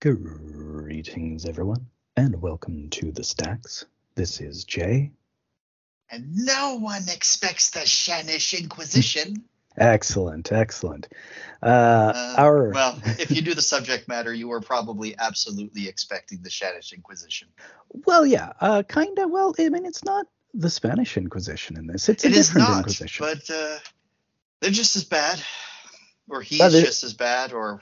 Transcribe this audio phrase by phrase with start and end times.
[0.00, 1.86] Greetings, everyone,
[2.16, 3.84] and welcome to the Stacks.
[4.14, 5.12] This is Jay.
[6.10, 9.44] And no one expects the Shanish Inquisition.
[9.76, 11.08] Excellent, excellent.
[11.62, 11.66] Uh,
[12.16, 16.48] Uh, our Well, if you knew the subject matter, you were probably absolutely expecting the
[16.48, 17.48] Shanish Inquisition.
[18.06, 19.30] well, yeah, uh, kind of.
[19.30, 22.08] Well, I mean, it's not the Spanish Inquisition in this.
[22.08, 23.26] It's a It is different not, Inquisition.
[23.26, 23.78] but uh,
[24.62, 25.42] they're just as bad,
[26.30, 27.80] or he's just as bad, or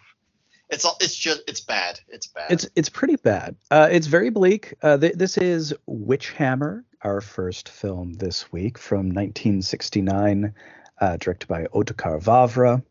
[0.70, 0.96] it's all.
[1.00, 2.00] It's just it's bad.
[2.08, 2.50] It's bad.
[2.50, 3.56] It's it's pretty bad.
[3.70, 4.74] Uh, it's very bleak.
[4.82, 10.54] Uh, th- this is Witchhammer, our first film this week from 1969,
[11.00, 12.82] uh, directed by Otakar Vávra.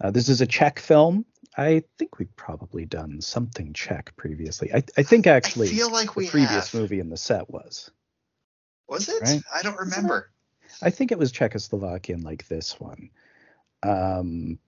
[0.00, 1.24] Uh, this is a Czech film.
[1.56, 4.72] I think we've probably done something Czech previously.
[4.72, 6.74] I, I think actually I feel like the we previous have.
[6.80, 7.90] movie in the set was.
[8.88, 9.20] Was it?
[9.22, 9.42] right?
[9.52, 10.30] I don't remember.
[10.80, 13.10] I think it was Czechoslovakian like this one.
[13.82, 14.58] Um,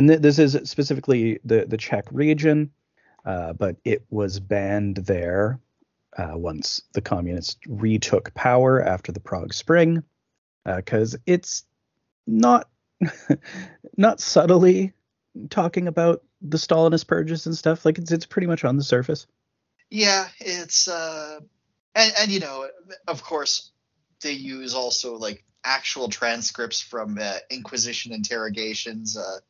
[0.00, 2.70] and th- this is specifically the, the Czech region,
[3.26, 5.60] uh, but it was banned there
[6.16, 10.02] uh, once the communists retook power after the Prague Spring,
[10.64, 11.64] because it's
[12.26, 12.70] not
[13.98, 14.94] not subtly
[15.50, 17.84] talking about the Stalinist purges and stuff.
[17.84, 19.26] Like it's it's pretty much on the surface.
[19.90, 21.40] Yeah, it's uh,
[21.94, 22.66] and and you know,
[23.06, 23.70] of course,
[24.22, 29.18] they use also like actual transcripts from uh, Inquisition interrogations.
[29.18, 29.40] Uh,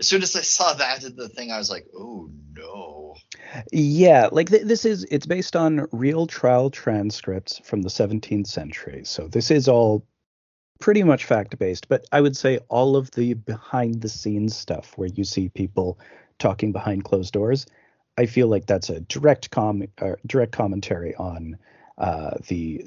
[0.00, 3.14] as soon as I saw that in the thing, I was like, oh no.
[3.72, 9.04] Yeah, like th- this is it's based on real trial transcripts from the 17th century.
[9.04, 10.06] So this is all
[10.80, 14.92] pretty much fact based, but I would say all of the behind the scenes stuff
[14.96, 15.98] where you see people
[16.38, 17.66] talking behind closed doors,
[18.18, 21.56] I feel like that's a direct com uh, direct commentary on
[21.98, 22.84] uh, the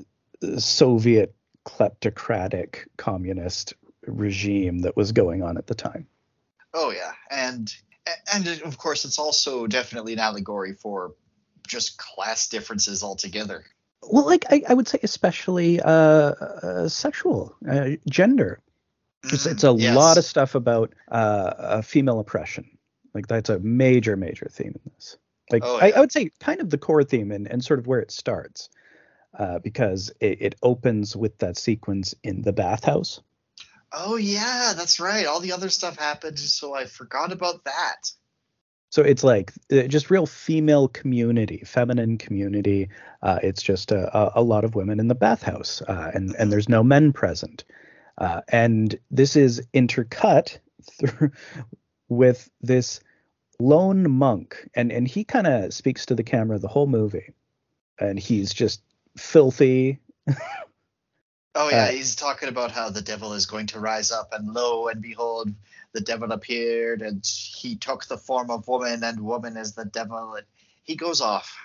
[0.57, 1.33] Soviet
[1.65, 3.73] kleptocratic communist
[4.05, 6.07] regime that was going on at the time.
[6.77, 7.73] Oh yeah, and
[8.33, 11.13] and of course, it's also definitely an allegory for
[11.65, 13.63] just class differences altogether.
[14.03, 18.59] Well, like I, I would say, especially uh, uh, sexual uh, gender.
[19.23, 19.95] It's, Mhm, it's a yes.
[19.95, 22.77] lot of stuff about uh, uh, female oppression.
[23.13, 25.17] Like that's a major, major theme in this.
[25.51, 25.91] Like Oh, I.
[25.91, 28.69] I would say, kind of the core theme and, and sort of where it starts,
[29.39, 33.21] uh, because it, it opens with that sequence in the bathhouse.
[33.97, 35.25] Oh yeah, that's right.
[35.25, 38.11] All the other stuff happened, so I forgot about that.
[38.89, 42.89] So it's like uh, just real female community, feminine community.
[43.21, 46.51] Uh, it's just a, a, a lot of women in the bathhouse, uh, and and
[46.51, 47.63] there's no men present.
[48.17, 50.57] Uh, and this is intercut
[50.99, 51.31] through
[52.09, 52.99] with this
[53.59, 57.31] lone monk, and and he kind of speaks to the camera the whole movie,
[57.97, 58.81] and he's just
[59.17, 59.99] filthy.
[61.55, 64.53] Oh yeah, Uh, he's talking about how the devil is going to rise up, and
[64.53, 65.49] lo and behold,
[65.93, 70.35] the devil appeared, and he took the form of woman, and woman is the devil.
[70.35, 70.45] And
[70.83, 71.55] he goes off.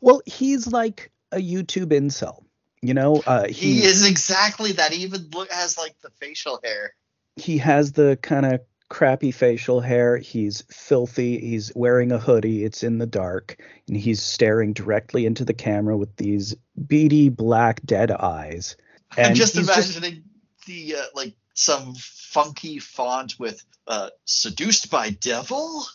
[0.00, 2.44] Well, he's like a YouTube incel,
[2.80, 3.22] you know.
[3.26, 4.92] Uh, He, is exactly that.
[4.92, 6.94] He even look, has like the facial hair.
[7.36, 10.16] he has the kind of crappy facial hair.
[10.16, 11.38] He's filthy.
[11.40, 12.64] He's wearing a hoodie.
[12.64, 16.54] It's in the dark, and he's staring directly into the camera with these
[16.86, 18.76] beady black dead eyes.
[19.16, 20.24] And I'm just imagining
[20.66, 25.86] the uh, like some funky font with uh, "seduced by devil,"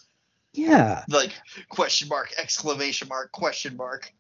[0.53, 1.31] yeah, like
[1.69, 4.11] question mark, exclamation mark, question mark.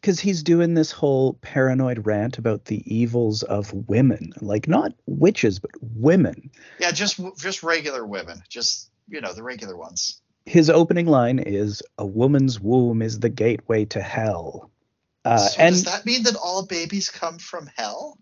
[0.00, 5.58] because he's doing this whole paranoid rant about the evils of women, like not witches,
[5.58, 6.50] but women.
[6.78, 10.20] Yeah, just just regular women, just you know the regular ones.
[10.46, 14.70] His opening line is, "A woman's womb is the gateway to hell."
[15.24, 18.18] Uh, so and does that mean that all babies come from hell?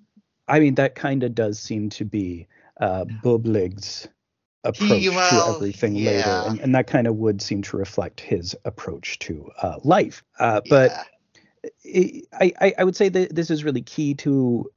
[0.49, 2.47] I mean, that kind of does seem to be
[2.81, 4.09] uh, Bublig's
[4.65, 6.11] approach He- well, to everything yeah.
[6.11, 10.23] later, and, and that kind of would seem to reflect his approach to uh, life.
[10.39, 11.05] Uh, but Yeah.
[12.33, 14.71] I, I, I would say that this is really key to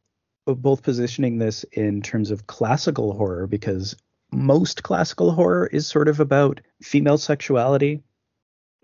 [0.45, 3.95] both positioning this in terms of classical horror, because
[4.31, 8.01] most classical horror is sort of about female sexuality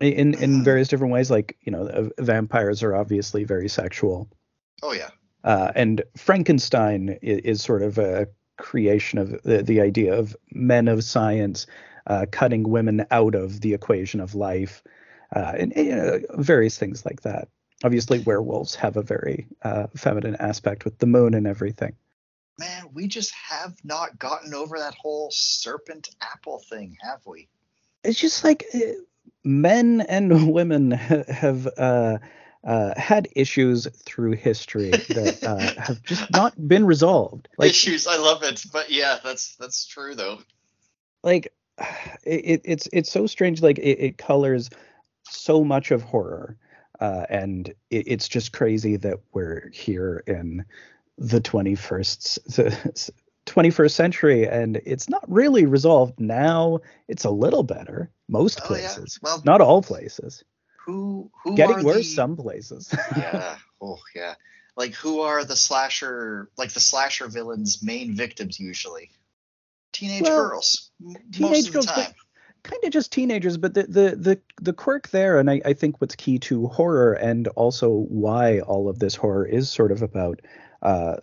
[0.00, 0.64] in in Mhm.
[0.64, 1.30] various different ways.
[1.30, 4.28] Like you know, vampires are obviously very sexual.
[4.82, 5.10] oh yeah.
[5.44, 10.88] Uh, and Frankenstein is, is sort of a creation of the, the idea of men
[10.88, 11.66] of science
[12.08, 14.82] uh, cutting women out of the equation of life,
[15.34, 17.48] uh, and, you know, various things like that.
[17.84, 21.94] Obviously, werewolves have a very uh, feminine aspect with the moon and everything.
[22.58, 27.48] Man, we just have not gotten over that whole serpent apple thing, have we?
[28.02, 28.78] It's just like uh,
[29.44, 31.68] men and women ha- have
[32.64, 37.48] uh, had issues through history that uh, have just not been resolved.
[37.58, 40.38] Like Issues, I love it, but yeah, that's that's true though.
[41.22, 41.52] like
[42.24, 44.70] it, it's it's so strange like it, it colors
[45.24, 46.56] so much of horror,
[47.00, 50.64] uh, and it, it's just crazy that we're here in
[51.18, 53.10] the 21st
[53.46, 56.78] 21st century and it's not really resolved now
[57.08, 58.68] it's a little better most Oh, yeah.
[58.68, 60.44] places Well- not all places
[60.88, 63.56] Who who getting worse the, some places yeah.
[63.78, 64.36] Oh yeah.
[64.74, 69.10] Like who are the slasher like the slasher villains' main victims usually?
[69.92, 70.90] Teenage Well, girls.
[71.30, 72.14] teenage most of the girls,
[72.62, 76.00] kind of just teenagers but the the the, the quirk there and I, I think
[76.00, 80.40] what's key to horror and also why all of this horror is sort of about
[80.80, 81.16] uh,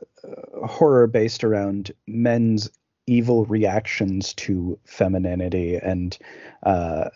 [0.67, 2.69] horror based around men's
[3.07, 6.17] evil reactions to femininity and
[6.61, 7.09] uh,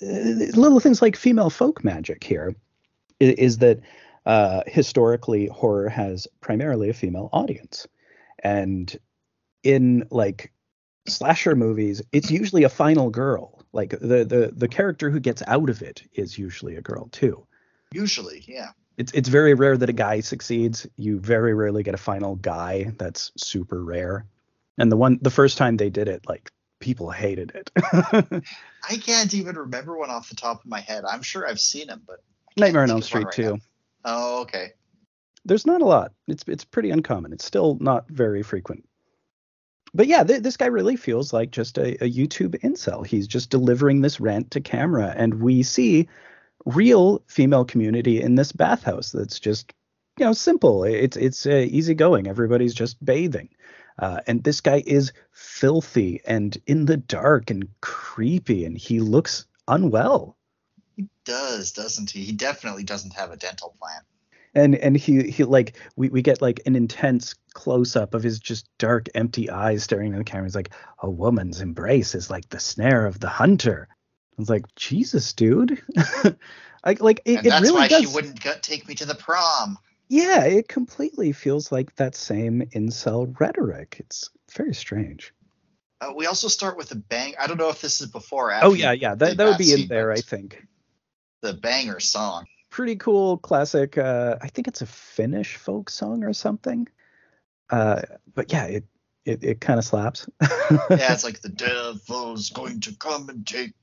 [0.00, 2.54] little things like female folk magic here
[3.18, 3.80] is that
[4.26, 7.86] uh, historically horror has primarily a female audience.
[8.42, 8.96] And
[9.62, 10.52] in like
[11.06, 13.62] slasher movies it's usually a final girl.
[13.72, 17.46] Like the the the character who gets out of it is usually a girl too.
[17.92, 18.70] Usually, yeah.
[18.96, 20.86] it's it's very rare that a guy succeeds.
[20.96, 22.92] You very rarely get a final guy.
[22.98, 24.26] That's super rare.
[24.78, 26.50] And the one the first time they did it like
[26.80, 27.70] people hated it
[28.88, 31.04] I can't even remember one off the top of my head.
[31.04, 32.22] I'm sure I've seen them, but
[32.56, 33.58] nightmare on elm street right too now.
[34.06, 34.72] oh, okay.
[35.44, 36.12] there's not a lot.
[36.26, 37.32] It's it's pretty uncommon.
[37.32, 38.84] It's still not very frequent.
[39.92, 43.04] But yeah, th- this guy really feels like just a, a YouTube incel.
[43.04, 46.08] He's just delivering this rant to camera, and we see
[46.64, 49.10] real female community in this bathhouse.
[49.10, 49.72] That's just
[50.18, 50.84] you know simple.
[50.84, 52.28] It's it's uh, easygoing.
[52.28, 53.48] Everybody's just bathing,
[53.98, 59.46] uh, and this guy is filthy and in the dark and creepy, and he looks
[59.68, 60.36] unwell.
[60.96, 62.24] He does, doesn't he?
[62.24, 64.02] He definitely doesn't have a dental plan.
[64.54, 68.38] and and he he like we, we get like an intense close up of his
[68.38, 70.70] just dark empty eyes staring at the camera he's like
[71.02, 75.80] a woman's embrace is like the snare of the hunter i was like jesus dude
[76.84, 79.04] I, like it, and it that's really why does she wouldn't go- take me to
[79.04, 79.78] the prom.
[80.10, 85.32] Yeah it completely feels like that same incel rhetoric it's very strange
[86.02, 87.34] Uh, we also start with a bang.
[87.38, 88.68] I don't know if this is before or after.
[88.68, 90.66] oh yeah yeah that, that would be in there i think
[91.42, 92.44] The banger song.
[92.70, 96.86] pretty cool classic uh i think it's a finnish folk song or something
[97.70, 98.02] uh
[98.34, 98.84] but yeah it
[99.24, 103.74] it, it kind of slaps Yeah, it's like the devil's going to come and take.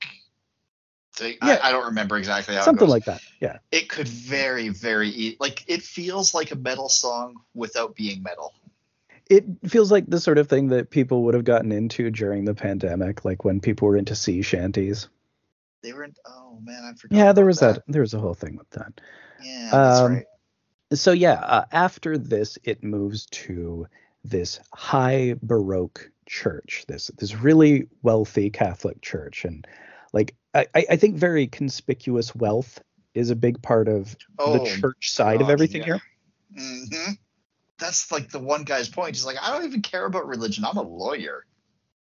[1.26, 1.58] Yeah.
[1.62, 2.90] I, I don't remember exactly how something it goes.
[2.90, 7.36] like that yeah it could very, very e- like it feels like a metal song
[7.54, 8.54] without being metal.
[9.28, 12.54] it feels like the sort of thing that people would have gotten into during the
[12.54, 15.08] pandemic like when people were into sea shanties
[15.82, 16.14] They were in.
[16.26, 17.16] Oh man, I forgot.
[17.16, 17.82] yeah there was that.
[17.88, 19.00] there was a whole thing with that
[19.42, 20.24] Yeah, that's Um, right.
[20.94, 23.86] so yeah uh, after this it moves to
[24.24, 29.66] this high baroque church this this really wealthy catholic church and
[30.12, 32.80] like i i think very conspicuous wealth
[33.14, 35.98] is a big part of Oh, the church side of everything yeah.
[35.98, 36.02] here
[36.56, 37.12] hmm
[37.78, 39.14] That's like the one guy's point.
[39.14, 40.64] He's like, I don't even care about religion.
[40.64, 41.44] I'm a lawyer.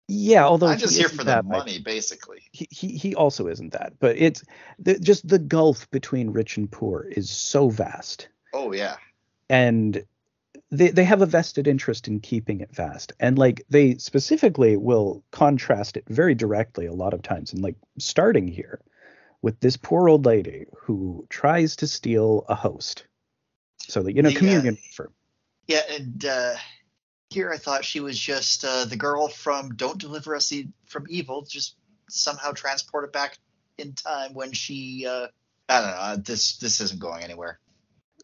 [0.09, 2.41] yeah although I'm just he here for the money, basically.
[2.53, 4.43] he, he he also isn't that but it's
[4.79, 8.97] the, just the gulf between rich and poor is so vast Oh yeah.
[9.49, 10.05] and
[10.73, 15.23] they they have a vested interest in keeping it vast and like they specifically will
[15.31, 18.81] contrast it very directly a lot of times and like starting here
[19.43, 23.07] with this poor old lady who tries to steal a host
[23.79, 25.13] so that you know The, uh, communion for
[25.67, 26.55] Yeah, and uh,
[27.31, 31.07] here I thought she was just uh, the girl from "Don't Deliver Us e- from
[31.09, 31.77] Evil," just
[32.09, 33.39] somehow transported back
[33.79, 35.07] in time when she.
[35.07, 35.29] Uh,
[35.69, 35.97] I don't know.
[35.97, 37.59] uh, This this isn't going anywhere.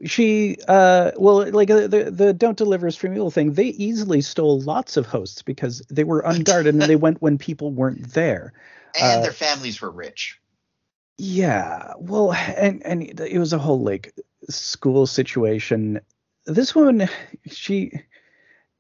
[0.05, 4.21] She uh well like uh, the the don't deliver us from evil thing they easily
[4.21, 8.53] stole lots of hosts because they were unguarded and they went when people weren't there
[8.95, 10.41] And Uh, their families were rich.
[11.19, 14.15] Yeah, well, and and it was a whole like
[14.49, 16.01] school situation.
[16.47, 17.09] This woman
[17.51, 17.91] she,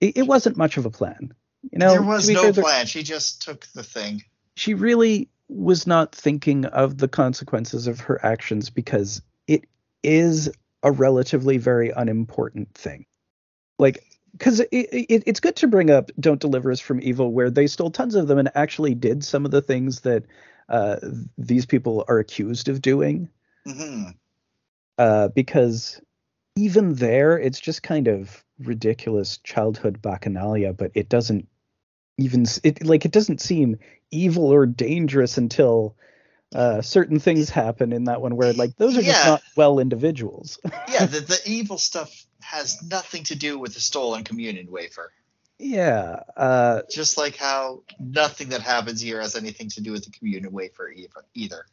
[0.00, 1.34] it, it wasn't much of a plan.
[1.72, 2.86] You know, there was no fair, plan.
[2.86, 4.22] She just took the thing.
[4.54, 9.64] She really was not thinking of the consequences of her actions because it
[10.04, 10.50] is
[10.82, 13.06] a relatively very unimportant thing.
[13.78, 17.50] Like, because it, it, it's good to bring up "Don't Deliver Us from Evil," where
[17.50, 20.24] they stole tons of them and actually did some of the things that
[20.68, 20.96] uh,
[21.36, 23.28] these people are accused of doing.
[23.66, 24.04] hmm
[24.98, 26.00] uh, because
[26.56, 31.48] even there, it's just kind of ridiculous childhood bacchanalia, but it doesn't
[32.18, 33.78] even it like it doesn't seem
[34.10, 35.96] evil or dangerous until
[36.54, 40.58] uh, certain things happen in that one where like those are just not well individuals.
[40.90, 45.12] Yeah, the, the evil stuff has nothing to do with the stolen communion wafer.
[45.58, 50.10] yeah, uh, Just like how nothing that happens here has anything to do with the
[50.10, 50.90] communion wafer
[51.34, 51.66] either.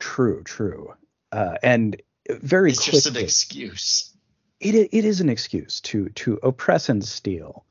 [0.00, 0.94] True, true.
[1.30, 4.14] Uh, and very It's quickly, just an excuse.
[4.58, 7.64] it it is an excuse to to oppress and steal.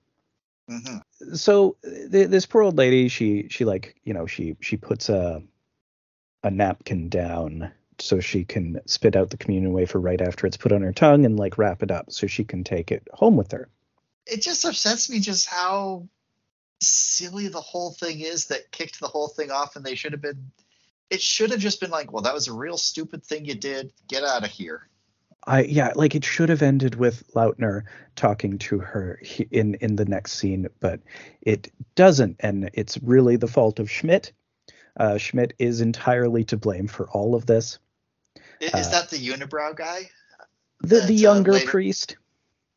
[0.69, 0.97] hmm
[1.35, 5.41] So th- this poor old lady, she she like you know she she puts a
[6.43, 10.71] a napkin down so she can spit out the communion wafer right after it's put
[10.71, 13.51] on her tongue and like wrap it up so she can take it home with
[13.51, 13.69] her.
[14.25, 16.07] It just upsets me just how
[16.81, 20.21] silly the whole thing is that kicked the whole thing off, and they should have
[20.21, 20.51] been.
[21.09, 23.91] It should have just been like, well, that was a real stupid thing you did.
[24.07, 24.87] Get out of here.
[25.47, 27.83] I yeah, like it should have ended with Lautner
[28.15, 29.19] talking to her
[29.51, 30.99] in in the next scene, but
[31.41, 34.31] it doesn't, and it's really the fault of Schmidt.
[34.97, 37.79] Uh, Schmidt is entirely to blame for all of this.
[38.59, 40.09] Is Uh, that the unibrow guy
[40.81, 42.15] The the uh, younger later- priest,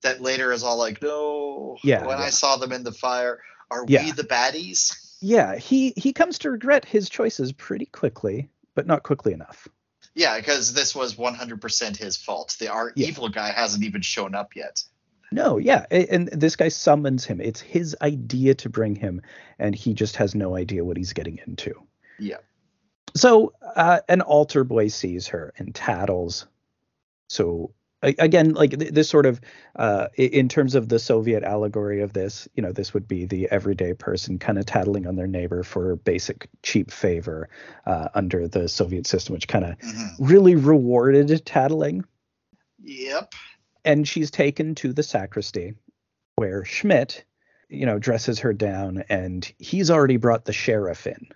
[0.03, 1.77] that later is all like, no.
[1.85, 2.25] Yeah, When yeah.
[2.25, 3.41] I saw them in the fire,
[3.71, 4.05] are Yeah.
[4.05, 4.95] we the baddies?
[5.21, 9.69] yeah, he he comes to regret his choices pretty quickly, but not quickly enough.
[10.15, 12.57] Yeah, because this was 100% his fault.
[12.59, 13.07] The our Yeah.
[13.09, 14.83] evil guy hasn't even shown up yet.
[15.31, 17.41] No, yeah, and this guy summons him.
[17.41, 19.23] It's his idea to bring him,
[19.59, 21.73] and he just has no idea what he's getting into.
[22.23, 22.39] Yeah.
[23.15, 26.47] So uh, an altar boy sees her and tattles.
[27.29, 29.41] So again, like th- this sort of,
[29.77, 33.51] uh, in terms of the Soviet allegory of this, you know, this would be the
[33.51, 37.49] everyday person kind of tattling on their neighbor for basic cheap favor
[37.87, 40.09] uh, under the Soviet system, which kind of Mhm.
[40.19, 42.05] really rewarded tattling
[42.83, 43.35] Yep.
[43.85, 45.75] and she's taken to the sacristy
[46.37, 47.25] where Schmidt,
[47.69, 51.29] you know, dresses her down and he's already brought the sheriff in.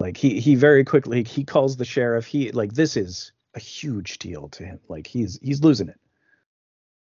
[0.00, 2.26] Like he he very quickly he calls the sheriff.
[2.26, 4.80] He like this is a huge deal to him.
[4.88, 5.98] Like he's he's losing it.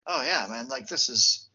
[0.07, 0.67] Oh yeah, man.
[0.67, 1.47] Like this is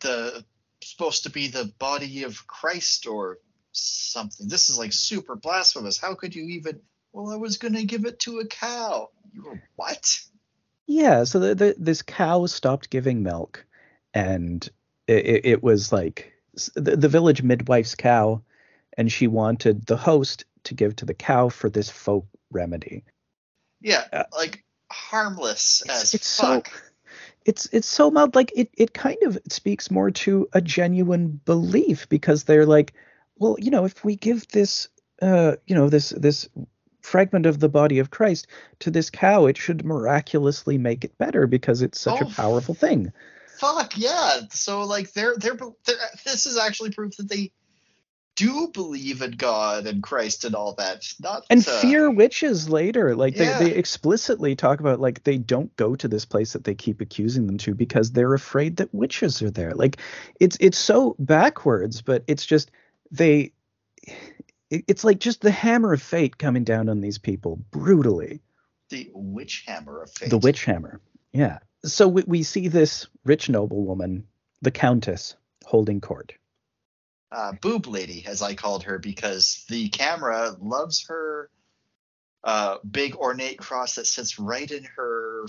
[0.00, 0.44] the
[0.82, 3.38] supposed to be the body of Christ or
[3.72, 4.48] something.
[4.48, 5.98] This is like super blasphemous.
[5.98, 6.80] How could you even?
[7.12, 9.10] Well, I was gonna give it to a cow.
[9.32, 10.20] You were what?
[10.86, 13.64] Yeah, so the, the, this cow stopped giving milk,
[14.12, 14.68] and
[15.06, 16.32] it, it, it was like
[16.74, 18.42] the, the village midwife's cow,
[18.96, 23.04] and she wanted the host to give to the cow for this folk remedy.
[23.80, 26.70] Yeah, Uh, like harmless It's, as it's so fuck.
[27.46, 28.34] it's it's so mild.
[28.34, 32.92] Like it it kind of speaks more to a genuine belief because they're like,
[33.36, 34.88] well, you know, if we give this,
[35.22, 36.48] uh, you know, this this
[37.00, 38.46] fragment of the body of Christ
[38.80, 42.74] to this cow, it should miraculously make it better because it's such Oh, a powerful
[42.74, 43.12] thing.
[43.58, 44.40] Fuck yeah.
[44.50, 45.56] So like they're, they're
[45.86, 47.52] they're this is actually proof that they
[48.40, 51.06] do believe in God and Christ and all that.
[51.20, 53.58] Not and uh, fear witches later like Yeah.
[53.58, 57.00] they, they explicitly talk about like they don't go to this place that they keep
[57.00, 59.98] accusing them to because they're afraid that witches are there like
[60.40, 62.70] it's it's so backwards but it's just
[63.10, 63.52] they
[64.70, 68.40] it's like just the hammer of fate coming down on these people brutally
[68.88, 70.30] the witch hammer of fate.
[70.30, 71.00] the witch hammer
[71.32, 74.24] yeah so we, we see this rich noblewoman
[74.62, 76.32] the countess holding court
[77.32, 81.50] uh, boob lady, as I called her, because the camera loves her
[82.44, 85.44] uh, big ornate cross that sits right in her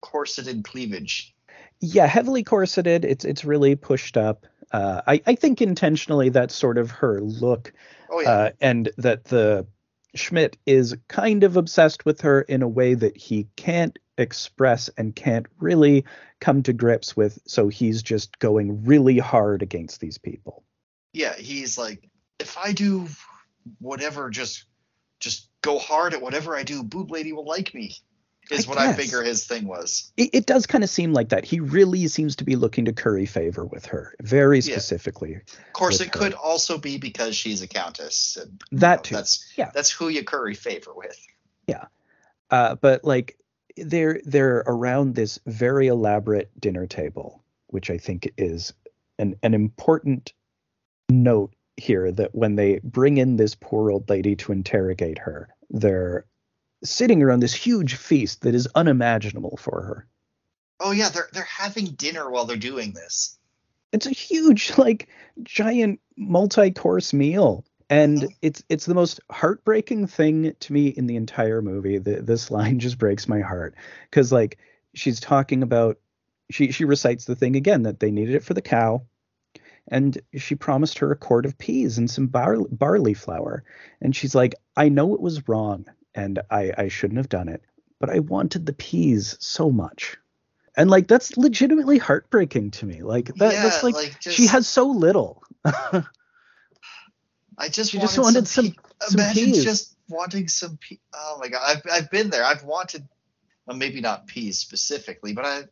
[0.00, 1.34] corseted cleavage.
[1.80, 6.78] yeah heavily corseted it's it's really pushed up uh, I, I think intentionally that's sort
[6.78, 7.72] of her look
[8.10, 9.66] Oh yeah, uh, and that the
[10.14, 15.14] Schmidt is kind of obsessed with her in a way that he can't express and
[15.14, 16.04] can't really
[16.40, 17.38] come to grips with.
[17.46, 20.64] So he's just going really hard against these people.
[21.16, 21.34] Yeah.
[21.34, 22.08] He's like,
[22.38, 23.08] if I do
[23.78, 24.64] whatever, just
[25.18, 27.96] just go hard at whatever I do, boob lady will like me.
[28.50, 30.12] Is I what I figure his thing was.
[30.16, 31.44] It, it does kind of seem like that.
[31.44, 34.74] He really seems to be looking to curry favor with her, very Yeah.
[34.74, 35.34] specifically.
[35.34, 38.38] Of course, it could also be because she's a countess.
[38.40, 39.14] And, That know, too.
[39.16, 39.70] That's Yeah.
[39.74, 41.18] That's who you curry favor with.
[41.66, 41.86] Yeah,
[42.50, 43.36] uh, but like
[43.76, 48.72] they're they're around this very elaborate dinner table, which I think is
[49.18, 50.32] an an important
[51.10, 56.24] note here that when they bring in this poor old lady to interrogate her, they're
[56.84, 60.06] sitting around this huge feast that is unimaginable for her.
[60.80, 63.38] Oh yeah, they're they're having dinner while they're doing this.
[63.92, 65.08] It's a huge, like,
[65.42, 67.64] giant multi-course meal.
[67.88, 68.34] And Mhm.
[68.42, 71.98] it's it's the most heartbreaking thing to me in the entire movie.
[71.98, 73.74] The, this line just breaks my heart
[74.10, 74.58] because like
[74.94, 75.98] she's talking about
[76.50, 79.02] she she recites the thing again that they needed it for the cow,
[79.88, 83.64] and she promised her a quart of peas and some bar, barley flour,
[84.00, 87.62] and she's like, I know it was wrong and I I shouldn't have done it,
[88.00, 90.16] but I wanted the peas so much,
[90.76, 93.02] and like that's legitimately heartbreaking to me.
[93.02, 95.42] Like that, yeah, that's like, just, she has so little.
[95.64, 96.08] I
[97.68, 98.64] just she wanted just wanted some.
[98.64, 99.64] some- pe- some imagine peas.
[99.64, 100.78] just wanting some.
[100.78, 100.98] peas.
[101.14, 102.44] oh my god, I've I've been there.
[102.44, 103.06] I've wanted,
[103.66, 105.64] well, maybe not peas specifically, but I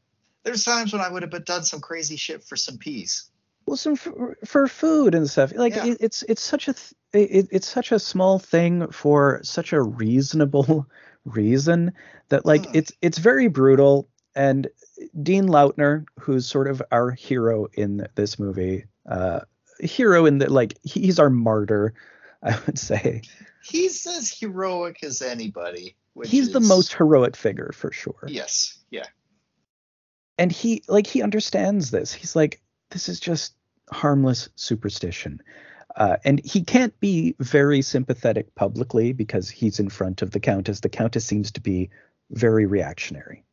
[0.42, 3.30] there's times when I would have done some crazy shit for some peas.
[3.66, 5.52] Well, some for, for food and stuff.
[5.54, 5.86] Like Yeah.
[5.86, 6.94] it, it's it's such a th-
[7.30, 10.86] it, it's such a small thing for such a reasonable
[11.24, 11.92] reason
[12.28, 12.72] that like Hmm.
[12.76, 14.08] it's it's very brutal.
[14.36, 14.66] And
[15.22, 19.40] Dean Lautner, who's sort of our hero in this movie, uh,
[19.80, 21.94] hero in that like he's our martyr,
[22.42, 23.22] I would say.
[23.62, 25.96] He's as heroic as anybody.
[26.24, 28.24] He's the most heroic figure for sure.
[28.28, 28.78] Yes.
[28.90, 29.06] Yeah.
[30.38, 32.60] and he like he understands this he's like
[32.94, 33.54] this is just
[33.90, 35.42] harmless superstition
[35.96, 40.80] uh, and he can't be very sympathetic publicly because he's in front of the countess
[40.80, 41.90] the countess seems to be
[42.30, 43.44] very reactionary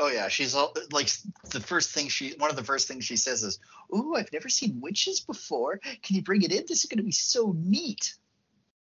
[0.00, 1.10] Oh yeah, she's all like
[1.50, 3.58] the first thing she one of the first things she says is,
[3.92, 5.80] "Ooh, I've never seen witches before.
[6.04, 6.62] Can you bring it in?
[6.68, 8.14] This is going to be so neat."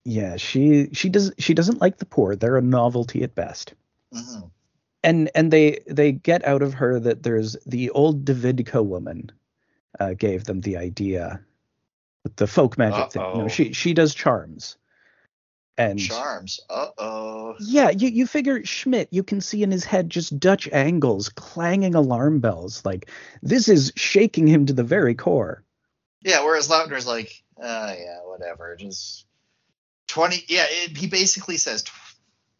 [0.07, 3.75] yeah she she does she doesn't like the poor they're a novelty at best
[4.15, 4.47] hmm
[5.03, 9.31] and and they they get out of her that there's the old davidka woman
[10.01, 11.41] uh, gave them the idea
[12.37, 13.43] the folk magic thing Uh-oh.
[13.43, 14.77] no she she does charms
[15.79, 16.61] and Charms.
[16.71, 17.55] Uh oh.
[17.61, 21.95] Yeah, you, you figure Schmidt, you can see in his head just Dutch angles, clanging
[21.95, 22.85] alarm bells.
[22.85, 23.11] Like,
[23.43, 25.63] this is shaking him to the very core.
[26.23, 26.45] Yeah.
[26.45, 28.77] Whereas Lautner's like, uh, yeah, whatever.
[28.77, 29.27] Just
[30.07, 30.45] twenty.
[30.49, 30.65] Yeah.
[30.69, 31.85] It, he basically says,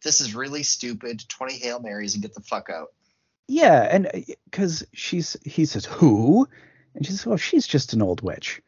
[0.03, 1.23] "This is really stupid.
[1.27, 2.89] Twenty hail marys and get the fuck out."
[3.47, 6.49] Yeah, and because she's, he says, who?
[6.97, 8.59] And she says, well, she's just an old witch.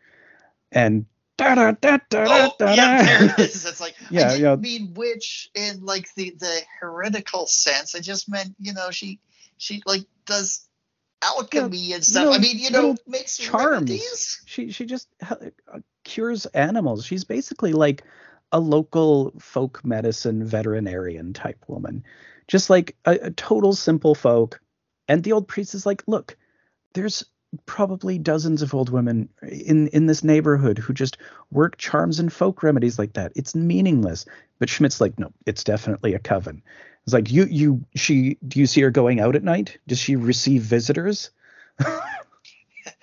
[0.71, 1.07] And
[1.37, 3.65] da da da da Oh, da yeah, there it is.
[3.65, 4.55] It's like Yeah, I didn't yeah.
[4.55, 7.95] mean witch in like the the heretical sense.
[7.95, 9.19] I just meant you know she
[9.57, 10.67] she like does
[11.23, 12.35] alchemy and stuff.
[12.35, 13.89] I mean you know makes charms.
[13.89, 14.41] remedies.
[14.45, 17.03] She she just uh, cures animals.
[17.03, 18.03] She's basically like
[18.51, 22.03] a local folk medicine veterinarian type woman,
[22.47, 24.61] just like a, a total simple folk.
[25.07, 26.37] And the old priest is like, look,
[26.93, 27.25] there's
[27.65, 31.17] probably dozens of old women in in this neighborhood who just
[31.51, 33.31] work charms and folk remedies like that.
[33.35, 34.25] It's meaningless.
[34.59, 36.61] But Schmidt's like, no, it's definitely a coven.
[37.03, 39.77] It's like you you she do you see her going out at night?
[39.87, 41.31] Does she receive visitors?
[41.79, 41.89] and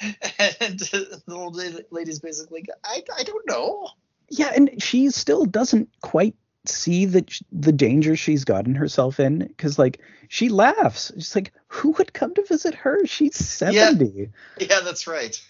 [0.02, 3.88] uh, the old lady's basically I I don't know.
[4.28, 6.35] Yeah, and she still doesn't quite
[6.68, 11.12] see the the danger she's gotten herself in because like she laughs.
[11.14, 13.07] She's like, who would come to visit her?
[13.07, 15.40] She's seventy, Yeah, that's right.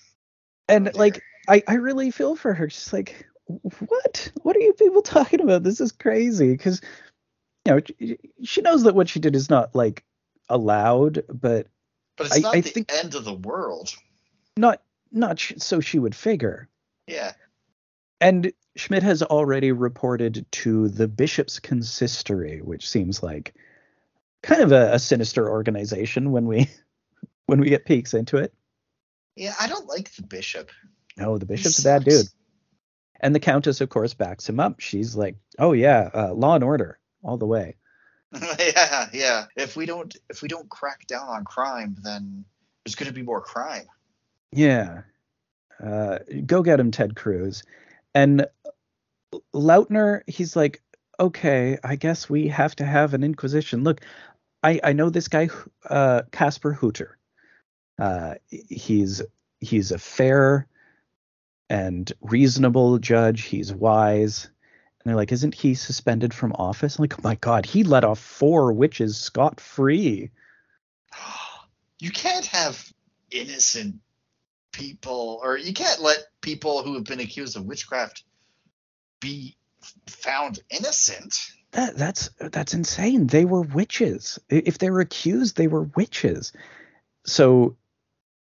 [0.69, 1.23] and Oh, like.
[1.49, 2.69] I I really feel for her.
[2.69, 4.33] She's like, what?
[4.43, 5.63] What are you people talking about?
[5.63, 6.81] This is crazy because
[7.65, 10.03] you know she- she knows that what she did is not like
[10.49, 11.69] allowed, but
[12.17, 13.95] But it's I- not I the think- end of the world.
[14.57, 16.69] not not sh- so she would figure.
[17.07, 17.33] Yeah.
[18.21, 23.55] And Schmidt has already reported to the Bishop's Consistory, which seems like
[24.43, 26.71] kind of a, a sinister organization when we
[27.47, 28.55] when we get peeks into it.
[29.35, 30.71] Yeah, I don't like the bishop.
[31.17, 32.27] No, the bishop's a bad dude.
[33.21, 34.81] And the countess, of course, backs him up.
[34.81, 37.77] She's like, "Oh yeah, uh, law and order all the way."
[38.59, 39.47] yeah, yeah.
[39.57, 42.45] If we don't if we don't crack down on crime, then
[42.85, 43.87] there's going to be more crime.
[44.53, 45.03] Yeah,
[45.83, 47.63] uh, go get him, Ted Cruz.
[48.17, 48.47] And
[49.55, 50.83] Lautner, he's like,
[51.21, 54.01] "Okay, I guess we have to have an inquisition." Look,
[54.63, 55.51] I I know this guy,
[55.91, 57.19] uh, Casper Hooter.
[57.99, 59.21] Uh, he's
[59.61, 60.67] he's a fair
[61.69, 63.43] and reasonable judge.
[63.43, 64.45] He's wise.
[64.45, 66.97] And they're like, isn't he suspended from office?
[66.97, 70.31] I'm like, oh my God, he let off four witches scot free.
[71.99, 72.93] You can't have
[73.31, 74.01] innocent
[74.77, 78.23] people, or you can't let people who have been accused of witchcraft
[79.21, 79.57] be
[80.07, 81.35] found innocent.
[81.73, 83.27] That, that's that's insane.
[83.27, 84.39] They were witches.
[84.49, 86.53] If they were accused, they were witches.
[87.25, 87.77] So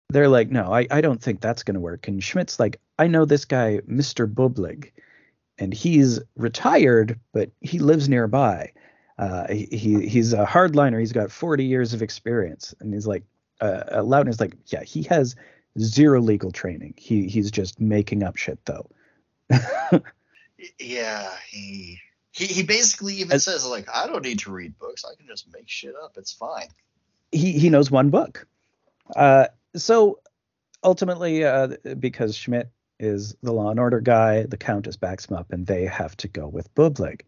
[0.09, 2.09] they're like, no, I, I don't think that's going to work.
[2.09, 4.33] And Schmidt's like, I know this guy, Mr.
[4.33, 4.91] Bublig,
[5.59, 8.73] and he's retired, but he lives nearby.
[9.19, 10.99] Uh, he he- he's a hardliner.
[10.99, 13.25] He's got 40 years of experience, and he's like,
[13.61, 15.37] uh, uh, Lautner's like, yeah, he has
[15.81, 16.95] zero legal training.
[16.97, 18.89] He he's just making up shit though.
[20.79, 21.99] Yeah, he
[22.33, 25.05] he, he basically even As- says like, I don't need to read books.
[25.05, 26.17] I can just make shit up.
[26.19, 26.69] It's fine.
[27.33, 28.47] he he knows one book.
[29.17, 30.21] Uh, so
[30.85, 35.51] ultimately, uh, because Schmidt is the law and order guy, the Countess backs him up,
[35.51, 37.23] and they have to go with Bublig.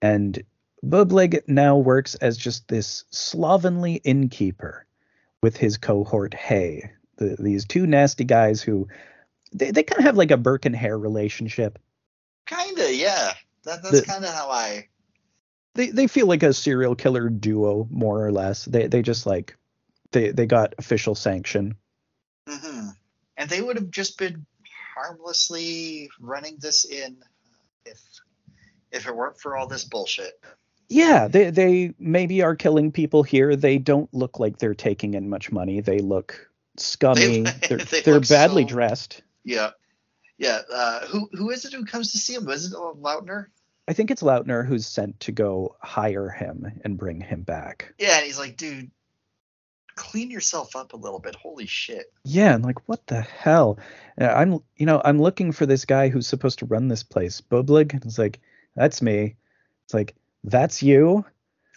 [0.00, 0.42] And
[0.84, 4.86] Bublig now works as just this slovenly innkeeper
[5.42, 6.90] with his cohort Hay.
[7.16, 8.88] The, these two nasty guys who
[9.52, 11.78] they, they kind of have like a Burke and Hare relationship.
[12.46, 13.32] Kinda, yeah.
[13.64, 14.88] That, that's kind of how I.
[15.74, 18.64] They they feel like a serial killer duo more or less.
[18.64, 19.56] They they just like
[20.12, 21.76] they they got official sanction.
[22.48, 22.88] hmm
[23.36, 24.46] And they would have just been
[24.94, 27.16] harmlessly running this in
[27.84, 28.00] if
[28.92, 30.40] if it weren't for all this bullshit.
[30.88, 33.56] Yeah, they they maybe are killing people here.
[33.56, 35.80] They don't look like they're taking in much money.
[35.80, 37.42] They look scummy.
[37.42, 39.22] They- They, are they they're badly so- dressed.
[39.44, 39.70] Yeah.
[40.38, 40.60] Yeah.
[40.72, 42.48] Uh, who who is it who comes to see him?
[42.48, 43.46] Is it Lautner?
[43.86, 47.92] I think it's Lautner who's sent to go hire him and bring him back.
[47.98, 48.90] Yeah, and he's like, dude,
[49.94, 51.34] clean yourself up a little bit.
[51.34, 52.12] Holy shit.
[52.24, 53.78] Yeah, and like what the hell?
[54.20, 57.40] Uh, I'm you know I'm looking for this guy who's supposed to run this place.
[57.40, 57.94] Boblig.
[58.04, 58.40] It's like
[58.74, 59.36] that's me.
[59.84, 61.24] It's like that's you.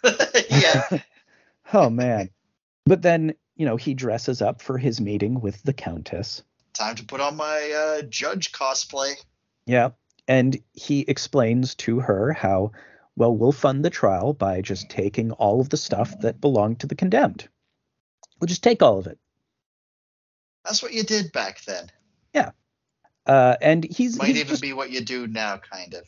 [0.50, 0.84] yeah.
[1.72, 2.30] oh man.
[2.86, 6.42] But then you know he dresses up for his meeting with the countess.
[6.72, 9.12] Time to put on my uh, judge cosplay.
[9.66, 9.90] Yeah.
[10.28, 12.72] And he explains to her how,
[13.16, 16.86] well, we'll fund the trial by just taking all of the stuff that belonged to
[16.86, 17.48] the condemned.
[18.38, 19.18] We'll just take all of it.
[20.64, 21.90] That's what you did back then.
[22.32, 22.50] Yeah.
[23.26, 26.04] Uh, and he's, Might he's even just, be what you do now, kind of.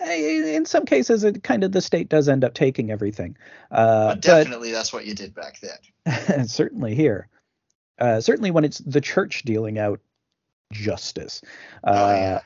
[0.00, 3.36] In some cases, it kind of the state does end up taking everything.
[3.70, 6.24] Uh, But definitely, that's what you did back then.
[6.26, 7.28] but certainly here,
[7.98, 10.00] uh, certainly when it's the church dealing out
[10.72, 11.42] justice.
[11.84, 12.40] Uh, oh yeah.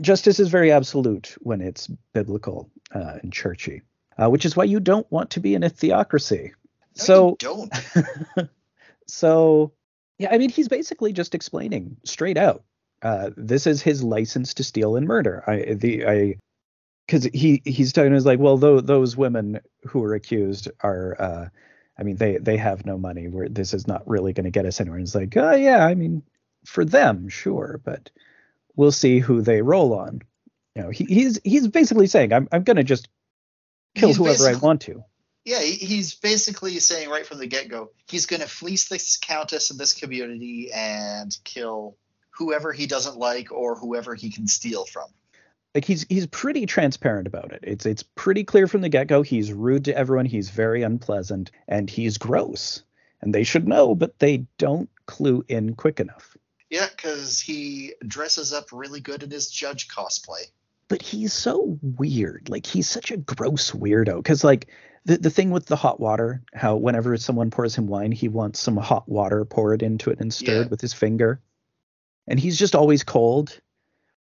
[0.00, 3.82] justice is very absolute when it's biblical uh, and churchy,
[4.20, 6.52] uh, which is why you don't want to be in a theocracy.
[6.98, 7.72] No, so you don't.
[9.06, 9.72] so
[10.18, 12.64] yeah, I mean he's basically just explaining straight out.
[13.02, 15.42] Uh, this is his license to steal and murder.
[15.46, 16.36] I the I
[17.10, 21.48] because he he's talking is like well though those women who are accused are uh,
[21.98, 24.64] I mean they they have no money where this is not really going to get
[24.64, 24.98] us anywhere.
[24.98, 26.22] And it's like oh yeah I mean
[26.64, 28.10] for them sure but
[28.76, 30.22] we'll see who they roll on.
[30.76, 33.08] You know he, he's he's basically saying I'm I'm going to just
[33.96, 35.02] kill He's whoever I want to.
[35.44, 39.70] Yeah, he's basically saying right from the get go, he's going to fleece this countess
[39.70, 41.96] in this community and kill
[42.30, 45.06] whoever he doesn't like or whoever he can steal from.
[45.74, 47.60] Like he's he's pretty transparent about it.
[47.62, 51.88] It's it's pretty clear from the get-go he's rude to everyone, he's very unpleasant, and
[51.88, 52.82] he's gross.
[53.22, 56.36] And they should know, but they don't clue in quick enough.
[56.70, 60.44] Yeah, because he dresses up really good in his judge cosplay.
[60.88, 62.48] But he's so weird.
[62.48, 64.68] Like he's such a gross weirdo cuz like
[65.04, 68.58] the the thing with the hot water, how whenever someone pours him wine, he wants
[68.58, 70.70] some hot water poured into it and stirred Yeah.
[70.70, 71.40] with his finger.
[72.26, 73.60] And he's just always cold,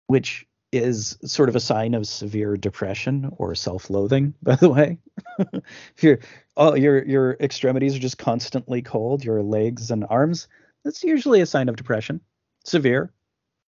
[0.07, 4.98] which is sort of a sign of severe depression or self-loathing, by the way.
[5.38, 6.18] if your
[6.57, 10.48] oh your your extremities are just constantly cold, your legs and arms,
[10.85, 12.20] that's usually a sign of depression.
[12.64, 13.12] Severe.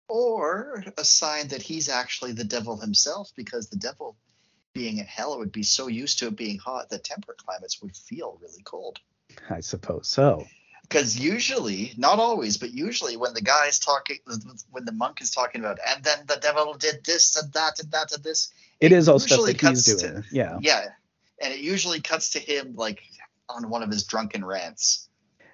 [0.08, 4.16] Or a sign that he's actually the devil himself, because the devil,
[4.74, 7.96] being in hell, would be so used to it being hot that temperate climates would
[7.96, 8.98] feel really cold.
[9.48, 10.46] I suppose so.
[10.90, 14.18] Because usually, not always, but usually when the guy's talking,
[14.72, 17.92] when the monk is talking about, and then the devil did this and that and
[17.92, 20.24] that and this, It is all stuff that he's cuts to- doing.
[20.32, 20.58] yeah.
[20.60, 20.86] yeah,
[21.40, 23.02] and it usually cuts to him like
[23.48, 25.08] on one of his drunken rants.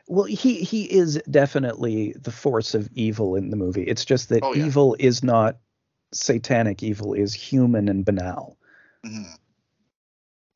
[0.09, 3.83] Well, he he is definitely the force of evil in the movie.
[3.83, 4.65] It's just that Oh, yeah.
[4.67, 5.59] evil is not
[6.15, 6.83] satanic.
[6.83, 8.57] Evil is human and banal.
[9.05, 9.27] Mhm.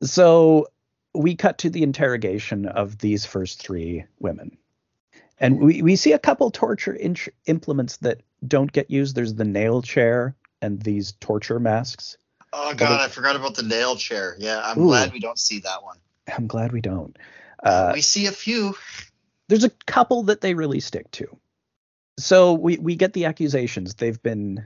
[0.03, 0.67] So
[1.13, 4.57] we cut to the interrogation of these first three women,
[5.41, 9.15] and we we see a couple torture in- implements that don't get used.
[9.15, 12.17] There's the nail chair and these torture masks.
[12.53, 14.35] Oh god, I forgot about the nail chair.
[14.37, 14.87] Yeah, I'm Ooh.
[14.87, 15.97] glad we don't see that one.
[16.33, 17.17] I'm glad we don't.
[17.61, 18.75] Uh, we see a few.
[19.47, 21.37] there's a couple that they really stick to.
[22.17, 24.65] So we we get the accusations they've been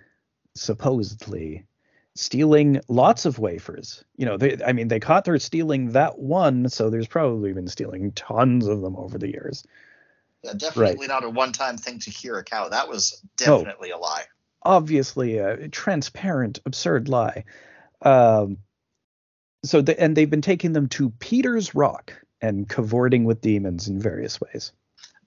[0.55, 1.65] supposedly
[2.15, 4.03] stealing lots of wafers.
[4.17, 7.69] You know, they I mean they caught her stealing that one, so there's probably been
[7.69, 9.63] stealing tons of them over the years.
[10.45, 12.69] Yeah, definitely not a one-time thing to hear a cow.
[12.69, 13.27] That was Oh.
[13.37, 14.23] definitely a lie.
[14.63, 17.43] Obviously a transparent absurd lie.
[18.01, 18.57] Um
[19.63, 23.99] so the, and they've been taking them to Peter's Rock and cavorting with demons in
[23.99, 24.71] various ways.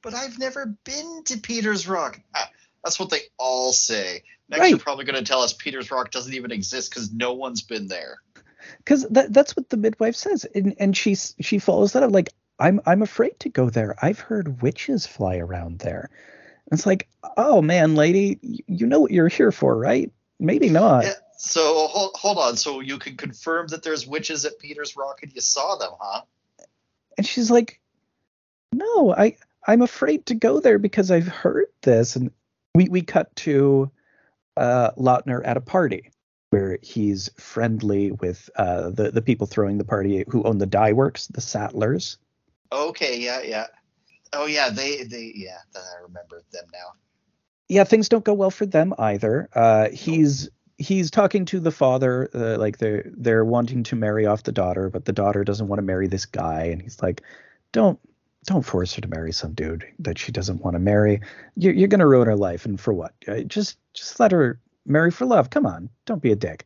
[0.02, 2.20] But I've never been to Peter's Rock.
[2.36, 2.48] Ah,
[2.84, 4.22] that's what they all say.
[4.48, 4.70] Next, Right.
[4.70, 7.88] you're probably going to tell us Peter's Rock doesn't even exist because no one's been
[7.88, 8.18] there.
[8.78, 12.28] because that, that's what the midwife says and, and she she follows that up like
[12.58, 16.10] i'm i'm afraid to go there i've heard witches fly around there
[16.70, 21.04] And it's like oh man lady you know what you're here for right maybe not
[21.04, 21.12] Yeah.
[21.40, 22.56] So hold, hold on.
[22.56, 26.22] So you can confirm that there's witches at Peter's Rock and you saw them, huh?
[27.16, 27.80] and she's like
[28.72, 32.30] no i i'm afraid to go there because i've heard this and
[32.74, 33.90] we we cut to
[34.56, 36.10] uh lautner at a party
[36.50, 40.92] where he's friendly with uh, the the people throwing the party who own the dye
[40.92, 42.16] works, the Sattlers.
[42.70, 43.66] Okay, yeah, yeah.
[44.32, 46.92] Oh yeah, they they yeah, I remember them now.
[47.68, 49.48] Yeah, things don't go well for them either.
[49.54, 54.44] Uh, he's he's talking to the father, uh, like they're they're wanting to marry off
[54.44, 57.22] the daughter, but the daughter doesn't want to marry this guy, and he's like,
[57.72, 57.98] "Don't
[58.44, 61.20] don't force her to marry some dude that she doesn't want to marry.
[61.56, 63.12] You're, you're gonna ruin her life, and for what?
[63.26, 65.50] Uh, just just let her marry for love.
[65.50, 66.64] Come on, don't be a dick."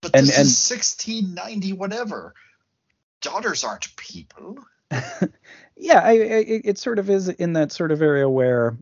[0.00, 2.34] But and, this and, is 1690 whatever.
[3.22, 4.58] Daughters aren't people.
[4.90, 8.76] Yeah, I, I, it sort of is in that sort of area where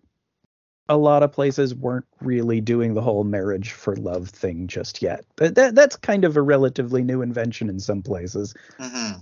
[0.88, 5.24] a lot of places weren't really doing the whole marriage for love thing just yet.
[5.36, 8.54] But that, that's kind of a relatively new invention in some places.
[8.78, 9.20] Mm-hmm.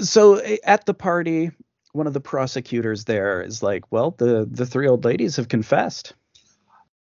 [0.00, 1.50] So at the party,
[1.92, 6.14] one of the prosecutors there is like, "Well, the the three old ladies have confessed."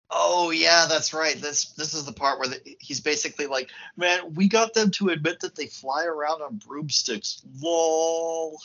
[0.09, 1.39] Oh yeah, that's right.
[1.39, 5.09] This this is the part where the, he's basically like, "Man, we got them to
[5.09, 8.57] admit that they fly around on broomsticks." Lol.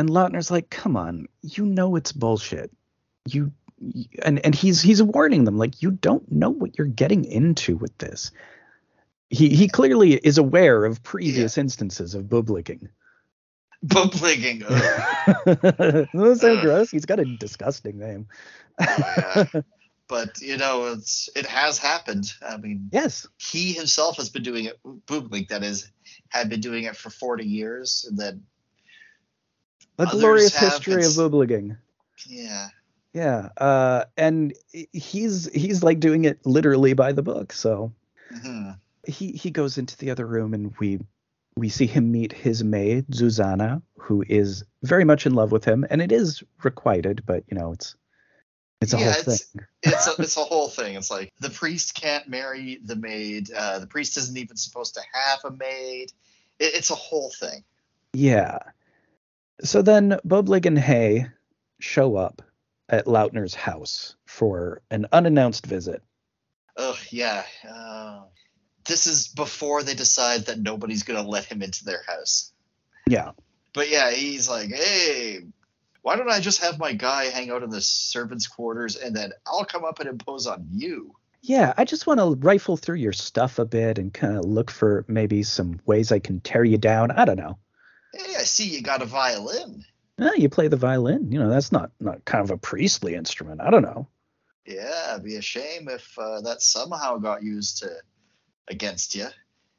[0.00, 2.70] And Lautner's like, "Come on, you know it's bullshit.
[3.28, 3.52] You
[4.22, 7.96] and and he's he's warning them like you don't know what you're getting into with
[7.98, 8.30] this.
[9.28, 11.60] He he clearly is aware of previous yeah.
[11.60, 12.88] instances of bubligging.
[13.84, 14.60] Bubligging.
[16.14, 16.90] Doesn't sound gross?
[16.90, 18.26] He's got a disgusting name.
[18.80, 19.60] oh, yeah.
[20.08, 22.32] But you know, it's it has happened.
[22.42, 24.80] I mean, yes, he himself has been doing it.
[25.06, 25.92] Bublig, that is,
[26.30, 28.42] had been doing it for forty years, and then
[30.00, 31.76] a glorious history of bubligging.
[32.26, 32.68] Yeah,
[33.12, 34.54] yeah, uh, and
[34.92, 37.52] he's he's like doing it literally by the book.
[37.52, 37.92] So
[38.32, 38.72] mm-hmm.
[39.06, 41.00] he he goes into the other room, and we
[41.56, 45.84] we see him meet his maid Zuzana, who is very much in love with him,
[45.88, 47.96] and it is requited, but you know it's
[48.80, 49.62] it's a yeah, whole it's, thing.
[49.82, 50.96] it's a, it's a whole thing.
[50.96, 53.50] It's like the priest can't marry the maid.
[53.54, 56.12] Uh, the priest isn't even supposed to have a maid.
[56.58, 57.64] It, it's a whole thing.
[58.12, 58.58] Yeah.
[59.62, 61.26] So then Boblig and Hay
[61.80, 62.42] show up
[62.88, 66.02] at Lautner's house for an unannounced visit.
[66.76, 67.44] Oh yeah.
[67.68, 68.22] Uh,
[68.86, 72.52] this is before they decide that nobody's gonna let him into their house.
[73.06, 73.32] Yeah.
[73.72, 75.40] But yeah, he's like, hey,
[76.02, 79.32] why don't I just have my guy hang out in the servants' quarters and then
[79.46, 81.14] I'll come up and impose on you?
[81.42, 84.70] Yeah, I just want to rifle through your stuff a bit and kind of look
[84.70, 87.10] for maybe some ways I can tear you down.
[87.10, 87.58] I don't know.
[88.12, 89.84] Hey, I see you got a violin
[90.20, 91.30] eh, you play the violin.
[91.32, 93.60] You know, that's not not kind of a priestly instrument.
[93.60, 94.08] I don't know.
[94.66, 97.90] Yeah, it'd be a shame if uh, that somehow got used to
[98.68, 99.26] against you.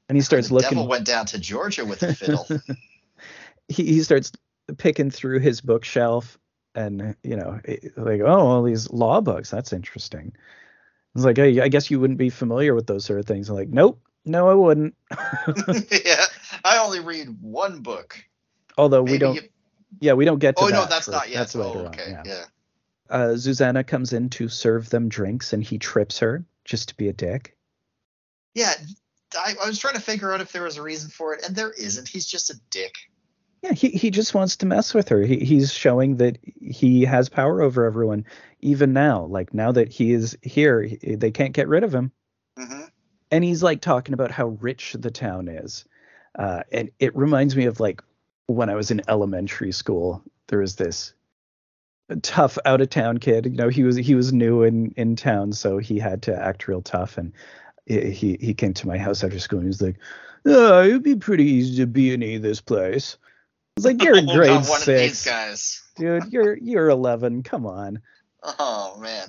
[0.09, 0.69] And he starts the looking.
[0.71, 2.47] Devil went down to Georgia with a fiddle.
[3.67, 4.31] he he starts
[4.77, 6.37] picking through his bookshelf,
[6.75, 7.59] and you know,
[7.95, 9.49] like, oh, all these law books.
[9.49, 10.33] That's interesting.
[11.15, 13.49] It's like, hey, I guess you wouldn't be familiar with those sort of things.
[13.49, 14.95] I'm like, nope, no, I wouldn't.
[16.05, 16.25] yeah,
[16.63, 18.23] I only read one book.
[18.77, 19.35] Although Maybe we don't.
[19.35, 19.41] You,
[19.99, 20.73] yeah, we don't get to oh, that.
[20.73, 21.39] no, that's for, not yet.
[21.39, 22.11] That's later oh, okay, on.
[22.11, 22.23] Yeah.
[22.25, 22.45] yeah.
[23.09, 27.09] Uh, Zuzana comes in to serve them drinks, and he trips her just to be
[27.09, 27.57] a dick.
[28.53, 28.73] Yeah,
[29.37, 31.55] I, I was trying to figure out if there was a reason for it, and
[31.55, 32.07] there isn't.
[32.07, 32.95] He's just a dick.
[33.61, 35.21] Yeah, he, he just wants to mess with her.
[35.21, 38.25] He, he's showing that he has power over everyone,
[38.61, 39.25] even now.
[39.25, 42.11] Like now that he is here, they can't get rid of him.
[43.31, 45.85] And he's like talking about how rich the town is.
[46.37, 48.01] Uh, and it reminds me of like
[48.47, 51.13] when I was in elementary school, there was this
[52.21, 53.45] tough out of town kid.
[53.45, 56.67] You know, he was he was new in in town, so he had to act
[56.67, 57.17] real tough.
[57.17, 57.31] And
[57.85, 59.97] he he came to my house after school and he was like,
[60.45, 63.27] "Oh, it'd be pretty easy to be in this place." I
[63.77, 65.81] was like, "You're in grade one six, of these guys.
[65.95, 66.33] dude.
[66.33, 67.43] You're you're 11.
[67.43, 68.01] Come on."
[68.43, 69.27] Oh man.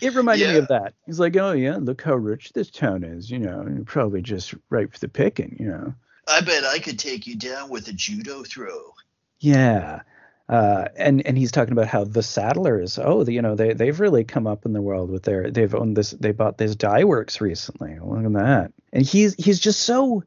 [0.00, 0.52] It reminded yeah.
[0.52, 0.94] me of that.
[1.06, 3.30] He's like, "Oh yeah, look how rich this town is.
[3.30, 5.56] You know, probably just ripe for the picking.
[5.58, 5.94] You know."
[6.26, 8.94] I bet I could take you down with a judo throw.
[9.40, 10.02] Yeah.
[10.48, 13.98] Uh, and and he's talking about how the Sattlers, oh, the, you know, they they've
[13.98, 17.04] really come up in the world with their they've owned this they bought this dye
[17.04, 17.98] works recently.
[17.98, 18.72] Look at that.
[18.92, 20.22] And he's he's just so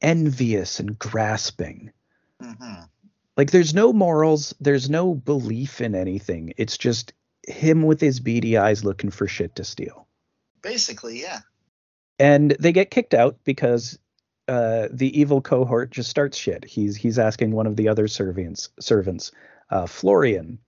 [0.00, 1.90] envious and grasping.
[2.42, 2.82] Mm-hmm.
[3.36, 6.54] Like there's no morals, there's no belief in anything.
[6.56, 7.12] It's just
[7.48, 10.06] him with his beady eyes looking for shit to steal.
[10.62, 11.40] Basically, yeah.
[12.18, 13.98] And they get kicked out because
[14.48, 16.64] uh, the evil cohort just starts shit.
[16.64, 19.30] He's he's asking one of the other servants servants,
[19.70, 20.58] uh, Florian,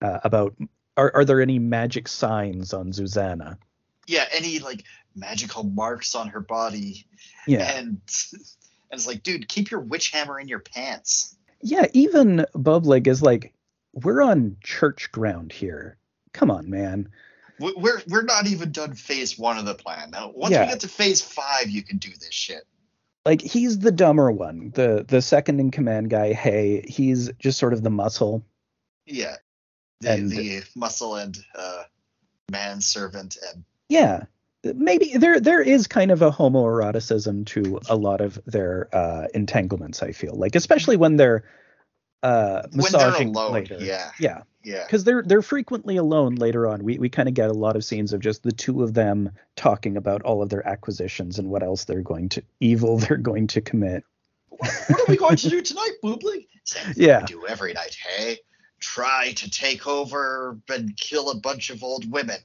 [0.00, 0.54] uh, about
[0.96, 3.58] are are there any magic signs on Zuzana?
[4.06, 4.84] Yeah, any like
[5.16, 7.06] magical marks on her body.
[7.46, 8.00] Yeah, and
[8.32, 8.42] and
[8.92, 11.36] it's like, dude, keep your witch hammer in your pants.
[11.62, 13.54] Yeah, even Bublig is like,
[13.92, 15.96] we're on church ground here.
[16.32, 17.08] Come on, man.
[17.58, 20.10] We- We're we're not even done phase one of the plan.
[20.10, 20.62] Now, once Yeah.
[20.64, 22.64] we get to phase five, you can do this shit.
[23.24, 27.72] like he's the dumber one the the second in command guy hey he's just sort
[27.72, 28.44] of the muscle
[29.06, 29.36] Yeah.
[30.00, 31.84] The, And- the muscle and uh,
[32.50, 34.24] manservant and yeah
[34.64, 40.02] maybe there there is kind of a homoeroticism to a lot of their uh entanglements
[40.02, 41.44] i feel like especially when they're
[42.22, 43.52] uh when massaging alone.
[43.52, 44.10] later Yeah.
[44.20, 44.84] yeah Yeah.
[44.84, 47.84] because they're they're frequently alone later on we we kind of get a lot of
[47.84, 51.62] scenes of just the two of them talking about all of their acquisitions and what
[51.62, 54.04] else they're going to evil they're going to commit
[54.48, 56.46] What are we going to do tonight, Boobly?
[56.64, 57.20] Same thing Yeah.
[57.20, 58.38] we do every night, hey?
[58.78, 62.38] Try to take over and kill a bunch of old women.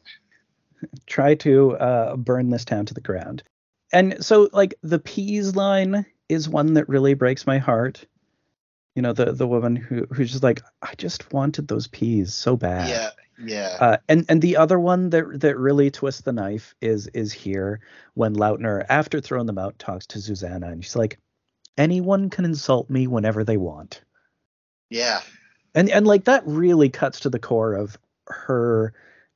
[1.05, 3.43] try to uh, burn this town to the ground.
[3.93, 8.05] And so, like the peas line is one that really breaks my heart.
[8.97, 12.57] You know, the the woman who who's just like, I just wanted those peas so
[12.57, 12.89] bad.
[12.89, 13.11] Yeah.
[13.37, 13.77] Yeah.
[13.79, 17.81] Uh, and and the other one that that really twists the knife is is here
[18.15, 21.19] when Lautner, after throwing them out, talks to Susanna, and she's like,
[21.77, 24.01] anyone can insult me whenever they want.
[24.89, 25.21] yeah.
[25.75, 28.93] and and like that really cuts to the core of her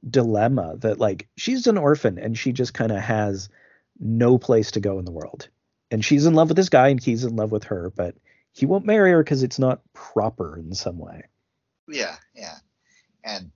[0.10, 3.50] dilemma that like she's an orphan and she just kind of has
[4.00, 5.50] no place to go in the world
[5.91, 8.15] and she's in love with this guy and he's in love with her but
[8.54, 11.24] he won't marry her because it's not proper in some way
[11.88, 12.16] Yeah.
[12.36, 12.56] Yeah.
[13.24, 13.52] And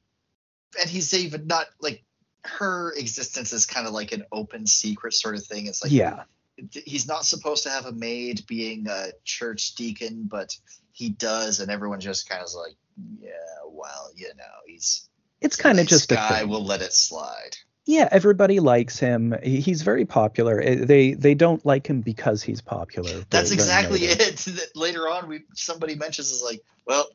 [0.80, 2.04] and he's even not like
[2.44, 5.68] her existence is kind of like an open secret sort of thing.
[5.68, 6.24] It's like yeah
[6.72, 10.56] he's not supposed to have a maid being a church deacon, but
[10.92, 12.76] he does, and everyone just kind of like,
[13.20, 13.32] yeah,
[13.70, 15.10] well, you know, he's
[15.42, 16.40] it's kind of just a guy.
[16.40, 16.50] thing.
[16.50, 17.58] We'll let it slide.
[17.86, 22.62] Yeah everybody likes him he's very popular Eh, they they don't like him because he's
[22.62, 24.38] popular That's exactly it.
[24.46, 27.08] That Later on, we somebody mentions is like, well,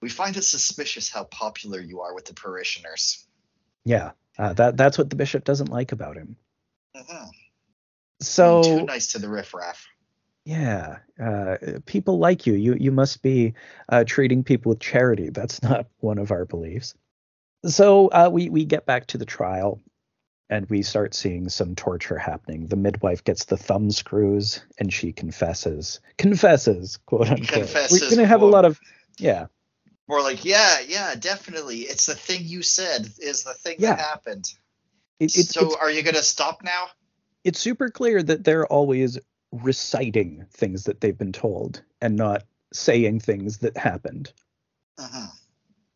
[0.00, 3.26] we find it suspicious how popular you are with the parishioners.
[3.84, 6.36] yeah uh, that that's what the bishop doesn't like about him
[6.96, 7.28] Mhm.
[8.20, 9.86] so too nice to the riffraff.
[10.46, 12.54] Yeah, uh, people like you.
[12.54, 13.52] You you must be
[13.90, 15.28] uh, treating people with charity.
[15.30, 16.94] That's not one of our beliefs.
[17.66, 19.82] So uh, we we get back to the trial,
[20.50, 22.66] and we start seeing some torture happening.
[22.66, 26.00] The midwife gets the thumb screws, and she confesses.
[26.18, 27.48] Confesses, quote unquote.
[27.48, 28.50] Confesses, We're gonna have quote.
[28.50, 28.78] a lot of
[29.18, 29.46] yeah.
[30.08, 31.78] More like, yeah, yeah, definitely.
[31.82, 33.94] It's the thing you said is the thing Yeah.
[33.94, 34.52] that happened.
[35.20, 36.88] It, it's, so are you gonna stop now?
[37.44, 39.18] it's super clear that they're always
[39.52, 44.32] reciting things that they've been told, and not saying things that happened.
[44.98, 45.26] Uh-huh.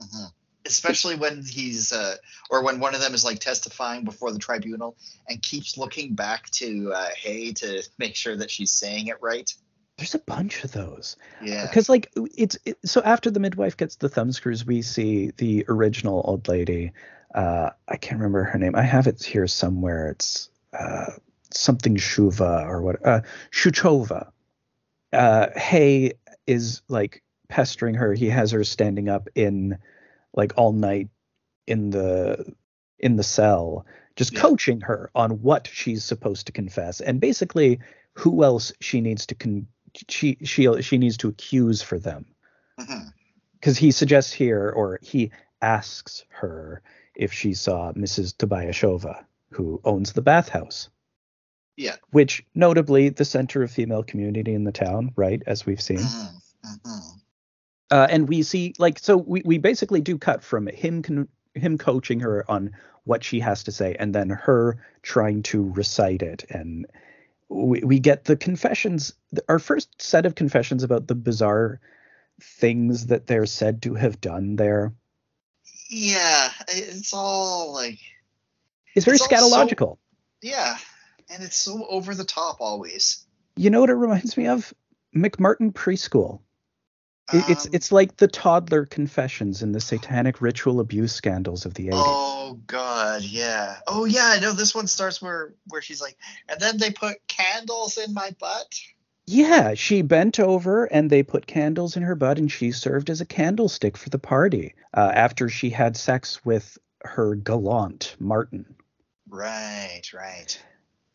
[0.00, 0.28] Uh-huh.
[0.66, 2.16] Especially when he's, uh,
[2.50, 4.96] or when one of them is like testifying before the tribunal
[5.28, 9.52] and keeps looking back to uh, Hay to make sure that she's saying it right.
[9.96, 11.16] There's a bunch of those.
[11.42, 11.66] Yeah.
[11.66, 15.64] because like it's it, so after the midwife gets the thumb screws we see the
[15.68, 16.92] original old lady
[17.34, 20.48] uh i can't remember her name i have it here somewhere it's
[20.78, 21.12] uh
[21.50, 23.20] something shuva or what uh
[23.52, 24.30] shuchova
[25.12, 26.14] uh hay
[26.46, 29.78] is like pestering her he has her standing up in
[30.34, 31.08] like all night
[31.66, 32.52] in the
[32.98, 34.40] in the cell just Yeah.
[34.40, 37.80] coaching her on what she's supposed to confess and basically
[38.12, 39.66] who else she needs to con-
[40.08, 42.26] she she she needs to accuse for them
[43.60, 45.30] because he suggests here or he
[45.62, 46.82] asks her
[47.14, 48.34] if she saw Mrs.
[48.36, 50.90] Tobiashova, who owns the bathhouse.
[51.76, 51.94] Yeah.
[52.10, 55.40] Which notably the center of female community in the town, right?
[55.46, 55.98] As we've seen.
[55.98, 56.34] Mhm.
[56.64, 57.20] Mhm.
[57.94, 61.78] Uh, and we see like so we, we basically do cut from him con- him
[61.78, 62.72] coaching her on
[63.04, 66.44] what she has to say and then her trying to recite it.
[66.50, 66.86] And
[67.48, 69.12] we, we get the confessions
[69.48, 71.78] our first set of confessions about the bizarre
[72.42, 74.92] things that they're said to have done there.
[75.88, 78.00] Yeah, it's all like,
[78.96, 79.98] it's very It's all so- scatological.
[80.42, 80.76] Yeah,
[81.32, 83.24] and it's so over the top always.
[83.54, 84.74] you know what it reminds me of?
[85.14, 86.40] Mcmartin preschool
[87.32, 91.74] It- it's Um, it's like the toddler confessions in the satanic ritual abuse scandals of
[91.74, 93.78] the 80s Oh God, yeah.
[93.86, 96.16] Oh yeah, I know this one starts where where she's like,
[96.48, 98.74] and then they put candles in my butt.
[99.26, 103.22] Yeah, she bent over and they put candles in her butt, and she served as
[103.22, 108.74] a candlestick for the party uh, after she had sex with her gallant Martin.
[109.28, 110.62] Right, right.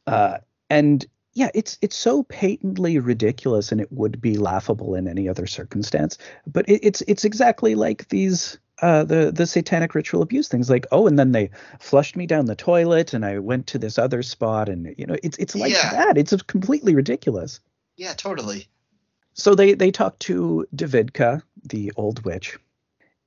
[0.07, 0.39] Uh,
[0.71, 5.47] and yeah, it's it's so patently ridiculous, and it would be laughable in any other
[5.47, 6.17] circumstance.
[6.47, 10.69] But it, it's it's exactly like these uh, the the satanic ritual abuse things.
[10.69, 13.97] Like, oh, and then they flushed me down the toilet, and I went to this
[13.97, 15.91] other spot, and you know, it's it's like Yeah.
[15.91, 16.17] that.
[16.17, 17.59] It's completely ridiculous.
[17.97, 18.67] Yeah, totally.
[19.33, 22.57] So they they talk to Davidka, the old witch,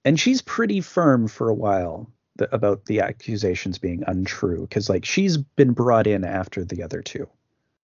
[0.05, 2.11] and she's pretty firm for a while.
[2.37, 7.03] the, about the accusations being untrue because like she's been brought in after the other
[7.03, 7.29] two.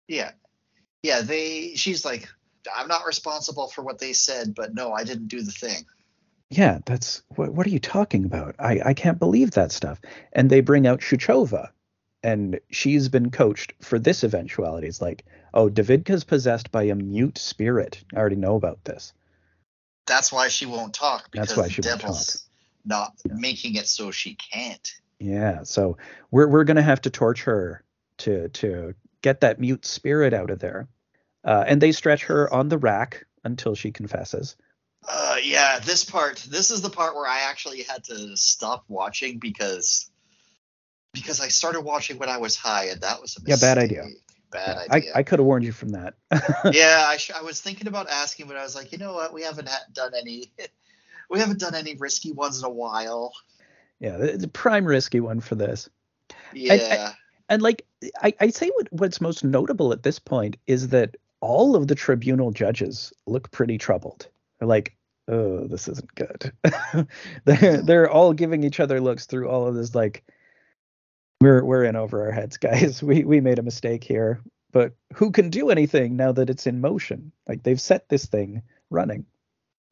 [0.09, 0.32] Yeah.
[1.02, 2.28] Yeah, they she's like
[2.74, 5.84] I'm not responsible for what they said, but no, I didn't do the thing.
[6.50, 8.55] Yeah, that's what what are you talking about?
[8.59, 10.00] I I can't believe that stuff.
[10.32, 11.70] And they bring out Shuchova
[12.22, 14.86] and she's been coached for this eventuality.
[14.86, 18.02] It's like, oh, Davidka's possessed by a mute spirit.
[18.14, 19.12] I already know about this.
[20.07, 22.46] That's why she won't talk because That's why she the won't devil's
[22.84, 24.92] not making it so she can't.
[25.20, 25.98] Yeah, so
[26.30, 27.84] we're we're gonna have to torture her
[28.18, 28.94] to to
[29.25, 30.87] get that mute spirit out of there.
[31.43, 34.55] Uh, and they stretch her on the rack until she confesses.
[35.09, 39.39] Uh, yeah, this part, this is the part where I actually had to stop watching
[39.39, 40.11] because
[41.14, 44.05] because I started watching when I was high, and that was a Yeah, bad idea.
[44.51, 45.12] Bad Yeah, idea.
[45.14, 46.14] I, I could have warned you from that.
[46.72, 49.33] yeah, I, sh- I was thinking about asking, but I was like, you know what?
[49.33, 50.53] We haven't ha- done any.
[51.31, 53.33] We haven't done any risky ones in a while.
[53.99, 55.89] yeah, the, the prime risky one for this.
[56.53, 57.14] Yeah.
[57.49, 57.84] And like
[58.22, 61.95] I, I say what what's most notable at this point is that all of the
[61.95, 64.28] tribunal judges look pretty troubled.
[64.59, 64.97] They're like,
[65.28, 66.53] oh, this isn't good.
[67.45, 70.24] they're they're all giving each other looks through all of this like
[71.40, 73.03] we're we're in over our heads, guys.
[73.03, 74.40] We we made a mistake here.
[74.72, 77.30] But who can do anything now that it's in motion?
[77.47, 79.24] Like they've set this thing running.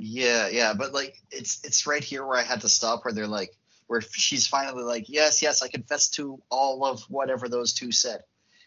[0.00, 3.28] Yeah, yeah, but like it's it's right here where I had to stop where they're
[3.28, 3.54] like
[3.86, 8.22] where she's finally like, Yes, yes, I confess to all of whatever those two said.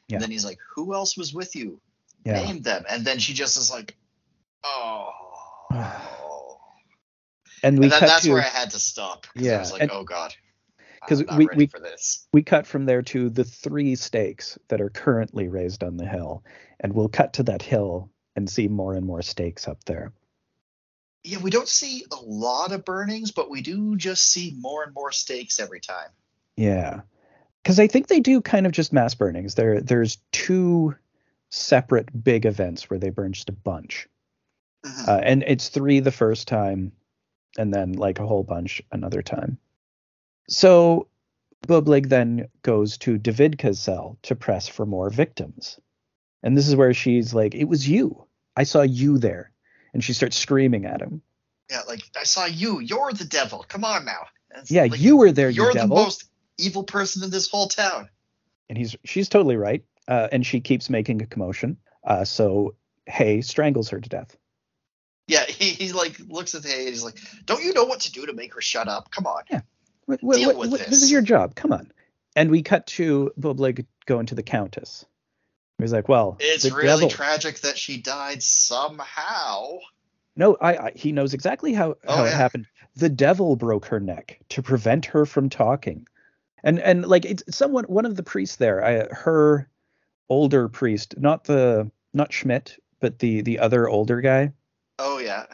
[0.07, 0.15] Yeah.
[0.15, 1.79] And then he's like, Who else was with you?
[2.23, 2.43] Yeah.
[2.43, 2.83] Name them.
[2.89, 3.95] And then she just is like,
[4.63, 6.57] Oh
[7.63, 9.23] And we and then cut that's to where I had to stop.
[9.33, 10.33] 'cause I Yeah, was like, and- Oh God.
[11.07, 11.69] 'cause I'm we- we-
[12.33, 16.43] we cut from there to the three stakes that are currently raised on the hill
[16.79, 20.11] and we'll cut to that hill and see more and more stakes up there
[21.25, 24.93] Yeah, we don't see a lot of burnings, but we do just see more and
[24.93, 26.09] more stakes every time.
[26.57, 27.01] yeah
[27.63, 30.95] because i think they do kind of just mass burnings there there's two
[31.49, 34.07] separate big events where they burn just a bunch
[34.85, 35.07] Mhm.
[35.07, 36.91] uh, and it's three the first time
[37.57, 39.57] and then like a whole bunch another time
[40.47, 41.07] so
[41.67, 45.79] Boblig then goes to Davidka's cell to press for more victims.
[46.43, 48.27] And this is where she's like, It was you.
[48.55, 49.51] I saw you there.
[49.95, 51.21] And she starts screaming at him.
[51.71, 52.81] Yeah, like I saw you.
[52.81, 53.65] You're the devil.
[53.65, 54.27] Come on now.
[54.67, 55.95] Yeah, like, you were there, you You're the devil.
[55.95, 56.25] most
[56.57, 58.09] evil person in this whole town.
[58.67, 59.85] And he's she's totally right.
[60.05, 61.77] Uh, and she keeps making a commotion.
[62.03, 62.75] Uh, so
[63.07, 64.35] Hay strangles her to death.
[65.27, 68.11] Yeah, he, he like looks at Hay and he's like, "Don't you know what to
[68.11, 69.11] do to make her shut up?
[69.11, 69.61] Come on." Yeah.
[70.09, 71.03] Deal with this this.
[71.03, 71.55] is your job.
[71.55, 71.89] Come on.
[72.35, 75.05] And we cut to Boblig going to the Countess.
[75.79, 77.09] He's like, Well, It's really devil.
[77.09, 79.77] tragic that she died somehow.
[80.35, 82.67] No, I, I he knows exactly how, Oh, how it happened.
[82.95, 86.07] The devil broke her neck to prevent her from talking.
[86.63, 89.69] And and like it's someone one of the priests there, I, her
[90.29, 94.53] older priest, not the not Schmidt, but the the other older guy
[94.97, 95.45] Oh yeah.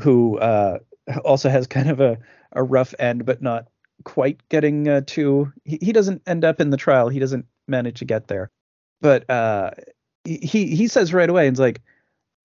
[0.00, 0.78] who uh
[1.24, 2.18] also has kind of a
[2.52, 3.68] a rough end but not
[4.04, 7.08] quite getting uh, to he, he doesn't end up in the trial.
[7.08, 8.50] He doesn't manage to get there.
[9.00, 9.70] But uh
[10.24, 10.36] he
[10.74, 11.80] he says right away it's like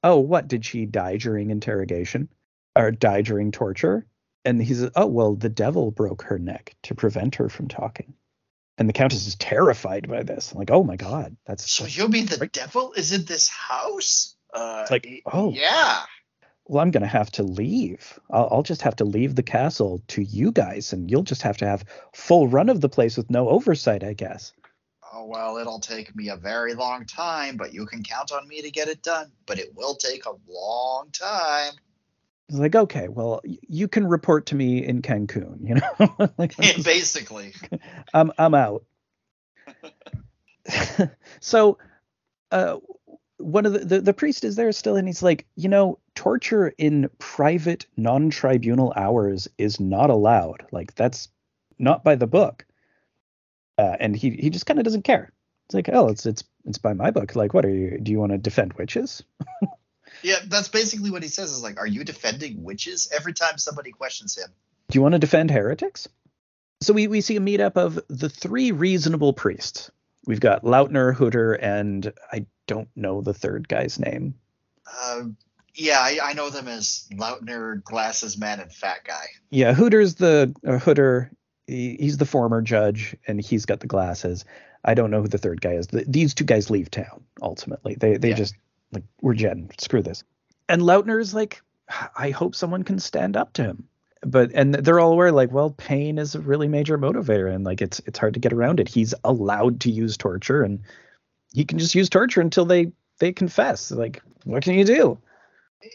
[0.04, 2.30] oh what did she die during interrogation
[2.76, 4.06] or die during torture
[4.46, 8.14] and he says oh well the devil broke her neck to prevent her from talking
[8.78, 12.08] and the countess is terrified by this like oh my god that's, So that's- you
[12.08, 12.52] mean the Right.
[12.52, 14.36] devil is in this house?
[14.54, 15.52] Uh, It's like, oh.
[15.52, 16.02] yeah.
[16.66, 20.22] well i'm gonna have to leave I'll, I'll just have to leave the castle to
[20.22, 21.84] you guys and you'll just have to have
[22.14, 24.54] full run of the place with no oversight i guess
[25.14, 28.62] Oh well, it'll take me a very long time, but you can count on me
[28.62, 29.32] to get it done.
[29.46, 31.74] But it will take a long time.
[32.50, 36.56] it's like okay well y- you can report to me in cancun you know like
[36.60, 37.54] I'm Basically.
[38.14, 38.84] I'm I'm out.
[41.40, 41.78] so,
[42.52, 42.78] uh,
[43.38, 46.74] one of the, the the priest is there still, and he's like, you know, torture
[46.78, 50.66] in private, non-tribunal hours is not allowed.
[50.72, 51.30] Like that's
[51.80, 52.66] not by the book.
[53.78, 55.32] Uh, and he he just kind of doesn't care.
[55.66, 57.36] It's like, oh, it's it's it's by my book.
[57.36, 58.00] Like, what are you?
[58.00, 59.24] Do you want to defend witches?
[60.24, 63.10] Yeah, that's basically what he says is like, are you defending witches?
[63.16, 64.50] Every time somebody questions him.
[64.90, 66.08] Do you want to defend heretics?
[66.82, 69.92] So we, we see a meetup of the three reasonable priests.
[70.26, 74.36] We've got Lautner, Hooter, and I don't know the third guy's name.
[74.86, 75.24] Uh,
[75.74, 79.26] yeah, I, I know them as Lautner, Glasses Man, and Fat Guy.
[79.50, 81.32] Yeah, Hooter's the uh, Hooter.
[81.68, 84.46] He, he's the former judge, and he's got the glasses.
[84.84, 85.88] I don't know who the third guy is.
[85.88, 87.96] Th these two guys leave town ultimately.
[87.96, 88.36] They they Yeah.
[88.36, 88.56] just
[88.92, 89.70] like we're Jen.
[89.78, 90.24] Screw this.
[90.70, 91.62] And Lautner is like,
[92.18, 93.88] I hope someone can stand up to him.
[94.26, 97.82] but and they're all aware like well pain is a really major motivator and like
[97.82, 100.80] it's it's hard to get around it he's allowed to use torture and
[101.54, 105.18] he can just use torture until they they confess like what can you do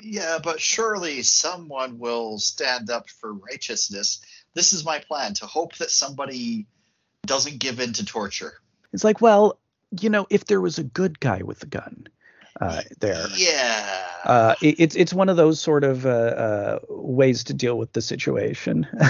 [0.02, 4.20] Yeah, but surely someone will stand up for righteousness.
[4.56, 6.66] This is my plan to hope that somebody
[7.26, 8.54] doesn't give in to torture.
[8.92, 9.58] it's like well
[10.00, 12.06] you know if there was a good guy with a gun
[12.60, 14.06] uh there Yeah.
[14.24, 17.92] uh it, it's it's one of those sort of uh, uh ways to deal with
[17.92, 18.86] the situation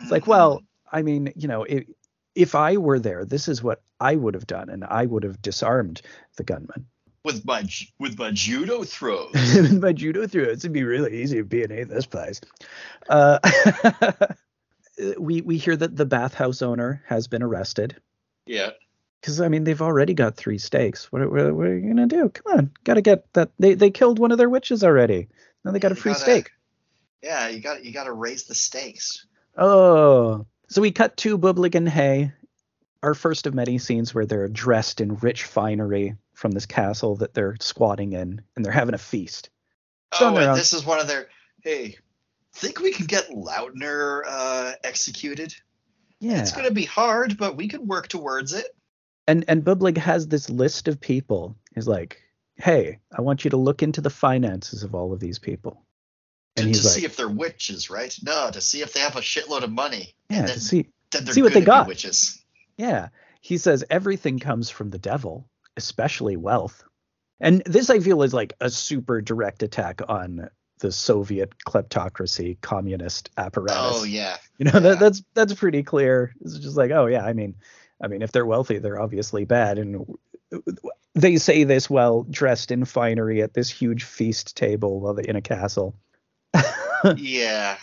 [0.00, 1.84] it's like well i mean you know if
[2.34, 5.40] if i were there this is what i would have done and i would have
[5.42, 6.00] disarmed
[6.36, 6.86] the gunman
[7.24, 7.64] with my
[7.98, 9.32] with my judo throws.
[9.34, 12.38] with my judo throws, it'd be really easy to be A this place.
[15.02, 17.96] Uh, we we hear that the bathhouse owner has been arrested
[18.46, 18.70] yeah.
[19.20, 21.10] because I mean they've already got three stakes.
[21.10, 22.28] What, what, what are you gonna do?
[22.28, 23.50] Come on, gotta get that.
[23.58, 25.28] They they killed one of their witches already.
[25.64, 26.50] Now they got a free gotta- steak.
[27.24, 29.26] Yeah, you got you got to raise the stakes.
[29.56, 32.32] Oh, so we cut to Boblig and Hay,
[33.02, 37.32] our first of many scenes where they're dressed in rich finery from this castle that
[37.32, 39.48] they're squatting in, and they're having a feast.
[40.20, 41.28] Oh, and this is one of their.
[41.62, 41.96] Hey,
[42.54, 45.54] think we can get Lautner uh, executed?
[46.20, 46.40] Yeah.
[46.40, 48.66] It's gonna be hard, but we could work towards it.
[49.26, 51.56] and and Boblig has this list of people.
[51.74, 52.20] He's like,
[52.56, 55.84] "Hey, I want you to look into the finances of all of these people."
[56.56, 58.16] And to he's like, see if they're witches, right?
[58.22, 60.14] No, to see if they have a shitload of money.
[60.30, 62.42] "Yeah, and to see, then see what they got." Witches.
[62.76, 63.08] yeah."
[63.40, 66.82] He says everything comes from the devil, especially wealth.
[67.40, 70.48] And this I feel is like a super direct attack on
[70.84, 73.78] the Soviet kleptocracy, communist apparatus.
[73.80, 74.36] Oh yeah.
[74.58, 74.80] You know, Yeah.
[74.80, 76.34] that, that's that's pretty clear.
[76.42, 77.54] It's just like, oh yeah, I mean,
[78.02, 80.04] I mean, if they're wealthy, they're obviously bad, and
[81.14, 85.40] they say this while dressed in finery at this huge feast table while in a
[85.42, 85.96] castle.
[87.16, 87.76] Yeah.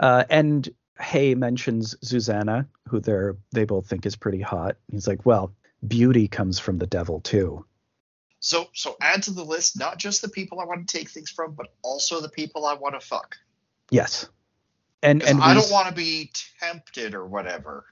[0.00, 0.68] Uh, and
[1.00, 4.76] Hay mentions Susanna, who they're they both think is pretty hot.
[4.90, 5.52] He's like, well,
[5.86, 7.64] beauty comes from the devil too.
[8.44, 11.30] So so add to the list not just the people I want to take things
[11.30, 13.36] from, but also the people I want to fuck.
[13.90, 14.28] Yes.
[15.02, 16.30] And and I we don't want to be
[16.60, 17.86] tempted or whatever.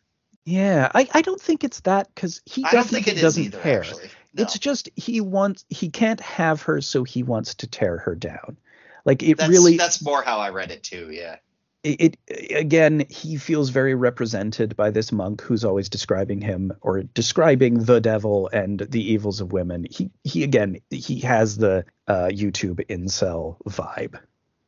[0.44, 3.22] Yeah, I, I don't think it's that because he I don't definitely think it is
[3.22, 3.60] doesn't either.
[3.60, 3.80] care.
[3.80, 4.42] Actually, no.
[4.42, 8.58] It's just he wants he can't have her, so he wants to tear her down.
[9.06, 11.08] Like it that's, really, that's more how I read it too.
[11.10, 11.36] Yeah.
[11.84, 13.04] It, it again.
[13.08, 18.48] He feels very represented by this monk who's always describing him or describing the devil
[18.52, 19.86] and the evils of women.
[19.90, 24.20] He he again he has the uh, YouTube incel vibe.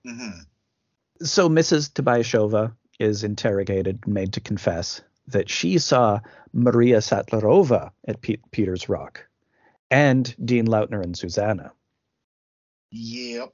[0.05, 0.41] hmm
[1.23, 1.93] So Mrs.
[1.93, 6.21] Tobiashova is interrogated, and made to confess that she saw
[6.53, 9.27] Maria Sattlerova at Pe- Peter's Rock,
[9.91, 11.73] and Dean Lautner and Susanna.
[12.91, 13.53] Yep.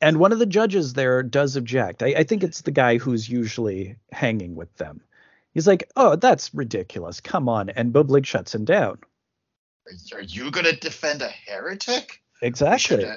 [0.00, 2.02] And one of the judges there does object.
[2.02, 5.02] I, I think it's the guy who's usually hanging with them.
[5.52, 7.20] He's like, "Oh, that's ridiculous.
[7.20, 8.98] Come on!" And Boblig shuts him down.
[9.86, 12.22] Are, are you gonna defend a heretic?
[12.40, 12.78] We Exactly.
[13.00, 13.16] should, uh,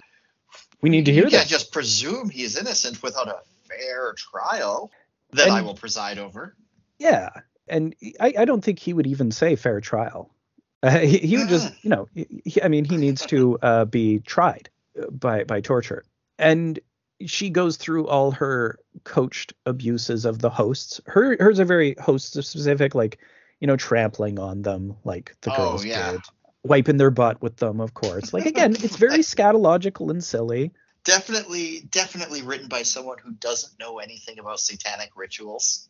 [0.81, 1.31] We need to hear that.
[1.31, 4.91] you hear can't just presume he's innocent without a fair trial
[5.31, 6.55] that I will preside over.
[6.99, 7.29] Yeah,
[7.67, 10.34] and I, I don't think he would even say fair trial.
[10.81, 13.86] Uh, he, he would just, you know, he, he- I mean, he needs to uh,
[13.86, 14.69] be tried
[15.01, 16.03] uh, by by torture.
[16.43, 16.79] And
[17.25, 20.99] she goes through all her coached abuses of the hosts.
[21.05, 23.19] Her hers are very host specific, like
[23.59, 26.11] you know, trampling on them like the Oh, girls yeah.
[26.11, 26.21] did,
[26.63, 28.33] wiping their butt with them, of course.
[28.33, 30.71] Like again, it's very scatological and silly.
[31.05, 35.89] Definitely, definitely written by someone who doesn't know anything about satanic rituals,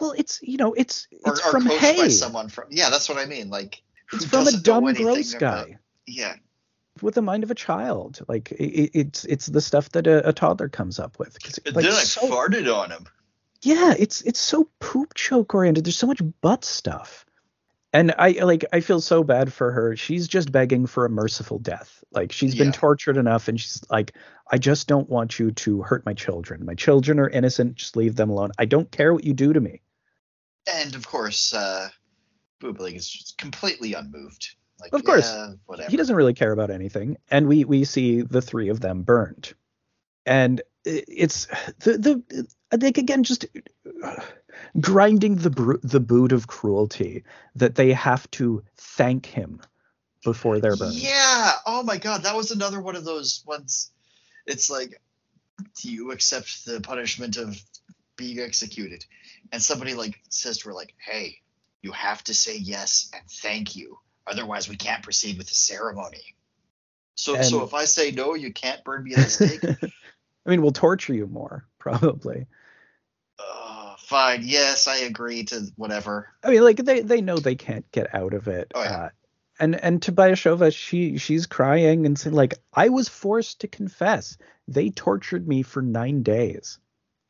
[0.00, 2.64] Well, it's you know, it's or, it's or from coached by know from.
[2.70, 3.48] Yeah, that's what I mean.
[3.50, 5.78] Like, It's from a dumb, gross about- guy.
[6.06, 6.36] Yeah,
[7.02, 8.20] with the mind of a child.
[8.28, 11.36] Like it, it's it's the stuff that a, a toddler comes up with.
[11.74, 13.06] like, then I so- farted on him.
[13.62, 15.84] yeah, it's it's so poop joke oriented.
[15.84, 17.26] There's so much butt stuff,
[17.92, 19.96] and I like I feel so bad for her.
[19.96, 22.02] She's just begging for a merciful death.
[22.12, 24.14] Like she's been tortured enough, and she's like,
[24.50, 26.64] I just don't want you to hurt my children.
[26.64, 27.76] My children are innocent.
[27.76, 28.50] Just leave them alone.
[28.58, 29.82] I don't care what you do to me.
[30.66, 31.88] And of course, uh,
[32.60, 34.54] Boblig is just completely unmoved.
[34.80, 35.30] Like, Of course.
[35.30, 35.90] yeah, whatever.
[35.90, 39.54] he doesn't really care about anything and we we see the three of them burned
[40.26, 41.46] and it's
[41.80, 43.44] the the i think again just
[44.80, 47.24] grinding the the boot of cruelty
[47.56, 49.60] that they have to thank him
[50.24, 51.52] before they're burned Yeah.
[51.66, 53.90] Oh my God, that was another one of those ones.
[54.46, 55.00] It's like,
[55.80, 57.58] do you accept the punishment of
[58.16, 59.04] being executed?
[59.52, 61.38] And somebody like says to her, like, "Hey,
[61.82, 63.98] you have to say yes and thank you,
[64.30, 66.34] otherwise we can't proceed with the ceremony."
[67.16, 69.64] So, so if I say no, you can't burn me at the stake.
[70.46, 72.46] i mean we'll torture you more probably
[73.38, 74.40] Uh, fine.
[74.42, 76.28] Yes, I agree to whatever.
[76.42, 78.72] I mean, like they they know they can't get out of it.
[78.74, 78.96] Oh, yeah.
[79.04, 79.08] uh,
[79.58, 84.38] and and Tobiashova, she she's crying and saying like, I was forced to confess.
[84.68, 86.78] They tortured me for nine days.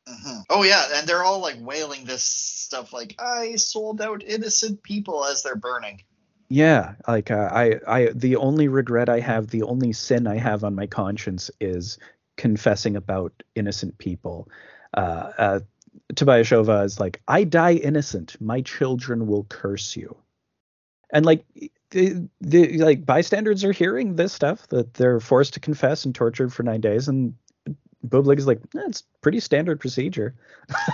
[0.07, 0.43] Mhm.
[0.49, 5.25] Oh yeah, and they're all like wailing this stuff like I sold out innocent people
[5.25, 6.03] as they're burning.
[6.51, 10.65] Yeah, like uh, I I the only regret I have, the only sin I have
[10.65, 11.97] on my conscience is
[12.35, 14.49] confessing about innocent people.
[14.93, 15.59] Uh, uh,
[16.13, 18.35] Tobiashova is like, I die innocent.
[18.41, 20.17] My children will curse you.
[21.13, 21.45] And like
[21.91, 26.51] the, the like bystanders are hearing this stuff that they're forced to confess and tortured
[26.51, 27.33] for nine days, and
[28.05, 30.35] Boblig is like, "Eh, it's pretty standard procedure.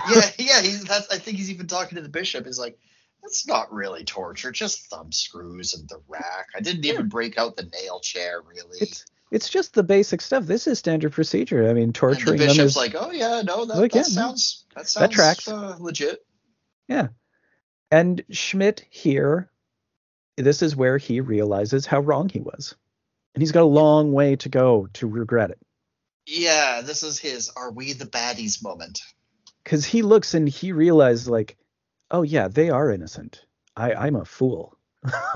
[0.08, 0.60] yeah, yeah.
[0.62, 1.08] He's that's.
[1.10, 2.46] I think he's even talking to the bishop.
[2.46, 2.78] He's like,
[3.22, 6.48] that's not really torture, just thumb screws and the rack.
[6.56, 8.78] I didn't even break out the nail chair, really.
[8.80, 10.44] It's it's just the basic stuff.
[10.44, 11.68] This is standard procedure.
[11.68, 14.02] I mean, and the torturing them is like, oh yeah, no, that, Like, that yeah,
[14.04, 15.48] sounds that sounds tracks.
[15.48, 16.24] Uh, legit.
[16.88, 17.08] Yeah.
[17.90, 19.50] And Schmidt here,
[20.36, 22.74] this is where he realizes how wrong he was.
[23.34, 25.58] And he's got a long way to go to regret it.
[26.26, 29.00] Yeah, this is his "Are we the baddies?" moment.
[29.62, 31.56] Because he looks and he realizes, like,
[32.10, 33.44] oh, yeah, they are innocent.
[33.76, 34.76] I, I'm a fool.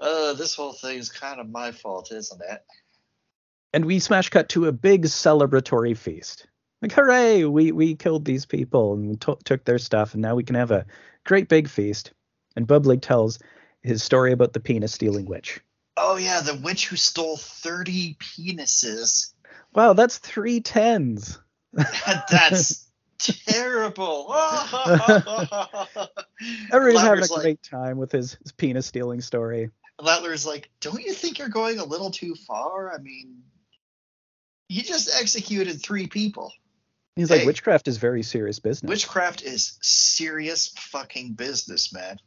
[0.00, 2.62] Uh, this whole thing is kind of my fault, isn't it?
[3.72, 6.46] and we smash cut to a big celebratory feast.
[6.80, 10.44] Like, hooray, we, we killed these people and to- took their stuff, and now we
[10.44, 10.86] can have a
[11.24, 12.12] great big feast.
[12.56, 13.38] And Boblig tells
[13.82, 15.60] his story about the penis stealing witch.
[15.96, 19.32] Oh yeah, the witch who stole thirty penises.
[19.74, 21.38] Wow, that's three tens.
[22.30, 22.87] That's
[23.18, 24.32] terrible.
[26.72, 29.70] Everybody's having a like, great time with his, his penis stealing story.
[30.00, 32.94] Lautner's like, don't you think you're going a little too far?
[32.94, 33.42] I mean,
[34.68, 36.52] you just executed three people.
[37.16, 37.38] He's Hey.
[37.38, 38.88] like, witchcraft is very serious business.
[38.88, 42.18] Witchcraft is serious fucking business, man.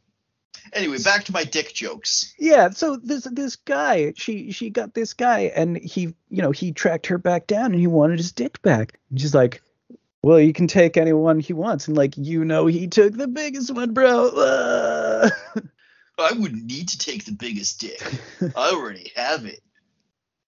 [0.74, 2.34] Anyway, back to my dick jokes.
[2.38, 6.70] yeah, so this this guy, she she got this guy, and he you know he
[6.72, 9.00] tracked her back down, and he wanted his dick back.
[9.10, 9.60] And she's like,
[10.22, 13.74] well, you can take anyone he wants, and like you know he took the biggest
[13.74, 14.30] one, bro.
[16.18, 18.02] I wouldn't need to take the biggest dick.
[18.56, 19.60] I already have it.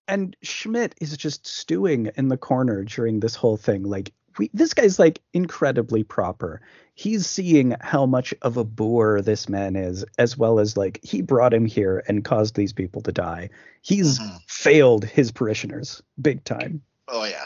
[0.09, 3.83] and Schmidt is just stewing in the corner during this whole thing.
[3.85, 6.61] Like we, this guy's like incredibly proper.
[6.97, 11.23] He's seeing how much of a boor this man is, as well as like he
[11.23, 13.51] brought him here and caused these people to die.
[13.83, 14.39] He's Mhm.
[14.47, 16.83] failed his parishioners big time.
[17.09, 17.45] Oh yeah.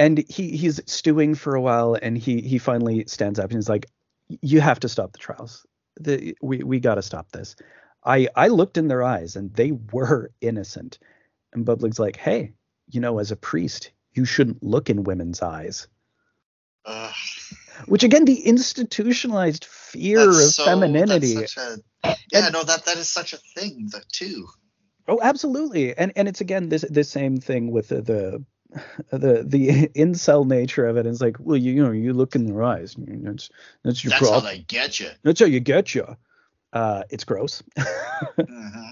[0.00, 3.68] And he he's stewing for a while, and he he finally stands up and he's
[3.68, 3.86] like,
[4.40, 5.66] "You have to stop the trials.
[6.00, 7.54] The, we we got to stop this."
[8.02, 10.98] I I looked in their eyes, and they were innocent.
[11.52, 12.54] And Boblig's like, "Hey,
[12.90, 15.86] you know, as a priest, you shouldn't look in women's eyes."
[17.86, 21.34] Which again, the institutionalized fear of so- femininity.
[21.34, 24.48] That's such a, yeah, And- no, that that is such a thing, though, too.
[25.08, 25.96] Oh, absolutely.
[25.96, 28.44] And and it's again this this same thing with the the
[29.10, 30.96] the, the incel nature of.
[30.96, 32.96] It's like, well, you, you know, you look in their eyes.
[32.98, 33.50] know, That's
[33.82, 35.10] that's your That's how they get you.
[35.22, 36.16] That's how you get you.
[36.72, 37.62] Uh, it's gross.
[38.38, 38.90] hmm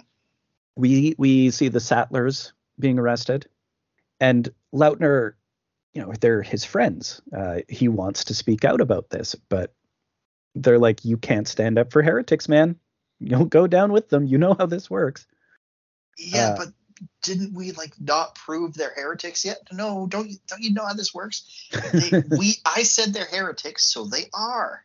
[0.78, 3.46] we we see the Sattlers being arrested,
[4.20, 5.32] and Lautner,
[5.92, 7.20] you know, they're his friends.
[7.36, 9.74] Uh, he wants to speak out about this, but
[10.54, 12.76] they're like, you can't stand up for heretics, man.
[13.18, 14.24] You'll go down with them.
[14.24, 15.26] You know how this works.
[16.16, 16.68] Yeah, Uh, but
[17.22, 19.58] didn't we like not prove they're heretics yet?
[19.72, 21.68] No, don't you don't you know how this works?
[21.92, 24.84] They, we I said they're heretics, so they are.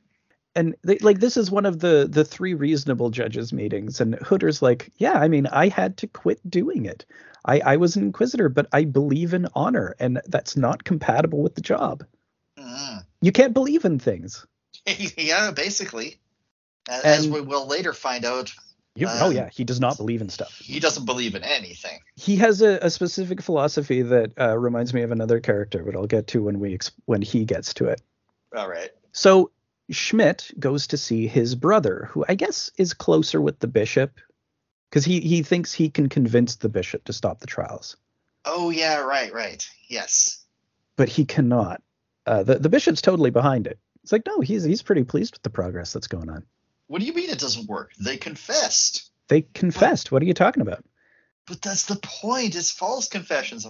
[0.56, 4.62] and they, like this is one of the the three reasonable judges meetings and hooter's
[4.62, 7.06] like yeah i mean i had to quit doing it
[7.46, 11.56] i i was an inquisitor but i believe in honor and that's not compatible with
[11.56, 12.04] the job
[12.60, 13.04] Mhm.
[13.22, 14.46] you can't believe in things
[15.18, 16.18] yeah, basically.
[16.90, 18.54] As And- we will later find out,
[18.96, 22.00] you, oh Um, yeah he does not believe in stuff he doesn't believe in anything.
[22.16, 26.08] he has a, a specific philosophy that uh, reminds me of another character but i'll
[26.08, 28.02] get to when we when he gets to it
[28.56, 28.92] All right.
[29.12, 29.52] so
[29.90, 34.20] schmidt goes to see his brother who i guess is closer with the bishop
[34.90, 37.98] because he he thinks he can convince the bishop to stop the trials
[38.46, 39.66] Oh yeah, right, right.
[39.88, 40.44] Yes.
[40.98, 41.82] but he cannot.
[42.26, 43.80] Uh, the the bishop's totally behind it.
[44.04, 46.44] It's like no, he's he's pretty pleased with the progress that's going on.
[46.94, 47.92] What do you mean it doesn't work?
[48.00, 49.10] They confessed.
[49.28, 50.12] They confessed.
[50.12, 50.86] What are you talking about?
[51.48, 52.56] But that's the point.
[52.56, 53.66] It's false confessions.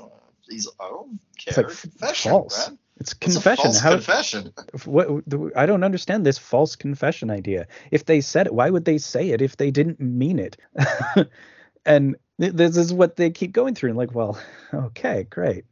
[0.50, 2.68] These I don't It's like confession, false.
[2.68, 2.78] man.
[2.98, 3.62] It's It's confession.
[3.62, 3.92] a false How?
[3.92, 4.54] confession.
[4.84, 5.24] What?
[5.56, 7.68] I don't understand this false confession idea.
[7.92, 10.58] If they said it, why would they say it if they didn't mean it?
[11.86, 13.92] and this is what they keep going through.
[13.92, 14.38] And like, well,
[14.74, 15.64] okay, great.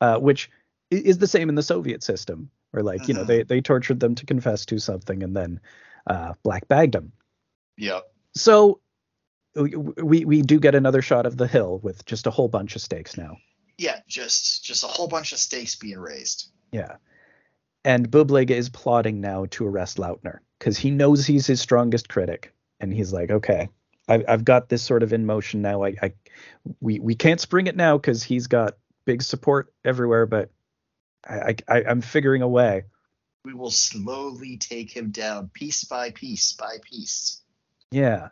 [0.00, 0.50] Uh, which
[0.90, 3.26] is the same in the Soviet system, or like you know Mhm.
[3.26, 5.60] they they tortured them to confess to something and then
[6.06, 7.12] uh, black bagged them.
[7.78, 8.04] Yep.
[8.34, 8.80] So
[9.54, 12.82] we, we do get another shot of the hill with just a whole bunch of
[12.82, 13.38] stakes now.
[13.78, 16.50] Yeah, just just a whole bunch of stakes being raised.
[16.72, 16.96] Yeah.
[17.84, 22.52] And Boblig is plotting now to arrest Lautner because he knows he's his strongest critic.
[22.80, 23.68] And he's like, okay,
[24.08, 25.84] I've, I've got this sort of in motion now.
[25.84, 26.12] I, I
[26.80, 30.50] we we can't spring it now because he's got big support everywhere, but
[31.26, 32.84] I I- I'm figuring a way.
[33.46, 37.40] We will slowly take him down, piece by piece by piece.
[37.92, 38.30] Yeah.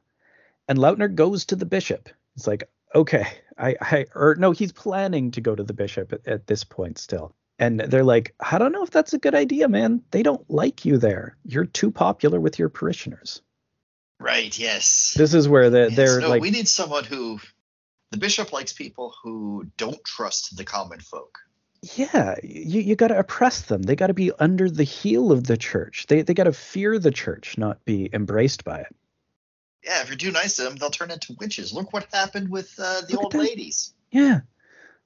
[0.67, 2.09] And Lautner goes to the bishop.
[2.35, 3.25] It's like, okay,
[3.57, 6.99] I, I, or no, he's planning to go to the bishop at, at this point
[6.99, 7.33] still.
[7.61, 10.03] And they're like, I don't know if that's a good idea, man.
[10.11, 11.37] They don't like you there.
[11.45, 13.41] You're too popular with your parishioners.
[14.19, 14.59] Right.
[14.59, 15.15] Yes.
[15.17, 17.39] This is where the, Yes, they're no, like, we need someone who
[18.11, 21.39] the bishop likes people who don't trust the common folk.
[21.97, 23.83] Yeah, you, you got to oppress them.
[23.83, 26.07] They got to be under the heel of the church.
[26.07, 28.97] They, they got to fear the church, not be embraced by it.
[29.85, 31.75] Yeah, if you're too nice to them, they'll turn into witches.
[31.75, 33.93] Look what happened with uh, the Look old ladies.
[34.11, 34.41] Yeah.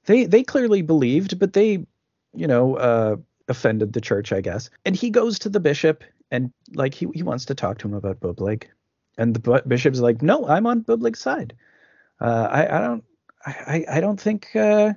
[0.05, 1.85] They they clearly believed, but they,
[2.33, 3.17] you know, uh
[3.49, 4.69] offended the church, I guess.
[4.85, 7.93] And he goes to the bishop and like he he wants to talk to him
[7.93, 8.65] about Boblig.
[9.17, 11.55] And the bishop's like, "No, I'm on Boblig's side.
[12.21, 13.03] Uh I I don't
[13.45, 14.93] I I I don't think uh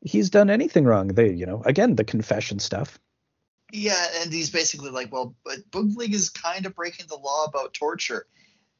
[0.00, 1.08] he's done anything wrong.
[1.08, 2.98] They, you know, again, the confession stuff.
[3.72, 7.74] Yeah, and he's basically like, well, but Boblig is kind of breaking the law about
[7.74, 8.26] torture.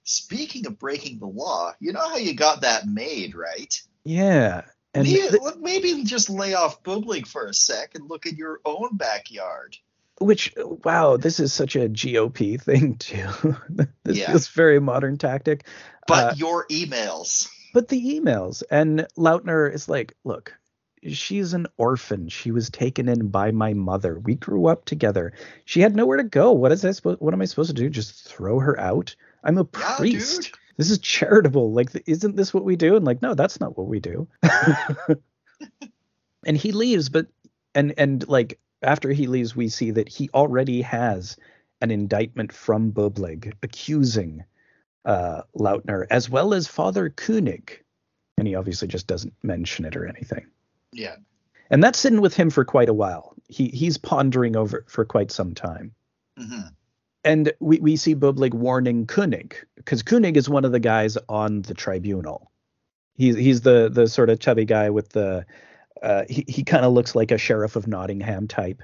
[0.05, 3.81] Speaking of breaking the law, you know how you got that made, right?
[4.05, 4.63] Yeah.
[4.95, 8.61] And maybe, th- maybe just lay off Boblig for a sec and look at your
[8.65, 9.77] own backyard.
[10.21, 13.29] which wow, this is such a GOP thing too.
[14.05, 14.29] this Yeah.
[14.29, 15.67] feels very modern tactic.
[16.07, 17.51] But Uh, your emails.
[17.75, 20.57] but the emails and Lautner is like, look,
[21.07, 22.29] she's an orphan.
[22.29, 24.19] She was taken in by my mother.
[24.19, 25.33] We grew up together.
[25.65, 26.53] She had nowhere to go.
[26.53, 27.21] What is I supposed?
[27.21, 27.91] What am I supposed to do?
[27.91, 29.15] Just throw her out?
[29.45, 30.43] I'm a priest.
[30.43, 30.53] dude.
[30.77, 31.73] This is charitable.
[31.73, 32.97] Like, isn't this what we do?
[32.97, 34.29] And like, no, that's not what we do.
[36.47, 37.27] and he leaves, but
[37.75, 41.37] and and like after he leaves, we see that he already has
[41.81, 44.45] an indictment from Boblig accusing
[45.05, 47.83] uh, Lautner as well as Father Koenig,
[48.37, 50.47] and he obviously just doesn't mention it or anything.
[50.93, 51.17] Yeah.
[51.71, 53.35] And that's sitting with him for quite a while.
[53.49, 55.93] He he's pondering over for quite some time.
[56.39, 56.61] hmm
[57.25, 61.63] And we, we see Boblig warning Koenig because Koenig is one of the guys on
[61.63, 62.51] the tribunal.
[63.17, 65.45] He's he's the the sort of chubby guy with the
[66.03, 68.83] uh, he he kind of looks like a sheriff of Nottingham type.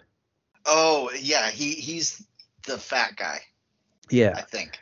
[0.66, 2.24] Oh, yeah, he he's
[2.66, 3.40] the fat guy,
[4.11, 4.78] Yeah, I think.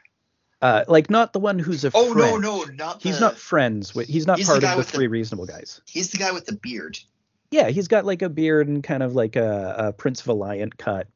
[0.62, 2.42] uh, like not the one who's a Oh no, friend.
[2.42, 4.06] no, not He's the, not friends with.
[4.08, 5.80] He's not He's the part guy of the the- three reasonable guys.
[5.86, 6.98] He's the guy with the beard.
[7.52, 11.06] Yeah, he's got like a beard and kind of like a, a Prince Valiant cut.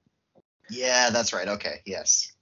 [0.71, 1.49] Yeah, that's right.
[1.49, 2.33] Okay, yes.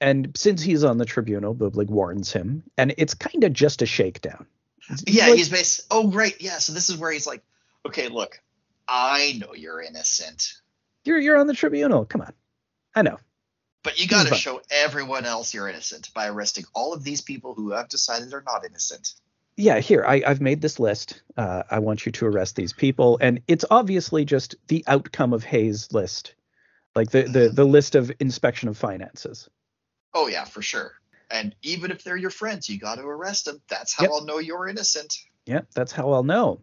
[0.00, 3.86] And since he's on the tribunal, Boblig warns him, and it's kind of just a
[3.86, 4.46] shakedown.
[5.06, 5.86] Yeah, like- he's based.
[5.90, 6.34] Oh, right.
[6.40, 6.58] Yeah.
[6.58, 7.42] So this is where he's like,
[7.86, 8.40] okay, look,
[8.86, 10.54] I know you're innocent,
[11.04, 12.04] You're you're on the tribunal.
[12.04, 12.32] Come on,
[12.94, 13.18] I know.
[13.82, 17.54] but you got to show everyone else you're innocent by arresting all of these people
[17.54, 19.12] who have decided they're not innocent.
[19.58, 21.20] Yeah, here I, I've made this list.
[21.36, 25.42] Uh, I want you to arrest these people, and it's obviously just the outcome of
[25.42, 26.36] Hay's list,
[26.94, 29.50] like the the the list of inspection of finances.
[30.14, 30.92] Oh yeah, for sure.
[31.28, 33.60] And even if they're your friends, you got to arrest them.
[33.68, 34.12] That's how Yep.
[34.12, 35.12] I'll know you're innocent.
[35.44, 36.60] Yeah, that's how I'll know.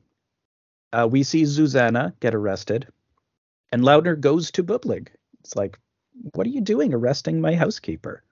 [0.93, 2.88] Uh, we see Susanna get arrested,
[3.74, 5.10] and Lautner goes to Boblig.
[5.41, 5.78] It's like,
[6.34, 8.24] what are you doing arresting my housekeeper?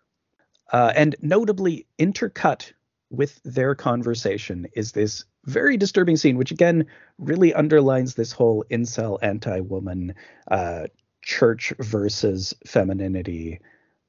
[0.71, 2.71] Uh, and notably intercut
[3.13, 6.87] with their conversation is this very disturbing scene, which again
[7.19, 10.15] really underlines this whole incel anti-woman
[10.49, 10.87] uh,
[11.21, 13.59] church versus femininity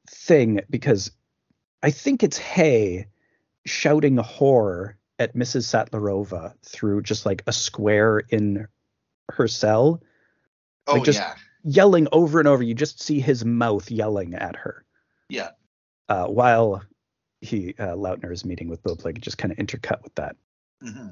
[0.08, 1.10] thing because
[1.82, 3.08] I think it's Hay
[3.66, 5.64] shouting horror at Mrs.
[5.64, 8.66] Sattlerova through just like a square in
[9.30, 10.02] her cell,
[10.86, 12.62] Oh Like, just- yeah, yelling over and over.
[12.62, 14.84] You just see his mouth yelling at her
[15.28, 15.50] yeah.
[16.08, 16.82] uh, while
[17.44, 20.36] he uh, Lautner is meeting with Boblig, just kind of intercut with that.
[20.80, 21.08] hmm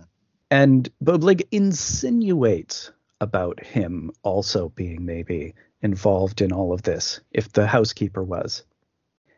[0.50, 7.66] And Boblig insinuates about him also being maybe involved in all of this, if the
[7.66, 8.64] housekeeper was.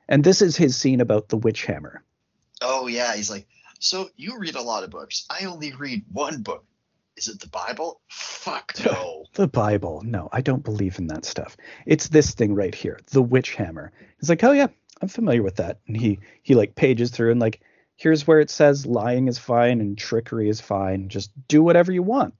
[0.09, 2.03] And this is his scene about the witch hammer.
[2.61, 3.15] Oh yeah.
[3.15, 3.47] He's like,
[3.79, 5.27] so you read a lot of books.
[5.31, 6.65] I only read one book.
[7.17, 8.01] Is it the Bible?
[8.09, 9.25] Fuck no.
[9.35, 10.03] The Bible.
[10.05, 11.57] No, I don't believe in that stuff.
[11.87, 13.93] It's this thing right here, the witch hammer.
[14.19, 14.69] He's like, oh yeah,
[15.03, 15.81] I'm familiar with that.
[15.87, 17.61] And he he like pages through and like,
[17.97, 21.09] here's where it says lying is fine and trickery is fine.
[21.09, 22.35] Just do whatever you want.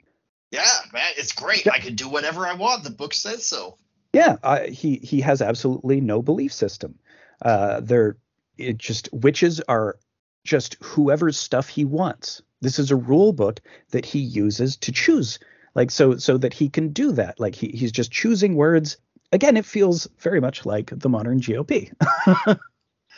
[0.51, 1.67] yeah, man, it's great.
[1.67, 1.73] Yeah.
[1.75, 2.85] I can do whatever I want.
[2.85, 3.79] The book says so.
[4.13, 6.99] Yeah, uh, he he has absolutely no belief system.
[7.43, 8.17] Uh, they're
[8.57, 9.99] it just witches are
[10.45, 12.41] just whoever's stuff he wants.
[12.61, 15.41] This is a rule book that he uses to choose,
[15.75, 17.41] like so so that he can do that.
[17.41, 18.99] Like he he's just choosing words.
[19.35, 21.93] Again, it feels very much like the modern GOP.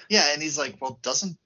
[0.08, 1.36] Yeah, and he's like, well, doesn't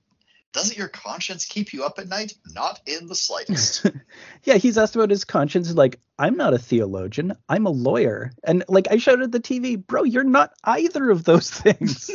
[0.52, 2.34] doesn't your conscience keep you up at night?
[2.54, 3.86] Not in the slightest.
[4.42, 5.72] yeah, he's asked about his conscience.
[5.72, 7.36] Like, I'm not a theologian.
[7.48, 8.32] I'm a lawyer.
[8.42, 12.10] And like I shouted at the TV, bro, you're not either of those things.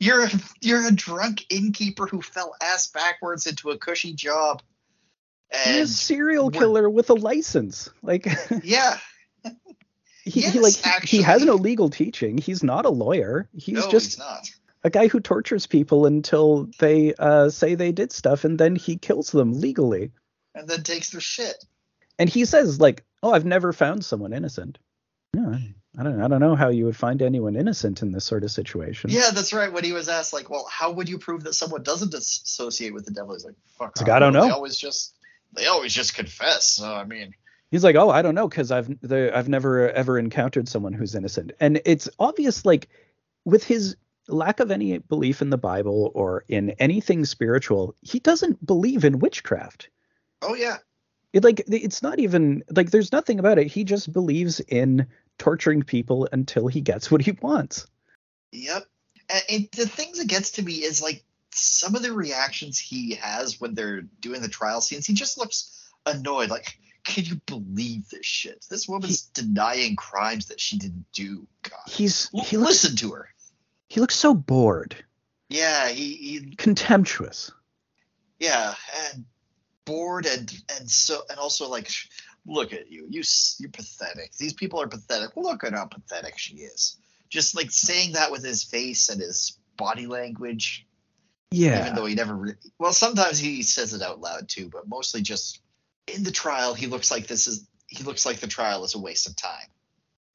[0.00, 0.30] you're a,
[0.62, 4.62] you're a drunk innkeeper who fell ass backwards into a cushy job.
[5.50, 7.90] And He's a serial killer with a license.
[8.02, 8.26] Like,
[8.64, 8.98] yeah.
[10.26, 11.18] He, yes, he like actually.
[11.18, 12.36] he has no legal teaching.
[12.36, 13.48] He's not a lawyer.
[13.56, 14.50] He's no, just he's not.
[14.82, 18.96] a guy who tortures people until they uh, say they did stuff and then he
[18.96, 20.10] kills them legally.
[20.56, 21.64] And then takes their shit.
[22.18, 24.78] And he says like oh i've never found someone innocent.
[25.32, 25.58] Yeah
[25.98, 28.50] i don't i don't know how you would find anyone innocent in this sort of
[28.50, 29.10] situation.
[29.10, 29.72] Yeah that's right.
[29.72, 33.04] When he was asked like well how would you prove that someone doesn't associate with
[33.04, 33.34] the devil?
[33.34, 34.42] He's like fuck like, i don't know.
[34.42, 35.14] they always just
[35.52, 36.66] they always just confess.
[36.66, 37.32] So i mean
[37.70, 41.52] he's like oh i don't know because i've i've never ever encountered someone who's innocent
[41.60, 42.88] and it's obvious like
[43.44, 43.96] with his
[44.28, 49.18] lack of any belief in the Bible or in anything spiritual, he doesn't believe in
[49.18, 49.88] witchcraft.
[50.42, 50.78] Oh yeah.
[51.32, 53.66] It like it's not even like there's nothing about it.
[53.66, 55.06] He just believes in
[55.38, 57.86] torturing people until he gets what he wants.
[58.52, 58.84] Yep.
[59.28, 63.14] And, and the things that gets to me is like some of the reactions he
[63.14, 65.06] has when they're doing the trial scenes.
[65.06, 66.50] He just looks annoyed.
[66.50, 68.66] Like, can you believe this shit?
[68.68, 71.46] This woman's he, denying crimes that she didn't do.
[71.62, 71.78] God.
[71.86, 73.28] He's he looks, listen to her.
[73.88, 74.96] He looks so bored.
[75.48, 77.52] Yeah, he, he contemptuous.
[78.40, 78.74] Yeah,
[79.12, 79.24] and
[79.84, 81.88] bored and and so and also like
[82.44, 83.06] look at you.
[83.08, 83.22] You
[83.58, 84.32] you're pathetic.
[84.32, 85.36] These people are pathetic.
[85.36, 86.98] Look at how pathetic she is.
[87.28, 90.86] Just like saying that with his face and his body language.
[91.52, 91.82] Yeah.
[91.82, 95.22] Even though he never re- well, sometimes he says it out loud too, but mostly
[95.22, 95.60] just
[96.12, 98.98] in the trial he looks like this is he looks like the trial is a
[98.98, 99.68] waste of time.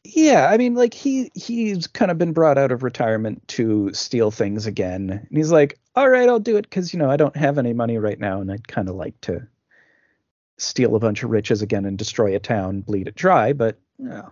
[0.03, 4.31] Yeah, I mean, like he he's kind of been brought out of retirement to steal
[4.31, 7.35] things again, and he's like, "All right, I'll do it because you know I don't
[7.35, 9.47] have any money right now, and I'd kind of like to
[10.57, 14.05] steal a bunch of riches again and destroy a town, bleed it dry, but you
[14.05, 14.31] know,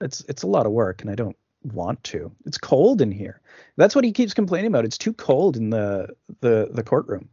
[0.00, 2.32] it's it's a lot of work, and I don't want to.
[2.46, 3.40] It's cold in here.
[3.76, 4.86] That's what he keeps complaining about.
[4.86, 6.08] It's too cold in the
[6.40, 7.28] the the courtroom.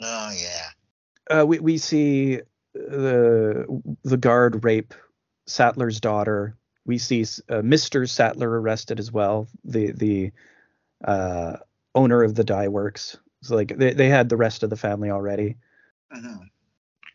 [0.00, 1.38] Oh yeah.
[1.38, 2.40] Uh, we we see
[2.74, 3.66] the
[4.04, 4.94] the guard rape
[5.46, 6.56] Sattler's daughter
[6.90, 8.08] we see uh, Mr.
[8.08, 10.32] Sattler arrested as well, the the
[11.04, 11.56] uh,
[11.94, 13.16] owner of the dye works.
[13.42, 15.56] So like they, they had the rest of the family already.
[16.10, 16.38] Uh-huh.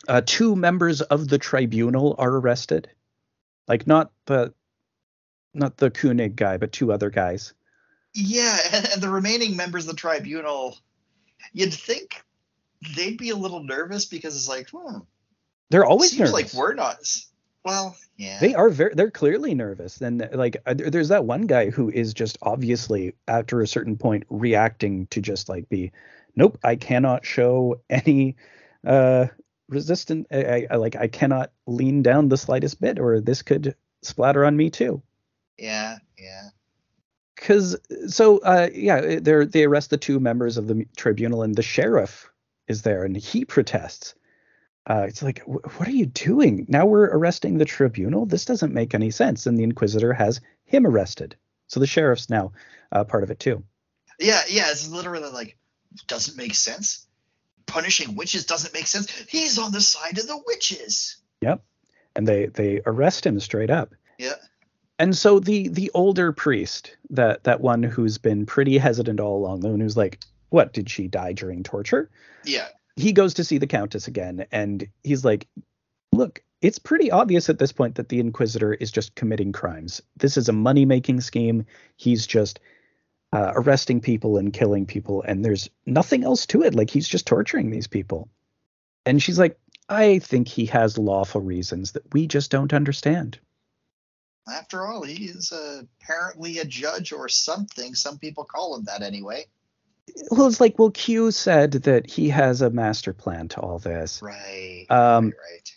[0.08, 2.90] Uh, two members of the tribunal are arrested,
[3.68, 4.54] like not the
[5.54, 7.54] not the Koenig guy, but two other guys.
[8.14, 10.78] Yeah, and, and the remaining members of the tribunal,
[11.54, 12.24] you'd think
[12.96, 15.00] they'd be a little nervous because it's like, hmm,
[15.70, 16.54] they're always It seems nervous.
[16.54, 16.98] like we're not.
[17.64, 18.40] Well, yeah.
[18.40, 20.00] They are very they're clearly nervous.
[20.02, 24.24] And like uh, there's that one guy who is just obviously after a certain point
[24.30, 25.92] reacting to just like be
[26.36, 28.36] nope, I cannot show any
[28.86, 29.28] uh
[29.68, 34.46] resistant I, I like I cannot lean down the slightest bit or this could splatter
[34.46, 35.02] on me too.
[35.58, 36.50] Yeah, yeah.
[37.36, 37.76] Cuz
[38.08, 42.30] so uh yeah, they're they arrest the two members of the tribunal and the sheriff
[42.68, 44.14] is there and he protests
[44.88, 46.66] uh, it's like, what are you doing?
[46.70, 48.26] Now we're arresting the tribunal.
[48.26, 49.48] This doesn't make any sense.
[49.48, 51.36] And the inquisitor has him arrested.
[51.68, 52.52] So the sheriff's now
[52.92, 53.64] uh, part of it too.
[54.20, 54.70] Yeah, yeah.
[54.70, 55.58] It's literally like,
[56.08, 57.08] doesn't make sense.
[57.66, 59.12] Punishing witches doesn't make sense.
[59.28, 61.18] He's on the side of the witches.
[61.42, 61.64] Yep.
[62.16, 63.96] And they they arrest him straight up.
[64.20, 64.36] Yeah.
[65.00, 69.62] And so the the older priest, that that one who's been pretty hesitant all along,
[69.62, 70.20] the one who's like,
[70.50, 72.10] what did she die during torture?
[72.46, 75.48] Yeah he goes to see the countess again and he's like
[76.12, 80.02] look it's pretty obvious at this point that the inquisitor is just committing crimes.
[80.18, 81.66] This is a money making scheme.
[81.96, 82.60] He's just
[83.34, 86.74] uh, arresting people and killing people and there's nothing else to it.
[86.74, 88.30] Like he's just torturing these people.
[89.06, 93.38] And she's like i think he has lawful reasons that we just don't understand.
[94.52, 97.94] After all he is apparently a judge or something.
[97.94, 99.46] Some people call him that anyway
[100.32, 104.22] well, it's like, well, Q said that he has a master plan to all this.
[104.22, 104.86] Right.
[104.90, 105.72] Um, right, right.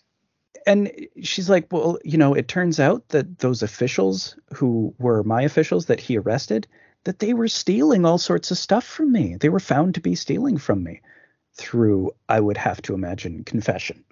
[0.67, 5.43] And she's like, well, you know, it turns out that those officials who were my
[5.43, 6.67] officials that he arrested,
[7.05, 9.37] that they were stealing all sorts of stuff from me.
[9.37, 11.01] They were found to be stealing from me
[11.55, 14.05] through, I would have to imagine, confession.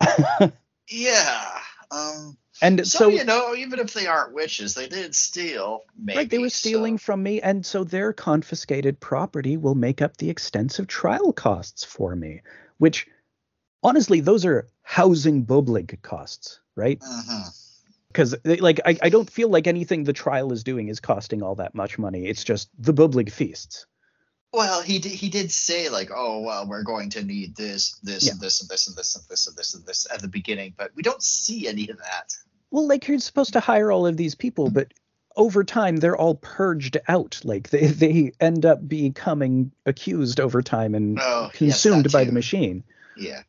[0.90, 1.60] yeah.
[1.90, 5.84] Um, And So, so, you know, even if they aren't witches, they did steal.
[5.96, 10.02] Maybe, right, they were stealing so- from me, and so their confiscated property will make
[10.02, 12.42] up the extensive trial costs for me.
[12.78, 13.06] Which,
[13.82, 16.98] honestly, those are housing Boblig costs, right?
[17.00, 17.48] Mm-hmm.
[18.08, 21.42] Because eh, like I, I don't feel like anything the trial is doing is costing
[21.42, 23.86] all that much money it's just the Boblig feasts
[24.52, 28.24] Well, he did, he did say like, oh well, we're going to need this, this,
[28.24, 28.32] Yeah.
[28.32, 30.72] and this, and this, and this, and this, and this, and this at the beginning,
[30.76, 32.32] but we don't see any of that.
[32.70, 34.92] Well like you're supposed to hire all of these people but
[35.36, 40.94] over time they're all purged out like they, they end up becoming accused over time
[40.94, 42.28] and Oh, consumed that by too.
[42.30, 42.84] the machine
[43.16, 43.42] Yeah.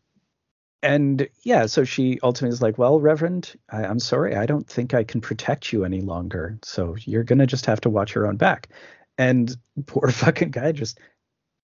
[0.81, 4.93] and yeah so she ultimately is like well reverend I, i'm sorry i don't think
[4.93, 8.37] i can protect you any longer so you're gonna just have to watch your own
[8.37, 8.69] back
[9.17, 9.55] and
[9.85, 10.99] poor fucking guy just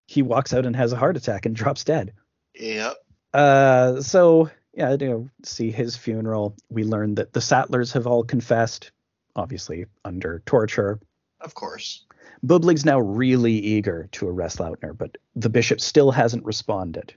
[0.08, 2.14] he walks out and has a heart attack and drops dead
[2.58, 2.96] Yep.
[3.34, 6.56] Uh, so yeah, you know, see his funeral.
[6.70, 8.92] We learn that the Sattlers have all confessed,
[9.36, 11.00] obviously under torture.
[11.42, 12.06] Of course.
[12.44, 17.14] Boblig's now really eager to arrest Lautner, but the bishop still hasn't responded.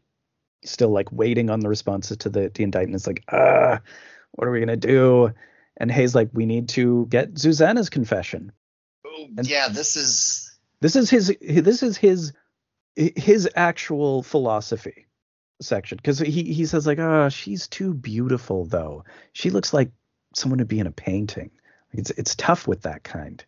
[0.60, 2.96] He's still like waiting on the responses to the, the indictment.
[2.96, 3.80] It's like, ah,
[4.32, 5.32] what are we gonna do?
[5.76, 8.52] And Hay's like, we need to get Susanna's confession.
[9.06, 10.44] Oh, And- yeah, this is.
[10.80, 11.36] This is his.
[11.40, 12.32] This is his.
[12.94, 15.06] His actual philosophy
[15.60, 19.04] section because he he says like, oh, she's too beautiful though.
[19.32, 19.90] She looks like
[20.34, 21.50] someone to be in a painting.
[21.92, 23.44] It's it's tough with that kind.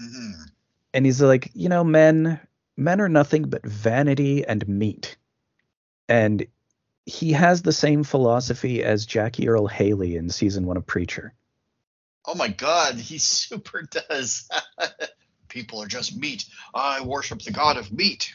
[0.00, 0.50] mhm.
[0.94, 2.40] And he's like, you know, men
[2.76, 5.16] men are nothing but vanity and meat.
[6.08, 6.46] And
[7.06, 11.34] he has the same philosophy as Jackie Earle Haley in season one of Preacher.
[12.24, 14.48] Oh my God, he super does.
[15.48, 16.46] People are just meat.
[16.74, 18.34] I worship the god of meat.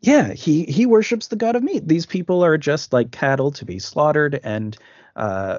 [0.00, 1.86] Yeah, he he worships the god of meat.
[1.86, 4.76] These people are just like cattle to be slaughtered, and
[5.16, 5.58] uh,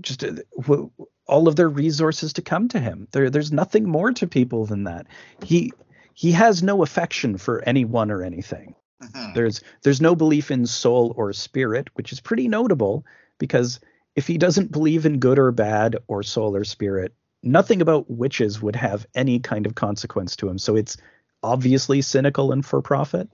[0.00, 0.90] just uh, w-
[1.26, 3.08] all of their resources to come to him.
[3.12, 5.06] There, there's nothing more to people than that.
[5.44, 5.72] He
[6.14, 8.74] he has no affection for anyone or anything.
[9.02, 9.34] Mhm.
[9.34, 13.04] There's there's no belief in soul or spirit, which is pretty notable
[13.38, 13.78] because
[14.14, 17.12] if he doesn't believe in good or bad or soul or spirit,
[17.42, 20.56] nothing about witches would have any kind of consequence to him.
[20.58, 20.96] So it's
[21.42, 23.28] obviously cynical and for profit.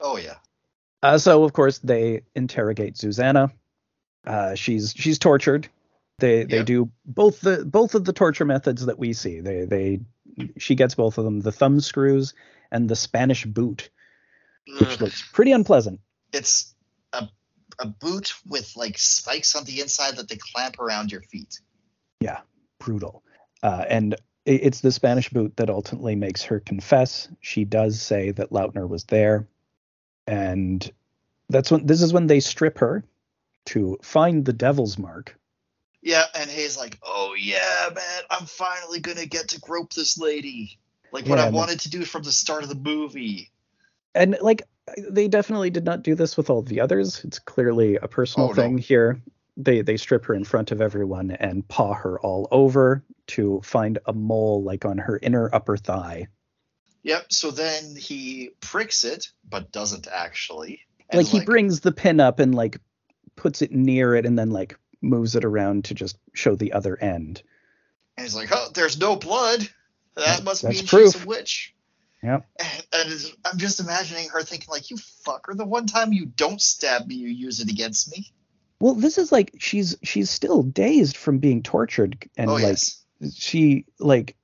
[0.00, 0.36] Oh yeah.
[1.02, 3.52] Uh, so of course they interrogate Susanna.
[4.26, 5.68] Uh, she's she's tortured.
[6.18, 6.66] They they Yep.
[6.66, 9.40] do both the both of the torture methods that we see.
[9.40, 10.00] They they
[10.58, 12.34] she gets both of them, the thumb screws
[12.70, 13.90] and the Spanish boot,
[14.80, 15.00] which Ugh.
[15.02, 16.00] looks pretty unpleasant.
[16.32, 16.74] It's
[17.12, 17.28] a
[17.78, 21.60] a boot with like spikes on the inside that they clamp around your feet.
[22.20, 22.40] Yeah,
[22.80, 23.22] brutal.
[23.62, 24.18] Uh, and i-
[24.50, 27.28] it's the Spanish boot that ultimately makes her confess.
[27.40, 29.46] She does say that Lautner was there,
[30.26, 30.90] and
[31.48, 33.04] that's when this is when they strip her
[33.66, 35.36] to find the devil's mark.
[36.02, 40.78] Yeah, and he's like, oh yeah, man, I'm finally gonna get to grope this lady,
[41.12, 43.50] like what Yeah, I wanted to do from the start of the movie.
[44.14, 44.62] And like
[45.10, 47.24] they definitely did not do this with all the others.
[47.24, 48.54] It's clearly a personal Oh, no.
[48.54, 49.20] thing here.
[49.56, 53.98] They they strip her in front of everyone and paw her all over to find
[54.06, 56.28] a mole like on her inner upper thigh.
[57.06, 57.32] Yep.
[57.32, 60.80] So then he pricks it, but doesn't actually.
[61.08, 62.80] And like he brings the pin up and like
[63.36, 67.00] puts it near it and then like moves it around to just show the other
[67.00, 67.44] end.
[68.16, 69.68] and he's like, oh, there's no blood.
[70.16, 71.12] That must That's mean proof.
[71.12, 71.74] she's a witch.
[72.24, 72.44] Yep.
[72.58, 76.60] And, and I'm just imagining her thinking like, you fucker, the one time you don't
[76.60, 78.32] stab me, you use it against me.
[78.80, 83.04] Well, this is like she's she's still dazed from being tortured and oh like yes.
[83.32, 84.36] she like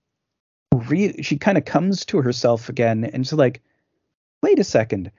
[0.72, 3.62] re- she kind of comes to herself again and she's like
[4.42, 5.10] wait a second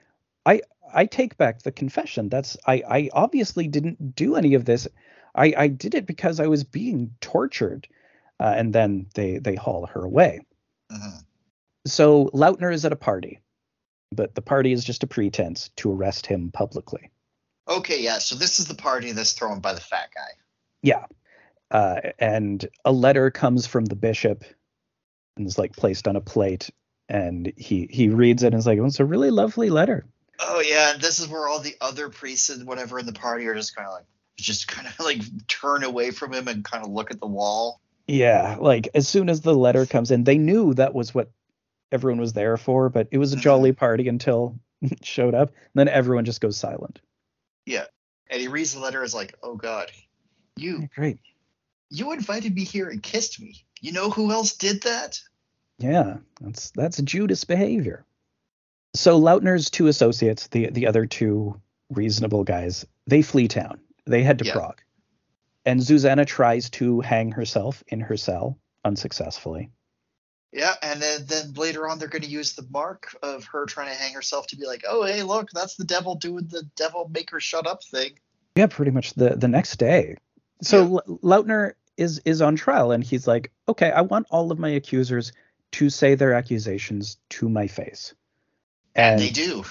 [0.45, 0.61] i
[0.93, 4.87] i take back the confession that's i i obviously didn't do any of this
[5.35, 7.87] i i did it because i was being tortured
[8.39, 10.39] uh, and then they they haul her away
[10.91, 11.23] Mhm.
[11.87, 13.39] so lautner is at a party
[14.11, 17.09] but the party is just a pretense to arrest him publicly
[17.65, 18.17] Okay, yeah.
[18.17, 20.31] So this is the party that's thrown by the fat guy.
[20.81, 21.05] Yeah.
[21.71, 24.43] Uh, and a letter comes from the bishop
[25.37, 26.69] and is like placed on a plate.
[27.09, 30.05] And he he reads it and is like, oh, it's a really lovely letter.
[30.39, 33.45] Oh yeah, and this is where all the other priests and whatever in the party
[33.47, 34.05] are just kind of like,
[34.37, 37.81] just kind of like turn away from him and kind of look at the wall.
[38.07, 38.57] Yeah.
[38.59, 41.31] Like as soon as the letter comes in, they knew that was what
[41.91, 43.79] everyone was there for, but it was a jolly mm-hmm.
[43.79, 45.49] party until it showed up.
[45.49, 46.99] And then everyone just goes silent.
[47.65, 47.85] Yeah.
[48.29, 49.91] And he reads the letter as like, oh god,
[50.55, 51.19] you Great.
[51.89, 53.63] you invited me here and kissed me.
[53.83, 55.19] You know who else did that?
[55.77, 58.05] Yeah, that's that's Judas behavior.
[58.95, 61.59] So Lautner's two associates, the the other two
[61.89, 63.81] reasonable guys, they flee town.
[64.05, 64.53] They head to Yeah.
[64.53, 64.81] Prague.
[65.65, 69.69] and Susanna tries to hang herself in her cell unsuccessfully.
[70.53, 73.89] Yeah, and then then later on they're going to use the mark of her trying
[73.89, 77.09] to hang herself to be like, oh hey, look, that's the devil doing the devil
[77.13, 78.11] make her shut up thing.
[78.55, 80.15] Yeah, pretty much the the next day.
[80.61, 81.15] So yeah.
[81.21, 85.31] Lautner is is on trial and he's like, okay, I want all of my accusers
[85.73, 88.13] to say their accusations to my face.
[88.95, 89.63] And, and they do.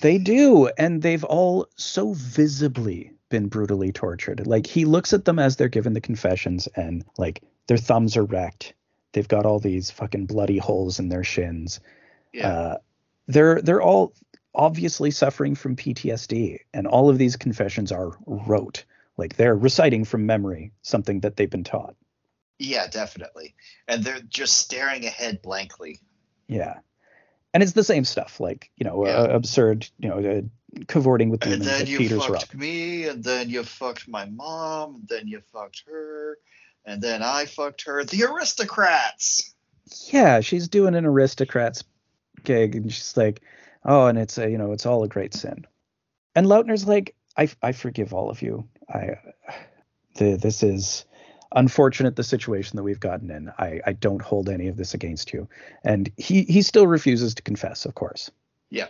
[0.00, 4.46] They do, and they've all so visibly been brutally tortured.
[4.46, 8.24] Like he looks at them as they're given the confessions, and like their thumbs are
[8.24, 8.74] wrecked.
[9.12, 11.80] They've got all these fucking bloody holes in their shins.
[12.32, 12.48] Yeah.
[12.48, 12.78] Uh,
[13.26, 14.14] they're they're all
[14.54, 18.84] obviously suffering from PTSD, and all of these confessions are rote.
[19.20, 21.94] Like they're reciting from memory something that they've been taught.
[22.58, 23.54] Yeah, definitely.
[23.86, 26.00] And they're just staring ahead blankly.
[26.48, 26.78] Yeah.
[27.54, 29.12] And it's the same stuff, like you know, yeah.
[29.12, 31.66] uh, absurd, you know, uh, cavorting with demons.
[31.66, 35.40] And then you Peter's fucked me, and then you fucked my mom, and then you
[35.52, 36.38] fucked her,
[36.84, 38.04] and then I fucked her.
[38.04, 39.52] The aristocrats.
[40.12, 41.82] Yeah, she's doing an aristocrats
[42.44, 43.42] gig, and she's like,
[43.84, 45.66] oh, and it's a, you know, it's all a great sin.
[46.36, 48.68] And Lautner's like, I, I forgive all of you.
[48.92, 49.16] I,
[50.16, 51.04] the, this is
[51.54, 53.50] unfortunate the situation that we've gotten in.
[53.58, 55.48] I, I don't hold any of this against you.
[55.84, 58.30] And he, he still refuses to confess, of course.
[58.70, 58.88] Yeah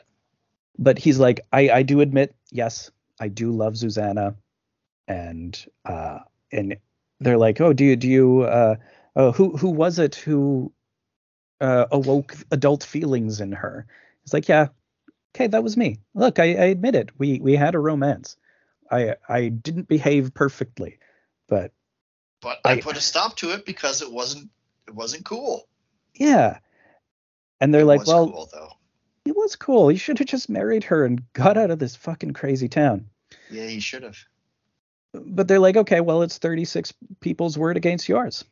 [0.81, 2.91] but he's like, I, I do admit, yes,
[3.21, 4.35] I do love Susanna,
[5.07, 6.21] and uh,
[6.51, 6.77] and
[7.21, 8.77] they're like, oh, do you do you uh,
[9.15, 10.73] oh, who who was it who
[11.61, 13.87] uh, awoke adult feelings in her?
[14.25, 14.69] He's like, yeah,
[15.35, 15.99] okay, that was me.
[16.15, 17.11] Look, I, I admit it.
[17.19, 18.37] We we had a romance.
[18.91, 20.99] I I didn't behave perfectly,
[21.49, 21.73] but
[22.41, 24.51] but I, I put a stop to it because it wasn't
[24.89, 25.67] it wasn't cool.
[26.15, 26.59] Yeah,
[27.61, 28.73] and they're it like, well, cool, though.
[29.25, 29.89] it was cool.
[29.89, 33.07] He should have just married her and got out of this fucking crazy town.
[33.51, 34.19] Yeah, he should have.
[35.13, 38.45] But they're like, okay, well, it's 36 people's word against yours.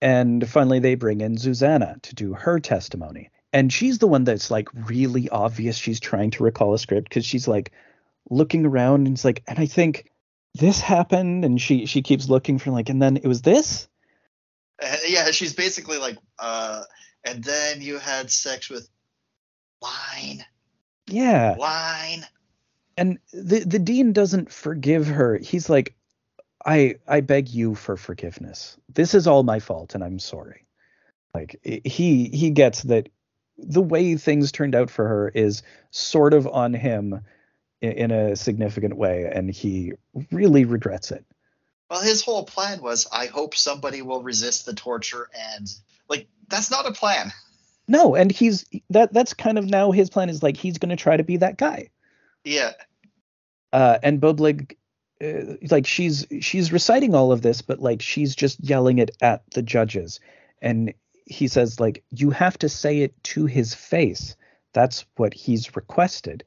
[0.00, 3.30] And finally, they bring in Susanna to do her testimony.
[3.52, 7.24] And she's the one that's like really obvious she's trying to recall a script because
[7.24, 7.70] she's like
[8.30, 10.10] looking around and it's like, and I think
[10.54, 11.44] this happened.
[11.44, 13.88] And she she keeps looking for like, and then it was this.
[14.82, 16.82] Uh, yeah, she's basically like, uh,
[17.24, 18.88] and then you had sex with
[19.84, 20.44] Line.
[21.06, 21.56] Yeah.
[21.58, 22.24] Line.
[22.96, 25.36] And the the dean doesn't forgive her.
[25.38, 25.94] He's like,
[26.64, 28.76] I I beg you for forgiveness.
[28.92, 30.64] This is all my fault, and I'm sorry.
[31.34, 33.08] Like he he gets that
[33.58, 37.20] the way things turned out for her is sort of on him
[37.84, 39.92] in, in a significant way, and he
[40.30, 41.24] really regrets it.
[41.90, 45.70] Well, his whole plan was, I hope somebody will resist the torture, and
[46.08, 47.32] like that's not a plan.
[47.86, 50.96] No, and he's that that's kind of now his plan is like he's going to
[50.96, 51.90] try to be that guy.
[52.42, 52.72] Yeah.
[53.72, 54.76] Uh, and Boblig,
[55.22, 59.42] uh, like she's she's reciting all of this, but like she's just yelling it at
[59.50, 60.20] the judges,
[60.62, 60.94] and
[61.26, 64.36] he says like you have to say it to his face.
[64.72, 66.44] That's what he's requested,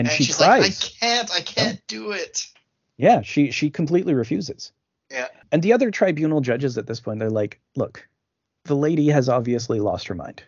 [0.00, 0.62] and, and she tries.
[0.62, 2.46] Like, I can't, I can't do it.
[2.96, 4.72] Yeah, she she completely refuses.
[5.10, 5.28] Yeah.
[5.52, 8.06] And the other tribunal judges at this point, they're like, look,
[8.64, 10.42] the lady has obviously lost her mind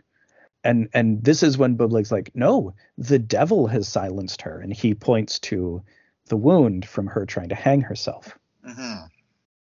[0.65, 4.95] and and this is when Boblig's like, no, the devil has silenced her, and he
[4.95, 5.83] points to
[6.27, 8.39] the wound from her trying to hang herself.
[8.67, 9.07] Mm-hmm.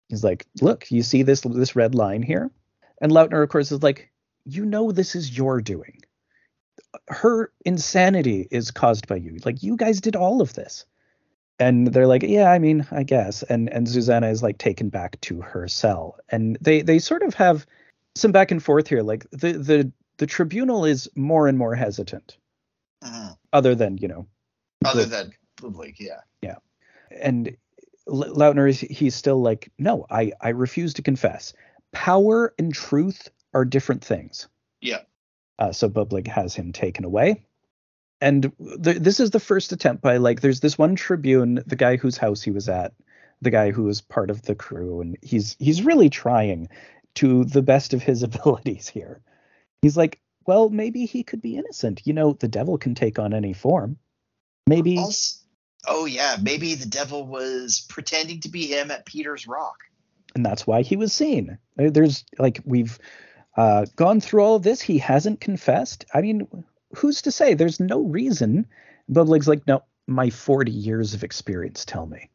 [0.09, 2.51] He's like, look, you see this this red line here,
[3.01, 4.11] and Lautner, of course, is like,
[4.45, 6.03] you know, this is your doing.
[7.09, 9.39] Her insanity is caused by you.
[9.45, 10.85] Like you guys did all of this.
[11.59, 13.43] And they're like, yeah, I mean, I guess.
[13.45, 17.35] And and Susanna is like taken back to her cell, and they they sort of
[17.35, 17.67] have
[18.17, 19.03] some back and forth here.
[19.03, 22.37] Like the the the tribunal is more and more hesitant.
[23.03, 23.35] Uh-huh.
[23.53, 24.27] Other than you know,
[24.85, 26.57] other than Boblig, yeah, yeah,
[27.21, 27.57] and
[28.09, 31.53] Lautner is he's still like, no, I I refuse to confess.
[31.93, 34.49] Power and truth are different things.
[34.81, 35.03] Yeah.
[35.63, 37.45] Uh, so Boblig has him taken away,
[38.21, 38.53] and
[38.83, 42.17] th- this is the first attempt by like, there's this one Tribune, the guy whose
[42.17, 42.95] house he was at,
[43.41, 46.69] the guy who was part of the crew, and he's he's really trying
[47.15, 49.21] to the best of his abilities here
[49.83, 52.07] he's like, well, maybe he could be innocent.
[52.07, 53.99] You know, the devil can take on any form.
[54.67, 54.97] Maybe.
[54.97, 55.45] Also,
[55.87, 59.77] oh yeah, maybe the devil was pretending to be him at Peter's Rock.
[60.35, 61.59] And that's why he was seen.
[61.77, 62.99] There's like we've
[63.57, 64.81] uh, gone through all of this.
[64.81, 66.05] He hasn't confessed.
[66.15, 66.47] I mean,
[66.95, 67.55] who's to say?
[67.55, 68.67] There's no reason.
[69.09, 72.31] Boblig's like, no, my 40 years of experience tell me.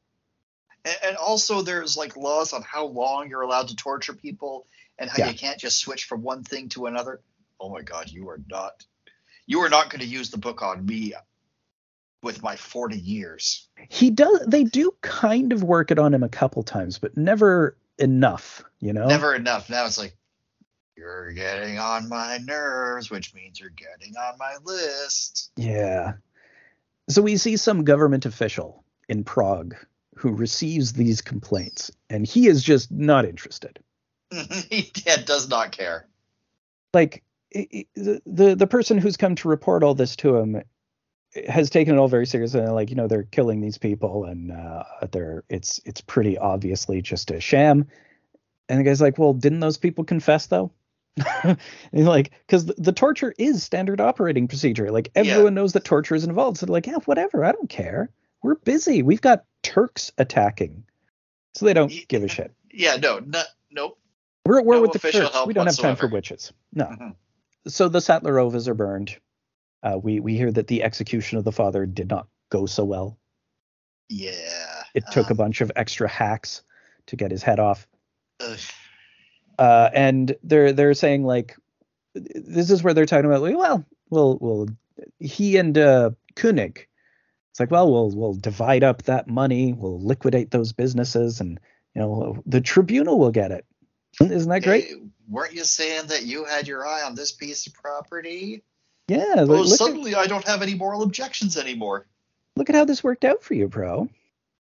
[0.86, 4.68] And, and also, there's like laws on how long you're allowed to torture people,
[5.00, 5.30] and how yeah.
[5.30, 7.22] you can't just switch from one thing to another
[7.60, 8.86] oh my god, you are not
[9.46, 11.14] you are not going to use the book on me
[12.22, 13.70] with my 40 years.
[13.90, 14.46] He does.
[14.48, 18.64] They do kind of work it on him a couple times, but never enough.
[18.80, 19.08] You know.
[19.08, 19.70] Never enough.
[19.70, 20.16] Now it's like
[20.98, 25.52] you're getting on my nerves, which means you're getting on my list.
[25.56, 26.14] Yeah.
[27.10, 29.76] So we see some government official in Prague
[30.16, 33.80] who receives these complaints, and he is just not interested.
[34.70, 34.92] he
[35.26, 36.08] does not care.
[36.94, 40.62] Like it, it, the the person who's come to report all this to him
[41.48, 42.62] has taken it all very seriously.
[42.62, 47.02] And like you know, they're killing these people, and uh, they're it's it's pretty obviously
[47.02, 47.88] just a sham.
[48.68, 50.72] And the guy's like, "Well, didn't those people confess though?"
[51.94, 54.92] like, because the, the, torture is standard operating procedure.
[54.92, 55.62] Like everyone yeah.
[55.62, 56.58] knows that torture is involved.
[56.58, 57.44] So like, yeah, whatever.
[57.44, 58.10] I don't care.
[58.44, 59.04] We're busy.
[59.04, 60.84] We've got Turks attacking,
[61.56, 62.54] so they don't give a shit.
[62.72, 64.00] Yeah, no, no nope.
[64.46, 65.16] We're at war no with the Turks.
[65.46, 65.66] We don't whatsoever.
[65.66, 66.54] have time for witches.
[66.74, 66.86] No.
[66.86, 67.10] Mm-hmm.
[67.68, 69.18] So the Sattlerovas are burned.
[69.84, 73.18] Uh, we we hear that the execution of the father did not go so well.
[74.10, 74.84] Yeah.
[74.94, 76.62] It took um, a bunch of extra hacks
[77.08, 77.88] to get his head off.
[79.58, 81.56] Uh, and they're they're saying like
[82.14, 84.68] this is where they're talking about like, well, well, well,
[85.20, 86.88] he and uh, Koenig.
[87.52, 91.60] It's like, well, we'll we'll divide up that money, we'll liquidate those businesses, and
[91.96, 93.66] you know the tribunal will get it.
[94.22, 94.86] Isn't that great?
[94.86, 94.94] Hey,
[95.28, 98.64] weren't you saying that you had your eye on this piece of property?
[99.08, 99.44] Yeah.
[99.44, 102.08] Well, suddenly at, I don't have any moral objections anymore.
[102.56, 104.10] Look at how this worked out for you, bro.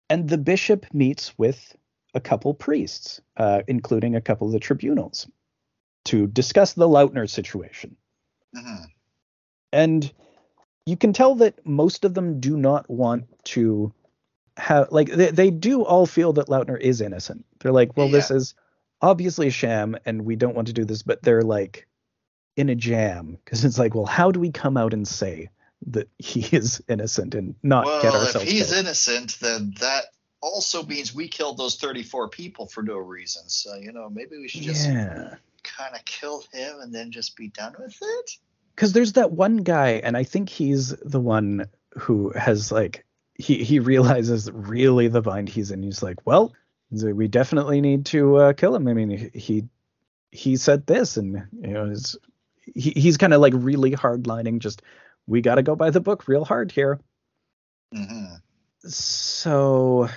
[0.09, 1.75] And the bishop meets with
[2.17, 5.27] a couple priests, uh, including a couple of the tribunals,
[6.05, 7.95] to discuss the Lautner situation.
[8.55, 8.83] Mm-hmm.
[9.71, 10.11] And
[10.85, 13.93] you can tell that most of them do not want to
[14.57, 17.45] have, like, they, they do all feel that Lautner is innocent.
[17.59, 18.13] They're like, well, yeah.
[18.13, 18.55] this is
[19.01, 21.87] obviously a sham and we don't want to do this, but they're like,
[22.57, 25.49] in a jam because it's like, well, how do we come out and say
[25.85, 28.47] that he is innocent and not well, get ourselves?
[28.47, 28.85] if he's killed?
[28.85, 30.05] innocent, then that
[30.41, 33.43] also means we killed those 34 people for no reason.
[33.47, 35.35] So you know, maybe we should just yeah.
[35.63, 38.31] kind of kill him and then just be done with it.
[38.75, 43.05] Because there's that one guy, and I think he's the one who has like
[43.35, 45.83] he he realizes really the bind he's in.
[45.83, 46.53] He's like, well,
[46.91, 48.87] we definitely need to uh, kill him.
[48.87, 49.65] I mean, he
[50.31, 52.17] he said this, and you know, his
[52.61, 54.59] he, he's kind of like really hardlining.
[54.59, 54.81] Just
[55.25, 56.99] we got to go by the book real hard here.
[57.95, 58.35] Mm-hmm.
[58.87, 60.09] So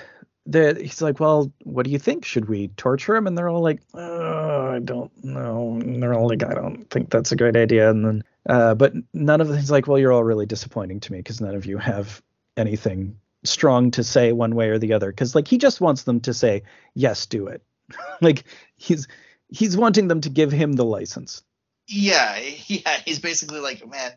[0.46, 2.24] the, he's like, well, what do you think?
[2.24, 3.26] Should we torture him?
[3.26, 5.78] And they're all like, oh, I don't know.
[5.80, 7.90] And they're all like, I don't think that's a great idea.
[7.90, 9.58] And then, uh, but none of them.
[9.58, 12.22] He's like, well, you're all really disappointing to me because none of you have
[12.56, 15.10] anything strong to say one way or the other.
[15.10, 16.62] Because like he just wants them to say,
[16.94, 17.62] yes, do it.
[18.20, 18.44] like
[18.76, 19.08] he's
[19.48, 21.42] he's wanting them to give him the license.
[21.86, 23.00] Yeah, yeah.
[23.04, 24.12] He's basically like, man,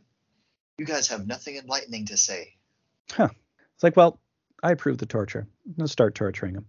[0.77, 2.55] you guys have nothing enlightening to say.
[3.11, 3.29] Huh.
[3.75, 4.19] It's like, well,
[4.63, 5.45] I approve the torture.
[5.77, 6.65] Let's start torturing him.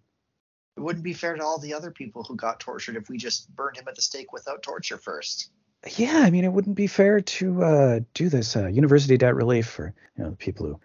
[0.76, 3.54] It wouldn't be fair to all the other people who got tortured if we just
[3.54, 5.50] burned him at the stake without torture first.
[5.96, 9.68] Yeah, I mean, it wouldn't be fair to uh, do this uh, university debt relief
[9.68, 10.80] for you know the people who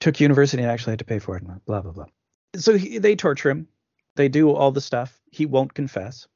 [0.00, 1.42] took university and actually had to pay for it.
[1.42, 2.06] And blah blah blah.
[2.56, 3.68] So he, they torture him.
[4.14, 5.20] They do all the stuff.
[5.30, 6.26] He won't confess,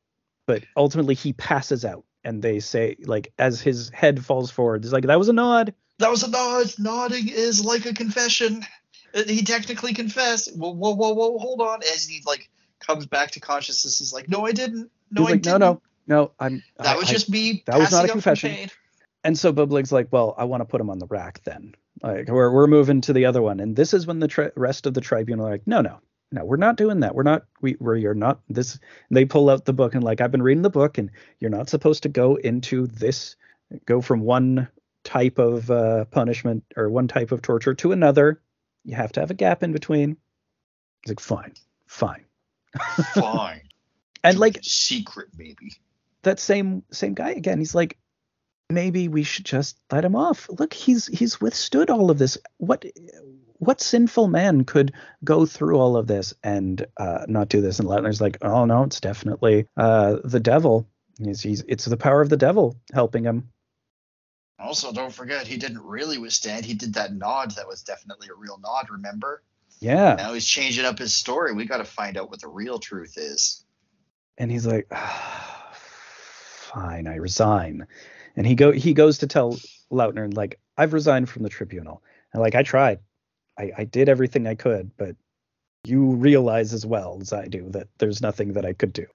[0.47, 4.93] but ultimately he passes out and they say like as his head falls forward, it's
[4.93, 5.73] like that was a nod.
[5.99, 6.75] That was a nod.
[6.79, 8.67] Nodding is like a confession.
[9.15, 10.57] Uh, he technically confessed.
[10.57, 11.83] Whoa, whoa, whoa, whoa, hold on.
[11.83, 14.91] As he like comes back to consciousness, he's like, no, I didn't.
[15.11, 15.61] No, he's I like, didn't.
[15.61, 16.33] No, no, no.
[16.39, 16.63] I'm.
[16.79, 17.63] That I, was just me.
[17.67, 18.71] That was not a confession.
[19.23, 21.75] And so Boblig's like, well, I want to put him on the rack then.
[22.03, 24.87] Like we're we're moving to the other one, and this is when the tri- rest
[24.87, 26.01] of the tribunal are like, no, no,
[26.33, 27.15] no, we're not doing that.
[27.15, 27.45] We're not.
[27.61, 28.79] We we're you're not this.
[29.11, 31.11] They pull out the book and like I've been reading the book, and
[31.41, 33.37] you're not supposed to go into this.
[33.85, 34.69] Go from one
[35.05, 38.41] type of uh, punishment or one type of torture to another.
[38.85, 40.17] You have to have a gap in between.
[41.03, 41.55] He's like, fine,
[41.87, 42.25] fine,
[43.15, 43.63] fine.
[44.25, 45.73] and like secret, maybe.
[46.23, 47.59] That same same guy again.
[47.59, 47.97] He's like,
[48.69, 50.49] maybe we should just let him off.
[50.51, 52.37] Look, he's he's withstood all of this.
[52.59, 52.85] What
[53.61, 54.93] what sinful man could
[55.23, 57.79] go through all of this and uh, not do this?
[57.79, 60.89] And Lautner's like, oh no, it's definitely uh, the devil.
[61.23, 63.51] He's, he's, it's the power of the devil helping him.
[64.61, 66.65] Also, don't forget he didn't really withstand.
[66.65, 68.91] He did that nod that was definitely a real nod.
[68.91, 69.43] Remember?
[69.81, 70.17] Yeah.
[70.19, 71.55] Now he's changing up his story.
[71.55, 73.65] We got to find out what the real truth is.
[74.37, 77.87] And he's like, ah, fine, I resign.
[78.37, 79.59] And he go he goes to tell
[79.91, 82.03] Lautner like, I've resigned from the tribunal.
[82.33, 83.01] And like I tried.
[83.59, 85.17] I, I did everything I could, but
[85.85, 89.07] you realize as well as I do that there's nothing that I could do.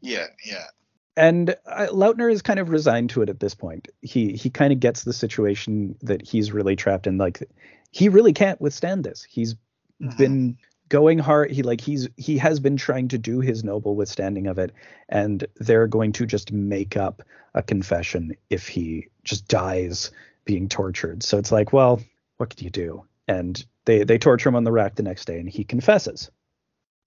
[0.00, 0.66] Yeah, yeah.
[1.16, 3.88] And uh, Lautner is kind of resigned to it at this point.
[4.02, 7.18] He he kind of gets the situation that he's really trapped in.
[7.18, 7.42] Like
[7.90, 9.24] he really can't withstand this.
[9.28, 9.54] He's
[10.02, 10.18] Mhm.
[10.18, 10.58] been
[10.90, 11.50] going hard.
[11.50, 14.72] He like he's he has been trying to do his noble withstanding of it,
[15.08, 17.22] and they're going to just make up
[17.54, 20.10] a confession if he just dies
[20.44, 21.22] being tortured.
[21.22, 22.00] So it's like, well,
[22.36, 23.06] what could you do?
[23.26, 26.30] And they they torture him on the rack the next day, and he confesses.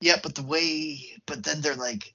[0.01, 2.13] Yeah, but the way, but then they're like,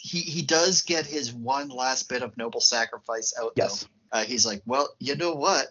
[0.00, 3.52] he he does get his one last bit of noble sacrifice out.
[3.56, 3.86] Yes.
[4.12, 4.18] Though.
[4.20, 5.68] Uh, he's like, well, you know what?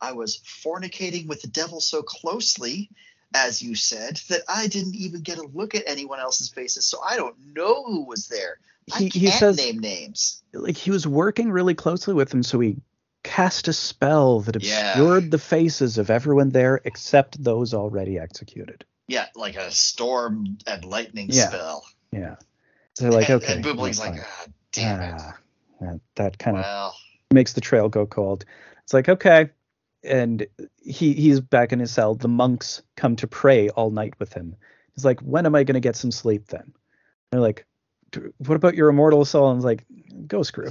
[0.00, 2.88] I was fornicating with the devil so closely,
[3.34, 7.00] as you said, that I didn't even get a look at anyone else's faces, so
[7.06, 8.58] I don't know who was there.
[8.92, 10.42] I He can't he says name names.
[10.52, 12.78] like he was working really closely with them, so he
[13.22, 14.90] cast a spell that Yeah.
[14.92, 18.84] obscured the faces of everyone there except those already executed.
[19.06, 21.48] Yeah, like a storm and lightning Yeah.
[21.48, 21.84] spell.
[22.10, 22.36] Yeah.
[22.94, 23.54] So they're like, and, okay.
[23.54, 23.64] and
[23.98, 25.14] like, ah, damn it.
[25.18, 25.38] Ah,
[25.80, 26.96] that, that kind of Well,
[27.32, 28.44] makes the trail go cold.
[28.82, 29.50] It's like, okay.
[30.04, 30.46] And
[30.82, 32.14] he he's back in his cell.
[32.14, 34.56] The monks come to pray all night with him.
[34.94, 36.72] He's like, when am I going to get some sleep then?
[37.32, 37.66] they're like,
[38.38, 39.50] what about your immortal soul?
[39.50, 39.84] And he's like,
[40.26, 40.70] go screw.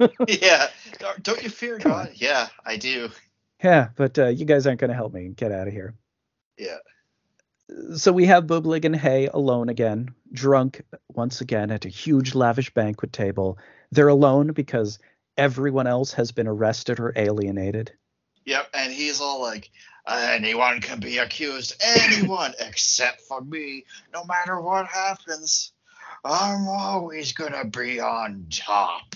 [0.26, 0.68] yeah.
[1.22, 2.12] Don't- you fear Come God?
[2.14, 3.10] Yeah, I do.
[3.62, 5.28] yeah, but uh, you guys aren't going to help me.
[5.28, 5.94] Get out of here.
[6.56, 6.78] Yeah.
[7.96, 12.72] So we have Boblig and Hay alone again, drunk once again at a huge lavish
[12.72, 13.58] banquet table.
[13.90, 14.98] They're alone because
[15.36, 17.92] everyone else has been arrested or alienated.
[18.46, 19.70] Yep, and he's all like,
[20.08, 23.84] anyone can be accused, anyone except for me.
[24.14, 25.72] No matter what happens,
[26.24, 29.14] I'm always gonna be on top.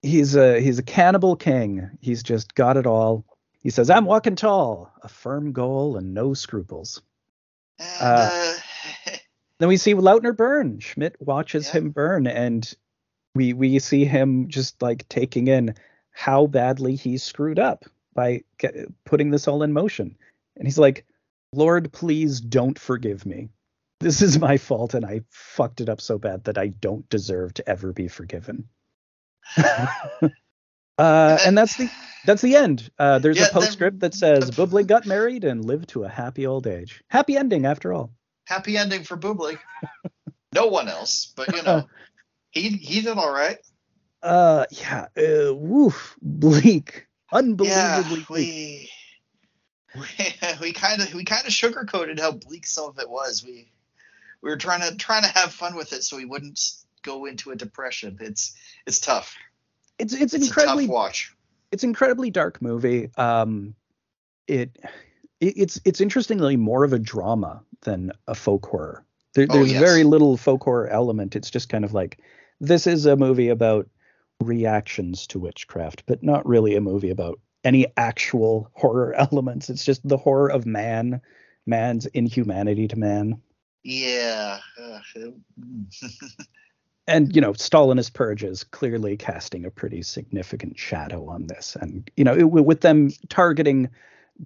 [0.00, 1.90] He's a he's a cannibal king.
[2.00, 3.24] He's just got it all.
[3.60, 7.02] He says, "I'm walking tall, a firm goal and no scruples."
[7.78, 8.54] And Uh, uh,
[9.58, 10.80] Then we see Lautner burn.
[10.80, 11.72] Schmidt watches Yeah.
[11.80, 12.70] him burn, and
[13.34, 15.74] we we see him just like taking in
[16.10, 17.84] how badly he screwed up
[18.14, 18.74] by get,
[19.04, 20.16] putting this all in motion.
[20.56, 21.06] And he's like,
[21.52, 23.50] "Lord, please don't forgive me.
[24.00, 27.54] This is my fault, and I fucked it up so bad that I don't deserve
[27.54, 28.68] to ever be forgiven."
[30.98, 31.90] uh, and that's the
[32.24, 32.90] that's the end.
[32.98, 36.08] Uh, there's Yeah, a postscript that says the- Boblig got married and lived to a
[36.08, 37.02] happy old age.
[37.08, 38.12] Happy ending after all.
[38.44, 39.58] happy ending for Boblig.
[40.54, 41.88] no one else, but you know,
[42.50, 43.58] he he did all right.
[44.22, 45.06] Uh, yeah.
[45.16, 46.16] Uh, woof.
[46.22, 47.06] Bleak.
[47.32, 48.28] Yeah, Unbelievably bleak.
[48.28, 48.90] we
[50.00, 53.44] we we kind of we kind of sugarcoated how bleak some of it was.
[53.44, 53.72] We
[54.42, 56.60] we were trying to trying to have fun with it so we wouldn't
[57.02, 58.18] go into a depression.
[58.20, 58.54] It's
[58.86, 59.34] it's tough.
[59.98, 61.34] It's it's It's incredibly watch.
[61.70, 63.10] it's incredibly dark movie.
[63.16, 63.74] Um,
[64.48, 64.76] it,
[65.40, 69.04] it it's it's interestingly more of a drama than a folk horror.
[69.34, 69.80] There, Oh, there's yes.
[69.80, 71.36] very little folk horror element.
[71.36, 72.20] It's just kind of like
[72.60, 73.88] this is a movie about
[74.40, 79.70] reactions to witchcraft, but not really a movie about any actual horror elements.
[79.70, 81.20] It's just the horror of man,
[81.66, 83.40] man's inhumanity to man.
[83.84, 84.58] Yeah.
[87.06, 92.24] and you know stalinist purges clearly casting a pretty significant shadow on this and you
[92.24, 93.88] know it, with them targeting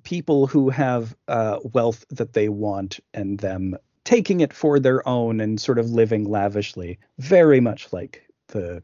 [0.02, 5.40] people who have uh, wealth that they want and them taking it for their own
[5.40, 8.82] and sort of living lavishly very much like the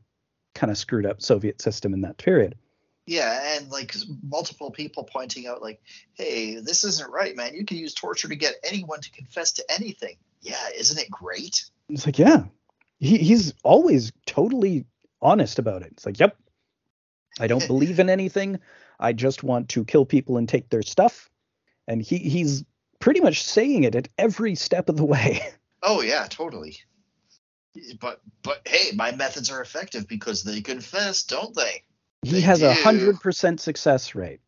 [0.55, 2.55] kind of screwed up soviet system in that period
[3.05, 5.83] yeah, and like multiple people pointing out, like,
[6.15, 7.53] hey, this isn't right, man.
[7.53, 10.19] You can use torture to get anyone to confess to anything.
[10.41, 11.65] Yeah, isn't it great?
[11.93, 12.45] it's like yeah
[13.03, 14.87] he, he's always totally
[15.21, 16.37] honest about it it's like yep
[17.41, 18.59] i don't believe in anything
[19.01, 21.29] i just want to kill people and take their stuff
[21.89, 22.65] and he he's
[23.01, 25.41] pretty much saying it at every step of the way
[25.85, 26.77] Oh yeah, totally.
[28.01, 31.83] But but hey, my methods are effective because they confess, don't they?
[32.23, 34.39] he They has a hundred percent success rate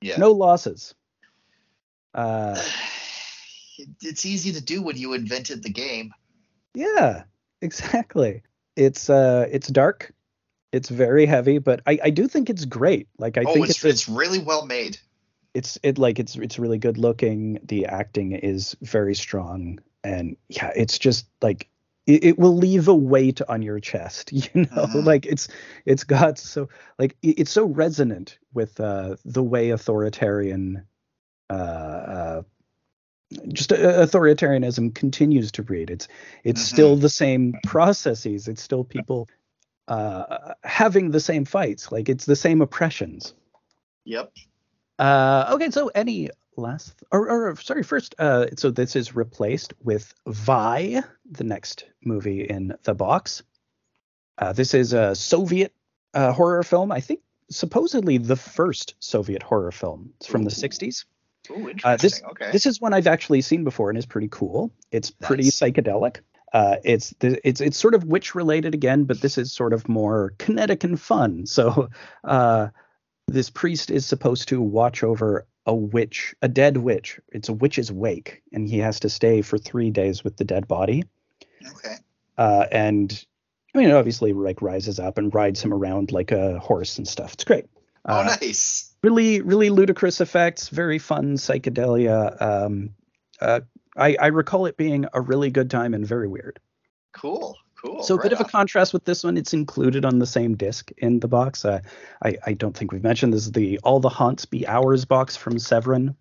[0.00, 0.16] Yeah.
[0.18, 0.92] no losses
[2.14, 2.60] uh
[4.02, 6.12] it's easy to do when you invented the game.
[6.74, 7.22] yeah
[7.62, 8.42] exactly.
[8.76, 10.12] It's uh it's dark.
[10.72, 13.08] It's very heavy but i i do think it's great.
[13.18, 14.98] Like i oh, think it's it's it's really well made.
[15.54, 17.58] it's it like it's it's really good looking.
[17.62, 19.80] The acting is very strong.
[20.04, 21.68] And yeah it's just like
[22.06, 24.86] it, it will leave a weight on your chest you know?
[24.86, 25.04] Mhm.
[25.04, 25.48] like it's
[25.86, 26.68] it's got so
[26.98, 30.84] like it- it's so resonant with uh the way authoritarian
[31.50, 32.42] uh uh
[33.52, 36.06] just authoritarianism continues to breed it's
[36.44, 36.72] it's Mhm.
[36.72, 39.28] still the same processes it's still people
[39.88, 43.34] uh having the same fights like it's the same oppressions
[44.04, 44.32] Yep.
[45.00, 50.14] uh, okay, so any last, or, or sorry, first, uh, so this is replaced with
[50.28, 53.42] Viy, the next movie in the box.
[54.38, 55.72] Uh, this is a Soviet
[56.14, 56.92] uh, horror film.
[56.92, 57.20] I think
[57.50, 60.12] supposedly the first Soviet horror film.
[60.20, 61.04] It's from the 60s.
[61.50, 61.82] Ooh, interesting.
[61.84, 62.50] Uh, this okay.
[62.52, 64.70] this is one I've actually seen before and is pretty cool.
[64.90, 65.58] It's pretty Nice.
[65.60, 66.18] psychedelic.
[66.52, 69.88] Uh, it's th- it's it's sort of witch related again, but this is sort of
[69.88, 71.44] more kinetic and fun.
[71.56, 71.88] So
[72.24, 72.68] uh,
[73.28, 77.18] this priest is supposed to watch over a witch, a dead witch.
[77.32, 80.68] It's a witch's wake, and he has to stay for three days with the dead
[80.68, 81.04] body.
[81.68, 81.96] okay.
[82.38, 83.24] Uh, and
[83.74, 87.06] I mean, it obviously like rises up and rides him around like a horse and
[87.08, 87.34] stuff.
[87.34, 87.66] It's great.
[88.08, 88.94] Oh, Uh, nice.
[89.06, 92.90] Really really ludicrous effects very fun psychedelia um
[93.40, 93.60] uh
[93.96, 96.60] I, I recall it being a really good time and very weird
[97.12, 97.56] Cool.
[97.82, 98.02] Cool.
[98.02, 98.50] so a bit Right of a on.
[98.50, 101.80] contrast with this one it's included on the same disc in the box uh,
[102.24, 105.36] I, I don't think we've mentioned this is the all the haunts be ours box
[105.36, 106.16] from severin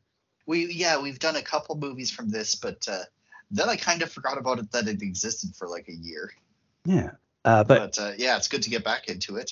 [0.46, 3.04] We yeah, we've done a couple movies from this, but uh,
[3.50, 6.32] then I kind of forgot about it that it existed for like a year.
[6.86, 7.12] yeah
[7.46, 9.52] uh, but But, uh, yeah, it's good to get back into it.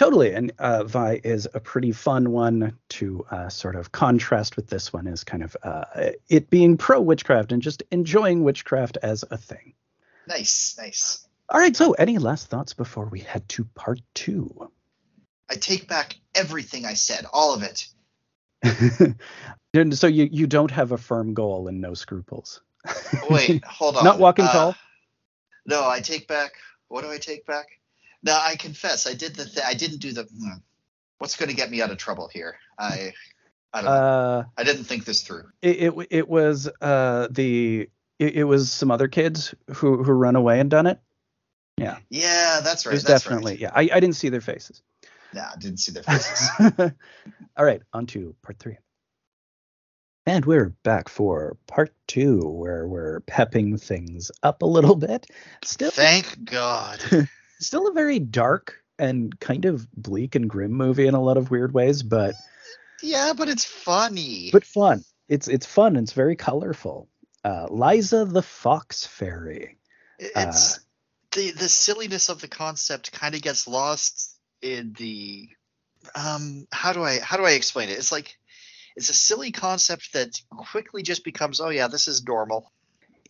[0.00, 4.68] Totally and uh, Viy is a pretty fun one to uh, sort of contrast with
[4.68, 5.84] this one is kind of uh,
[6.28, 9.74] it being pro witchcraft and just enjoying witchcraft as a thing
[10.30, 11.28] nice, nice.
[11.48, 11.76] All right.
[11.76, 14.70] So, any last thoughts before we head to part two?
[15.50, 17.86] I take back everything I said, all of it.
[19.72, 22.60] And so you you don't have a firm goal and no scruples.
[23.28, 24.02] Wait, hold on.
[24.02, 24.74] Not walking Uh, tall.
[25.64, 26.54] No, I take back.
[26.88, 27.66] What do I take back?
[28.22, 29.44] No, I confess, I did the.
[29.44, 30.24] Th- I didn't do the.
[30.24, 30.58] hmm,
[31.18, 32.56] What's going to get me out of trouble here?
[32.78, 33.12] I.
[33.72, 33.96] I don't know.
[33.96, 35.44] Uh, I didn't think this through.
[35.62, 37.88] it, it it was uh the
[38.18, 40.98] it, it was some other kids who who run away and done it.
[41.76, 42.94] Yeah, Yeah, that's It right.
[42.94, 43.60] was that's definitely Right.
[43.60, 43.70] yeah.
[43.72, 44.82] I, I didn't see their faces.
[45.32, 46.50] Nah, I didn't see their faces.
[47.56, 48.76] All right, on to part three.
[50.26, 55.26] And we're back for part two, where we're pepping things up a little bit.
[55.64, 57.00] Still, Thank God.
[57.60, 61.50] still a very dark and kind of bleak and grim movie in a lot of
[61.50, 62.34] weird ways, but
[63.02, 64.50] Yeah, but it's funny.
[64.52, 65.04] but fun.
[65.28, 65.96] It's it's fun.
[65.96, 67.08] And it's very colorful.
[67.44, 69.78] Uh, Liza the Fox Fairy.
[70.18, 70.80] it's uh,
[71.32, 75.48] the the silliness of the concept kind of gets lost in the
[76.14, 77.98] um how do I how do I explain it?
[77.98, 78.36] It's like
[78.96, 82.70] it's a silly concept that quickly just becomes oh yeah, this is normal.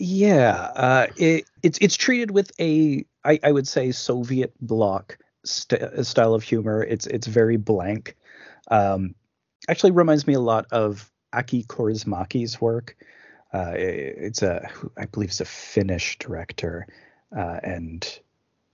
[0.00, 6.06] Yeah, uh, it, it's it's treated with a I, I would say Soviet bloc st-
[6.06, 6.82] style of humor.
[6.82, 8.16] It's it's very blank.
[8.70, 9.14] Um,
[9.68, 12.96] actually, reminds me a lot of Aki Kaurismäki's work.
[13.52, 16.86] Uh, it- it's a I believe it's a Finnish director,
[17.36, 18.20] uh, and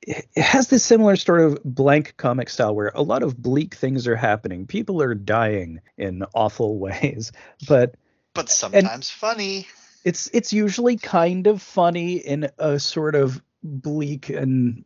[0.02, 3.74] it, it has this similar sort of blank comic style where a lot of bleak
[3.74, 4.66] things are happening.
[4.66, 7.32] People are dying in awful ways,
[7.66, 7.94] but
[8.35, 9.66] But sometimes funny.
[10.05, 14.85] it's it's usually kind of funny in a sort of bleak and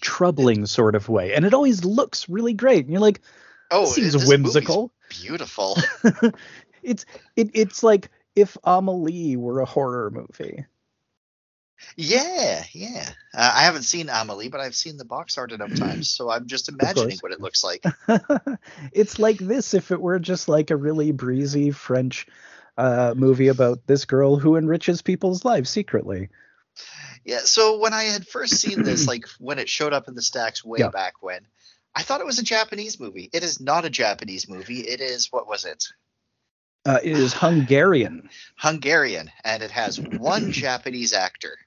[0.00, 3.20] troubling sort of way and it always looks really great and you're like
[3.72, 5.76] Oh, seems whimsical Beautiful.
[6.82, 7.04] it's
[7.36, 10.64] it, it's like if amelie were a horror movie
[11.96, 13.08] yeah, yeah.
[13.34, 16.46] Uh, I haven't seen Amelie, but I've seen the box art enough times, so I'm
[16.46, 17.84] just imagining what it looks like.
[18.92, 22.26] it's like this if it were just like a really breezy french
[22.76, 26.28] uh, movie about this girl who enriches people's lives secretly
[27.24, 27.40] Yeah.
[27.40, 30.64] So when I had first seen this, like when it showed up in the stacks
[30.64, 30.88] way Yeah.
[30.88, 31.40] back when,
[31.94, 33.28] I thought it was a Japanese movie.
[33.32, 34.80] It is not a Japanese movie.
[34.80, 35.84] It is what was it?
[36.86, 41.58] uh, it is hungarian Hungarian, and it has one Japanese actor.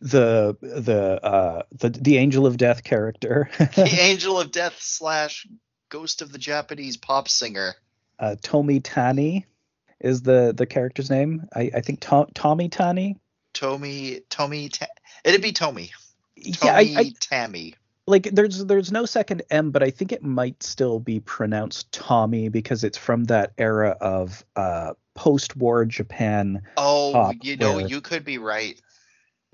[0.00, 5.46] the the uh the the angel of death character The Angel of Death slash
[5.88, 7.74] Ghost of the Japanese pop singer.
[8.18, 9.46] uh, Tomi Tani
[10.00, 11.46] is the the character's name.
[11.54, 13.16] I, I think to, Tommy Tani.
[13.56, 14.86] Tomi Tommy Ta-
[15.24, 15.90] it'd be Tommy.
[16.36, 17.74] Yeah, I, I Tammy.
[18.06, 22.50] like there's there's no second M, but I think it might still be pronounced Tommy
[22.50, 28.24] because it's from that era of uh post-war Japan Oh, you know, where- you could
[28.24, 28.78] be right.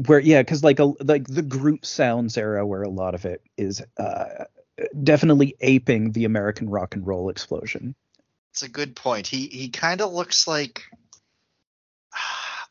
[0.06, 3.42] where yeah, because like a like the group sounds era where a lot of it
[3.56, 4.44] is uh
[5.04, 7.94] definitely aping the American rock and roll explosion.
[8.50, 9.28] It's a good point.
[9.28, 10.82] He he kind of looks like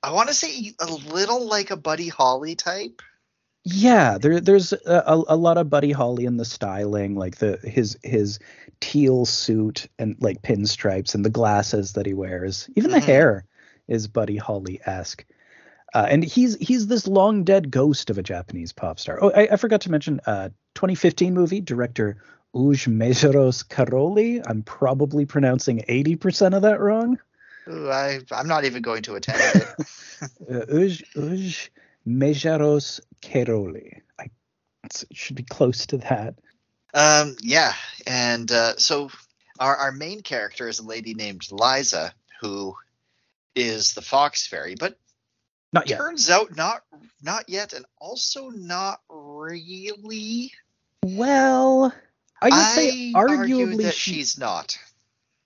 [0.03, 3.02] I want to say a little like a Buddy Holly type.
[3.64, 7.95] Yeah, there there's a, a, lot of Buddy Holly in the styling, like the his
[8.02, 8.40] his
[8.80, 12.68] teal suit and like pinstripes and the glasses that he wears.
[12.76, 13.03] Even the Mhm.
[13.06, 13.45] hair
[13.88, 15.23] is Buddy Holly esque.
[15.94, 19.19] Uh, and he's he's this long dead ghost of a Japanese pop star.
[19.22, 22.18] Oh, I, I forgot to mention, uh, 2015 movie director
[22.56, 24.41] Ujj Mészáros Károly.
[24.48, 27.19] I'm probably pronouncing 80% of that wrong.
[27.69, 29.67] Ooh, I I'm not even going to attempt it.
[30.47, 31.69] Uh, Uj Ujj
[32.07, 34.01] Mészáros Károly.
[34.19, 34.27] I
[35.11, 36.35] should be close to that.
[36.93, 37.73] Um, yeah,
[38.05, 39.09] and uh, so
[39.59, 42.75] our our main character is a lady named Liza, who
[43.55, 44.95] is the fox fairy, but
[45.73, 45.97] Not yet.
[45.97, 46.83] turns out not
[47.23, 50.51] not yet, and also not really.
[51.03, 51.93] Well,
[52.41, 54.77] I would say argue arguably that she- she's not.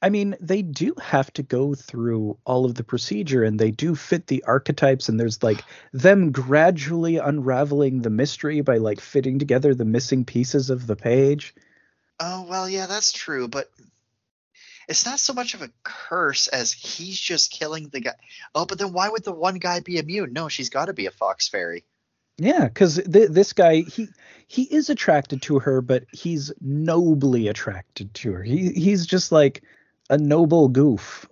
[0.02, 3.96] I mean, they do have to go through all of the procedure and they do
[3.96, 5.64] fit the archetypes and there's like
[5.94, 11.56] them gradually unraveling the mystery by like fitting together the missing pieces of the page.
[12.20, 13.70] Oh well, yeah, that's true, but
[14.88, 18.14] it's not so much of a curse as he's just killing the guy.
[18.54, 20.34] Oh, but then why would the one guy be immune?
[20.34, 21.84] No, she's got to be a fox fairy.
[22.38, 24.10] Yeah, cuz th- this guy he
[24.48, 28.44] he is attracted to her but he's nobly attracted to her.
[28.44, 29.64] He he's just like
[30.10, 31.28] a noble goof.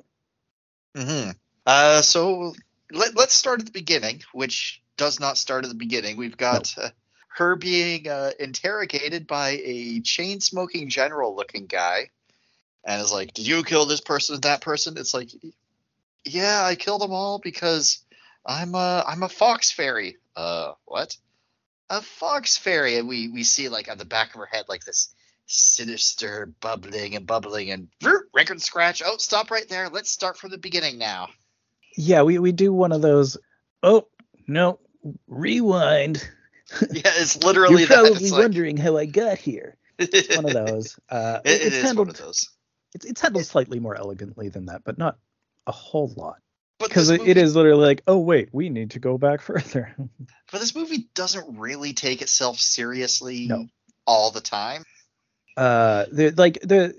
[0.95, 1.31] hmm
[1.65, 2.53] Uh, so
[2.91, 6.17] let, let's start at the beginning, which does not start at the beginning.
[6.17, 6.89] We've got uh,
[7.29, 12.09] her being uh, interrogated by a chain smoking general looking guy,
[12.83, 15.31] and is like, "Did you kill this person and that person?" It's like,
[16.25, 17.99] "Yeah, I killed them all because
[18.45, 21.15] I'm a I'm a fox fairy." Uh, what?
[21.89, 24.83] A fox fairy, and we we see like on the back of her head like
[24.83, 25.13] this
[25.45, 27.87] sinister bubbling and bubbling and
[28.33, 29.01] record scratch.
[29.05, 29.89] Oh, stop right there.
[29.89, 31.29] Let's start from the beginning now.
[31.97, 33.37] Yeah, we we do one of those
[33.83, 34.07] oh,
[34.47, 34.79] no,
[35.27, 36.27] rewind.
[36.89, 37.93] Yeah, it's literally You're that.
[37.99, 39.77] probably It's like- wondering how I got here.
[39.99, 40.97] It's one of those.
[41.09, 42.49] Uh, It- it it's handled one of those.
[42.95, 45.17] It's, it's handled slightly more elegantly than that, but not
[45.67, 46.37] a whole lot.
[46.79, 49.95] Because it, it is literally like, oh wait, we need to go back further.
[50.51, 53.67] But this movie doesn't really take itself seriously No.
[54.07, 54.83] all the time.
[55.57, 56.95] Uh, the like the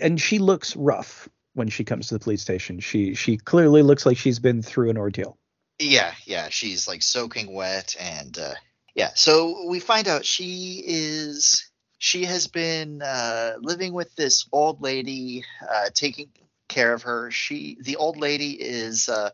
[0.00, 2.80] and she looks rough when she comes to the police station.
[2.80, 5.38] She she clearly looks like she's been through an ordeal.
[5.78, 8.54] Yeah, yeah, she's like soaking wet and uh
[8.94, 14.80] yeah, so we find out she is she has been uh living with this old
[14.82, 16.30] lady uh taking
[16.68, 17.30] care of her.
[17.30, 19.30] She the old lady is uh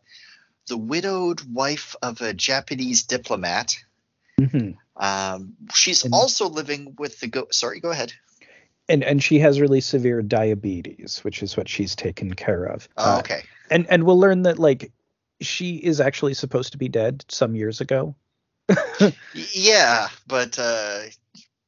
[0.69, 3.77] the widowed wife of a Japanese diplomat.
[4.41, 4.77] Mhm.
[4.97, 8.13] Um she's And- also living with the go sorry, go ahead.
[8.89, 12.89] And and she has really severe diabetes, which is what she's taken care of.
[12.99, 13.43] Oh, Uh, okay.
[13.71, 14.93] and and we'll learn that like
[15.41, 18.15] she is actually supposed to be dead some years ago.
[19.53, 21.01] Yeah, but uh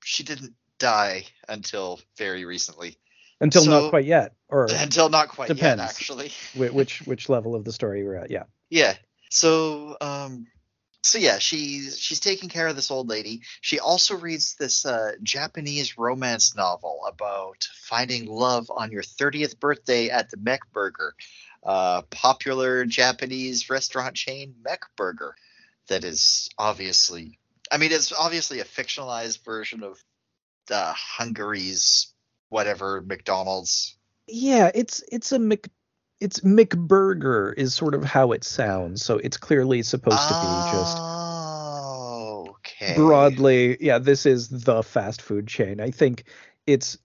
[0.05, 2.97] she didn't die until very recently.
[3.41, 5.81] Until So- not quite yet, or Until not quite Depends.
[5.83, 6.33] yet actually.
[6.55, 8.31] which which level of the story we're at.
[8.31, 8.45] Yeah.
[8.71, 8.95] Yeah.
[9.31, 10.47] So um
[11.07, 13.43] so yeah, she's she's taking care of this old lady.
[13.61, 20.11] She also reads this uh, Japanese romance novel about finding love on your 30th birthday
[20.11, 21.15] at the Mekk Burger,
[21.63, 25.35] uh, popular Japanese restaurant chain Mekk Burger.
[25.89, 27.39] That is obviously,
[27.71, 30.03] I mean, it's obviously a fictionalized version of
[30.71, 32.13] uh, Hungary's
[32.49, 33.97] whatever McDonald's.
[34.27, 35.69] Yeah, it's it's a Mc
[36.21, 39.05] it's McBurger is sort of how it sounds.
[39.05, 42.95] So it's clearly supposed to be just Oh, okay.
[42.97, 46.25] broadly yeah this is the fast food chain i think
[46.67, 46.99] it's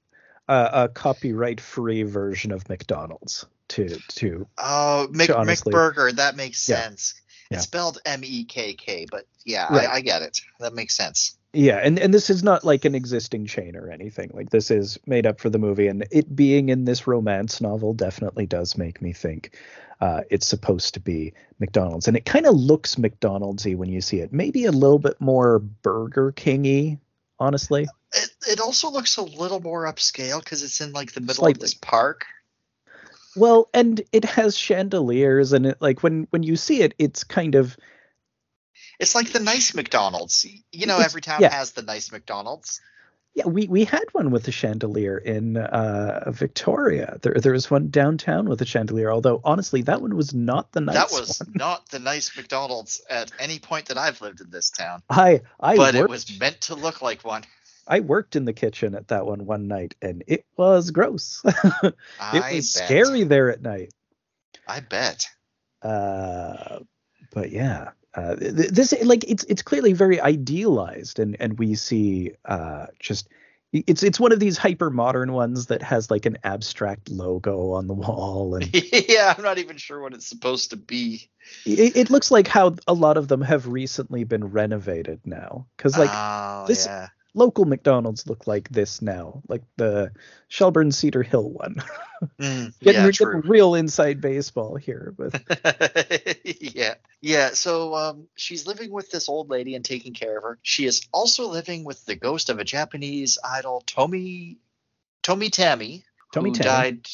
[0.47, 6.11] a, a copyright free version of mcdonald's to to Oh, Mc, honestly- McBurger.
[6.15, 6.81] That makes Yeah.
[6.81, 7.20] sense.
[7.51, 7.57] Yeah.
[7.57, 9.87] It's spelled M E K K, but yeah, Right.
[9.87, 10.39] I, I get it.
[10.59, 11.37] That makes sense.
[11.53, 14.97] yeah and and this is not like an existing chain or anything like this is
[15.05, 19.01] made up for the movie and it being in this romance novel definitely does make
[19.01, 19.57] me think
[19.99, 24.19] uh, it's supposed to be mcdonald's and it kind of looks mcdonald'sy when you see
[24.21, 26.97] it maybe a little bit more burger kingy
[27.37, 31.35] honestly It, it also looks a little more upscale because it's in like the middle
[31.35, 31.57] Slightly.
[31.57, 32.23] of this park.
[33.35, 37.55] Well, and it has chandeliers, and it like when when you see it, it's kind
[37.55, 37.77] of
[38.99, 40.45] It's like the nice McDonald's.
[40.71, 41.53] You know, every town yeah.
[41.53, 42.81] has the nice McDonald's.
[43.33, 43.47] yeah.
[43.47, 47.17] We we had one with a chandelier in uh, Victoria.
[47.21, 49.11] There there was one downtown with a chandelier.
[49.11, 51.53] Although honestly, that one was not the nice that was one.
[51.55, 55.77] not the nice McDonald's at any point that I've lived in this town, I I
[55.77, 57.43] but worked, it was meant to look like one.
[57.87, 61.41] I worked in the kitchen at that one one night, and it was gross.
[61.45, 62.85] it I was bet.
[62.85, 63.93] scary there at night.
[64.67, 65.27] I bet.
[65.81, 66.79] uh
[67.33, 72.31] but yeah uh th- this like it's it's clearly very idealized and and we see
[72.45, 73.29] uh just
[73.73, 77.87] it's it's one of these hyper modern ones that has like an abstract logo on
[77.87, 78.69] the wall and
[79.09, 81.29] yeah, I'm not even sure what it's supposed to be.
[81.65, 85.97] it, it looks like how a lot of them have recently been renovated now because
[85.97, 87.07] like oh, this- yeah.
[87.33, 90.11] Local McDonald's look like this now, like the
[90.49, 91.77] Shelbourne Cedar Hill one.
[92.39, 95.41] Mm, getting, yeah, getting real inside baseball here, but
[96.43, 97.49] yeah, yeah.
[97.49, 100.59] So um, she's living with this old lady and taking care of her.
[100.61, 104.59] She is also living with the ghost of a Japanese idol, Tomi,
[105.23, 106.61] Tomi Tammy, Tomi who Tami.
[106.61, 107.07] died.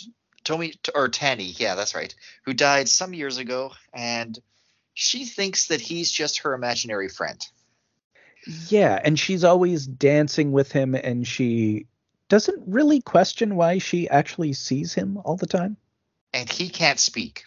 [0.43, 2.13] Tomi or Tani, yeah, that's right.
[2.43, 4.37] Who died some years ago, and
[4.93, 7.39] she thinks that he's just her imaginary friend.
[8.69, 11.87] Yeah, and she's always dancing with him, and she
[12.29, 15.77] doesn't really question why she actually sees him all the time.
[16.33, 17.45] And he can't speak.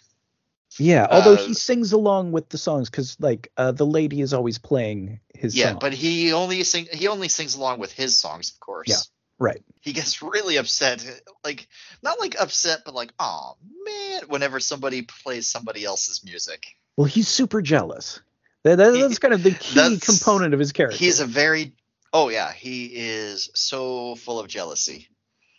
[0.77, 4.33] Yeah, although Uh, he sings along with the songs because like uh, the lady is
[4.33, 5.79] always playing his yeah, song.
[5.81, 8.87] but he only sing he only sings along with his songs, of course.
[8.87, 8.95] Yeah.
[9.37, 9.61] right.
[9.81, 11.03] he gets really upset
[11.43, 11.67] like
[12.01, 16.63] not like upset but like oh man whenever somebody plays somebody else's music
[16.95, 18.21] Well, he's super jealous.
[18.63, 20.97] That, that- that's kind of the key component of his character.
[20.97, 21.73] he's a very
[22.13, 25.07] oh yeah he is so full of jealousy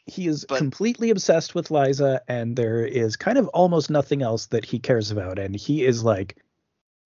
[0.07, 4.47] he is but- completely obsessed with Liza, and there is kind of almost nothing else
[4.47, 5.39] that he cares about.
[5.39, 6.39] And he is like,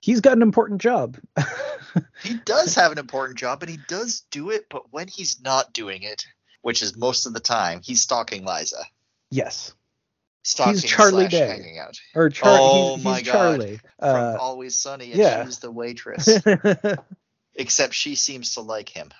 [0.01, 1.19] he's got an important job.
[2.25, 5.73] he does have an important job and he does do it but when he's not
[5.75, 6.25] doing it
[6.63, 8.83] which is most of the time he's stalking liza
[9.31, 9.75] yes,
[10.47, 11.47] stalking Charlie slash Day.
[11.49, 13.33] hanging out or Char- Oh he's, my he's God.
[13.33, 13.77] Charlie.
[13.99, 15.45] from Uh, always sunny and yeah.
[15.45, 16.29] she's the waitress
[17.55, 19.11] except she seems to like him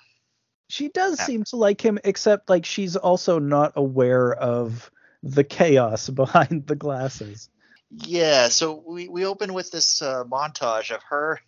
[0.69, 1.25] she does Yeah.
[1.25, 4.91] seem to like him, except like she's also not aware of
[5.23, 7.49] the chaos behind the glasses.
[7.89, 11.39] Yeah, so we, we open with this uh, montage of her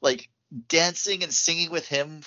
[0.00, 0.28] like
[0.68, 2.22] dancing and singing with him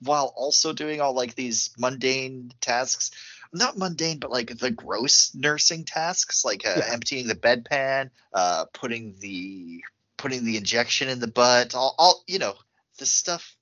[0.00, 3.12] while also doing all like these mundane tasks.
[3.54, 6.92] Not mundane, but like the gross nursing tasks, like uh, Yeah.
[6.92, 9.82] emptying the bedpan, uh, putting the
[10.16, 12.54] putting the injection in the butt, all, all you know,
[12.98, 13.56] the stuff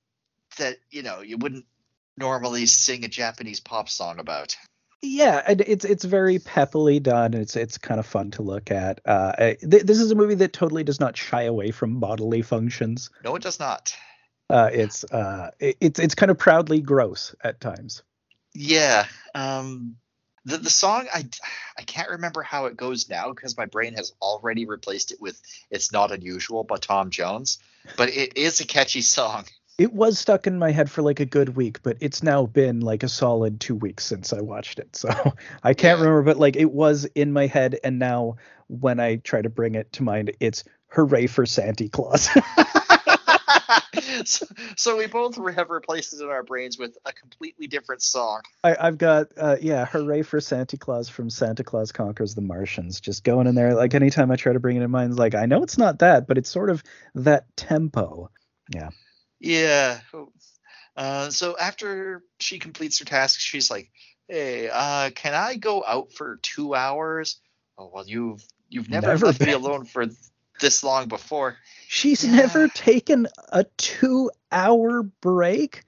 [0.57, 1.65] that you know you wouldn't
[2.17, 4.55] normally sing a Japanese pop song about.
[5.01, 7.33] Yeah, and it's it's very peppily done.
[7.33, 8.99] It's it's kind of fun to look at.
[9.05, 13.09] Uh, th- this is a movie that totally does not shy away from bodily functions.
[13.23, 13.93] No, it does not.
[14.49, 18.01] Uh, it's uh, it- it's it's kind of proudly gross at times.
[18.53, 19.05] Yeah.
[19.35, 19.95] Um
[20.45, 21.25] the the song I
[21.77, 25.41] I can't remember how it goes now because my brain has already replaced it with
[25.71, 27.59] It's Not Unusual by Tom Jones,
[27.97, 29.45] but it is a catchy song.
[29.79, 32.81] It was stuck in my head for like a good week, but it's now been
[32.81, 34.95] like a solid two weeks since I watched it.
[34.95, 35.09] So
[35.63, 36.03] I can't Yeah.
[36.03, 38.35] remember, but like it was in my head, and now
[38.67, 42.29] when I try to bring it to mind, it's "Hooray for Santa Claus."
[44.25, 44.45] so,
[44.75, 48.41] so we both have replaced it in our brains with a completely different song.
[48.63, 52.99] I, I've got uh, yeah, "Hooray for Santa Claus" from Santa Claus Conquers the Martians,
[52.99, 53.73] just going in there.
[53.73, 56.27] Like anytime I try to bring it in mind, like I know it's not that,
[56.27, 56.83] but it's sort of
[57.15, 58.29] that tempo.
[58.73, 58.89] Yeah.
[59.39, 59.99] Yeah.
[60.95, 63.91] Uh, so after she completes her task, she's like,
[64.27, 67.39] "Hey, uh, can I go out for two hours?"
[67.77, 69.55] Oh well, you've you've never, Never left me been.
[69.55, 70.05] alone for
[70.63, 71.57] this long before.
[71.87, 72.31] She's Yeah.
[72.37, 75.83] never taken a two-hour break.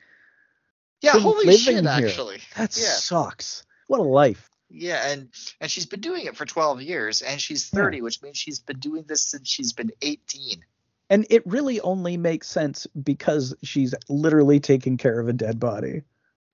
[1.02, 1.89] Yeah, holy shit, here.
[1.89, 2.41] actually.
[2.56, 2.93] That Yeah.
[2.93, 3.64] sucks.
[3.88, 4.49] What a life.
[4.69, 5.30] Yeah, and
[5.61, 8.80] and she's been doing it for 12 years and she's 30, which means she's been
[8.80, 10.64] doing this since she's been 18.
[11.10, 16.02] And it really only makes sense because she's literally taking care of a dead body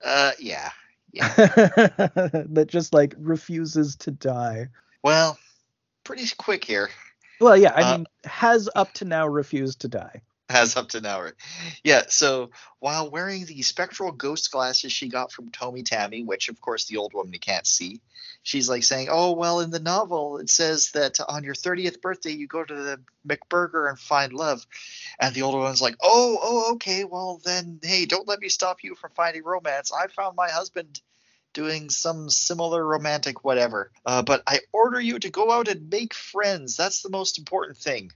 [0.04, 0.72] Uh yeah.
[1.14, 1.34] Yeah.
[1.36, 4.68] that just like refuses to die.
[5.04, 5.38] Well,
[6.04, 6.90] pretty quick here.
[7.42, 10.22] Well, yeah, I Uh, mean, has up to now refused to die.
[10.50, 11.28] Has up to now.
[11.84, 16.60] Yeah, so while wearing the spectral ghost glasses she got from Tommy Tammy, which of
[16.60, 18.02] course the old woman can't see,
[18.44, 22.32] she's like saying, Oh, well, in the novel it says that on your 30th birthday
[22.32, 24.66] you go to the Mekk Burger and find love.
[25.20, 28.84] And the older woman's like, Oh, oh, okay, well then, hey, don't let me stop
[28.84, 29.92] you from finding romance.
[29.94, 31.00] I found my husband
[31.54, 33.92] doing some similar romantic whatever.
[34.06, 36.78] Uh, but I order you to go out and make friends.
[36.78, 38.12] That's the most important thing.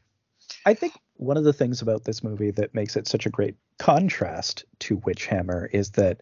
[0.66, 3.56] I think one of the things about this movie that makes it such a great
[3.78, 6.22] contrast to Witchhammer is that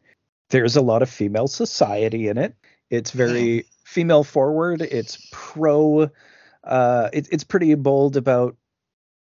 [0.49, 2.56] there's a lot of female society in it.
[2.90, 4.81] It's very female forward.
[4.81, 6.10] It's pro.
[6.64, 8.56] Uh, it, it's pretty bold about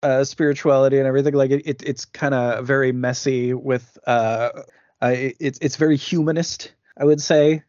[0.03, 1.34] uh, spirituality and everything.
[1.34, 3.98] Like it, it it's kind of very messy with.
[4.06, 4.49] Uh,
[5.02, 7.64] uh, it, it's it's very humanist, I would say.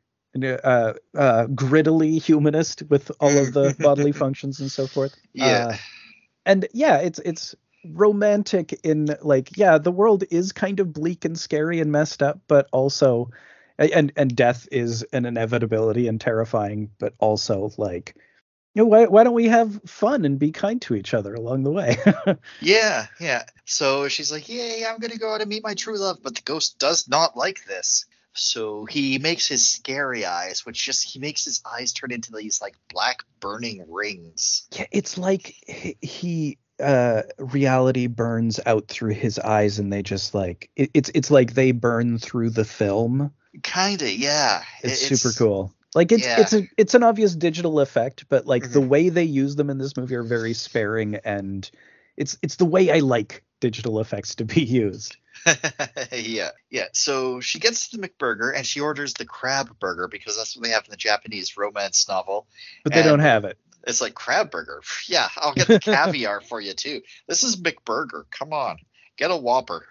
[0.45, 5.15] Uh, uh, grittily humanist with all of the bodily functions and so forth.
[5.33, 5.47] Yeah.
[5.47, 5.77] Uh,
[6.45, 7.55] and yeah, it's it's
[7.85, 12.41] romantic in like yeah, the world is kind of bleak and scary and messed up,
[12.49, 13.31] but also
[13.79, 18.15] and and death is an inevitability and terrifying, but also like
[18.75, 21.63] you know, why why don't we have fun and be kind to each other along
[21.63, 21.97] the way?
[22.61, 23.45] Yeah, yeah.
[23.65, 26.43] So she's like, "Yay, I'm gonna go out and meet my true love," but the
[26.43, 28.05] ghost does not like this.
[28.37, 32.61] So he makes his scary eyes, which just he makes his eyes turn into these
[32.61, 34.67] like black burning rings.
[34.73, 35.55] Yeah, it's like
[36.01, 41.31] he, uh reality burns out through his eyes and they just like it, it's it's
[41.31, 43.33] like they burn through the film.
[43.63, 44.63] Kinda, yeah.
[44.83, 45.73] It's, It- super cool.
[45.95, 46.41] Like it's yeah.
[46.41, 48.89] it's a it's an obvious digital effect, but like the Mhm.
[48.89, 51.71] way they use them in this movie are very sparing and
[52.19, 55.17] it's it's the way I like digital effects to be used.
[56.13, 56.87] yeah, yeah.
[56.93, 60.65] So she gets the Mekk Burger and she orders the crab burger because that's what
[60.65, 62.47] they have in the Japanese romance novel.
[62.85, 63.59] But they And- don't have it.
[63.87, 64.83] It's like crab burger.
[65.07, 67.03] Yeah, I'll get the caviar for you too.
[67.29, 68.27] This is Mekk Burger.
[68.33, 68.79] Come on,
[69.17, 69.87] get a Whopper.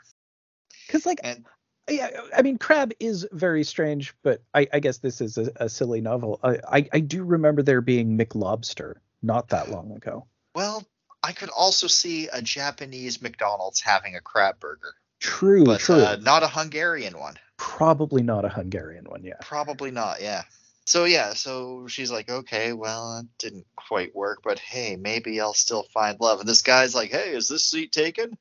[0.86, 1.46] Because like And
[1.90, 5.70] yeah, I mean, Crab is very strange, but I, I guess this is a, a
[5.70, 6.40] silly novel.
[6.44, 10.26] I, I, I do remember there being McLobster not that long ago.
[10.56, 10.84] well,
[11.24, 14.94] I could also see a Japanese McDonald's having a crab burger,
[15.26, 15.96] True, but true.
[15.96, 17.34] uh, not a Hungarian one.
[17.58, 19.38] Probably not a Hungarian one, yeah.
[19.42, 20.44] Probably not, yeah.
[20.86, 25.56] So yeah, so she's like, okay, well, it didn't quite work, but hey, maybe I'll
[25.56, 26.42] still find love.
[26.42, 28.38] And this guy's like, hey, is this seat taken?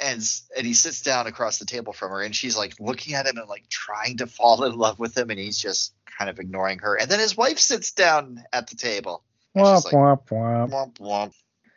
[0.00, 0.26] And
[0.56, 3.36] and he sits down across the table from her, and she's like looking at him
[3.36, 6.78] and like trying to fall in love with him, and he's just kind of ignoring
[6.78, 6.96] her.
[6.96, 9.22] And then his wife sits down at the table.
[9.54, 10.70] Womp, like, womp, womp.
[10.70, 11.32] womp womp.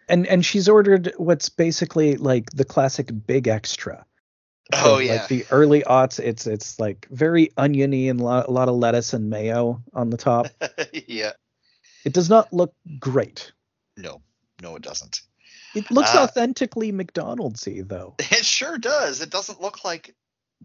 [0.08, 4.06] And and she's ordered what's basically like the classic big extra.
[4.74, 8.52] Oh So, yeah, Like the early aughts, it's it's like very oniony and lo- a
[8.52, 10.48] lot of lettuce and mayo on the top.
[11.08, 11.32] yeah.
[12.04, 13.52] It does not look great.
[13.96, 14.22] No,
[14.62, 15.22] no, it doesn't.
[15.74, 18.16] It looks Uh, authentically McDonald'sy though.
[18.20, 19.22] It sure does.
[19.22, 20.16] It doesn't look like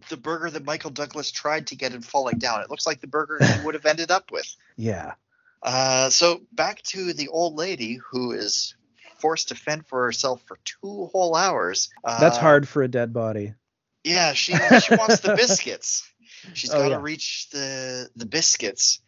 [0.09, 2.62] the burger that Michael Douglas tried to get in falling down.
[2.62, 4.47] It looks like the burger he would have ended up with.
[4.77, 5.15] Yeah.
[5.62, 8.74] Uh, so back to the old lady who is
[9.19, 11.91] forced to fend for herself for two whole hours.
[12.03, 13.55] Uh, That's hard for a dead body.
[14.05, 16.09] Yeah, she she wants the biscuits.
[16.55, 17.01] She's Oh, got to yeah.
[17.01, 19.01] reach the the biscuits,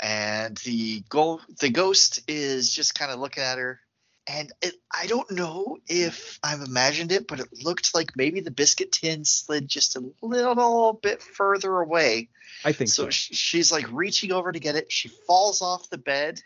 [0.00, 3.80] and the go the ghost is just kind of looking at her.
[4.28, 8.50] And it, I don't know if I've imagined it, but it looked like maybe the
[8.50, 12.28] biscuit tin slid just a little bit further away.
[12.64, 13.04] I think so.
[13.04, 14.90] So she's like reaching over to get it.
[14.90, 16.42] She falls off the bed,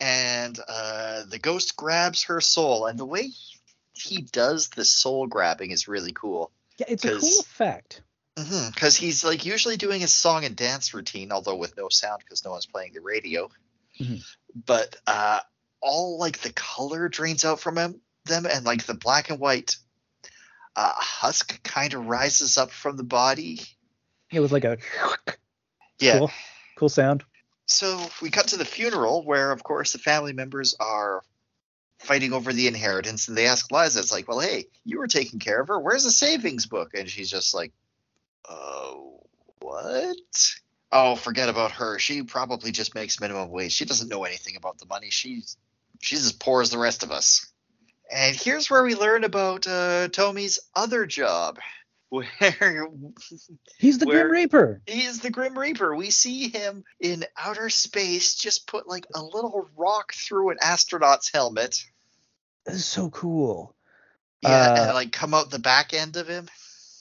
[0.00, 2.86] and uh, the ghost grabs her soul.
[2.86, 3.30] And the way
[3.94, 8.02] he does the soul grabbing is really cool Yeah, it's a cool effect.
[8.36, 12.44] because he's like usually doing his song and dance routine, although with no sound because
[12.44, 13.48] no one's playing the radio.
[14.00, 14.22] Mhm.
[14.66, 15.40] But uh,
[15.80, 19.76] all like the color drains out from him, them, and like the black and white
[20.76, 23.60] uh, husk kind of rises up from the body.
[24.30, 24.78] It was like a
[25.98, 26.18] Yeah.
[26.18, 26.30] cool,
[26.78, 27.24] cool sound.
[27.66, 31.22] So we cut to the funeral where, of course, the family members are
[32.02, 35.38] fighting over the inheritance, and they ask Liza, "It's like, well, hey, you were taking
[35.38, 35.78] care of her.
[35.80, 37.72] Where's the savings book?" And she's just like,
[38.48, 39.20] "Oh,
[39.60, 40.16] what?
[40.90, 41.98] Oh, forget about her.
[41.98, 43.72] She probably just makes minimum wage.
[43.72, 45.10] She doesn't know anything about the money.
[45.10, 45.56] She's
[46.00, 47.46] she's as poor as the rest of us."
[48.10, 51.58] And here's where we learn about uh, Tomi's other job,
[52.10, 52.26] where
[53.78, 54.82] He's the Where- Grim Reaper.
[54.86, 55.94] he is the Grim Reaper.
[55.96, 61.30] We see him in outer space just put like a little rock through an astronaut's
[61.32, 61.82] helmet.
[62.64, 63.74] This is so cool.
[64.42, 66.48] Yeah, Uh, like come out the back end of him.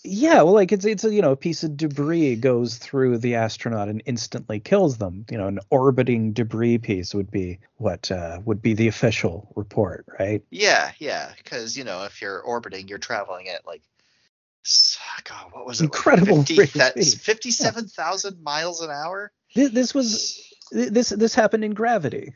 [0.03, 3.35] Yeah, well, like it's it's a you know a piece of debris goes through the
[3.35, 5.25] astronaut and instantly kills them.
[5.29, 10.05] You know, an orbiting debris piece would be what uh, would be the official report,
[10.19, 10.41] right?
[10.49, 13.83] Yeah, yeah, because you know if you're orbiting, you're traveling at like,
[15.23, 15.85] God, what was it?
[15.85, 19.31] Incredible like 50, rate of that, fifty-seven thousand miles an hour.
[19.53, 22.33] This, this was this this happened in Gravity.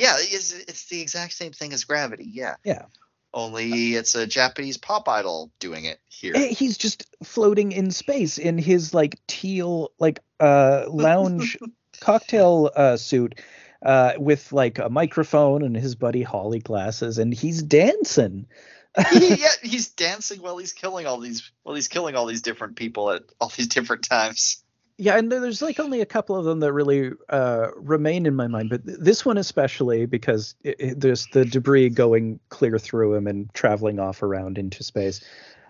[0.00, 2.24] Yeah, it's, it's the exact same thing as gravity.
[2.26, 2.56] Yeah.
[2.64, 2.86] Yeah.
[3.34, 6.32] Only it's a Japanese pop idol doing it here.
[6.34, 11.58] Eh, He's just floating in space in his like teal like uh lounge
[12.00, 13.38] cocktail uh suit
[13.84, 18.46] uh with like a microphone and his Buddy Holly glasses and he's dancing.
[19.12, 23.12] yeah, he's dancing while he's killing all these while he's killing all these different people
[23.12, 24.64] at all these different times.
[25.00, 28.48] Yeah, and there's like only a couple of them that really uh, remain in my
[28.48, 33.14] mind, but th- this one especially because it, it, there's the debris going clear through
[33.14, 35.24] him and traveling off around into space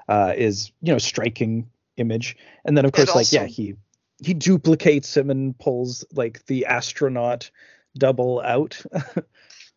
[0.08, 3.76] uh, is you know striking image, and then of course like yeah he
[4.20, 7.52] he duplicates him and pulls like the astronaut
[7.96, 8.82] double out,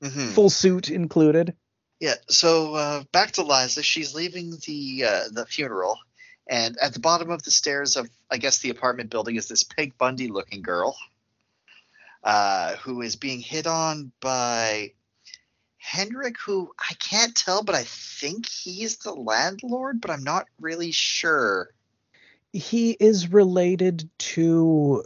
[0.02, 0.30] Mhm.
[0.34, 1.56] full suit included.
[2.00, 2.16] Yeah.
[2.28, 3.84] So uh, back to Liza.
[3.84, 6.00] She's leaving the uh, the funeral,
[6.48, 9.64] and at the bottom of the stairs of I guess the apartment building is this
[9.64, 10.98] Peg Bundy looking girl,
[12.24, 14.94] uh, who is being hit on by
[15.78, 20.92] Henrik, who I can't tell, but I think he's the landlord, but I'm not really
[20.92, 21.70] sure.
[22.54, 25.04] he is related to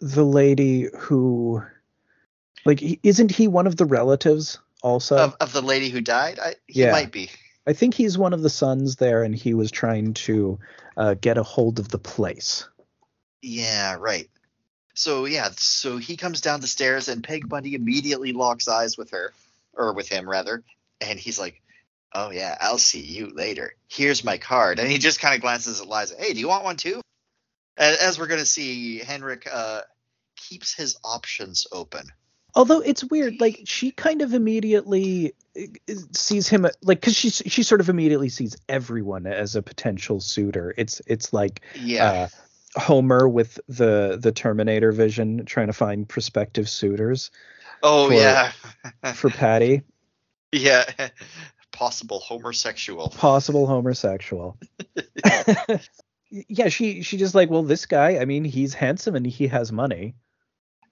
[0.00, 1.62] the lady who
[2.64, 6.38] like isn't he one of the relatives also of, of the lady who died.
[6.38, 6.92] I, he Yeah.
[6.92, 7.30] might be.
[7.70, 10.58] I think he's one of the sons there and he was trying to
[10.96, 12.68] uh, get a hold of the place
[13.42, 14.28] Yeah, right.
[14.94, 19.10] So yeah, so he comes down the stairs and Peg Bundy immediately locks eyes with
[19.10, 19.32] her,
[19.72, 20.62] or with him rather,
[21.00, 21.62] and he's like,
[22.12, 23.74] "Oh yeah, I'll see you later.
[23.88, 26.16] Here's my card." And he just kind of glances at Liza.
[26.18, 27.00] Hey, do you want one too?
[27.76, 29.82] As we're gonna see, Henrik uh,
[30.36, 32.06] keeps his options open.
[32.54, 35.62] Although it's weird like she kind of immediately uh,
[36.12, 40.74] sees him like because she she sort of immediately sees everyone as a potential suitor.
[40.76, 42.28] It's it's like Yeah,
[42.74, 47.30] uh, Homer with the the Terminator vision trying to find prospective suitors
[47.82, 48.52] oh for- yeah,
[49.14, 49.82] for Patty,
[50.52, 50.84] yeah,
[51.72, 53.08] possible homosexual.
[53.08, 54.56] possible homosexual.
[56.30, 59.72] yeah, she she just like, well, this guy, I mean, he's handsome and he has
[59.72, 60.14] money,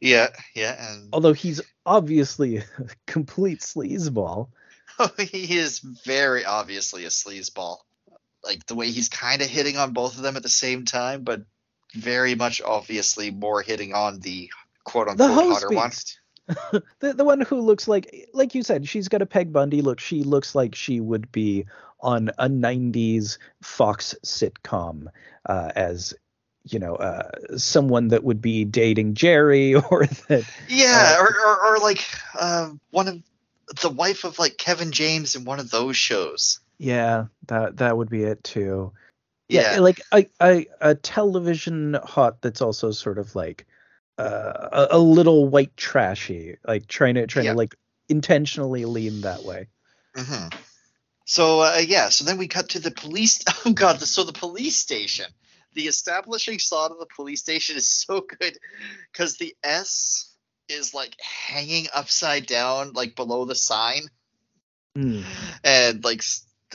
[0.00, 2.64] Yeah, yeah, and although he's obviously a
[3.06, 4.48] complete sleazeball.
[5.18, 7.78] he is very obviously a sleazeball.
[8.44, 11.22] Like the way he's kind of hitting on both of them at the same time,
[11.22, 11.42] but
[11.94, 14.50] very much obviously more hitting on the
[14.84, 15.90] quote unquote hose hotter one.
[17.00, 20.00] the the one who looks like like you said, she's got a Peg Bundy look.
[20.00, 21.66] She looks like she would be
[22.00, 25.08] on a 90s Fox sitcom
[25.46, 26.14] uh, as
[26.70, 31.66] you know uh, someone that would be dating Jerry or that Yeah, Uh, or, or
[31.66, 32.06] or like
[32.38, 33.22] uh, one of
[33.80, 36.60] the wife of like Kevin James in one of those shows.
[36.78, 38.92] yeah that that would be it too.
[39.48, 43.66] Yeah, like a, a a television hot that's also sort of like
[44.18, 47.52] uh, a, a little white trashy, like trying to trying Yeah.
[47.52, 47.74] to like
[48.08, 49.68] intentionally lean that way.
[50.14, 50.48] hmm
[51.24, 53.42] So uh, yeah, so then we cut to the police.
[53.64, 55.26] Oh god, so the police station.
[55.74, 58.58] The establishing shot of the police station is so good
[59.12, 60.34] because the S
[60.68, 64.02] is like hanging upside down, like below the sign,
[64.94, 65.22] Hmm.
[65.64, 66.22] and like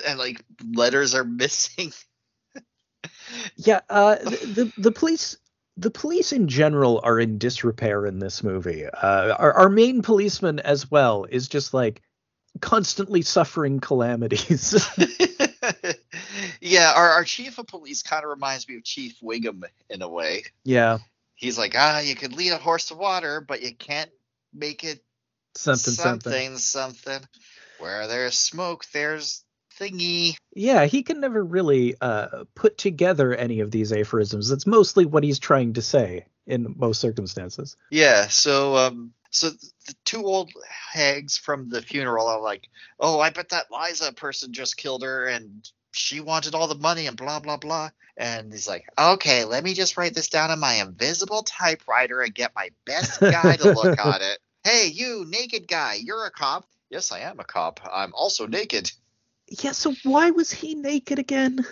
[0.06, 0.44] and like
[0.74, 1.92] letters are missing.
[3.56, 5.38] Yeah, uh, the, the the police
[5.78, 8.86] the police in general are in disrepair in this movie.
[8.86, 12.02] Uh, our our main policeman as well is just like
[12.64, 14.74] constantly suffering calamities.
[16.62, 20.08] yeah, our, our chief of police kind of reminds me of Chief Wiggum in a
[20.08, 20.46] way.
[20.64, 21.00] yeah,
[21.36, 24.10] He's like, ah, you can lead a horse to water, but you can't
[24.54, 25.04] make it
[25.56, 26.32] something something.
[26.32, 27.22] something, something.
[27.80, 29.44] Where there's smoke, there's
[29.78, 30.38] thingy.
[30.56, 34.48] Yeah, he can never really uh, put together any of these aphorisms.
[34.48, 37.76] That's mostly what he's trying to say in most circumstances.
[37.92, 39.50] Yeah, so um so
[39.86, 40.52] the two old
[40.92, 42.70] hags from the funeral are like,
[43.00, 47.08] "Oh, I bet that Liza person just killed her and she wanted all the money
[47.08, 50.60] and blah blah blah." And he's like, "Okay, let me just write this down on
[50.60, 55.68] my invisible typewriter and get my best guy to look on it." Hey, you naked
[55.68, 56.66] guy, you're a cop.
[56.90, 57.82] Yes, I am a cop.
[57.92, 58.90] I'm also naked.
[59.48, 61.66] Yeah, so why was he naked again?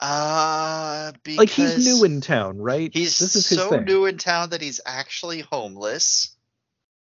[0.00, 2.90] Uh, because Like he's new in town, right?
[2.92, 6.33] He's this is his so new in town that he's actually homeless.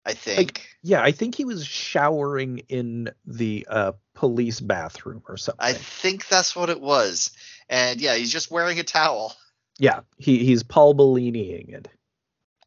[0.04, 0.66] I think.
[0.82, 5.64] Yeah, I think he was showering in the uh, police bathroom or something.
[5.64, 7.30] I think that's what it was.
[7.68, 9.34] And yeah, he's just wearing a towel.
[9.78, 11.88] Yeah, he he's Paul Belliniing it.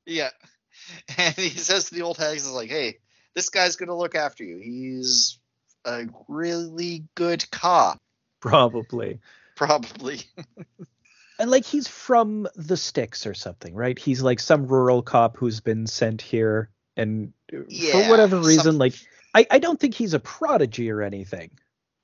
[0.08, 0.32] Yeah.
[1.18, 2.98] And he says to the old hags, "Is like, hey,
[3.36, 4.58] this guy's gonna look after you.
[4.58, 5.38] He's
[5.86, 8.02] a really good cop,
[8.42, 9.20] Probably.
[9.56, 10.22] probably."
[11.40, 13.98] And like he's from the sticks or something, right?
[13.98, 17.58] He's like some rural cop who's been sent here and uh,
[17.92, 18.96] for whatever reason, some- like
[19.34, 21.52] I, I don't think he's a prodigy or anything.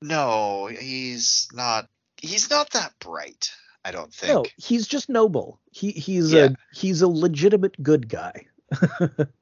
[0.01, 1.87] no, he's not.
[2.17, 3.51] He's not that bright.
[3.83, 4.31] I don't think.
[4.33, 5.59] No, he's just noble.
[5.71, 6.45] He he's Yeah.
[6.45, 8.45] a he's a legitimate good guy.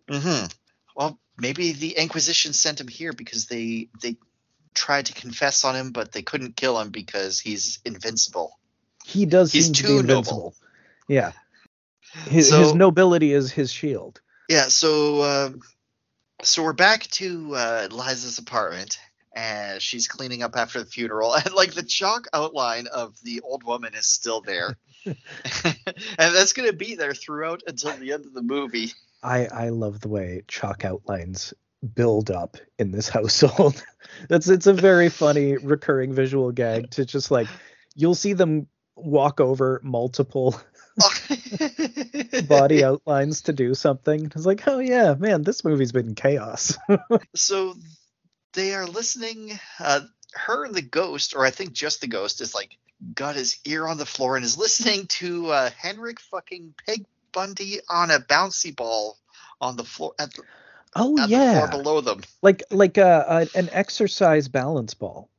[0.09, 0.45] hmm
[0.95, 4.15] Well, maybe the Inquisition sent him here because they they
[4.73, 8.57] tried to confess on him, but they couldn't kill him because he's invincible.
[9.03, 10.11] He does He's seem to too be noble.
[10.19, 10.55] invincible.
[11.07, 11.31] Yeah.
[12.27, 14.21] His So- his nobility is his shield.
[14.49, 15.61] Yeah, so um,
[16.41, 18.97] so we're back to uh, Liza's apartment,
[19.35, 23.63] and she's cleaning up after the funeral, and like the chalk outline of the old
[23.63, 25.15] woman is still there, and
[26.17, 28.91] that's gonna be there throughout until the end of the movie.
[29.21, 31.53] I I love the way chalk outlines
[31.93, 33.83] build up in this household.
[34.29, 37.47] That's it's a very funny recurring visual gag to just like
[37.93, 38.65] you'll see them
[38.95, 40.59] walk over multiple
[42.47, 44.25] body outlines to do something.
[44.25, 46.77] It's like, oh yeah, man, this movie's been chaos.
[47.35, 47.75] so
[48.53, 49.59] they are listening.
[49.79, 50.01] Uh,
[50.33, 52.77] her and the ghost, or I think just the ghost, is like
[53.13, 57.79] got his ear on the floor and is listening to uh, Henrik fucking Peg Bundy
[57.89, 59.17] on a bouncy ball
[59.61, 60.43] on the floor at the,
[60.95, 62.21] Oh at the yeah, floor below them.
[62.41, 65.29] like like a, a an exercise balance ball.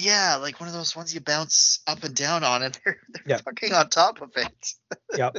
[0.00, 3.22] Yeah, like one of those ones you bounce up and down on, and they're, they're
[3.26, 3.36] Yeah.
[3.38, 4.74] fucking on top of it.
[5.16, 5.38] Yep.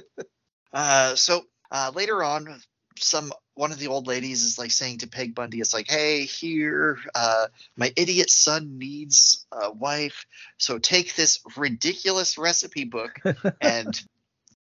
[0.74, 2.62] Uh, so uh, later on,
[2.98, 6.26] some one of the old ladies is like saying to Peg Bundy, "It's like, hey,
[6.26, 7.48] here, uh,
[7.78, 10.26] my idiot son needs a wife,
[10.58, 13.20] so take this ridiculous recipe book
[13.62, 14.02] and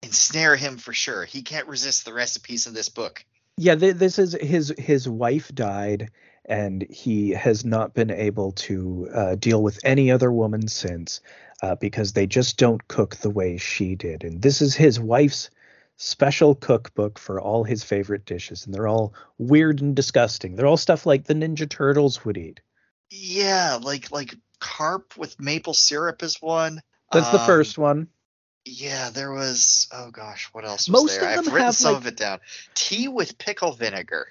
[0.02, 1.26] ensnare him for sure.
[1.26, 3.26] He can't resist the recipes in this book."
[3.57, 6.10] Yeah, th- this is his his wife died,
[6.45, 11.22] and he has not been able to uh, deal with any other woman since,
[11.61, 14.23] uh, because they just don't cook the way she did.
[14.23, 15.49] And this is his wife's
[15.97, 20.55] special cookbook for all his favorite dishes, and they're all weird and disgusting.
[20.55, 22.59] They're all stuff like the Ninja Turtles would eat.
[23.11, 26.81] Yeah, like like carp with maple syrup is one.
[27.11, 28.07] That's the Um, first one.
[28.63, 29.88] Yeah, there was.
[29.91, 31.30] Oh gosh, what else was Most there?
[31.31, 32.39] of I've them written have, some like- of it down.
[32.73, 34.27] Tea with pickle vinegar.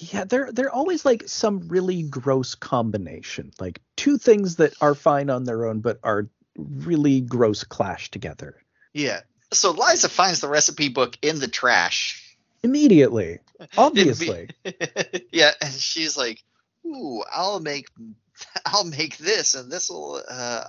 [0.00, 5.28] Yeah, they're they're always like some really gross combination, like two things that are fine
[5.28, 8.56] on their own but are really gross clash together.
[8.94, 9.20] Yeah.
[9.52, 12.36] So Liza finds the recipe book in the trash.
[12.62, 13.40] Immediately,
[13.76, 14.48] obviously.
[15.32, 16.42] yeah, and she's like,
[16.86, 17.88] "Ooh, I'll make,
[18.66, 20.64] I'll make this, and this will uh,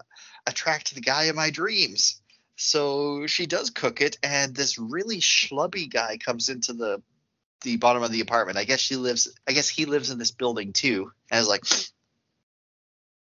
[0.45, 2.21] attract the guy in my dreams."
[2.57, 7.01] So she does cook it, and this really schlubby guy comes into the
[7.61, 8.57] the bottom of the apartment.
[8.57, 9.33] I guess she lives.
[9.47, 11.11] I guess he lives in this building too.
[11.29, 11.63] And is like,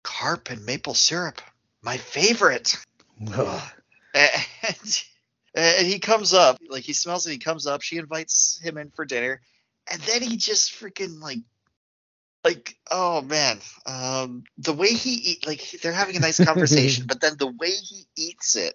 [0.03, 1.41] carp and maple syrup,
[1.83, 2.77] my favorite.
[3.35, 3.63] Ugh.
[4.15, 5.03] And,
[5.55, 7.33] and he comes up, like he smells it.
[7.33, 7.83] He comes up.
[7.83, 9.41] She invites him in for dinner,
[9.91, 11.41] and then he just freaking like,
[12.45, 17.21] like oh man, um, the way he eat, like they're having a nice conversation, but
[17.21, 18.75] then the way he eats it,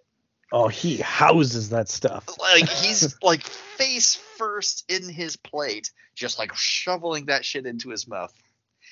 [0.54, 2.26] oh, he houses that stuff.
[2.40, 8.08] like he's like face first in his plate, just like shoveling that shit into his
[8.08, 8.34] mouth.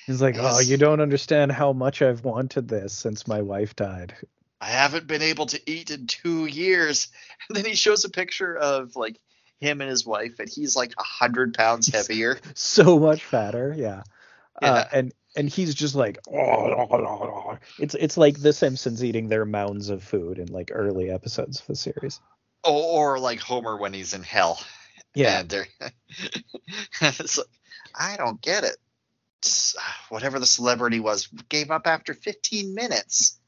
[0.06, 4.14] He's like, oh, you don't understand how much I've wanted this since my wife died.
[4.60, 7.08] I haven't been able to eat in two years.
[7.48, 9.18] And then he shows a picture of like
[9.60, 12.38] him and his wife, and he's like a hundred pounds heavier.
[12.54, 14.02] So much fatter, yeah.
[14.62, 14.98] Uh, Yeah.
[14.98, 16.18] and and he's just like,
[17.78, 21.66] it's it's like The Simpsons eating their mounds of food in like early episodes of
[21.68, 22.20] the series.
[22.64, 24.60] or, or like Homer when he's in hell.
[25.14, 25.42] Yeah,
[27.02, 27.46] it's like,
[27.94, 28.76] I don't get it.
[29.44, 29.76] S-
[30.08, 33.38] Whatever the celebrity was, gave up after 15 minutes.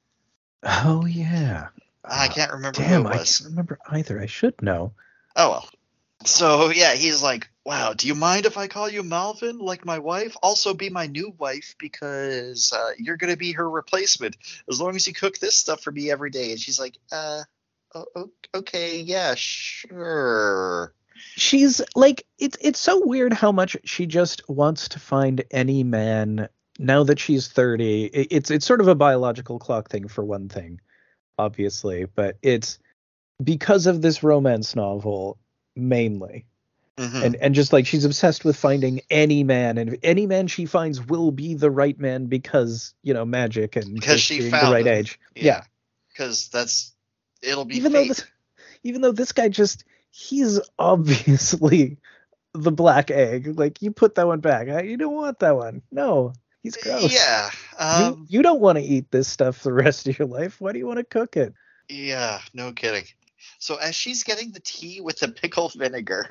[0.62, 1.68] Oh yeah.
[2.04, 4.20] I can't remember Damn, who it I can't remember either.
[4.20, 4.92] I should know.
[5.36, 5.68] Oh well.
[6.26, 9.98] So yeah, he's like, "Wow, do you mind if I call you Malvin, like my
[9.98, 10.36] wife?
[10.42, 14.36] Also, be my new wife because uh, you're gonna be her replacement
[14.68, 17.42] as long as you cook this stuff for me every day." And she's like, "Uh,
[18.54, 20.94] okay, yeah, sure."
[21.36, 26.48] She's like it's it's so weird how much she just wants to find any man
[26.78, 28.04] now that she's 30.
[28.06, 30.80] It's it's sort of a biological clock thing for one thing,
[31.38, 32.78] obviously, but it's
[33.42, 35.38] because of this romance novel
[35.76, 36.46] mainly.
[36.96, 37.24] Mhm.
[37.24, 41.04] and and just like she's obsessed with finding any man and any man she finds
[41.04, 44.86] will be the right man because you know magic and Because she found the right
[44.86, 44.94] him.
[44.98, 45.64] age yeah,
[46.12, 46.92] because that's
[47.42, 48.24] it'll be even though this
[48.84, 49.82] even though this guy just
[50.12, 51.98] he's obviously
[52.52, 56.32] the black egg like you put that one back you don't want that one no
[56.62, 57.50] he's gross Yeah.
[57.80, 60.70] you, Um, you don't want to eat this stuff the rest of your life why
[60.72, 61.54] do you want to cook it
[61.88, 63.04] Yeah, no kidding.
[63.58, 66.26] So as she's getting the tea with the pickle vinegar,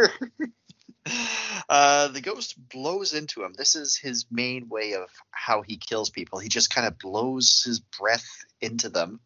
[1.70, 3.54] uh, the ghost blows into him.
[3.58, 6.40] This is his main way of how he kills people.
[6.40, 8.28] He just kind of blows his breath
[8.62, 9.20] into them.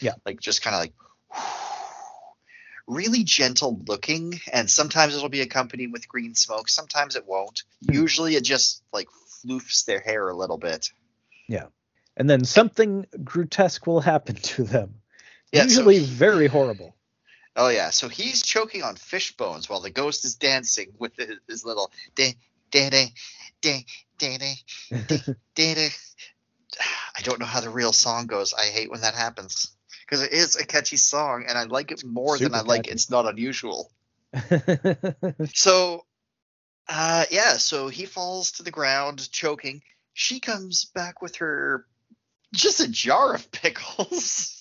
[0.00, 0.14] Yeah.
[0.24, 0.92] Like just kind of like
[2.86, 7.94] really gentle looking and sometimes it'll be accompanied with green smoke sometimes it won't Hmm.
[7.94, 9.08] usually it just like
[9.42, 10.90] floofs their hair a little bit
[11.48, 11.66] yeah
[12.16, 14.96] and then something grotesque will happen to them
[15.50, 16.94] Yeah, usually he- very horrible
[17.56, 21.38] Oh yeah, so he's choking on fish bones while the ghost is dancing with his,
[21.48, 22.34] his little ding
[22.70, 23.14] ding
[23.60, 24.56] ding.
[27.16, 28.52] I don't know how the real song goes.
[28.52, 29.70] I hate when that happens
[30.00, 32.68] because it is a catchy song, and I like it more Super than I catchy.
[32.68, 33.90] like it's not unusual.
[35.54, 36.04] so,
[36.88, 39.82] uh, yeah, so he falls to the ground choking.
[40.12, 41.86] She comes back with her
[42.52, 44.53] just a jar of pickles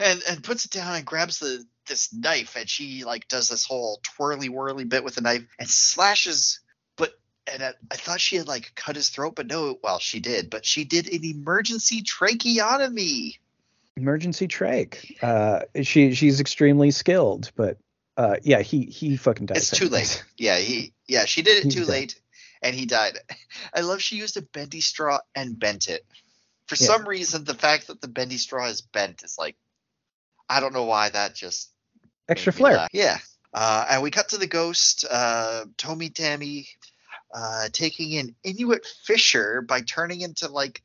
[0.00, 3.64] and and puts it down and grabs the this knife and she like does this
[3.64, 6.60] whole twirly whirly bit with the knife and slashes
[6.96, 7.12] but
[7.52, 10.50] and I, I thought she had like cut his throat, but no, well, she did,
[10.50, 13.38] but she did an emergency tracheotomy.
[13.96, 15.22] Emergency trach.
[15.22, 17.78] Uh, she she's extremely skilled, but
[18.16, 19.56] uh, yeah, he he fucking died.
[19.56, 20.24] It's too late.
[20.36, 21.88] Yeah, he yeah, she did it He's too dead.
[21.88, 22.20] late,
[22.62, 23.18] and he died.
[23.74, 26.04] I love she used a bendy straw and bent it.
[26.68, 26.86] For Yeah.
[26.86, 29.56] some reason, the fact that the bendy straw is bent is like,
[30.48, 31.70] I don't know why that just
[32.28, 32.76] Extra flair.
[32.76, 32.90] laugh.
[32.92, 33.18] Yeah.
[33.52, 36.68] Uh, and we cut to the ghost, uh, Tomi Tammy,
[37.34, 40.82] uh, taking in Inuit Fisher by turning into like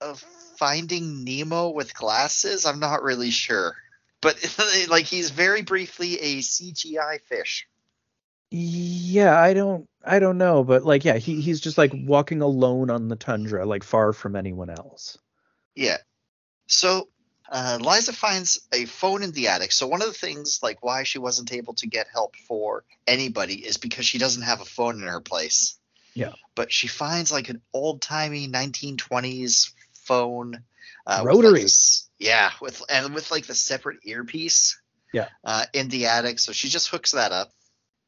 [0.00, 0.16] a
[0.58, 2.66] Finding Nemo with glasses.
[2.66, 3.76] I'm not really sure,
[4.20, 4.36] but
[4.88, 7.68] like he's very briefly a CGI fish.
[8.50, 12.90] Yeah, I don't I don't know, but like yeah, he he's just like walking alone
[12.90, 15.18] on the tundra, like far from anyone else.
[15.74, 15.98] Yeah.
[16.68, 17.08] So
[17.50, 19.72] uh, Liza finds a phone in the attic.
[19.72, 23.54] So one of the things, like why she wasn't able to get help for anybody,
[23.54, 25.78] is because she doesn't have a phone in her place.
[26.14, 26.32] Yeah.
[26.54, 29.72] But she finds like an old timey 1920s
[30.04, 30.62] phone.
[31.06, 34.80] Uh, with, like, this- yeah, with and with like the separate earpiece.
[35.12, 35.28] Yeah.
[35.44, 37.52] Uh, in the attic, so she just hooks that up.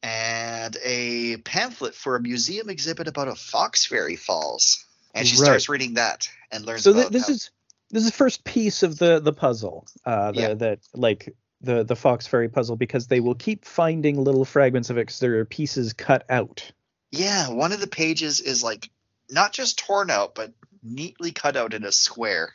[0.01, 5.45] And a pamphlet for a museum exhibit about a fox fairy falls, and she Right.
[5.45, 6.83] starts reading that and learns.
[6.83, 7.49] So th- about this how- is
[7.89, 9.85] this is the first piece of the the puzzle.
[10.05, 10.53] Uh the, Yeah.
[10.53, 14.97] that like the the Fox Fairy puzzle because they will keep finding little fragments of
[14.97, 16.71] it because there are pieces cut out.
[17.11, 18.89] Yeah, one of the pages is like
[19.29, 22.53] not just torn out, but neatly cut out in a square.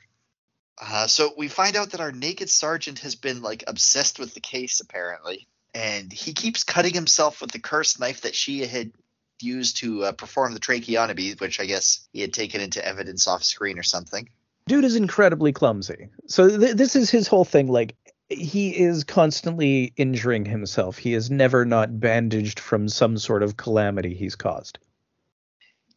[0.81, 4.41] Uh, so we find out that our naked sergeant has been like obsessed with the
[4.41, 8.93] case apparently, and he keeps cutting himself with the cursed knife that she had
[9.41, 13.43] used to uh, perform the tracheotomy, which I guess he had taken into evidence off
[13.43, 14.29] screen or something.
[14.67, 16.09] Dude is incredibly clumsy.
[16.27, 17.67] So th- this is his whole thing.
[17.67, 17.97] Like
[18.29, 20.97] he is constantly injuring himself.
[20.97, 24.79] He is never not bandaged from some sort of calamity he's caused.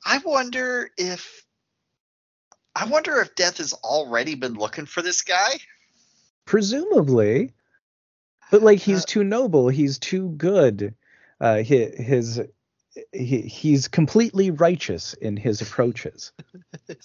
[0.04, 1.44] I wonder if
[2.76, 5.60] I wonder if death has already been looking for this guy.
[6.46, 7.54] Presumably,
[8.52, 9.70] but like he's Uh, too noble.
[9.70, 10.96] He's too good.
[11.40, 12.42] Uh, his, his
[13.14, 16.32] he, he's completely righteous in his approaches.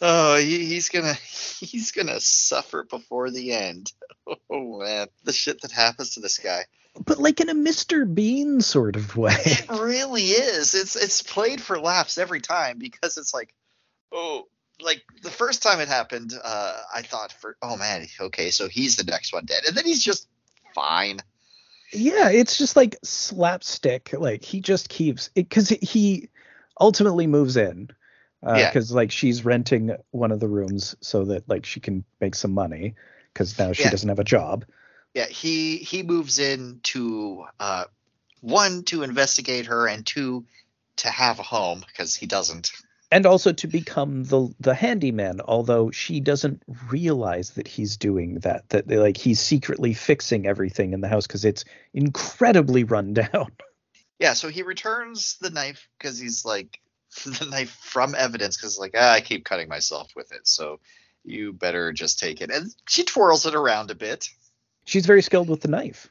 [0.00, 1.14] Oh, he, he's gonna
[1.60, 3.92] he's gonna suffer before the end.
[4.48, 6.64] Oh man, the shit that happens to this guy.
[7.04, 8.12] but like in a Mr.
[8.12, 9.34] Bean sort of way.
[9.36, 10.74] It really is.
[10.74, 13.52] It's it's played for laughs every time because it's like,
[14.12, 14.46] oh,
[14.80, 18.94] like the first time it happened, uh, I thought for oh man, okay, so he's
[18.96, 20.28] the next one dead, and then he's just
[20.74, 21.18] fine.
[21.92, 24.12] Yeah, it's just like slapstick.
[24.12, 26.28] Like he just keeps it because he
[26.80, 27.90] ultimately moves in.
[28.44, 28.68] Yeah.
[28.68, 32.52] Because like she's renting one of the rooms so that like she can make some
[32.52, 32.96] money
[33.32, 33.90] because now she Yeah.
[33.90, 34.64] doesn't have a job.
[35.14, 37.84] Yeah, he he moves in to uh,
[38.40, 40.46] one to investigate her, and two
[40.96, 42.72] to have a home because he doesn't.
[43.12, 48.68] And also to become the the handyman although she doesn't realize that he's doing that
[48.70, 51.64] that like he's secretly fixing everything in the house because it's
[51.94, 53.52] incredibly run down
[54.18, 56.80] Yeah, so he returns the knife because he's like
[57.24, 60.80] the knife from evidence because like ah, I keep cutting myself with it, so
[61.24, 62.50] you better just take it.
[62.50, 64.28] And she twirls it around a bit.
[64.86, 66.08] she's very skilled with the knife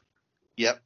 [0.56, 0.80] Yep,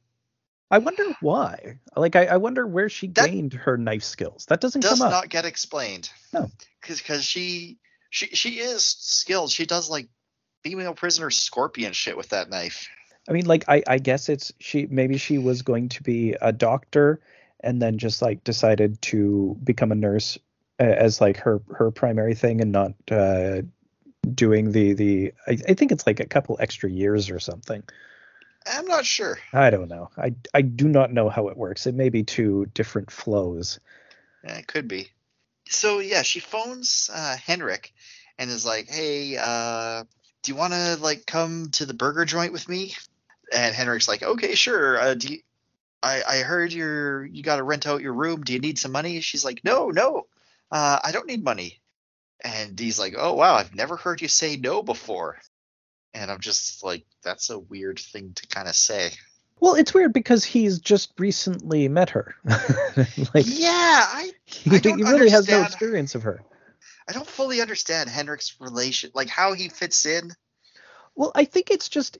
[0.71, 4.61] i wonder why like i, I wonder where she That- gained her knife skills that
[4.61, 6.09] doesn't does come up not get explained.
[6.33, 6.49] No.
[6.81, 7.77] because she
[8.09, 9.51] she she is skilled.
[9.51, 10.07] She does like
[10.63, 12.87] female prisoner scorpion shit with that knife.
[13.29, 16.51] i mean like I, I guess it's she maybe she was going to be a
[16.53, 17.19] doctor
[17.61, 20.37] and then just like decided to become a nurse
[20.79, 23.61] as like her her primary thing and not uh
[24.33, 27.83] doing the the I, I think it's like a couple extra years or something
[28.73, 29.37] I'm not sure.
[29.53, 32.65] i don't know i i do not know how it works it may be two
[32.73, 33.79] different flows
[34.43, 35.09] Yeah, it could be.
[35.69, 37.93] So yeah, she phones uh, Henrik
[38.37, 40.03] and is like, "Hey, uh,
[40.41, 42.93] do you want to like come to the burger joint with me?"
[43.51, 44.97] And Henrik's like, "Okay, sure.
[44.99, 45.39] Uh, do you,
[46.01, 48.43] I I heard you're you got to rent out your room.
[48.43, 50.27] Do you need some money?" She's like, "No, no,
[50.71, 51.81] uh, I don't need money."
[52.41, 55.39] And he's like, "Oh wow, I've never heard you say no before."
[56.17, 59.11] And I'm just like, that's a weird thing to kind of say.
[59.59, 62.35] well it's weird because he's just recently met her
[63.33, 66.41] like yeah, I he, I don't he really has no experience of her
[67.09, 70.31] I don't fully understand Henrik's relation, like how he fits in.
[71.15, 72.17] well i think it's just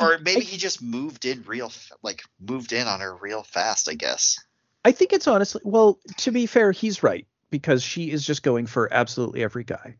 [0.00, 1.72] or maybe I- he just moved in real
[2.02, 4.38] like moved in on her real fast i guess
[4.86, 8.66] I think it's honestly well, to be fair, he's right because she is just going
[8.66, 9.96] for absolutely every guy.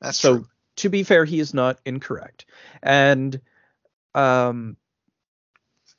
[0.00, 0.46] that's so true
[0.78, 2.46] to be fair, he is not incorrect.
[2.82, 3.40] And
[4.14, 4.76] um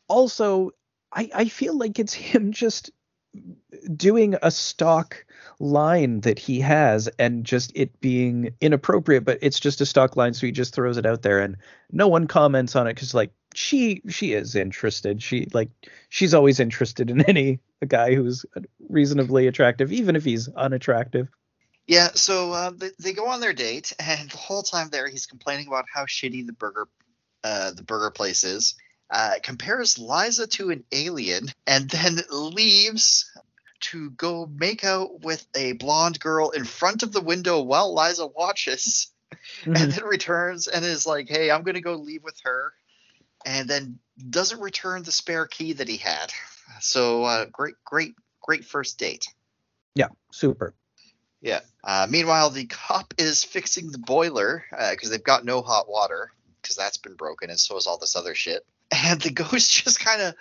[0.07, 0.71] also
[1.11, 2.91] I I feel like it's him just
[3.95, 5.23] doing a stock
[5.59, 10.33] line that he has and just it being inappropriate but it's just a stock line
[10.33, 11.57] so he just throws it out there and
[11.91, 15.69] no one comments on it because like she she is interested she like
[16.09, 18.45] she's always interested in any guy who's
[18.89, 21.27] reasonably attractive even if he's unattractive
[21.89, 25.25] Yeah, so uh, they, they go on their date, and the whole time there, he's
[25.25, 26.87] complaining about how shitty the burger,
[27.43, 28.75] uh, the burger place is.
[29.09, 33.31] Uh, compares Liza to an alien, and then leaves
[33.79, 38.27] to go make out with a blonde girl in front of the window while Liza
[38.27, 39.11] watches,
[39.65, 42.71] and then returns and is like, "Hey, I'm gonna go leave with her,"
[43.47, 43.97] and then
[44.29, 46.31] doesn't return the spare key that he had.
[46.81, 48.13] So uh, great, great,
[48.43, 49.25] great first date.
[49.95, 50.75] yeah super
[51.41, 51.61] Yeah.
[51.83, 56.75] Uh, meanwhile, the cop is fixing the boiler because they've got no hot water because
[56.75, 58.65] that's been broken, and so is all this other shit.
[58.91, 60.33] And the ghost just kind of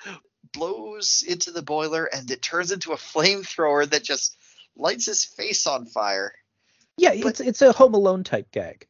[0.53, 4.37] blows into the boiler, and it turns into a flamethrower that just
[4.77, 6.33] lights his face on fire.
[6.97, 8.87] yeah But- it's it's a home alone type gag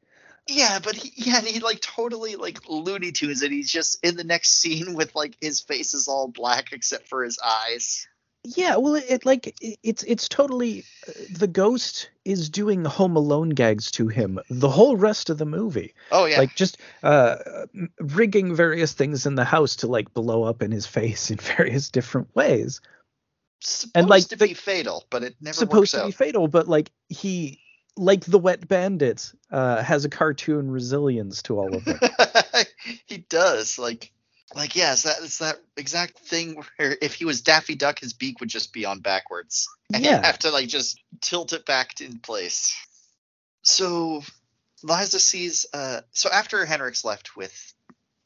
[0.46, 4.16] Yeah, but he, yeah, and he like totally like Looney Tunes, and he's just in
[4.16, 8.06] the next scene with like his face is all black except for his eyes.
[8.44, 13.16] Yeah, well, it, it like it, it's it's totally uh, the ghost is doing Home
[13.16, 17.36] Alone gags to him the whole rest of the movie, Oh yeah, like just uh,
[18.00, 21.90] rigging various things in the house to like blow up in his face in various
[21.90, 22.80] different ways.
[23.60, 26.46] supposed and, like, to the- be fatal, but it never Supposed works to be fatal,
[26.48, 27.60] but like he,
[27.96, 32.72] like the Wet Bandit, uh, has a cartoon resilience to all of it.
[33.06, 34.12] he does like
[34.54, 38.12] like yeah it's that it's that exact thing where if he was daffy duck his
[38.12, 39.68] beak would just be on backwards.
[39.92, 42.74] And he'd have to like just tilt it back in place.
[43.62, 44.22] So
[44.82, 47.74] liza sees uh so after henrik's left with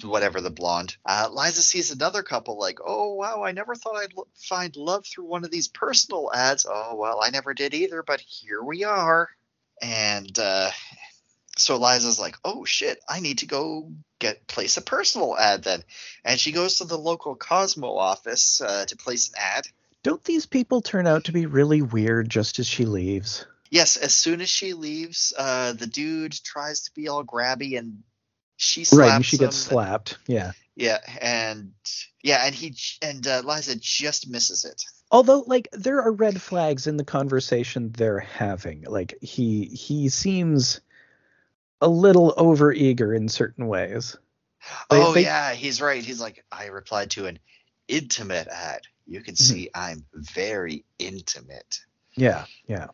[0.02, 4.12] whatever the blonde uh liza sees another couple like oh wow i never thought i'd
[4.14, 6.66] lo- find love through one of these personal ads.
[6.68, 9.28] Oh well i never did either but here we are.
[9.80, 10.70] And uh
[11.62, 15.82] so Liza's like, "Oh shit, I need to go get place a personal ad then,"
[16.24, 19.66] and she goes to the local Cosmo office uh, to place an ad.
[20.02, 23.46] Don't these people turn out to be really weird just as she leaves?
[23.70, 28.02] Yes, as soon as she leaves, uh, the dude tries to be all grabby and
[28.56, 29.70] she slaps right, and she gets him.
[29.72, 30.18] slapped.
[30.26, 30.52] Yeah.
[30.74, 31.72] Yeah, and
[32.22, 34.82] yeah, and he and uh, Liza just misses it.
[35.10, 40.80] although like there are red flags in the conversation they're having like he he seems
[41.82, 44.16] a little overeager in certain ways
[44.90, 46.02] They- oh they- yeah, he's right.
[46.04, 47.38] He's like, I replied to an
[47.88, 48.82] intimate ad.
[49.06, 49.54] You can Mm-hmm.
[49.54, 51.80] see I'm very intimate.
[52.16, 52.86] yeah yeah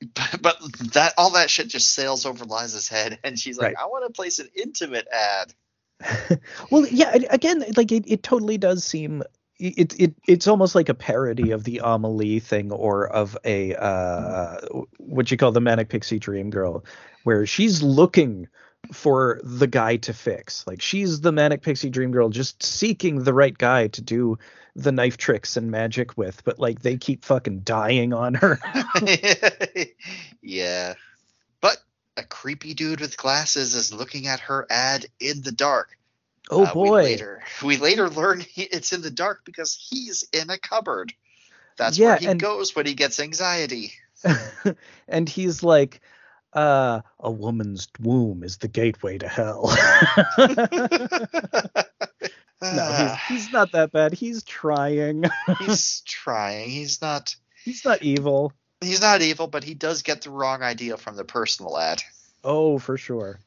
[0.14, 0.56] but, but
[0.94, 3.84] that all that shit just sails over Liza's head, and she's like, Right.
[3.84, 5.52] "I want to place an intimate ad."
[6.70, 9.22] well yeah again like it, it totally does seem
[9.60, 14.58] it, it it's almost like a parody of the Amelie thing or of a uh
[14.98, 16.84] what you call the manic pixie dream girl
[17.24, 18.48] where she's looking
[18.92, 20.66] for the guy to fix.
[20.66, 24.38] Like she's the manic pixie dream girl just seeking the right guy to do
[24.76, 28.58] the knife tricks and magic with but like they keep fucking dying on her.
[30.42, 30.94] Yeah,
[31.60, 31.76] but
[32.16, 35.96] a creepy dude with glasses is looking at her ad in the dark.
[36.50, 40.24] Oh Uh, We boy later, we later learn he, it's in the dark because he's
[40.32, 41.12] in a cupboard.
[41.78, 43.92] That's Yeah, where he and- goes when he gets anxiety.
[45.08, 46.00] and he's like
[46.52, 49.72] uh a woman's womb is the gateway to hell
[50.38, 50.66] no
[52.60, 55.24] he's, he's not that bad he's trying
[55.60, 56.68] he's trying.
[56.68, 57.34] He's not.
[57.64, 58.52] he's not evil
[58.82, 62.02] He's not evil, but he does get the wrong idea from the personal ad.
[62.44, 63.40] oh for sure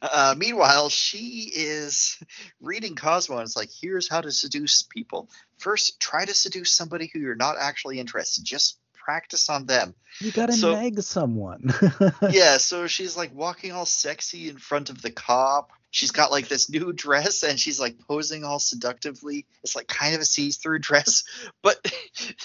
[0.00, 2.18] Uh, meanwhile, she is
[2.60, 5.28] reading Cosmo and it's like, here's how to seduce people.
[5.58, 8.44] First, try to seduce somebody who you're not actually interested.
[8.44, 9.94] Just practice on them.
[10.20, 11.72] you gotta So- nag someone
[12.30, 15.72] yeah, so she's like walking all sexy in front of the cop.
[15.90, 19.46] She's got like this new dress and she's like posing all seductively.
[19.64, 21.24] It's like kind of a see-through dress,
[21.62, 21.90] but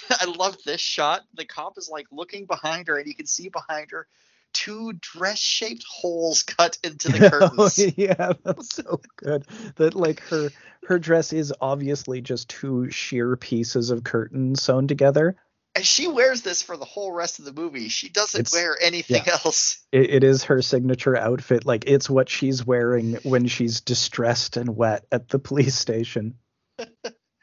[0.10, 1.22] I love this shot.
[1.34, 4.08] The cop is like looking behind her and you can see behind her
[4.54, 7.94] two dress-shaped holes cut into the oh, curtains.
[7.98, 10.50] yeah that's so good that like her
[10.88, 15.36] her dress is obviously just two sheer pieces of curtain sewn together
[15.76, 17.90] And she wears this for the whole rest of the movie.
[17.90, 19.82] She doesn't It's- wear anything else.
[19.92, 24.76] it, it is her signature outfit like it's what she's wearing when she's distressed and
[24.76, 26.36] wet at the police station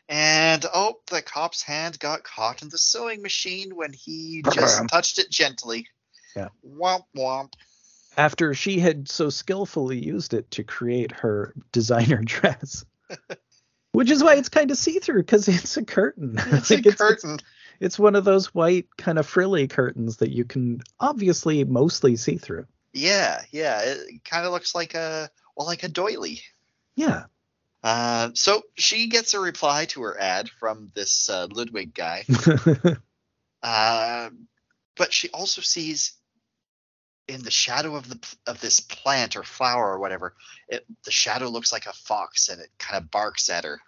[0.08, 5.20] And oh, the cop's hand got caught in the sewing machine when he just touched
[5.20, 5.86] it gently.
[6.36, 6.48] Yeah.
[6.66, 7.52] Womp womp.
[8.16, 12.84] after she had so skillfully used it to create her designer dress
[13.92, 17.38] which is why it's kind of see-through because it's a curtain It's Like, a curtain.
[17.80, 22.36] it's one of those white kind of frilly curtains that you can obviously mostly see
[22.36, 22.66] through.
[22.92, 23.80] Yeah, yeah.
[23.82, 26.40] It kind of looks like a well, like a doily.
[26.94, 27.24] Yeah.
[27.82, 32.24] Uh, so she gets a reply to her ad from this uh, Ludwig guy.
[33.62, 34.30] Uh,
[34.96, 36.12] but she also sees
[37.30, 40.34] in the shadow of the of this plant or flower or whatever,
[40.68, 43.80] it, the shadow looks like a fox and it kind of barks at her.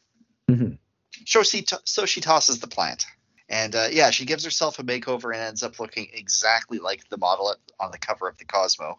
[0.49, 0.79] Mhm.
[1.27, 3.05] So she t- so she tosses the plant,
[3.49, 7.19] and uh, yeah, she gives herself a makeover and ends up looking exactly like the
[7.19, 8.99] model at, on the cover of the Cosmo.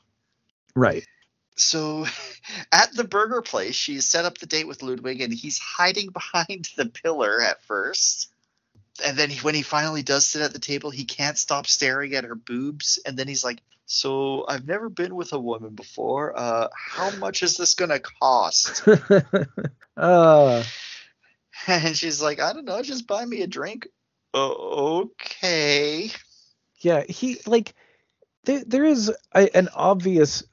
[0.75, 1.05] right.
[1.55, 2.05] So
[2.71, 6.69] at the burger place, she's set up the date with Ludwig, and he's hiding behind
[6.75, 8.29] the pillar at first.
[9.03, 12.13] And then he, when he finally does sit at the table, he can't stop staring
[12.13, 12.99] at her boobs.
[13.05, 16.37] And then he's like, "So I've never been with a woman before.
[16.37, 18.83] Uh, how much is this gonna cost?"
[19.97, 20.63] uh,
[21.67, 22.81] And she's like, "I don't know.
[22.81, 23.87] Just buy me a drink."
[24.33, 26.09] Oh, okay.
[26.79, 27.75] yeah, he like
[28.45, 30.43] there there is a, an obvious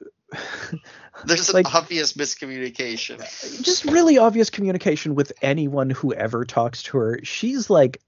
[1.25, 3.19] There's Like- an obvious miscommunication.
[3.63, 7.19] just really obvious communication with anyone who ever talks to her.
[7.23, 7.99] She's like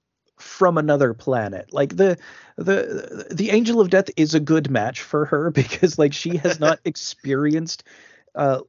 [0.44, 1.74] from another planet.
[1.74, 2.18] Like the
[2.58, 6.60] the the angel of death is a good match for her because like she has
[6.60, 7.84] not experienced
[8.36, 8.62] uh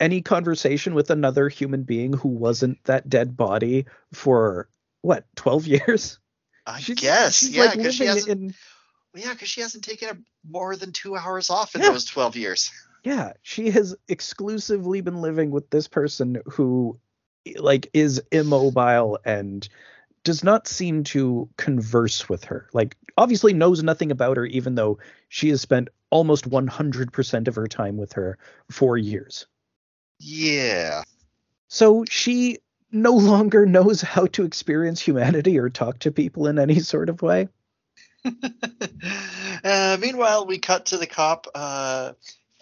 [0.00, 4.68] any conversation with another human being who wasn't that dead body for
[5.02, 6.18] what 12 years
[6.66, 8.28] I she's, guess, she's yeah, like because she hasn't.
[8.28, 8.54] in
[9.14, 10.16] Yeah, because she hasn't taken a,
[10.48, 11.90] more than two hours off in Yeah.
[11.90, 12.70] those twelve years.
[13.04, 16.98] yeah she has exclusively been living with this person who
[17.58, 19.68] like is immobile and
[20.24, 22.68] does not seem to converse with her.
[22.72, 27.66] Like obviously knows nothing about her even though she has spent almost 100% of her
[27.66, 28.38] time with her
[28.70, 29.46] for years.
[30.18, 31.02] Yeah.
[31.68, 32.58] so she
[32.92, 37.22] no longer knows how to experience humanity or talk to people in any sort of
[37.22, 37.48] way.
[39.64, 42.12] Uh, meanwhile, we cut to the cop uh,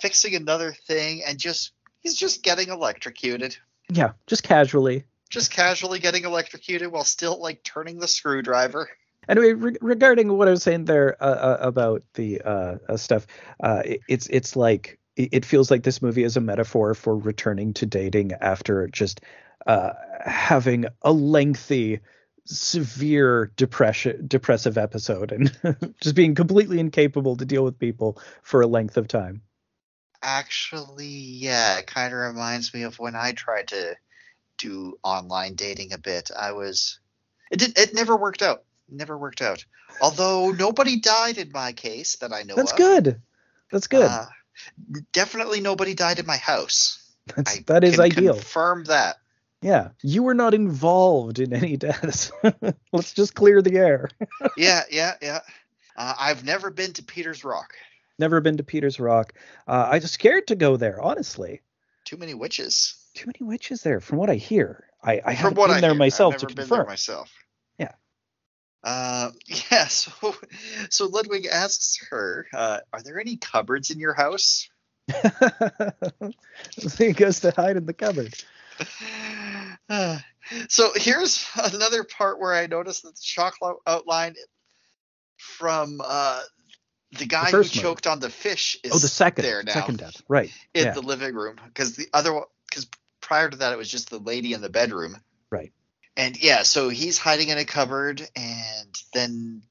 [0.02, 3.56] fixing another thing, and just he's just getting electrocuted,
[3.90, 8.90] yeah just casually just casually getting electrocuted while still like turning the screwdriver.
[9.28, 13.26] Anyway, re- regarding what I was saying there uh, uh, about the uh, uh, stuff,
[13.62, 17.16] uh, it, it's it's like it, it feels like this movie is a metaphor for
[17.16, 19.20] returning to dating after just
[19.66, 19.92] uh,
[20.24, 22.00] having a lengthy,
[22.44, 28.66] severe depression depressive episode and just being completely incapable to deal with people for a
[28.66, 29.42] length of time.
[30.22, 33.96] Actually, yeah, it kind of reminds me of when I tried to
[34.60, 36.30] do online dating a bit.
[36.36, 36.98] I was
[37.50, 38.64] it did it never worked out.
[38.88, 39.64] Never worked out.
[40.00, 42.78] Although nobody died in my case that I know That's of.
[42.78, 43.20] good.
[43.70, 44.10] That's good.
[44.10, 44.26] Uh,
[45.12, 46.96] definitely nobody died in my house.
[47.34, 48.34] That's, I that is can ideal.
[48.34, 49.16] Confirm that.
[49.62, 52.32] Yeah, you were not involved in any deaths.
[52.92, 54.08] Let's just clear the air.
[54.56, 55.40] yeah, yeah, yeah.
[55.96, 57.74] Uh, I've never been to Peter's Rock.
[58.18, 59.34] Never been to Peter's Rock.
[59.68, 61.60] Uh, I was scared to go there, honestly.
[62.04, 62.99] Too many witches.
[63.14, 64.84] Too many witches there, from what I hear.
[65.02, 65.98] I, I haven't been I there hear.
[65.98, 66.86] myself to confirm.
[66.86, 67.32] myself.
[67.78, 67.92] Yeah.
[68.84, 69.30] Uh,
[69.70, 69.86] yeah.
[69.88, 70.34] So,
[70.90, 74.68] so Ludwig asks her, uh, "Are there any cupboards in your house?"
[75.10, 78.34] so he goes to hide in the cupboard.
[79.88, 80.18] Uh,
[80.68, 84.34] so here's another part where I noticed that the lo- outline
[85.36, 86.40] from uh,
[87.18, 87.82] the guy who first movie.
[87.82, 90.22] choked on the fish is Oh, the second, there now second death.
[90.28, 90.52] Right.
[90.74, 90.92] in yeah.
[90.92, 92.86] the living room because the other because
[93.30, 95.16] prior to that it was just the lady in the bedroom.
[95.52, 95.72] Right.
[96.16, 99.62] And yeah, so he's hiding in a cupboard, and then,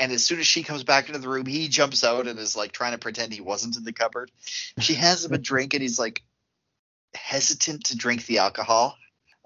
[0.00, 2.56] and as soon as she comes back into the room, he jumps out and is
[2.56, 4.32] like trying to pretend he wasn't in the cupboard.
[4.80, 6.24] She hands him a drink, and he's like
[7.14, 8.96] hesitant to drink the alcohol.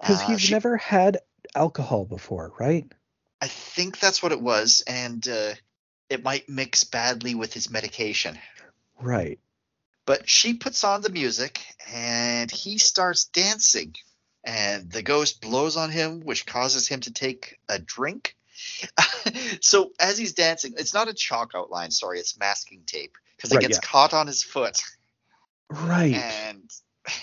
[0.01, 1.19] Because Uh, he's she- never had
[1.53, 2.91] alcohol before, right?
[3.41, 5.53] I think that's what it was, and uh,
[6.09, 8.39] it might mix badly with his medication.
[8.99, 9.39] Right.
[10.05, 11.59] But she puts on the music
[11.91, 13.95] and he starts dancing.
[14.43, 18.35] And the ghost blows on him, which causes him to take a drink.
[19.61, 23.55] so as he's dancing, it's not a chalk outline, sorry, it's masking tape because it
[23.55, 23.89] Right, gets yeah.
[23.89, 24.81] caught on his foot
[25.69, 26.13] Right.
[26.13, 26.71] and,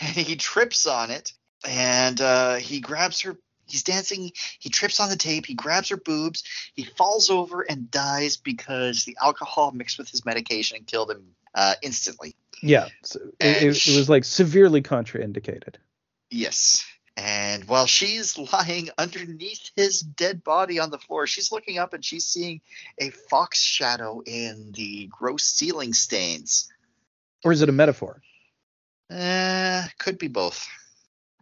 [0.01, 1.33] and he trips on it
[1.67, 3.37] and uh, he grabs her.
[3.67, 4.33] He's dancing.
[4.59, 5.47] He trips on the tape.
[5.47, 6.43] He grabs her boobs.
[6.75, 11.25] He falls over and dies because the alcohol mixed with his medication and killed him
[11.55, 12.35] uh, instantly.
[12.63, 12.89] Yeah.
[13.03, 15.75] So it, it, it was like severely contraindicated.
[16.31, 16.85] Yes.
[17.17, 22.05] And while she's lying underneath his dead body on the floor, she's looking up and
[22.05, 22.61] she's seeing
[22.99, 26.71] a fox shadow in the gross ceiling stains.
[27.45, 28.23] Or is it a metaphor?
[29.11, 30.67] Uh, could be both.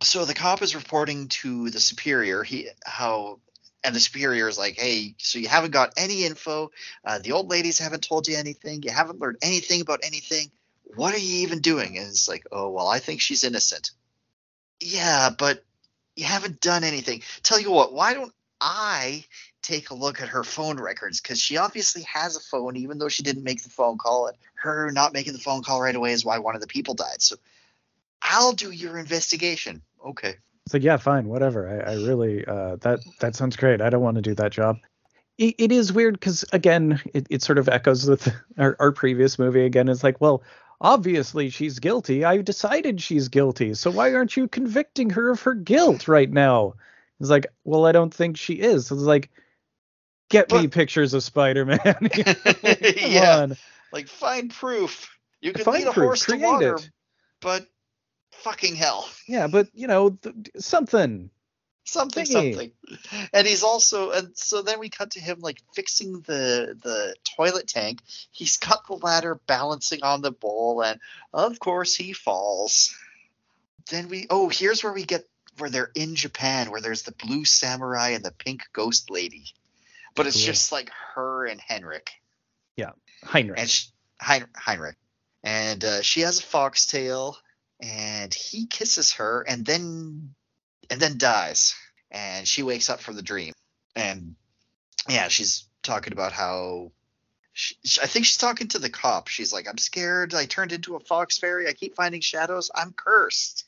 [0.02, 3.38] So the cop is reporting to the superior he how
[3.84, 6.70] and the superior is like, "Hey, so you haven't got any info?
[7.04, 8.82] Uh, the old ladies haven't told you anything.
[8.82, 10.50] You haven't learned anything about anything.
[10.96, 13.90] What are you even doing?" And it's like, "Oh, well, I think she's innocent."
[14.80, 15.64] Yeah, but
[16.16, 17.22] you haven't done anything.
[17.42, 19.24] Tell you what, why don't I
[19.62, 23.08] take a look at her phone records because she obviously has a phone, even though
[23.08, 24.26] she didn't make the phone call.
[24.26, 26.94] And her not making the phone call right away is why one of the people
[26.94, 27.20] died.
[27.20, 27.36] So
[28.22, 29.82] I'll do your investigation.
[30.04, 30.36] Okay.
[30.66, 31.68] It's like, yeah, fine, whatever.
[31.68, 33.80] I, I really uh, that that sounds great.
[33.80, 34.78] I don't want to do that job.
[35.38, 39.64] It, is weird because again, it, it sort of echoes with our, our previous movie.
[39.64, 40.42] Again, it's like, well,
[40.80, 42.24] obviously she's guilty.
[42.24, 43.74] I've decided she's guilty.
[43.74, 46.74] So why aren't you convicting her of her guilt right now?
[47.20, 48.90] It's like, well, I don't think she is.
[48.90, 49.30] It's like,
[50.30, 51.80] get me pictures of Spider-Man.
[52.96, 53.56] yeah, on.
[53.92, 55.10] like find proof.
[55.42, 56.90] You can find lead a proof, horse to water, it.
[57.40, 57.66] but
[58.32, 59.08] fucking hell.
[59.26, 61.30] Yeah, but you know th- something.
[61.90, 62.70] Something, something.
[63.32, 67.66] And he's also, and so then we cut to him like fixing the the toilet
[67.66, 68.00] tank.
[68.30, 71.00] He's got the ladder balancing on the bowl, and
[71.34, 72.94] of course he falls.
[73.90, 77.44] Then we, oh, here's where we get where they're in Japan, where there's the blue
[77.44, 79.46] samurai and the pink ghost lady,
[80.14, 82.12] but it's just like her and Henrik.
[82.76, 82.92] Yeah,
[83.24, 83.58] Heinrich.
[83.58, 83.88] And she,
[84.20, 84.96] hein, Heinrich,
[85.42, 87.36] and uh, she has a foxtail,
[87.80, 90.36] and he kisses her, and then
[90.90, 91.74] and then dies,
[92.10, 93.52] and she wakes up from the dream,
[93.94, 94.34] and
[95.08, 96.92] yeah, she's talking about how.
[97.52, 99.28] She, I think she's talking to the cop.
[99.28, 100.34] She's like, "I'm scared.
[100.34, 101.68] I turned into a fox fairy.
[101.68, 102.70] I keep finding shadows.
[102.74, 103.64] I'm cursed."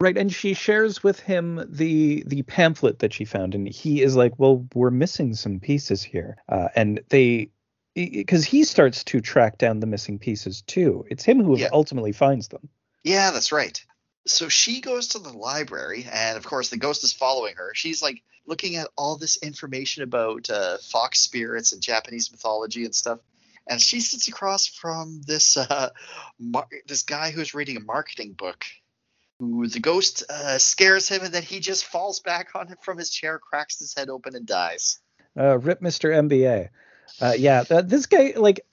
[0.00, 4.16] Right, and she shares with him the the pamphlet that she found, and he is
[4.16, 7.50] like, "Well, we're missing some pieces here," uh, and they
[7.94, 11.04] because he starts to track down the missing pieces too.
[11.08, 11.68] It's him who yeah.
[11.72, 12.68] ultimately finds them.
[13.04, 13.84] Yeah, that's right.
[14.26, 17.72] So she goes to the library, and of course, the ghost is following her.
[17.74, 22.94] She's like looking at all this information about uh, fox spirits and Japanese mythology and
[22.94, 23.18] stuff.
[23.66, 25.90] And she sits across from this uh,
[26.38, 28.64] mar- this guy who's reading a marketing book
[29.38, 32.98] who the ghost uh, scares him, and then he just falls back on him from
[32.98, 34.98] his chair, cracks his head open, and dies.
[35.36, 36.68] Uh, rip, Mister MBA.
[37.20, 38.64] Uh, yeah, this guy, like,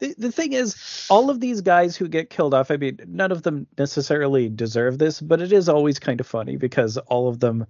[0.00, 3.30] the, the thing is, all of these guys who get killed off, I mean, none
[3.30, 7.38] of them necessarily deserve this, but it is always kind of funny because all of
[7.38, 7.66] them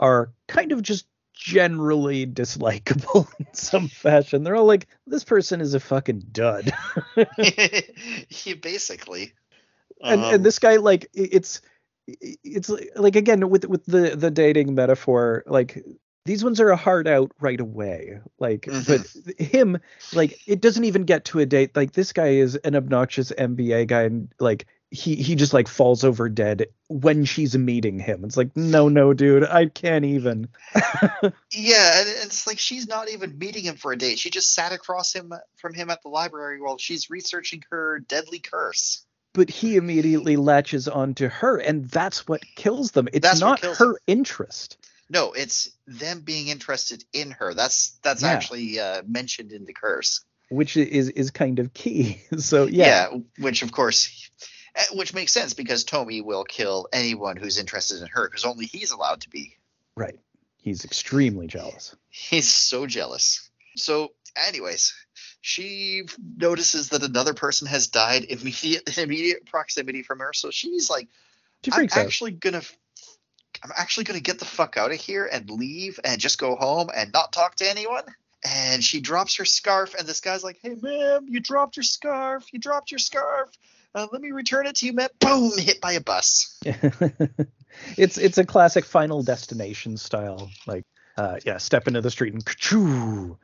[0.00, 4.44] are kind of just generally dislikable in some fashion.
[4.44, 6.72] They're all like, this person is a fucking dud.
[7.16, 9.34] yeah, basically.
[10.00, 11.60] And um, and this guy, like, it's
[12.06, 15.82] it's like again with with the the dating metaphor like
[16.24, 18.18] these ones are a hard out right away.
[18.38, 18.90] Like mm-hmm.
[18.90, 19.78] but him
[20.12, 21.76] like it doesn't even get to a date.
[21.76, 26.04] Like this guy is an obnoxious mba guy and like he he just like falls
[26.04, 28.24] over dead when she's meeting him.
[28.24, 30.48] It's like no no dude i can't even.
[31.52, 34.18] Yeah and it's like she's not even meeting him for a date.
[34.18, 38.38] She just sat across him from him at the library while she's researching her deadly
[38.38, 39.04] curse.
[39.34, 43.08] But he immediately latches onto her and that's what kills them.
[43.12, 44.78] It's that's not her interest
[45.08, 48.28] no it's them being interested in her that's that's yeah.
[48.28, 53.10] actually uh, mentioned in the curse which is is kind of key so yeah.
[53.12, 54.30] yeah which of course
[54.74, 58.66] eh, which makes sense because Tomi will kill anyone who's interested in her because only
[58.66, 59.56] he's allowed to be
[59.96, 60.18] right
[60.58, 64.12] he's extremely jealous he's so jealous so
[64.48, 64.94] anyways
[65.46, 66.04] she
[66.38, 70.32] notices that another person has died immediate immediate proximity from her.
[70.32, 71.06] So she's like,
[71.62, 71.98] she I'm out.
[71.98, 72.62] actually gonna
[73.64, 76.90] I'm actually gonna get the fuck out of here and leave and just go home
[76.94, 78.04] and not talk to anyone.
[78.44, 82.44] And she drops her scarf, and this guy's like, "Hey, ma'am, you dropped your scarf.
[82.52, 83.48] You dropped your scarf.
[83.94, 85.56] Uh, let me return it to you, ma'am." Boom!
[85.56, 86.60] Hit by a bus.
[87.96, 90.84] it's it's a classic Final Destination style, like,
[91.16, 93.36] uh, yeah, step into the street and ka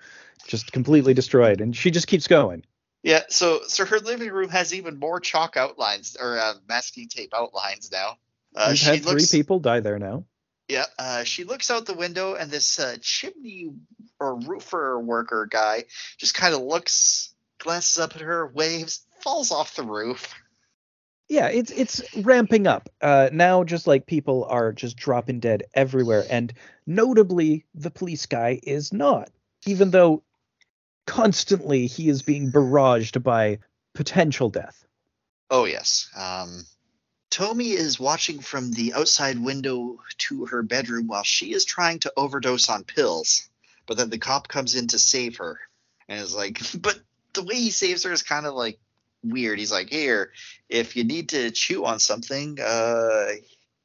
[0.46, 2.62] just completely destroyed, and she just keeps going.
[3.02, 7.32] Yeah, so so her living room has even more chalk outlines or uh, masking tape
[7.34, 8.18] outlines now.
[8.54, 10.24] Uh, We've had looks, three people die there now.
[10.68, 13.72] Yeah, uh, she looks out the window, and this uh, chimney
[14.18, 15.84] or roofer worker guy
[16.18, 20.32] just kind of looks, glances up at her, waves, falls off the roof.
[21.28, 22.88] Yeah, it's it's ramping up.
[23.00, 26.52] Uh, now, just like people are just dropping dead everywhere, and
[26.86, 29.30] notably, the police guy is not.
[29.66, 30.22] Even though
[31.06, 33.58] constantly he is being barraged by
[33.94, 34.84] potential death.
[35.50, 36.08] Oh yes.
[36.16, 36.64] Um,
[37.30, 42.12] Tomi is watching from the outside window to her bedroom while she is trying to
[42.16, 43.48] overdose on pills.
[43.86, 45.58] But then the cop comes in to save her,
[46.08, 47.00] and is like, but
[47.32, 48.78] the way he saves her is kind of like
[49.22, 49.58] weird.
[49.58, 50.32] He's like, here,
[50.68, 53.26] if you need to chew on something, uh,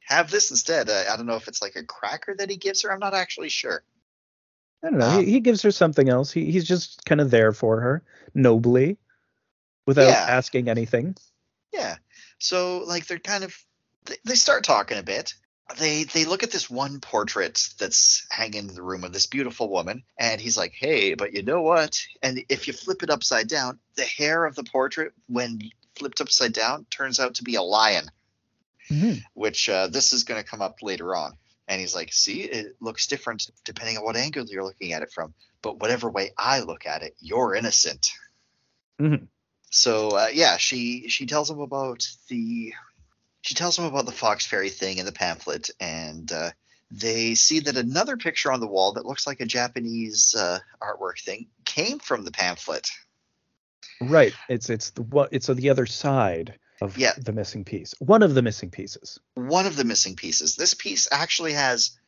[0.00, 0.88] have this instead.
[0.90, 2.92] Uh, I don't know if it's like a cracker that he gives her.
[2.92, 3.82] I'm not actually sure.
[4.84, 5.06] I don't know.
[5.06, 6.30] Um, he, he gives her something else.
[6.30, 8.02] He, he's just kind of there for her,
[8.34, 8.98] nobly,
[9.86, 10.26] without Yeah.
[10.28, 11.16] asking anything.
[11.72, 11.96] Yeah.
[12.38, 13.56] So like they're kind of
[14.04, 15.34] they, they start talking a bit.
[15.78, 19.68] They they look at this one portrait that's hanging in the room of this beautiful
[19.68, 22.00] woman, and he's like, "Hey, but you know what?
[22.22, 25.60] And if you flip it upside down, the hair of the portrait, when
[25.98, 28.08] flipped upside down, turns out to be a lion."
[28.90, 29.22] Mhm.
[29.34, 31.36] Which uh, this is going to come up later on.
[31.66, 35.12] And he's like, "See, it looks different depending on what angle you're looking at it
[35.12, 35.34] from.
[35.62, 38.06] But whatever way I look at it, you're innocent."
[39.00, 39.26] Mhm.
[39.76, 42.72] So uh, yeah, she she tells him about the
[43.42, 46.50] she tells him about the Fox Fairy thing in the pamphlet, and uh,
[46.90, 51.20] they see that another picture on the wall that looks like a Japanese uh, artwork
[51.22, 52.88] thing came from the pamphlet.
[54.00, 54.32] Right.
[54.48, 57.12] It's it's the what it's the other side of Yeah.
[57.18, 57.94] the missing piece.
[57.98, 59.18] One of the missing pieces.
[59.34, 60.56] One of the missing pieces.
[60.56, 61.98] This piece actually has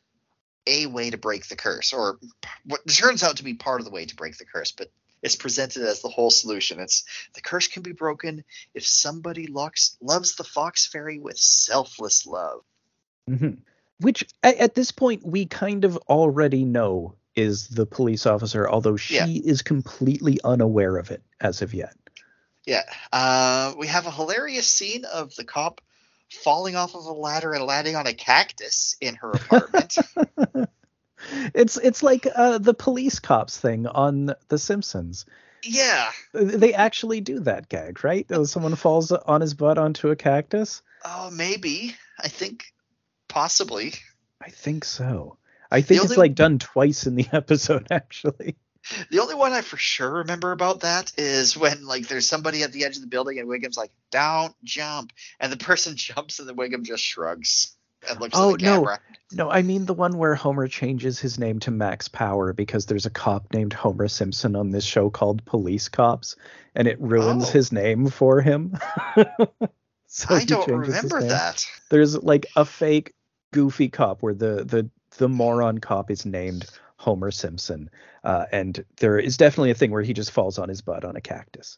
[0.66, 2.18] a way to break the curse, or
[2.64, 4.90] what turns out to be part of the way to break the curse, but
[5.22, 6.80] it's presented as the whole solution.
[6.80, 7.04] It's
[7.34, 12.60] the curse can be broken if somebody loves the fox fairy with selfless love.
[13.28, 13.60] Mm-hmm.
[14.00, 18.96] Which at, at this point we kind of already know is the police officer, although
[18.96, 19.26] she Yeah.
[19.26, 21.94] is completely unaware of it as of yet.
[22.66, 22.82] Yeah.
[23.12, 25.80] Uh, we have a hilarious scene of the cop
[26.30, 29.96] falling off of a ladder and landing on a cactus in her apartment.
[31.54, 35.26] it's it's like uh, the police cops thing on The Simpsons.
[35.62, 36.10] yeah.
[36.32, 38.26] They actually do that gag, right?
[38.44, 40.82] Someone falls on his butt onto a cactus.
[41.04, 41.94] Oh, maybe.
[42.18, 42.64] I think
[43.28, 43.94] possibly.
[44.40, 45.36] I think so.
[45.70, 48.56] I think it's like done twice in the episode, actually.
[49.10, 52.72] The only one I for sure remember about that is when like there's somebody at
[52.72, 56.48] the edge of the building and Wiggum's like, "Don't jump," and the person jumps and
[56.48, 57.76] then Wiggum just shrugs
[58.08, 59.00] and looks Oh, at the camera.
[59.10, 63.06] No, I mean the one where Homer changes his name to Max Power because there's
[63.06, 66.36] a cop named Homer Simpson on this show called Police Cops,
[66.74, 67.52] and it ruins Oh.
[67.52, 68.78] his name for him.
[70.06, 71.64] so I don't remember that.
[71.90, 73.14] There's like a fake
[73.52, 77.90] goofy cop where the the the moron cop is named Homer Simpson,
[78.24, 81.16] uh, and there is definitely a thing where he just falls on his butt on
[81.16, 81.76] a cactus.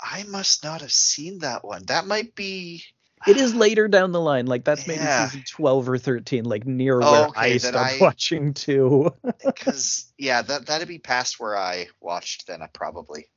[0.00, 1.84] I must not have seen that one.
[1.86, 2.84] That might be.
[3.26, 5.28] It is later down the line, like that's maybe Yeah.
[5.28, 9.14] season twelve or thirteen, like near Oh, where okay, I stopped I- watching too.
[9.44, 13.28] because yeah, that that'd be past where I watched then, uh, probably.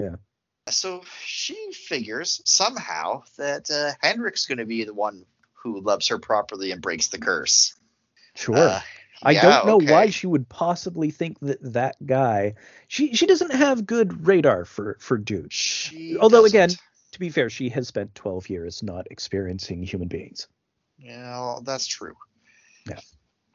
[0.00, 0.16] Yeah.
[0.68, 6.18] So she figures somehow that uh, Henrik's going to be the one who loves her
[6.18, 7.74] properly and breaks the curse.
[8.34, 8.56] Sure.
[8.56, 8.80] Uh,
[9.22, 12.54] I yeah, don't know why she would possibly think that that guy.
[12.88, 15.54] She she doesn't have good radar for for dudes.
[15.54, 16.80] She Although again, doesn't.
[17.14, 20.48] To be fair, she has spent 12 years not experiencing human beings.
[20.98, 22.14] yeah, that's true.
[22.88, 22.98] Yeah.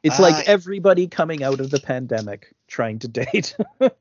[0.02, 3.54] It's Uh, like everybody coming out of the pandemic trying to date.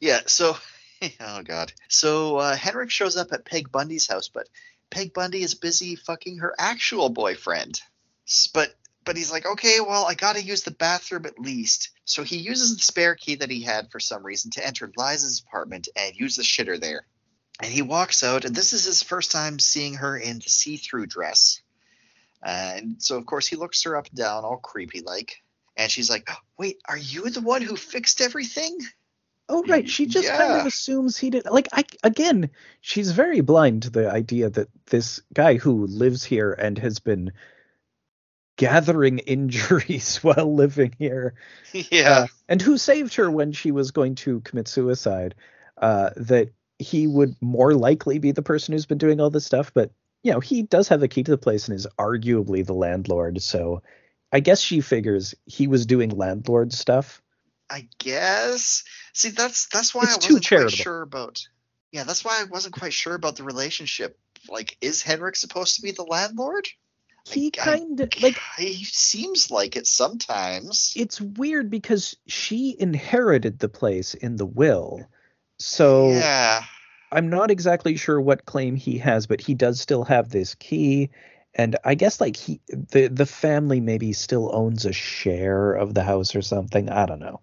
[0.00, 0.20] Yeah.
[0.26, 0.56] So,
[1.20, 1.74] oh god.
[1.88, 4.48] So uh, Henrik shows up at Peg Bundy's house, but
[4.90, 7.78] Peg Bundy is busy fucking her actual boyfriend.
[8.54, 8.74] But
[9.04, 11.90] but he's like, okay, well, I got to use the bathroom at least.
[12.06, 15.42] So he uses the spare key that he had for some reason to enter Liza's
[15.46, 17.04] apartment and use the shitter there.
[17.62, 21.06] And he walks out, and this is his first time seeing her in the see-through
[21.06, 21.60] dress.
[22.42, 25.42] And so, of course, he looks her up and down, all creepy like.
[25.76, 26.28] And she's like,
[26.58, 28.78] "Wait, are you the one who fixed everything?"
[29.50, 31.44] oh right, she just kind of assumes he did.
[31.44, 32.50] Like I again,
[32.80, 37.32] she's very blind to the idea that this guy who lives here and has been
[38.56, 41.34] gathering injuries while living here
[41.72, 42.10] yeah.
[42.10, 45.34] uh, and who saved her when she was going to commit suicide
[45.78, 46.50] uh, that
[46.80, 49.90] he would more likely be the person who's been doing all this stuff but
[50.22, 53.40] you know he does have the key to the place and is arguably the landlord
[53.42, 53.82] so
[54.32, 57.22] i guess she figures he was doing landlord stuff
[57.72, 58.82] I guess.
[59.14, 61.40] See, that's that's why It's I wasn't quite sure about.
[61.92, 64.18] Yeah, that's why I wasn't quite sure about the relationship.
[64.48, 66.66] Like, is Henrik supposed to be the landlord?
[67.28, 70.92] he kind of like He seems like it sometimes.
[70.96, 75.06] it's weird because she inherited the place in the will
[75.60, 76.64] so yeah.
[77.12, 81.10] I'm not exactly sure what claim he has, but he does still have this key.
[81.54, 86.02] And I guess like he the the family maybe still owns a share of the
[86.02, 86.88] house or something.
[86.88, 87.40] I don't know.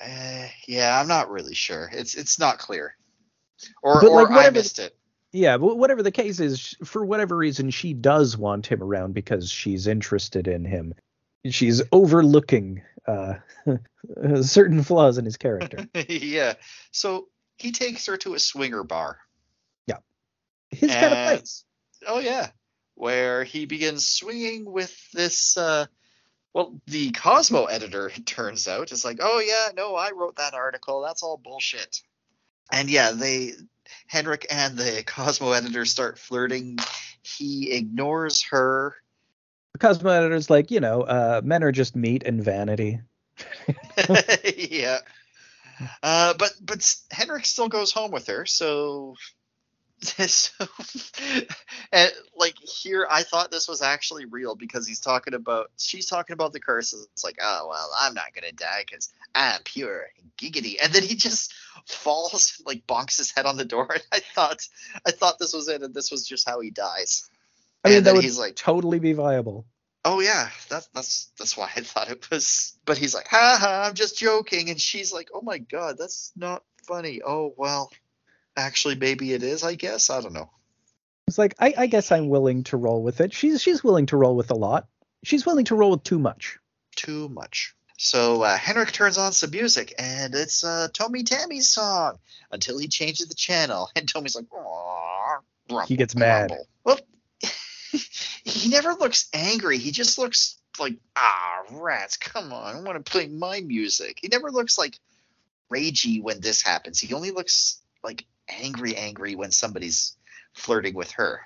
[0.00, 1.88] Uh, yeah, I'm not really sure.
[1.92, 2.96] It's it's not clear.
[3.82, 4.96] Or But, or like, I missed it.
[5.32, 9.50] Yeah, but whatever the case is, for whatever reason, she does want him around because
[9.50, 10.94] she's interested in him.
[11.50, 13.34] She's overlooking uh,
[14.42, 15.86] certain flaws in his character.
[16.08, 16.54] yeah.
[16.90, 19.18] So he takes her to a swinger bar.
[19.86, 19.98] Yeah.
[20.70, 21.64] His kind of Uh, place.
[22.06, 22.50] Oh yeah,
[22.94, 25.86] where he begins swinging with this uh,
[26.52, 30.54] Well, the Cosmo editor, it turns out, is like, oh yeah, no, I wrote that
[30.54, 31.02] article.
[31.02, 32.00] That's all bullshit.
[32.72, 33.52] And yeah, they
[34.08, 36.78] Henrik and the Cosmo editor start flirting.
[37.22, 38.94] He ignores her.
[39.76, 42.98] The Cosmo editor's like, you know, uh, men are just meat and vanity.
[44.56, 45.00] yeah.
[46.02, 49.16] Uh, but but Henrik still goes home with her, so
[50.00, 50.66] so
[51.92, 56.32] and like here I thought this was actually real because he's talking about she's talking
[56.32, 57.06] about the curses.
[57.12, 60.06] It's like, oh well, I'm not gonna die because I'm pure
[60.38, 60.76] giggity.
[60.82, 61.52] And then he just
[61.84, 63.90] falls, like bonks his head on the door.
[63.94, 64.66] And I thought
[65.06, 67.28] I thought this was it, and this was just how he dies.
[67.84, 69.66] I mean, and that would he's like, totally be viable.
[70.04, 72.76] Oh yeah, that's that's that's why I thought it was.
[72.84, 76.32] But he's like, ha ha, I'm just joking, and she's like, oh my god, that's
[76.36, 77.22] not funny.
[77.26, 77.90] Oh well,
[78.56, 79.64] actually maybe it is.
[79.64, 80.50] I guess I don't know.
[81.28, 83.32] It's like I, I guess I'm willing to roll with it.
[83.32, 84.86] She's she's willing to roll with a lot.
[85.24, 86.58] She's willing to roll with too much.
[86.94, 87.74] Too much.
[87.98, 92.18] So uh, Henrik turns on some music, and it's uh, Tomy Tani's song
[92.50, 95.38] until he changes the channel, and Tommy's like, "Aw,
[95.68, 96.48] grumble, He gets mad.
[96.48, 96.68] grumble."
[98.44, 99.78] He never looks angry.
[99.78, 104.18] He just looks like, ah, rats, come on, I want to play my music.
[104.20, 104.98] He never looks like
[105.72, 107.00] ragey when this happens.
[107.00, 110.16] He only looks like angry, angry when somebody's
[110.54, 111.40] flirting with her.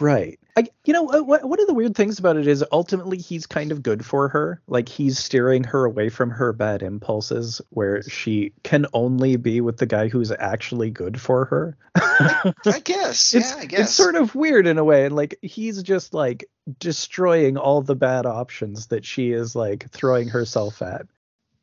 [0.00, 0.38] Right.
[0.56, 3.72] I, you know, what, one of the weird things about it is ultimately he's kind
[3.72, 4.60] of good for her.
[4.66, 9.78] Like he's steering her away from her bad impulses, where she can only be with
[9.78, 11.76] the guy who's actually good for her.
[11.94, 13.32] I guess.
[13.34, 13.80] it's, yeah, I guess.
[13.80, 15.06] it's sort of weird in a way.
[15.06, 16.44] And like he's just like
[16.78, 21.06] destroying all the bad options that she is like throwing herself at.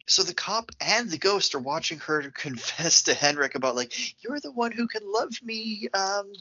[0.07, 3.93] so the cop and the ghost are watching her confess to Henrik about like
[4.23, 6.33] you're the one who can love me um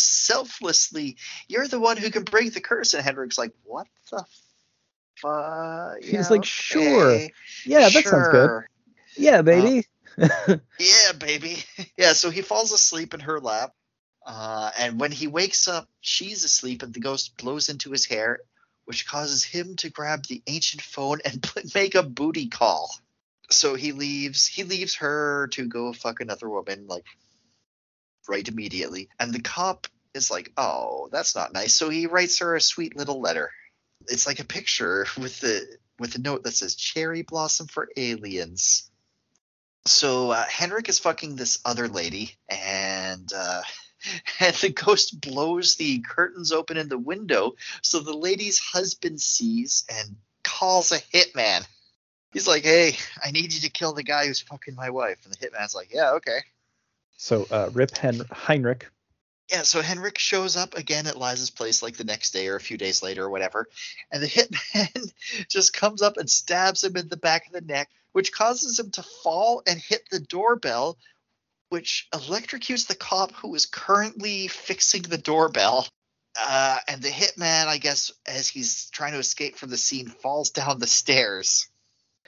[0.00, 1.16] selflessly.
[1.48, 2.94] You're the one who can break the curse.
[2.94, 4.24] And Henrik's like, what the
[5.16, 6.02] fuck?
[6.02, 7.28] He's like, "Sure.
[7.64, 8.62] Yeah, that sounds good.
[9.16, 9.86] Yeah, baby.
[10.16, 11.64] Yeah, baby.
[11.98, 13.74] yeah, so he falls asleep in her lap.
[14.24, 18.38] Uh, and when he wakes up, she's asleep, and the ghost blows into his hair,
[18.84, 21.44] which causes him to grab the ancient phone and
[21.74, 22.94] make a booty call.
[23.50, 24.46] So he leaves.
[24.46, 27.04] He leaves her to go fuck another woman, like
[28.28, 29.08] right immediately.
[29.18, 32.96] And the cop is like, "Oh, that's not nice." So he writes her a sweet
[32.96, 33.50] little letter.
[34.08, 35.66] It's like a picture with the
[35.98, 38.90] with a note that says "Cherry blossom for aliens."
[39.86, 43.62] So uh, Henrik is fucking this other lady, and uh,
[44.40, 49.84] and the ghost blows the curtains open in the window, so the lady's husband sees
[49.88, 51.66] and calls a hitman.
[52.32, 55.32] He's like, "Hey, I need you to kill the guy who's fucking my wife," and
[55.32, 56.40] the hitman's like, "Yeah, okay."
[57.20, 58.88] So uh, Rip Hen- Heinrich.
[59.50, 62.60] Yeah, so Henrik shows up again at Liza's place like the next day or a
[62.60, 63.68] few days later or whatever,
[64.10, 65.12] and the hitman
[65.50, 68.90] just comes up and stabs him in the back of the neck, which causes him
[68.92, 70.96] to fall and hit the doorbell,
[71.68, 75.86] which electrocutes the cop who is currently fixing the doorbell.
[76.40, 80.50] Uh, and the hitman, I guess, as he's trying to escape from the scene, falls
[80.50, 81.68] down the stairs.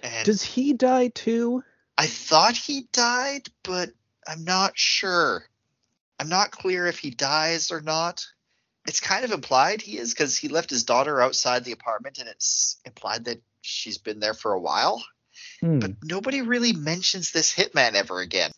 [0.02, 1.64] And Does he die too?
[1.96, 3.90] I thought he died, but
[4.26, 5.44] I'm not sure.
[6.18, 8.26] I'm not clear if he dies or not.
[8.86, 12.28] It's kind of implied he is because he left his daughter outside the apartment and
[12.28, 15.04] it's implied that she's been there for a while.
[15.60, 15.78] Hmm.
[15.78, 18.50] But nobody really mentions this hitman ever again,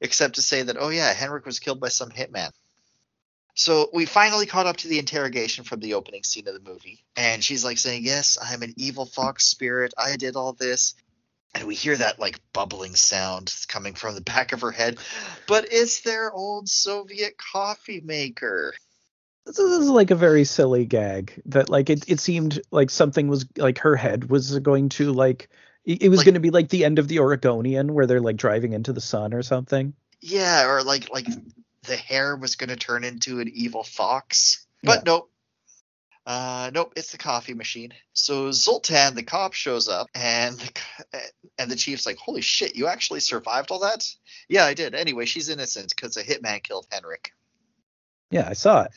[0.00, 2.50] except to say that, oh yeah, Henrik was killed by some hitman.
[3.54, 7.02] So we finally caught up to the interrogation from the opening scene of the movie.
[7.16, 9.94] And she's like saying, Yes, I'm an evil fox spirit.
[9.96, 10.94] I did all this.
[11.58, 14.98] And we hear that like bubbling sound coming from the back of her head.
[15.46, 18.74] But it's their old Soviet coffee maker.
[19.46, 23.46] This is, like a very silly gag that like it, it seemed like something was
[23.56, 25.48] like her head was going to like
[25.84, 28.36] it, was Like- going to be like the end of the Oregonian where they're like
[28.36, 29.94] driving into the sun or something.
[30.20, 31.26] Yeah, or like like
[31.86, 34.66] the hair was gonna turn into an evil fox.
[34.82, 35.02] But Yeah.
[35.06, 35.30] nope.
[36.26, 37.94] Uh, nope, it's the coffee machine.
[38.12, 41.20] So Zoltan, the cop, shows up, and the,
[41.56, 44.04] and the chief's like, "Holy shit, you actually survived all that?"
[44.48, 44.96] Yeah, I did.
[44.96, 47.30] Anyway, she's innocent because a hitman killed Henrik.
[48.32, 48.90] Yeah, I saw it.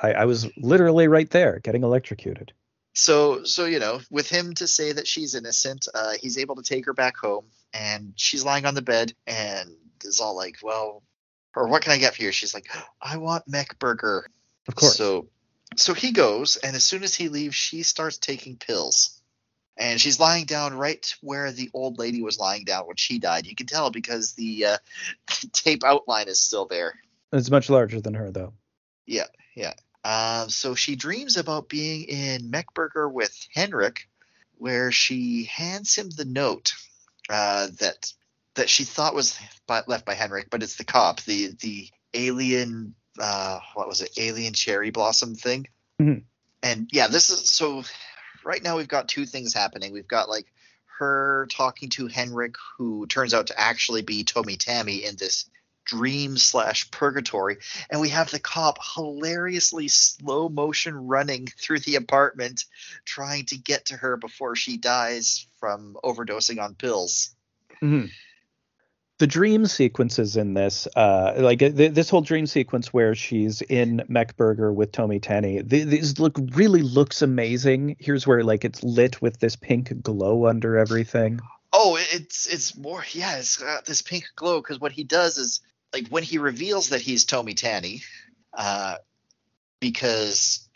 [0.00, 2.52] I, I was literally right there getting electrocuted.
[2.94, 6.62] So, so you know, with him to say that she's innocent, uh, he's able to
[6.62, 9.70] take her back home, and she's lying on the bed, and
[10.04, 11.02] is all like, "Well,
[11.56, 12.68] or what can I get for you?" She's like,
[13.02, 14.28] "I want Mekk Burger."
[14.68, 14.96] Of course.
[14.96, 15.28] So,
[15.74, 19.20] so he goes, and as soon as he leaves, she starts taking pills,
[19.76, 23.46] and she's lying down right where the old lady was lying down when she died.
[23.46, 24.78] You can tell because the uh,
[25.52, 26.94] tape outline is still there.
[27.32, 28.52] It's much larger than her though.
[29.06, 29.74] Yeah, yeah.
[30.04, 34.08] Um, so she dreams about being in Mekk Burger with Henrik,
[34.58, 36.72] where she hands him the note
[37.28, 38.12] uh, that
[38.54, 42.94] that she thought was by, left by Henrik, but it's the cop, the the alien,
[43.18, 45.66] uh, what was it, alien cherry blossom thing.
[46.00, 46.22] Mhm.
[46.62, 47.84] And yeah, this is so.
[48.44, 49.92] Right now, we've got two things happening.
[49.92, 50.46] We've got like
[50.98, 55.48] her talking to Henrik, who turns out to actually be Tomy Tani in this
[55.84, 57.58] dream slash purgatory,
[57.90, 62.64] and we have the cop hilariously slow motion running through the apartment,
[63.04, 67.30] trying to get to her before she dies from overdosing on pills.
[67.82, 68.10] Mhm.
[69.18, 74.02] The dream sequences in this, uh, like th- this whole dream sequence where she's in
[74.10, 77.96] Mekk Burger with Tomy Tani, th- these look really looks amazing.
[77.98, 81.40] Here's where like it's lit with this pink glow under everything.
[81.72, 85.60] Oh, it's it's more yeah, it's got this pink glow because what he does is
[85.94, 88.02] like when he reveals that he's Tomy Tani,
[88.52, 88.96] uh,
[89.80, 90.68] because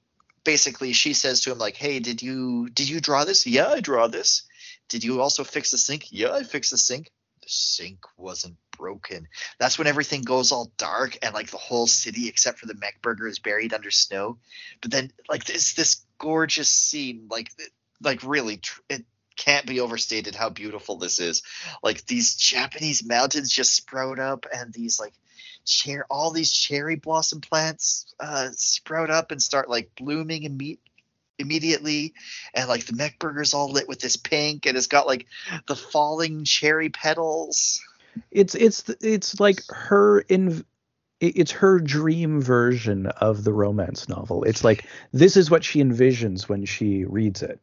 [0.44, 3.47] basically she says to him like, "Hey, did you did you draw this?
[3.47, 4.43] Yeah, I draw this.
[4.89, 6.07] Did you also fix the sink?
[6.10, 7.10] Yeah, I fixed the sink.
[7.51, 9.29] Sink wasn't broken.
[9.59, 13.03] That's when everything goes all dark and like the whole city except for the Mekk
[13.03, 14.39] Burger is buried under snow.
[14.81, 17.49] But then like it's this gorgeous scene, like
[18.03, 19.05] like really it
[19.37, 21.43] can't be overstated how beautiful this is.
[21.83, 25.15] Like these Japanese mountains just sprout up and these like
[25.65, 30.79] cher all these cherry blossom plants uh sprout up and start like blooming imme-
[31.41, 32.15] immediately
[32.55, 35.27] and like the Mekk Burger's all lit with this pink and it's got like
[35.67, 37.81] the falling cherry petals
[38.31, 40.65] It's it's it's like her in
[41.20, 44.44] it's her dream version of the romance novel.
[44.44, 47.60] It's like this is what she envisions when she reads it.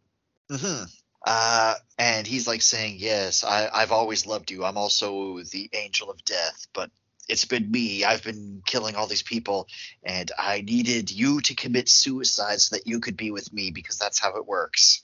[0.52, 0.84] hmm
[1.26, 4.64] Uh, and he's like saying, "Yes, I, I've always loved you.
[4.64, 6.90] I'm also the angel of death, but
[7.28, 8.04] it's been me.
[8.04, 9.68] I've been killing all these people,
[10.04, 13.98] and I needed you to commit suicide so that you could be with me because
[13.98, 15.04] that's how it works."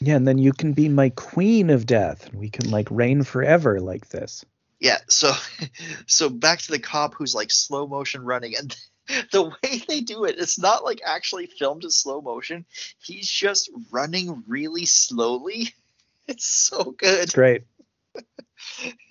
[0.00, 3.22] Yeah, and then you can be my queen of death, and we can like reign
[3.22, 4.44] forever like this.
[4.80, 4.98] Yeah.
[5.08, 5.32] So,
[6.06, 8.76] so back to the cop who's like slow motion running, and
[9.30, 12.66] the way they do it, it's not like actually filmed in slow motion.
[12.98, 15.70] He's just running really slowly.
[16.28, 17.24] It's so good.
[17.24, 17.64] It's great.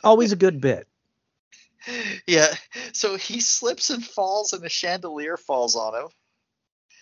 [0.01, 0.87] Always a good bit.
[2.27, 2.53] Yeah.
[2.93, 6.09] So he slips and falls, and a chandelier falls on him.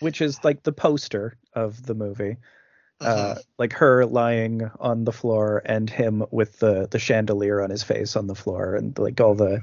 [0.00, 2.36] which is like the poster of the movie.
[3.02, 3.42] Uh, Mhm.
[3.58, 8.16] like her lying on the floor and him with the the chandelier on his face
[8.16, 9.60] on the floor and like all the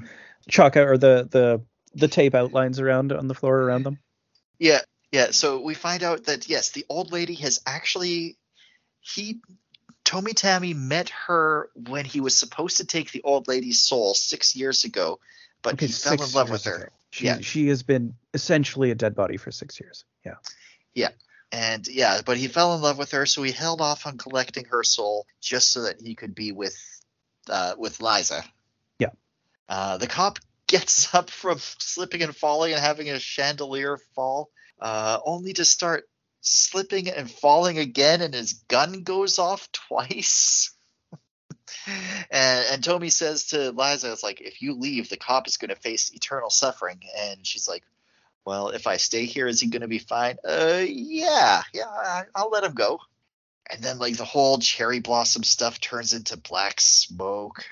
[0.48, 1.60] chaka or the the
[1.94, 3.98] the tape outlines around on the floor around them.
[4.60, 4.80] Yeah.
[5.10, 5.30] Yeah.
[5.32, 8.36] So we find out that yes, the old lady has actually
[9.00, 9.40] he
[10.08, 14.56] Tomy Tani met her when he was supposed to take the old lady's soul six
[14.56, 15.20] years ago,
[15.60, 16.76] but he fell in love with her.
[16.76, 16.86] ago.
[17.10, 17.40] She, Yeah.
[17.40, 20.06] she has been essentially a dead body for six years.
[20.24, 20.36] Yeah.
[20.94, 21.10] Yeah.
[21.52, 24.64] And yeah, but he fell in love with her, so he held off on collecting
[24.66, 26.78] her soul just so that he could be with
[27.50, 28.42] uh, with Liza.
[28.98, 29.10] Yeah.
[29.68, 34.48] Uh, the cop gets up from slipping and falling and having a chandelier fall,
[34.80, 36.08] uh, only to start
[36.40, 40.72] slipping and falling again, and his gun goes off twice.
[42.30, 45.70] and, and Tommy says to Liza, "It's like if you leave, the cop is going
[45.70, 47.84] to face eternal suffering." And she's like,
[48.48, 50.38] well, if I stay here, is he going to be fine?
[50.42, 52.98] Uh, yeah, yeah, I, I'll let him go.
[53.70, 57.66] And then, like, the whole cherry blossom stuff turns into black smoke.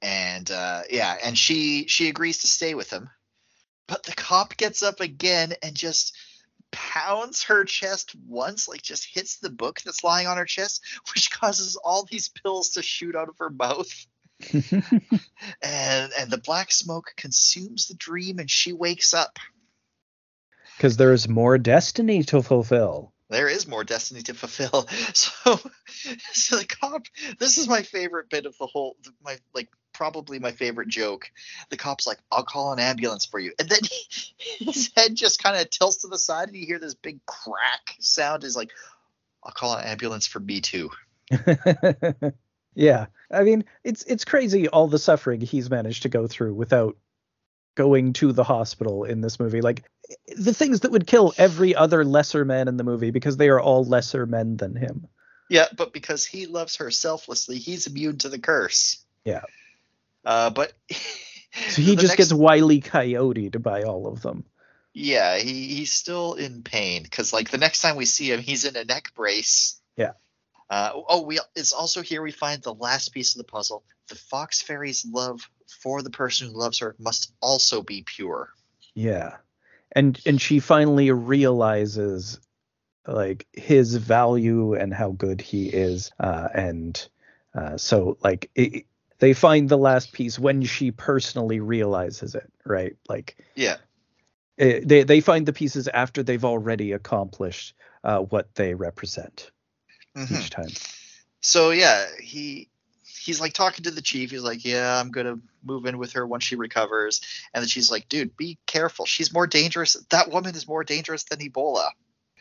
[0.00, 3.10] And, uh, yeah, and she she agrees to stay with him.
[3.88, 6.16] But the cop gets up again and just
[6.70, 10.82] pounds her chest once, like, just hits the book that's lying on her chest,
[11.14, 14.06] which causes all these pills to shoot out of her mouth.
[15.62, 19.38] And, and the black smoke consumes the dream, and she wakes up.
[20.76, 23.12] Because there's more destiny to fulfill.
[23.30, 24.88] there is more destiny to fulfill.
[25.14, 25.58] So,
[26.32, 27.06] so the cop.
[27.40, 28.96] This is my favorite bit of the whole.
[29.24, 29.68] My like
[29.98, 31.30] probably my favorite joke.
[31.70, 35.42] The cop's like, "I'll call an ambulance for you," and then he, his head just
[35.42, 38.44] kind of tilts to the side, and you hear this big crack sound.
[38.44, 38.70] Is like,
[39.44, 40.90] "I'll call an ambulance for me too."
[42.74, 43.06] yeah.
[43.30, 46.96] I mean, it's it's crazy all the suffering he's managed to go through without
[47.74, 49.60] going to the hospital in this movie.
[49.60, 49.82] Like
[50.36, 53.60] the things that would kill every other lesser man in the movie because they are
[53.60, 55.08] all lesser men than him.
[55.50, 59.04] Yeah, but because he loves her selflessly, he's immune to the curse.
[59.24, 59.42] Yeah.
[60.24, 60.72] Uh, but
[61.70, 64.44] So he just next- gets wily coyote to buy all of them.
[64.94, 68.64] Yeah, he, he's still in pain because like the next time we see him, he's
[68.64, 69.80] in a neck brace.
[69.96, 70.12] Yeah.
[70.70, 73.84] Uh, oh, we it's also here we find the last piece of the puzzle.
[74.08, 75.48] The fox fairy's love
[75.82, 78.50] for the person who loves her must also be pure.
[78.94, 79.36] Yeah.
[79.92, 82.40] And and she finally realizes
[83.06, 87.08] like his value and how good he is uh, and
[87.54, 88.84] uh, so like it,
[89.18, 93.76] they find the last piece when she personally realizes it right like Yeah.
[94.56, 97.74] it, they they find the pieces after they've already accomplished
[98.04, 99.50] uh, what they represent
[100.16, 100.40] Mhm.
[100.40, 100.70] each time
[101.40, 102.68] So yeah, he
[103.04, 104.30] he's like talking to the chief.
[104.30, 107.20] He's like, "Yeah, I'm gonna move in with her once she recovers."
[107.54, 109.06] And then she's like, "Dude, be careful.
[109.06, 109.94] She's more dangerous.
[110.10, 111.90] That woman is more dangerous than Ebola."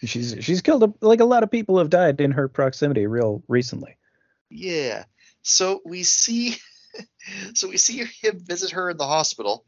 [0.04, 3.44] she's she's killed a, like a lot of people have died in her proximity real
[3.48, 3.98] recently
[4.50, 5.06] Yeah.
[5.48, 6.58] So we see,
[7.54, 9.64] so we see him visit her in the hospital,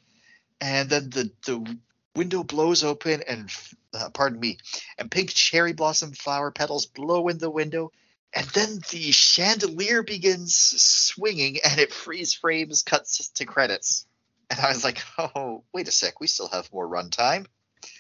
[0.60, 1.78] and then the the
[2.16, 3.50] window blows open, and
[3.94, 4.58] uh, pardon me,
[4.98, 7.94] and pink cherry blossom flower petals blow in the window,
[8.34, 14.06] and then the chandelier begins swinging, and it freeze frames cuts to credits,
[14.50, 17.46] and I was like, oh, wait a sec, we still have more runtime.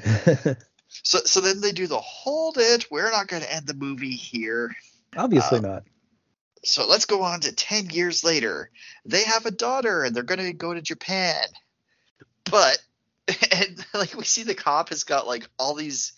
[1.03, 2.89] So so then they do the hold it.
[2.89, 4.75] We're not going to end the movie here.
[5.15, 5.83] obviously Uh, not
[6.63, 8.69] So let's go on to 10 years later.
[9.05, 11.45] They have a daughter and they're going to go to Japan.
[12.49, 12.77] But,
[13.51, 16.13] and like we see the cop has got like all these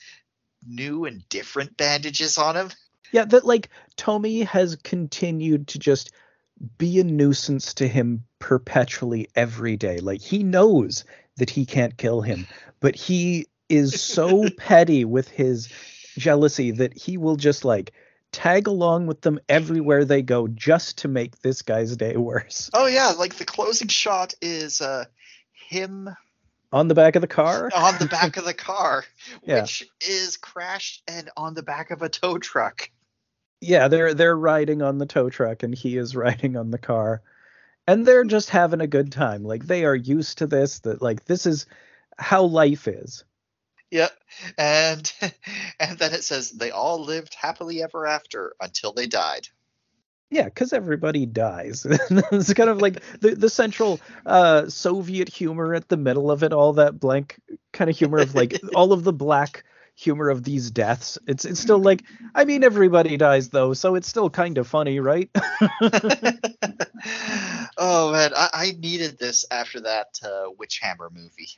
[0.67, 2.69] new and different bandages on him.
[3.11, 6.11] Yeah, that like Tommy has continued to just
[6.77, 9.99] be a nuisance to him perpetually every day.
[9.99, 11.03] Like he knows
[11.37, 12.47] that he can't kill him,
[12.79, 15.69] but he is so petty with his
[16.17, 17.93] jealousy that he will just like
[18.31, 22.69] tag along with them everywhere they go just to make this guy's day worse.
[22.73, 23.09] Oh, yeah.
[23.17, 25.05] Like the closing shot is uh,
[25.69, 26.09] him
[26.71, 27.69] On the back of the car?
[27.75, 29.03] on the back of the car,
[29.43, 29.61] Yeah.
[29.61, 32.89] which is crashed and on the back of a tow truck.
[33.63, 37.21] Yeah, they're they're riding on the tow truck and he is riding on the car.
[37.87, 39.43] And they're just having a good time.
[39.43, 41.65] Like they are used to this that like this is
[42.17, 43.23] how life is.
[43.91, 44.11] Yep.
[44.57, 45.13] And
[45.79, 49.47] and then it says they all lived happily ever after until they died.
[50.29, 51.85] Yeah, because everybody dies.
[51.89, 56.53] it's kind of like the, the central uh, Soviet humor at the middle of it,
[56.53, 57.37] all that blank
[57.73, 61.17] kind of humor of like all of the black humor of these deaths.
[61.27, 62.03] It's it's still like
[62.33, 65.29] I mean everybody dies though, so it's still kind of funny, right?
[67.77, 71.49] oh man, I, I needed this after that uh, Witchhammer movie.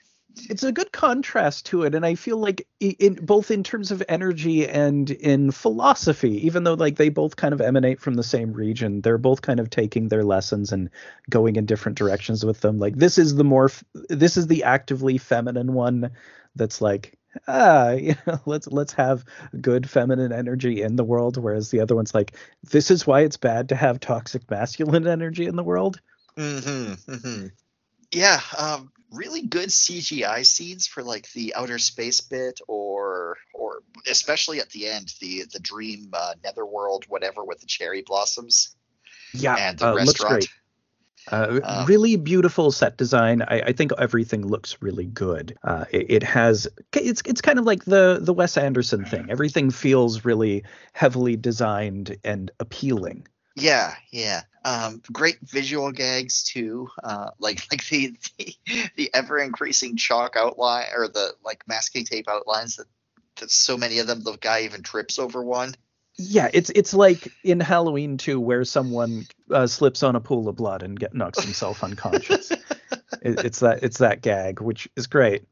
[0.49, 4.01] It's a good contrast to it and i feel like in both in terms of
[4.09, 8.51] energy and in philosophy even though like they both kind of emanate from the same
[8.51, 10.89] region they're both kind of taking their lessons and
[11.29, 13.69] going in different directions with them like this is the more
[14.09, 16.09] this is the actively feminine one
[16.55, 19.23] that's like ah you know let's let's have
[19.61, 22.35] good feminine energy in the world whereas the other one's like
[22.71, 25.99] this is why it's bad to have toxic masculine energy in the world
[26.37, 27.47] Mm-hmm, mm-hmm.
[28.11, 34.59] Yeah, um, really good CGI scenes for like the outer space bit, or or especially
[34.59, 38.75] at the end, the the dream uh, netherworld, whatever, with the cherry blossoms
[39.33, 40.31] yeah and the uh, looks restaurant.
[40.31, 40.49] great
[41.31, 43.41] Uh, Uh, really beautiful set design.
[43.43, 45.57] I, I think everything looks really good.
[45.63, 49.27] Uh, it, it has it's it's kind of like the the Wes Anderson thing.
[49.29, 53.25] Everything feels really heavily designed and appealing.
[53.55, 54.41] Yeah, yeah.
[54.65, 56.89] Um, great visual gags too.
[57.03, 58.55] Uh, like like the the,
[58.95, 62.87] the ever increasing chalk outline or the like masking tape outlines that,
[63.39, 65.75] that so many of them the guy even trips over one.
[66.15, 70.55] Yeah, it's it's like in Halloween too, where someone uh, slips on a pool of
[70.55, 72.51] blood and get knocks himself unconscious.
[73.21, 75.43] It, it's that it's that gag, which is great.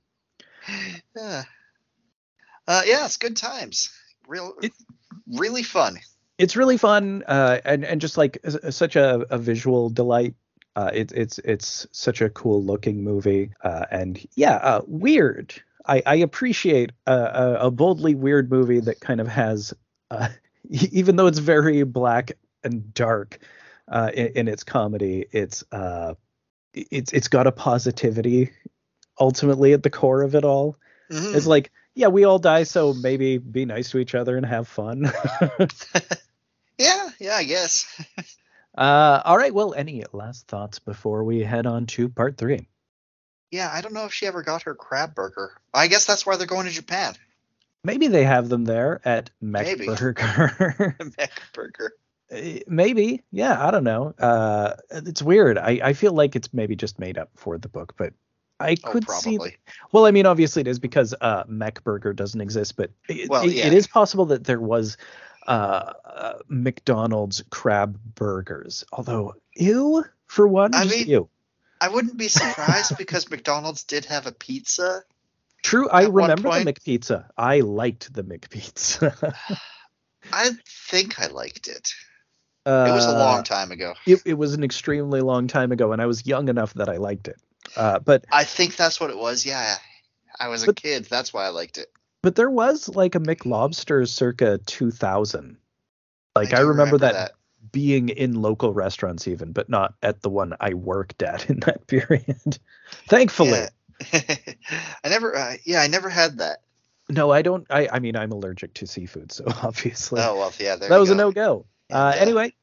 [1.15, 1.43] Yeah.
[2.67, 3.91] Uh, yeah, it's good times.
[4.27, 4.73] Real, It-
[5.27, 5.97] really fun.
[6.41, 10.33] It's really fun uh, and and just like s- such a, a visual delight.
[10.75, 15.53] Uh, it's it's it's such a cool looking movie uh, and yeah, uh, weird.
[15.85, 19.73] I, I appreciate a, a, boldly weird movie that kind of has,
[20.11, 20.29] uh,
[20.69, 23.39] even though it's very black and dark
[23.87, 26.13] uh, in, in its comedy, it's uh,
[26.73, 28.51] it's it's got a positivity
[29.19, 30.77] ultimately at the core of it all.
[31.11, 31.35] Mhm.
[31.35, 34.67] It's like yeah, we all die, so maybe be nice to each other and have
[34.67, 35.11] fun.
[37.22, 38.01] yeah, yeah, I guess.
[38.77, 39.53] Uh, all right.
[39.53, 42.69] Well, any last thoughts before we head on to part three?
[43.51, 45.51] Yeah, I don't know if she ever got her crab burger.
[45.74, 47.16] I guess that's why they're going to Japan.
[47.83, 49.30] Maybe they have them there at.
[49.43, 50.95] Mekk Burger.
[52.32, 53.24] Eh, maybe.
[53.33, 53.61] Yeah.
[53.67, 54.14] I don't know.
[54.17, 55.58] Uh, it's weird.
[55.58, 58.14] I, I feel like it's maybe just made up for the book, but
[58.61, 59.38] I Oh, could see.
[59.91, 63.43] Well, I mean, obviously it is because uh, Mekk Burger doesn't exist, but it, Well,
[63.43, 64.95] it- it is possible that there was
[65.51, 68.83] uh, uh, McDonald's crab burgers.
[68.91, 71.30] Although, ew, for one, I mean, ew.
[71.80, 75.03] I wouldn't be surprised because McDonald's did have a pizza.
[75.63, 77.25] True, I remember the McPizza.
[77.38, 79.33] I liked the McPizza.
[80.33, 81.93] I think I liked it.
[82.65, 83.93] uh, It was a long time ago.
[84.05, 86.97] It, it was an extremely long time ago, and I was young enough that I
[86.97, 87.39] liked it.
[87.75, 89.45] Uh, but I think that's what it was.
[89.45, 89.75] Yeah,
[90.39, 91.05] I was a kid.
[91.05, 91.91] That's why I liked it.
[92.22, 95.58] But there was like a McLobster circa 2000.
[96.35, 97.33] Like I, do remember, that,
[97.72, 101.88] being in local restaurants even, but not at the one I worked at in that
[101.88, 102.59] period.
[103.08, 103.66] Thankfully.
[104.14, 105.35] I never.
[105.35, 106.61] Uh, yeah, I never had that.
[107.09, 107.67] No, I don't.
[107.69, 110.75] I, I mean, I'm allergic to seafood, so obviously Oh well, yeah.
[110.75, 111.66] There that was a no go.
[111.91, 112.53] Uh, And, uh, anyway,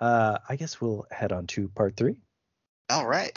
[0.00, 2.20] uh, I guess we'll head on to part three.
[2.90, 3.36] All right.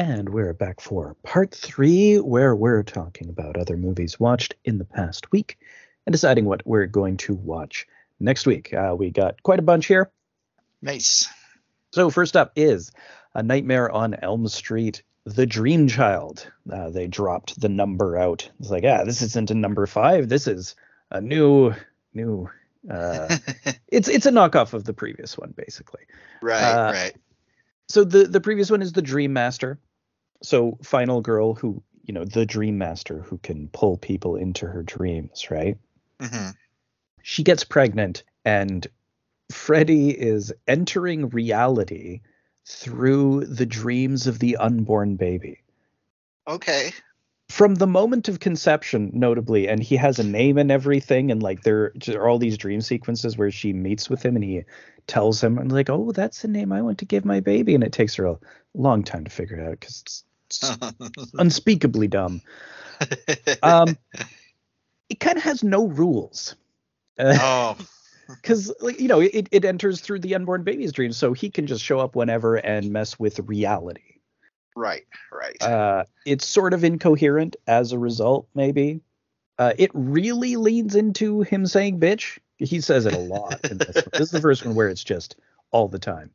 [0.00, 4.86] And we're back for part three, where we're talking about other movies watched in the
[4.86, 5.58] past week
[6.06, 7.86] and deciding what we're going to watch
[8.18, 8.72] next week.
[8.72, 10.10] Uh, we got quite a bunch here.
[10.80, 11.28] Nice.
[11.92, 12.92] So, first up is
[13.34, 16.50] A Nightmare on Elm Street, The Dream Child.
[16.72, 18.50] Uh, they dropped the number out.
[18.58, 20.30] It's like, ah, this isn't a number five.
[20.30, 20.76] This is
[21.10, 21.74] a new,
[22.14, 22.48] new.
[22.90, 23.36] Uh,
[23.88, 26.04] it's it's a knockoff of the previous one, basically.
[26.40, 26.62] right.
[26.62, 27.16] uh, right.
[27.86, 29.78] so the the previous one is the dream master
[30.42, 34.82] so final girl who you know the dream master who can pull people into her
[34.82, 35.78] dreams right?
[36.20, 36.50] Hmm
[37.22, 38.86] she gets pregnant and
[39.52, 42.20] freddy is entering reality
[42.66, 45.62] through the dreams of the unborn baby.
[46.48, 46.92] Okay.
[47.48, 51.62] from the moment of conception notably and he has a name and everything and like
[51.62, 54.62] there are all these dream sequences where she meets with him and he
[55.06, 57.84] tells him and like oh that's the name i want to give my baby and
[57.84, 58.38] it takes her a
[58.74, 60.24] long time to figure it out because
[61.38, 62.40] unspeakably dumb
[63.62, 63.96] um
[65.08, 66.54] it kind of has no rules
[67.18, 67.76] oh.
[68.28, 71.66] because like you know it, it enters through the unborn baby's dreams so he can
[71.66, 74.10] just show up whenever and mess with reality
[74.76, 75.04] Right.
[75.32, 75.62] Right.
[75.62, 79.00] uh, it's sort of incoherent as a result, maybe.
[79.58, 82.38] Uh, it really leans into him saying bitch.
[82.56, 84.04] He says it a lot in this one.
[84.12, 85.36] This is the first one where it's just
[85.70, 86.30] all the time.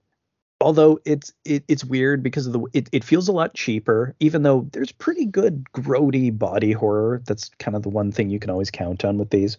[0.61, 4.43] Although it's it, it's weird because of the it, it feels a lot cheaper, even
[4.43, 7.21] though there's pretty good grody body horror.
[7.25, 9.57] That's kind of the one thing you can always count on with these.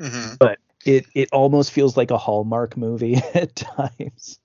[0.00, 0.34] hmm
[0.84, 4.40] It it almost feels like a Hallmark movie at times.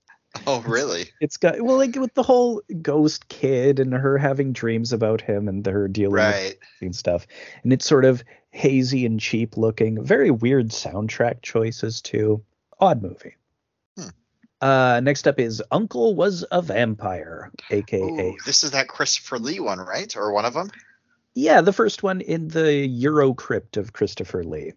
[0.46, 1.06] Oh, really?
[1.20, 5.48] It's got well, like with the whole ghost kid and her having dreams about him
[5.48, 6.56] and her dealing with Right.
[6.80, 7.26] and stuff.
[7.64, 10.04] And it's sort of hazy and cheap looking.
[10.04, 12.44] Very weird soundtrack choices too.
[12.78, 13.34] Odd movie.
[14.60, 19.60] Uh, next up is Uncle Was a Vampire, aka Ooh, this is that Christopher Lee
[19.60, 20.14] one, right?
[20.16, 20.70] Or one of them?
[21.34, 24.72] yeah, the first one in the Eurocrypt of Christopher Lee,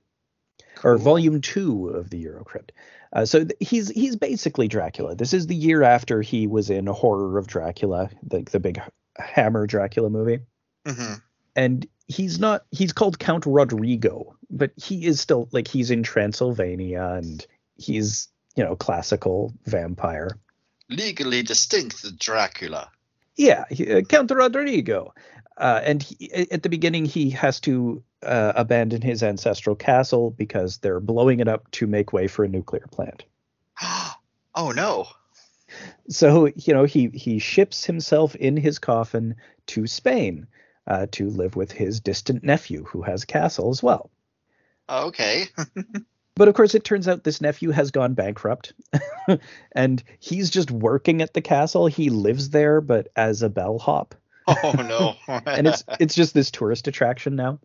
[0.84, 2.70] or Volume Two of the Eurocrypt.
[3.14, 5.16] Uh, so th- he's he's basically Dracula.
[5.16, 8.80] This is the year after he was in Horror of Dracula, the the big
[9.18, 10.40] Hammer Dracula movie.
[10.88, 11.16] hmm
[11.56, 17.04] and he's not he's called count rodrigo but he is still like he's in transylvania
[17.04, 17.46] and
[17.76, 20.30] he's you know classical vampire
[20.90, 22.90] Legally distinct Dracula.
[23.36, 25.14] yeah he- uh, count rodrigo
[25.58, 30.78] uh, and he, at the beginning he has to uh, abandon his ancestral castle because
[30.78, 33.24] they're blowing it up to make way for a nuclear plant
[34.56, 35.08] oh no.
[36.10, 39.36] so you know he he ships himself in his coffin
[39.68, 40.48] to spain
[40.88, 44.10] uh, to live with his distant nephew who has a castle as well
[44.90, 45.46] okay.
[46.42, 48.74] But of course, it turns out this nephew has gone bankrupt,
[49.74, 51.86] and he's just working at the castle.
[51.86, 54.16] He lives there, but as a bellhop,
[54.48, 55.16] oh no.
[55.46, 57.60] and it's it's just this tourist attraction now.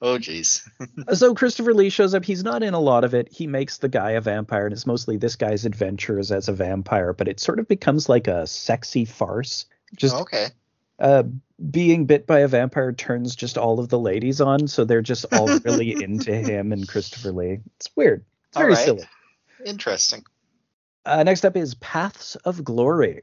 [0.00, 0.60] oh jeez.
[1.14, 2.24] So Christopher Lee shows up.
[2.24, 3.26] He's not in a lot of it.
[3.28, 7.12] He makes the guy a vampire, and it's mostly this guy's adventures as a vampire.
[7.12, 9.66] But it sort of becomes like a sexy farce.
[9.96, 10.46] Just okay.
[11.02, 11.24] Uh,
[11.70, 15.26] being bit by a vampire turns just all of the ladies on, so they're just
[15.32, 17.58] all really into him and Christopher Lee.
[17.76, 18.24] It's weird.
[18.48, 18.84] It's very right.
[18.84, 19.04] silly.
[19.66, 20.24] Interesting.
[21.04, 23.22] Uh, next up is Paths of Glory.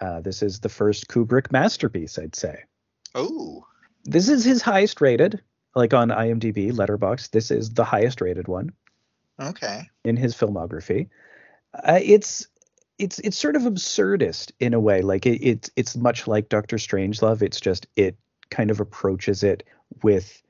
[0.00, 2.64] Uh, this is the first Kubrick masterpiece, I'd say.
[3.14, 3.66] Oh.
[4.04, 5.40] This is his highest rated,
[5.74, 7.30] like on IMDb, Letterboxd.
[7.30, 8.72] This is the highest rated one
[9.40, 9.88] Okay.
[10.04, 11.08] in his filmography.
[11.72, 12.46] Uh, it's
[12.98, 15.02] it's it's sort of absurdist in a way.
[15.02, 17.42] Like it, it's it's much like Doctor Strangelove.
[17.42, 18.16] It's just it
[18.50, 19.64] kind of approaches it
[20.02, 20.42] with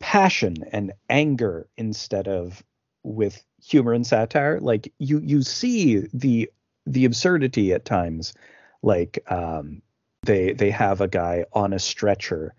[0.00, 2.62] passion and anger instead of
[3.02, 4.60] with humor and satire.
[4.60, 6.50] Like you you see the
[6.86, 8.34] the absurdity at times.
[8.82, 9.82] Like um,
[10.22, 12.54] they they have a guy on a stretcher,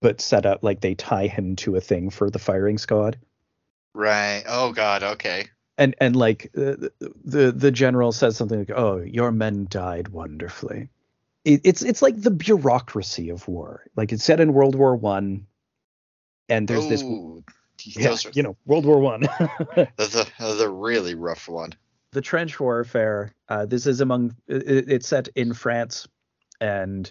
[0.00, 3.18] but set up like they tie him to a thing for the firing squad
[3.94, 4.42] Right.
[4.46, 5.02] Oh god.
[5.02, 5.46] Okay.
[5.78, 6.92] And and like uh, the
[7.24, 10.88] the the general says something like, "Oh, your men died wonderfully,"
[11.44, 13.84] it, it's it's like the bureaucracy of war.
[13.96, 15.46] Like it's set in World War One,
[16.48, 17.02] and there's this
[17.84, 19.20] yeah, are you know World War One.
[19.20, 21.74] the, the the really rough one.
[22.12, 23.34] the trench warfare.
[23.48, 26.06] Uh, this is among it, it's set in France,
[26.60, 27.10] and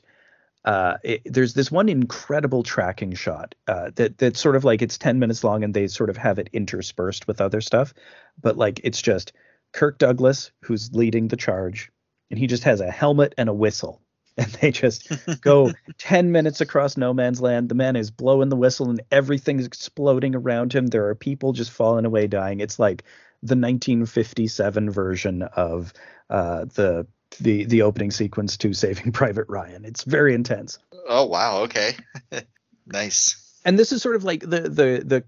[0.66, 4.98] uh, it, there's this one incredible tracking shot uh, that that's sort of like it's
[4.98, 7.94] 10 minutes long, and they sort of have it interspersed with other stuff,
[8.42, 9.34] but like it's just
[9.74, 11.92] Kirk Douglas who's leading the charge,
[12.30, 14.02] and he just has a helmet and a whistle.
[14.36, 15.12] And they just
[15.42, 17.70] go 10 minutes across no man's land.
[17.70, 20.88] The man is blowing the whistle and everything's exploding around him.
[20.88, 22.60] There are people just falling away dying.
[22.60, 23.04] It's like
[23.44, 25.94] the 1957 version of
[26.32, 27.06] uh, the
[27.38, 29.86] the the opening sequence to Saving Private Ryan.
[29.86, 30.80] It's very intense.
[31.08, 31.96] Oh wow, okay.
[32.86, 33.60] nice.
[33.66, 35.24] And this is sort of like the the the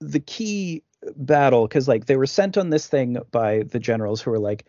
[0.00, 0.82] the key
[1.16, 4.66] battle because like they were sent on this thing by the generals who were like,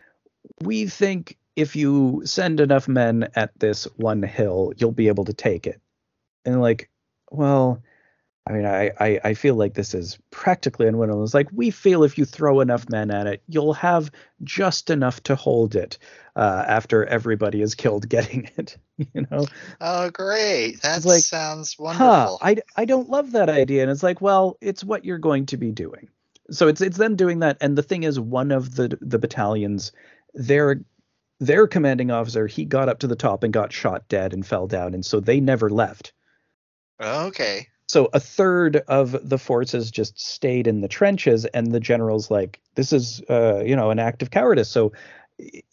[0.60, 5.34] we think if you send enough men at this one hill, you'll be able to
[5.34, 5.80] take it.
[6.44, 6.90] And like,
[7.30, 7.82] well,
[8.44, 11.22] I mean, I, I, I feel like this is practically unwinnable.
[11.22, 14.10] It's like we feel if you throw enough men at it, you'll have
[14.42, 15.98] just enough to hold it
[16.34, 18.76] uh, after everybody is killed getting it.
[18.96, 19.46] You know,
[19.80, 20.82] Oh great.
[20.82, 21.84] That like, sounds huh?
[21.84, 22.38] wonderful.
[22.42, 23.82] I, I don't love that idea.
[23.82, 26.08] And it's like, well, it's what you're going to be doing.
[26.50, 27.58] So it's it's them doing that.
[27.60, 29.92] And the thing is, one of the the battalions,
[30.34, 30.80] their
[31.38, 34.66] their commanding officer, he got up to the top and got shot dead and fell
[34.66, 36.12] down, and so they never left.
[37.00, 37.68] okay.
[37.92, 42.58] So a third of the forces just stayed in the trenches, and the general's like,
[42.74, 44.94] "This is, uh, you know, an act of cowardice." So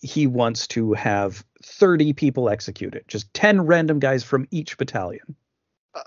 [0.01, 5.33] he wants to have 30 people executed, just 10 random guys from each battalion.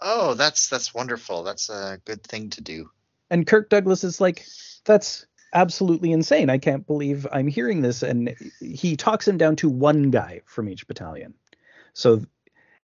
[0.03, 1.45] Oh, that's that's wonderful.
[1.45, 2.91] That's a good thing to do.
[3.31, 4.45] And Kirk Douglas is like,
[4.85, 5.25] "That's
[5.55, 6.51] absolutely insane.
[6.51, 10.69] I can't believe I'm hearing this." And he talks him down to one guy from
[10.69, 11.33] each battalion.
[11.95, 12.21] So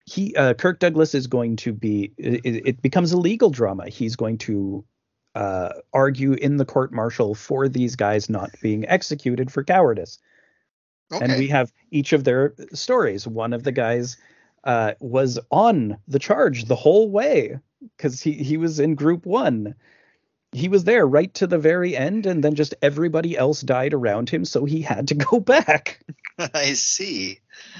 [0.05, 3.89] he uh, Kirk Douglas is going to be it, it becomes a legal drama.
[3.89, 4.85] He's going to
[5.33, 10.19] uh, argue in the court martial for these guys not being executed for cowardice.
[11.11, 11.23] Okay.
[11.23, 13.27] And we have each of their stories.
[13.27, 14.17] One of the guys
[14.63, 17.59] uh, was on the charge the whole way
[17.97, 19.75] because he he was in group one.
[20.51, 24.29] He was there right to the very end, and then just everybody else died around
[24.29, 25.99] him, so he had to go back
[26.53, 27.39] I see.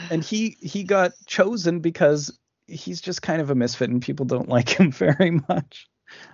[0.10, 4.50] and he he got chosen because he's just kind of a misfit and people don't
[4.58, 5.88] like him very much.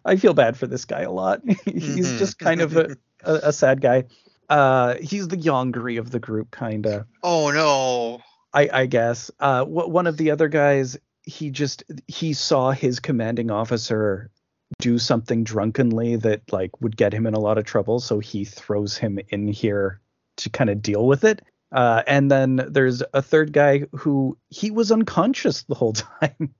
[0.05, 1.41] I feel bad for this guy a lot.
[1.65, 2.17] he's Mhm.
[2.19, 4.05] just kind of a, a, a sad guy.
[4.49, 7.05] Uh, he's the Yongri of the group, kind of.
[7.23, 8.21] Oh no.
[8.53, 9.31] I, I guess.
[9.39, 14.29] Uh, wh- one of the other guys, he just he saw his commanding officer
[14.79, 18.43] do something drunkenly that like would get him in a lot of trouble, so he
[18.43, 20.01] throws him in here
[20.37, 21.41] to kind of deal with it.
[21.71, 26.53] Uh, and then there's a third guy who he was unconscious the whole time.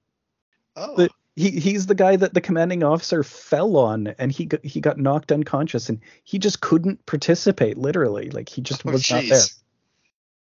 [0.76, 0.96] Oh.
[0.96, 4.80] But he he's the guy that the commanding officer fell on, and he got, he
[4.80, 7.78] got knocked unconscious, and he just couldn't participate.
[7.78, 9.42] Literally, like he just Oh, was not there.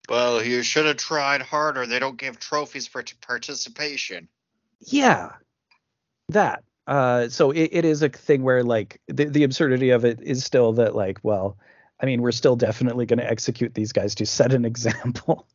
[0.08, 1.86] Well, you should have tried harder.
[1.86, 4.28] They don't give trophies for t- participation.
[4.86, 5.32] Yeah,
[6.30, 6.64] that.
[6.86, 10.42] Uh, so it, it is a thing where like the, the absurdity of it is
[10.42, 11.58] still that like, well,
[12.00, 15.46] I mean, we're still definitely going to execute these guys to set an example.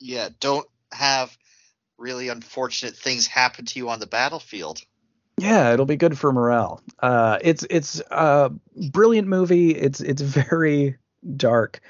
[0.00, 1.36] Yeah, don't have
[1.98, 4.82] really unfortunate things happen to you on the battlefield.
[5.38, 6.82] yeah, it'll be good for morale.
[7.00, 8.52] Uh, it's it's a
[8.90, 9.70] brilliant movie.
[9.70, 10.96] It's it's very
[11.36, 11.80] dark,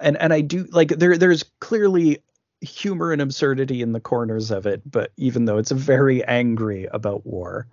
[0.00, 2.22] and and I do like there there's clearly
[2.60, 7.26] humor and absurdity in the corners of it, but even though it's very angry about
[7.26, 7.66] war.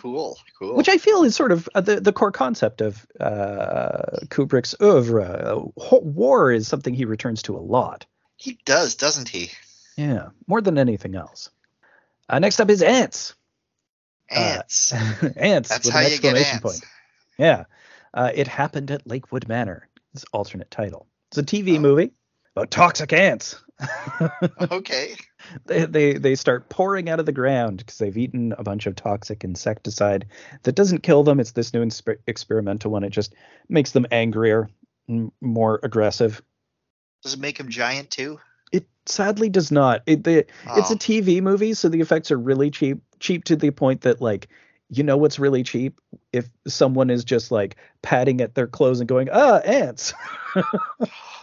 [0.00, 0.76] Cool, cool.
[0.76, 5.24] which I feel is sort of uh, the the core concept of uh, Kubrick's oeuvre.
[5.24, 8.06] Uh, war is something he returns to a lot.
[8.36, 9.50] he does, doesn't he?
[9.96, 11.50] Yeah, more than anything else.
[12.28, 13.34] Uh, next up is ants.
[14.30, 14.92] Ants.
[15.36, 16.62] ants That's with how an you get exclamation ants.
[16.62, 16.84] point.
[17.38, 17.64] Yeah,
[18.14, 19.88] uh, it happened at Lakewood Manor.
[20.14, 21.06] This alternate title.
[21.30, 21.80] It's a TV Oh.
[21.80, 22.12] movie
[22.54, 23.56] about toxic ants.
[24.70, 25.14] okay.
[25.66, 28.94] They, they they start pouring out of the ground because they've eaten a bunch of
[28.96, 30.26] toxic insecticide
[30.62, 31.40] that doesn't kill them.
[31.40, 33.04] It's this new inspe- experimental one.
[33.04, 33.34] It just
[33.68, 34.68] makes them angrier,
[35.08, 36.42] m- more aggressive.
[37.22, 38.38] Does it make them giant too?
[38.70, 40.02] It sadly does not.
[40.06, 40.38] It the,
[40.76, 40.94] it's Oh.
[40.94, 42.98] a TV movie, so the effects are really cheap.
[43.18, 44.48] Cheap to the point that like
[44.90, 46.00] you know what's really cheap
[46.32, 50.14] if someone is just like patting at their clothes and going ah ants.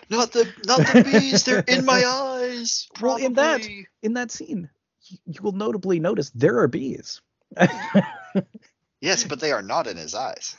[0.10, 1.44] Not the not the bees.
[1.44, 2.88] They're in my eyes.
[3.02, 3.68] Well, in that-
[4.02, 4.70] In that scene,
[5.26, 7.22] you, will notably notice there are bees.
[9.02, 10.56] Yes, but they are not in his eyes.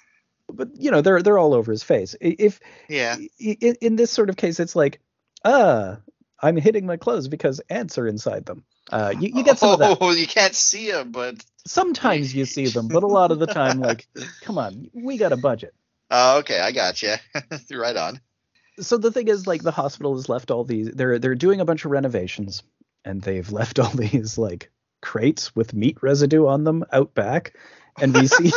[0.53, 2.15] but you know they're they're all over his face.
[2.21, 3.17] If Yeah.
[3.19, 5.01] i- i- in this sort of case, it's like,
[5.45, 5.99] ah,
[6.41, 8.65] I'm hitting my clothes because ants are inside them.
[8.93, 9.99] Uh, you, you get some of that.
[10.01, 13.47] Oh, you can't see them, but Sometimes you see them, but a lot of the
[13.49, 14.07] time, like,
[14.43, 15.75] come on, we got a budget.
[16.13, 17.15] oh, okay, I got you.
[17.73, 18.21] right on.
[18.79, 20.91] So the thing is, like, the hospital has left all these.
[20.91, 22.63] They're they're doing a bunch of renovations,
[23.05, 24.71] and they've left all these like
[25.03, 27.55] crates with meat residue on them out back,
[27.99, 28.53] and we see.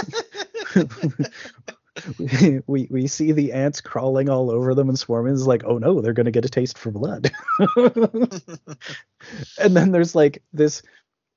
[2.67, 5.33] we we see the ants crawling all over them and swarming.
[5.33, 7.31] It's like, oh no, they're gonna get a taste for blood.
[9.59, 10.81] and then there's like this,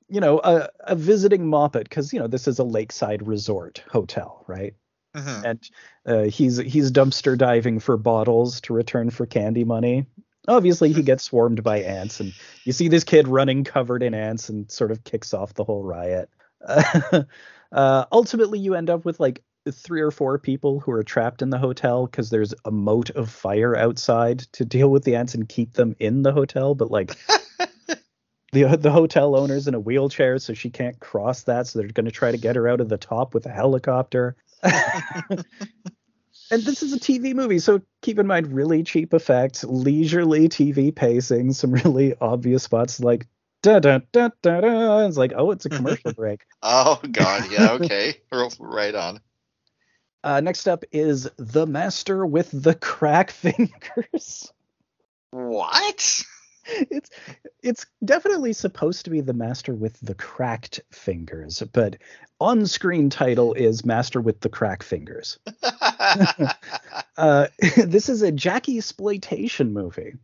[0.09, 4.44] you know, a, a visiting moppet because you know this is a lakeside resort hotel,
[4.47, 4.75] right?
[5.15, 5.44] Mhm.
[5.44, 5.70] And
[6.07, 10.07] uh, he's he's dumpster diving for bottles to return for candy money.
[10.49, 12.32] Obviously, he gets swarmed by ants, and
[12.65, 15.84] you see this kid running covered in ants and sort of kicks off the whole
[15.84, 16.28] riot.
[17.73, 21.50] uh, ultimately, you end up with like three or four people who are trapped in
[21.50, 25.49] the hotel because there's a moat of fire outside to deal with the ants and
[25.49, 26.74] keep them in the hotel.
[26.74, 27.16] But like
[28.52, 31.66] the the hotel owner's in a wheelchair, so she can't cross that.
[31.66, 34.36] So they're going to try to get her out of the top with a helicopter.
[36.50, 40.94] and this is a TV movie, so keep in mind really cheap effects, leisurely TV
[40.94, 43.26] pacing, some really obvious spots like
[43.62, 45.07] da da da da da.
[45.07, 46.42] It's like, oh, it's a commercial break.
[46.62, 48.15] Oh God, yeah, okay,
[48.60, 49.20] right on.
[50.24, 54.52] Uh, next up is The Master with the Crack Fingers.
[55.32, 56.23] What?
[56.65, 57.10] It's
[57.62, 61.97] it's definitely supposed to be the master with the cracked fingers, but
[62.42, 65.39] on-screen title is Master with the Crack Fingers.
[67.18, 70.15] Uh, this is a Jackie exploitation movie.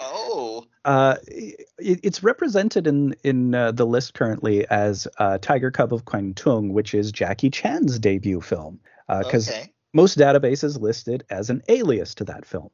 [0.00, 5.92] oh, Uh, it, it's represented in in uh, the list currently as uh, Tiger Cub
[5.92, 9.70] of Kwangtung, which is Jackie Chan's debut film, because okay.
[9.92, 12.70] most databases list it as an alias to that film.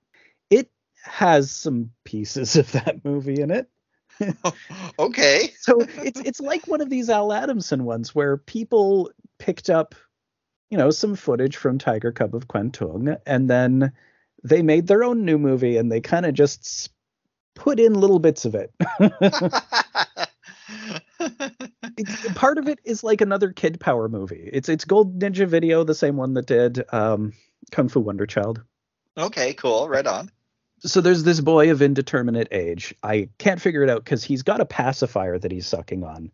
[0.48, 0.70] It
[1.04, 3.68] has some pieces of that movie in it.
[4.98, 5.52] okay.
[5.58, 9.94] So it's it's like one of these Al Adamson ones where people picked up,
[10.70, 13.92] you know, some footage from Tiger Cub of Kwangtung and then
[14.44, 16.90] they made their own new movie and they kind of just
[17.54, 18.72] put in little bits of it.
[21.98, 24.48] It's- part of it is like another Kid Power movie.
[24.52, 27.32] It's it's Gold Ninja Video, the same one that did um,
[27.72, 28.62] Kung Fu Wonder Child.
[29.18, 29.88] okay, cool.
[29.88, 30.30] Right on.
[30.80, 32.94] So there's this boy of indeterminate age.
[33.02, 36.30] I can't figure it out because he's got a pacifier that he's sucking on,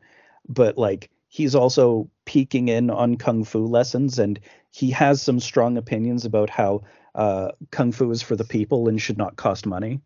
[0.49, 4.39] but like he's also peeking in on kung fu lessons, and
[4.71, 6.83] he has some strong opinions about how
[7.15, 10.01] uh, kung fu is for the people and should not cost money.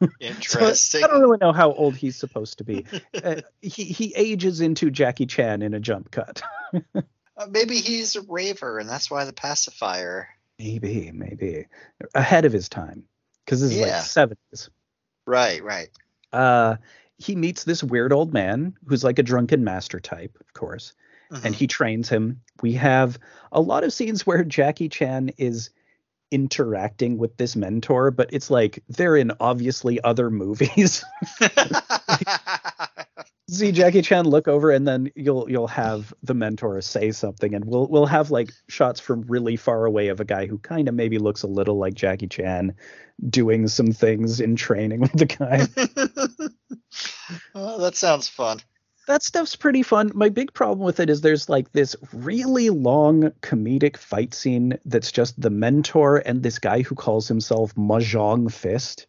[0.00, 1.04] So Interesting.
[1.04, 2.86] I don't really know how old he's supposed to be.
[3.22, 6.42] uh, he he ages into Jackie Chan in a jump cut.
[7.34, 10.28] Uh, maybe he's a raver, and that's why the pacifier.
[10.58, 11.66] maybe maybe
[12.14, 13.04] ahead of his time
[13.44, 13.86] because this is Yeah.
[13.86, 14.70] like seventies.
[15.26, 15.88] Right, right.
[16.32, 16.76] uh,
[17.18, 20.92] he meets this weird old man who's like a drunken master type, of course,
[21.30, 21.58] and Mhm.
[21.58, 22.40] he trains him.
[22.62, 23.18] We have
[23.52, 25.70] a lot of scenes where Jackie Chan is
[26.32, 31.04] interacting with this mentor, but it's like they're in obviously other movies.
[33.52, 37.66] See Jackie Chan look over and then you'll you'll have the mentor say something and
[37.66, 40.94] we'll we'll have like shots from really far away of a guy who kind of
[40.94, 42.74] maybe looks a little like Jackie Chan
[43.28, 45.66] doing some things in training with the guy.
[47.54, 48.60] oh, that sounds fun.
[49.06, 50.12] that stuff's pretty fun.
[50.14, 55.12] My big problem with it is there's like this really long comedic fight scene that's
[55.12, 59.06] just the mentor and this guy who calls himself Mahjong Fist,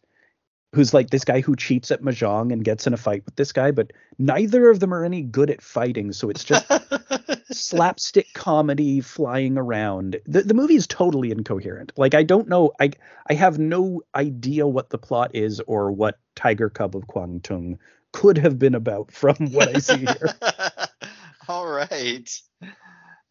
[0.74, 3.52] who's like this guy who cheats at Mahjong and gets in a fight with this
[3.52, 6.70] guy, but neither of them are any good at fighting, so it's just
[7.52, 10.16] slapstick comedy flying around.
[10.26, 11.92] The the movie is totally incoherent.
[11.96, 12.90] Like I don't know I
[13.28, 17.78] I have no idea what the plot is or what Tiger Cub of Kwangtung
[18.12, 20.34] could have been about from what I see here.
[21.48, 22.30] All right.
[22.62, 22.68] Uh,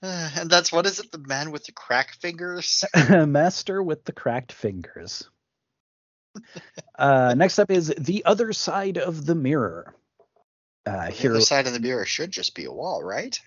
[0.37, 1.11] and that's what is it?
[1.11, 2.83] The man with the crack fingers?
[3.09, 5.29] Master with the cracked fingers.
[6.97, 9.95] Uh, next up is the other side of the mirror.
[10.85, 13.39] Uh, The here other side of the mirror should just be a wall, right?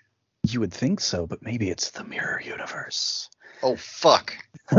[0.48, 3.28] you would think so, but maybe it's the mirror universe.
[3.62, 4.32] Oh fuck.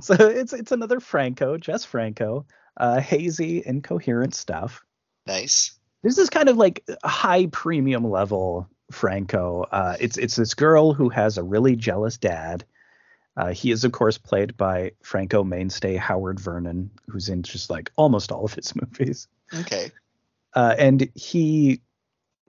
[0.00, 2.46] so it's it's another Franco, Jess Franco,
[2.76, 4.82] uh, hazy, incoherent stuff.
[5.26, 5.78] Nice.
[6.02, 9.66] This is kind of like high premium level Franco.
[9.70, 12.64] Uh, it's it's this girl who has a really jealous dad.
[13.36, 17.90] Uh, he is of course played by Franco mainstay Howard Vernon, who's in just like
[17.96, 19.28] almost all of his movies.
[19.54, 19.90] Okay.
[20.54, 21.80] Uh, and he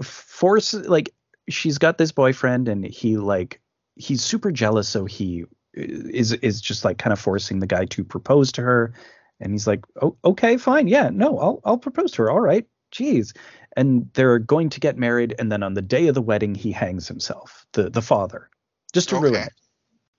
[0.02, 1.14] forces like
[1.50, 3.62] she's got this boyfriend, and he like
[3.96, 8.04] he's super jealous, so he is is just like kind of forcing the guy to
[8.04, 8.94] propose to her
[9.40, 10.88] And he's like, oh, okay, fine.
[10.88, 12.32] Yeah, no, I'll, I'll propose to her.
[12.32, 12.66] All right.
[12.94, 13.36] Jeez.
[13.76, 15.36] And they're going to get married.
[15.40, 18.50] And then on the day of the wedding, he hangs himself, the, the father,
[18.94, 19.54] just to ruin it,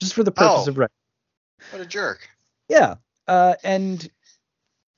[0.04, 0.70] just for the purpose Oh.
[0.70, 0.86] of, re-
[1.70, 2.28] What a jerk.
[2.68, 2.94] yeah.
[3.26, 4.08] Uh, and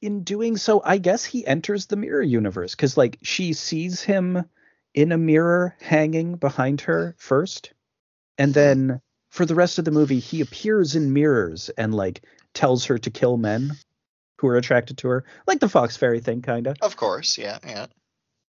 [0.02, 4.44] in doing so, I guess he enters the mirror universe because, like, she sees him
[4.94, 7.72] in a mirror hanging behind her first.
[8.38, 12.84] And then for the rest of the movie, he appears in mirrors and, like, tells
[12.86, 13.72] her to kill men
[14.38, 16.76] who are attracted to her, like the Fox Fairy thing, kind of.
[16.82, 17.86] Of course, yeah, yeah.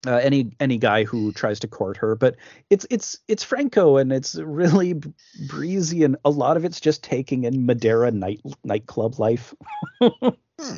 [0.07, 2.35] Uh, any any guy who tries to court her, but
[2.71, 4.99] it's it's it's Franco and it's really
[5.47, 9.53] breezy and a lot of it's just taking in Madeira night nightclub life.
[9.99, 10.77] Hmm.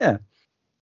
[0.00, 0.18] Yeah.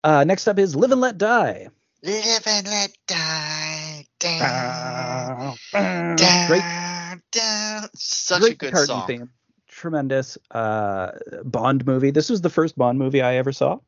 [0.02, 1.68] Uh, next up is Live and Let Die.
[2.02, 4.06] Live and let die.
[4.18, 7.88] Down, Great, down, down.
[7.94, 9.06] Such great a good song.
[9.06, 9.30] theme.
[9.68, 11.10] Tremendous uh,
[11.44, 12.10] Bond movie.
[12.10, 13.78] This was the first Bond movie I ever saw.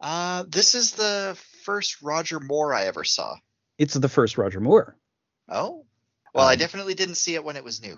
[0.00, 3.36] Uh, this is the first Roger Moore I ever saw.
[3.78, 4.96] It's the first Roger Moore.
[5.48, 5.84] Oh,
[6.34, 7.96] well, I Um, definitely didn't see it when it was new.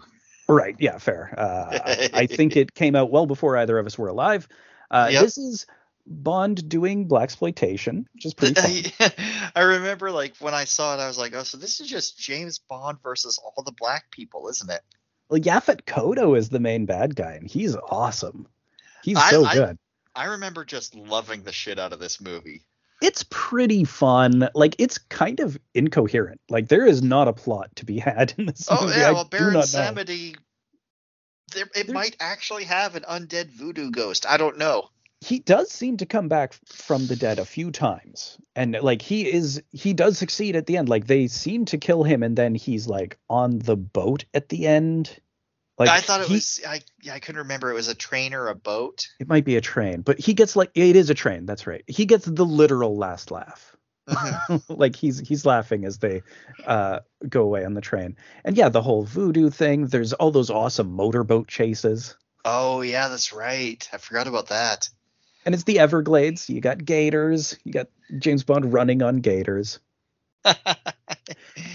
[0.48, 0.76] Right.
[0.78, 0.98] Yeah.
[0.98, 1.34] Fair.
[1.36, 4.48] Uh, I- I think it came out well before either of us were alive.
[4.90, 5.22] Uh, Yep.
[5.22, 5.66] This is
[6.10, 8.54] Bond doing black exploitation, which is pretty.
[9.54, 12.18] I remember, like when I saw it, I was like, "Oh, so this is just
[12.18, 14.80] James Bond versus all the black people, isn't it?"
[15.28, 18.48] Well, Yaphet Kotto is the main bad guy, and he's awesome.
[19.04, 19.78] He's I- so I- good.
[20.14, 22.62] I remember just loving the shit out of this movie.
[23.00, 24.48] It's pretty fun.
[24.54, 26.40] Like it's kind of incoherent.
[26.48, 28.98] Like there is not a plot to be had in this Oh movie.
[28.98, 29.54] yeah, well, Baron.
[29.62, 30.34] Samedi,
[31.54, 34.26] there, it There's- might actually have an undead voodoo ghost.
[34.26, 34.88] I don't know.
[35.20, 39.28] He does seem to come back from the dead a few times, and like he
[39.28, 40.88] is, he does succeed at the end.
[40.88, 44.68] Like they seem to kill him, and then he's like on the boat at the
[44.68, 45.18] end.
[45.78, 46.60] Like I thought it he- was.
[46.66, 47.70] I yeah, I couldn't remember.
[47.70, 49.06] It was a train or a boat.
[49.20, 51.46] It might be a train, but he gets like it is a train.
[51.46, 51.84] That's right.
[51.86, 53.76] He gets the literal last laugh.
[54.68, 56.22] like he's he's laughing as they
[56.66, 58.16] uh go away on the train.
[58.44, 62.16] And yeah, the whole voodoo thing, there's all those awesome motorboat chases.
[62.44, 63.88] oh yeah, that's right.
[63.92, 64.88] I forgot about that.
[65.44, 66.50] And it's the Everglades.
[66.50, 69.78] You got gators, you got James Bond running on gators.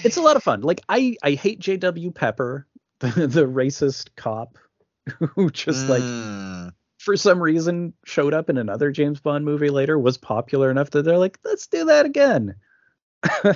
[0.04, 0.62] It's a lot of fun.
[0.62, 2.68] Like I I hate JW Pepper,
[3.04, 4.58] the, the racist cop
[5.36, 6.74] who just like Mm.
[7.00, 11.04] for some reason showed up in another James Bond movie later, was popular enough that
[11.04, 12.56] they're like, let's do that again.
[13.44, 13.54] uh,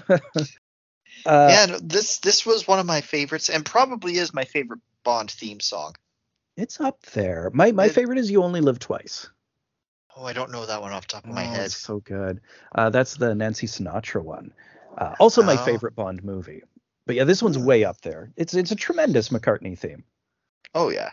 [1.26, 5.32] yeah, no, this this was one of my favorites, and probably is my favorite Bond
[5.32, 5.94] theme song.
[6.56, 7.50] It's up there.
[7.54, 9.30] My my It- favorite is You Only Live Twice.
[10.16, 11.66] Oh, I don't know that one off the top of my Oh, head.
[11.68, 12.42] It's so good.
[12.74, 14.52] Uh, that's the Nancy Sinatra one.
[14.98, 15.64] Uh, also my Oh.
[15.64, 16.64] favorite Bond movie.
[17.08, 18.32] But yeah, this one's way up there.
[18.36, 20.04] It's it's a tremendous McCartney theme.
[20.76, 21.12] Oh yeah,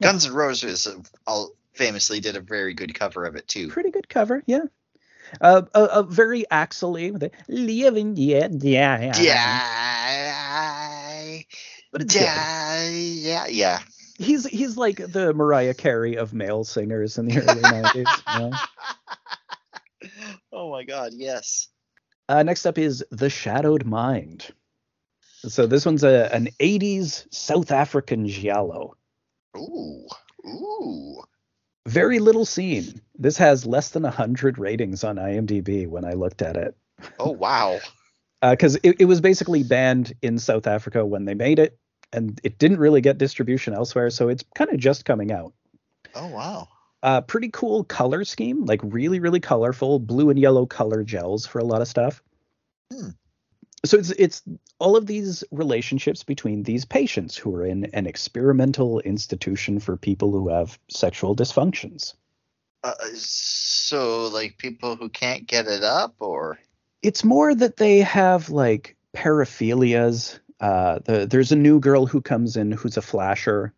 [0.00, 0.06] Yeah.
[0.08, 3.68] Guns N' Roses uh, all famously did a very good cover of it too.
[3.68, 4.62] Pretty good cover, yeah.
[5.40, 7.34] Uh, a, a very Axel-y with it.
[7.48, 9.12] Living, yeah, yeah,
[11.32, 11.46] Die,
[11.90, 13.80] But it's die, yeah, yeah.
[14.18, 18.06] He's he's like the Mariah Carey of male singers in the early '90s.
[18.34, 18.52] You know?
[20.52, 21.66] oh my God, yes.
[22.28, 24.52] Uh, next up is The Shadowed Mind.
[25.46, 28.96] So this one's a an 80s South African giallo.
[29.56, 30.06] Ooh,
[30.46, 31.22] ooh.
[31.86, 33.00] Very little seen.
[33.18, 36.76] This has less than 100 ratings on IMDb when I looked at it.
[37.18, 37.78] Oh wow.
[38.44, 41.78] Because it, it was basically banned in South Africa when they made it,
[42.12, 45.52] and it didn't really get distribution elsewhere, so it's kind of just coming out.
[46.16, 46.66] Oh wow.
[47.04, 51.60] Uh, pretty cool color scheme, like really, really colorful, blue and yellow color gels for
[51.60, 52.20] a lot of stuff.
[52.92, 53.10] Hmm.
[53.84, 54.42] So it's it's
[54.78, 60.30] all of these relationships between these patients who are in an experimental institution for people
[60.30, 62.14] who have sexual dysfunctions.
[62.84, 66.58] Uh, so like people who can't get it up, or
[67.02, 70.38] It's more that they have like paraphilias.
[70.60, 73.74] Uh, the, there's a new girl who comes in who's a flasher,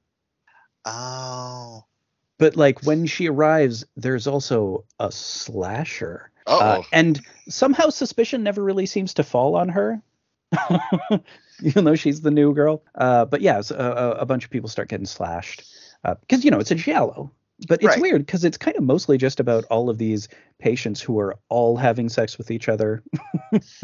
[0.84, 1.82] oh,
[2.38, 6.30] but like when she arrives, there's also a slasher.
[6.46, 10.00] Oh, Uh, and somehow suspicion never really seems to fall on her,
[11.62, 12.82] even though she's the new girl.
[12.94, 15.64] Uh, but yeah, so a, a bunch of people start getting slashed
[16.20, 17.30] because you know it's a giallo.
[17.68, 18.00] But it's Right.
[18.00, 21.76] weird because it's kind of mostly just about all of these patients who are all
[21.76, 23.02] having sex with each other.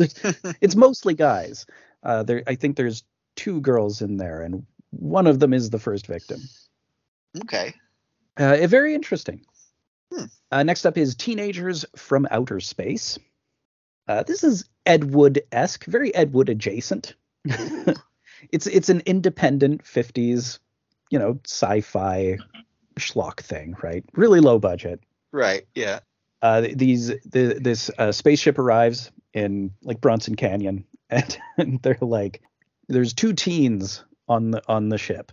[0.61, 1.67] it's mostly guys.
[2.03, 3.05] Uh, there, I think there's
[3.37, 6.41] two girls in there, and one of them is the first victim.
[7.43, 7.73] okay.
[8.37, 9.41] Uh, very interesting.
[10.13, 10.25] Hmm.
[10.51, 13.19] Uh, next up is Teenagers from Outer Space.
[14.09, 17.15] Uh, this is Ed Wood esque, very Ed Wood adjacent.
[18.51, 20.59] it's it's an independent 50s,
[21.11, 22.39] you know, sci-fi
[22.99, 24.05] schlock thing, right?
[24.15, 25.01] Really low budget.
[25.33, 25.67] Right.
[25.75, 26.01] Yeah.
[26.43, 32.43] uh, these the, this uh, spaceship arrives in like Bronson Canyon, and, and they're like,
[32.89, 35.31] there's two teens on the on the ship,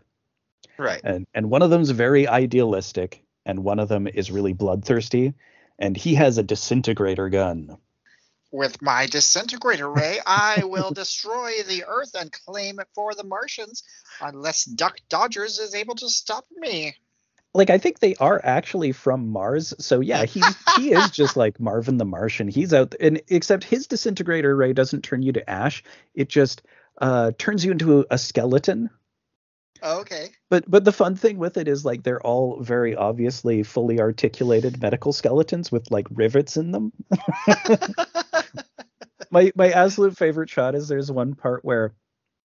[0.78, 1.02] Right.
[1.04, 5.34] and and one of them's very idealistic, and one of them is really bloodthirsty,
[5.80, 7.78] and he has a disintegrator gun.
[8.52, 13.84] With my disintegrator ray, I will destroy the Earth and claim it for the Martians,
[14.22, 16.96] unless Duck Dodgers is able to stop me.
[17.54, 20.42] Like I think they are actually from Mars, so yeah, he
[20.76, 22.50] he is just like Marvin the Martian.
[22.50, 26.62] He's out, and except his disintegrator ray doesn't turn you to ash; it just
[27.02, 28.90] uh, turns you into a skeleton.
[29.84, 30.30] Okay.
[30.50, 34.82] But but the fun thing with it is like they're all very obviously fully articulated
[34.82, 36.94] medical skeletons with like rivets in them.
[39.32, 41.94] my my absolute favorite shot is there's one part where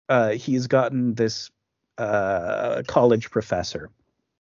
[0.09, 1.49] uh, he's gotten this
[1.97, 3.89] uh, college professor.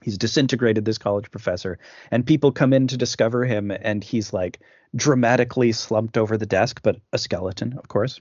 [0.02, 1.78] He's disintegrated this college professor,
[2.11, 4.61] and people come in to discover him, and he's like
[4.97, 8.20] dramatically slumped over the desk, but a skeleton, of course.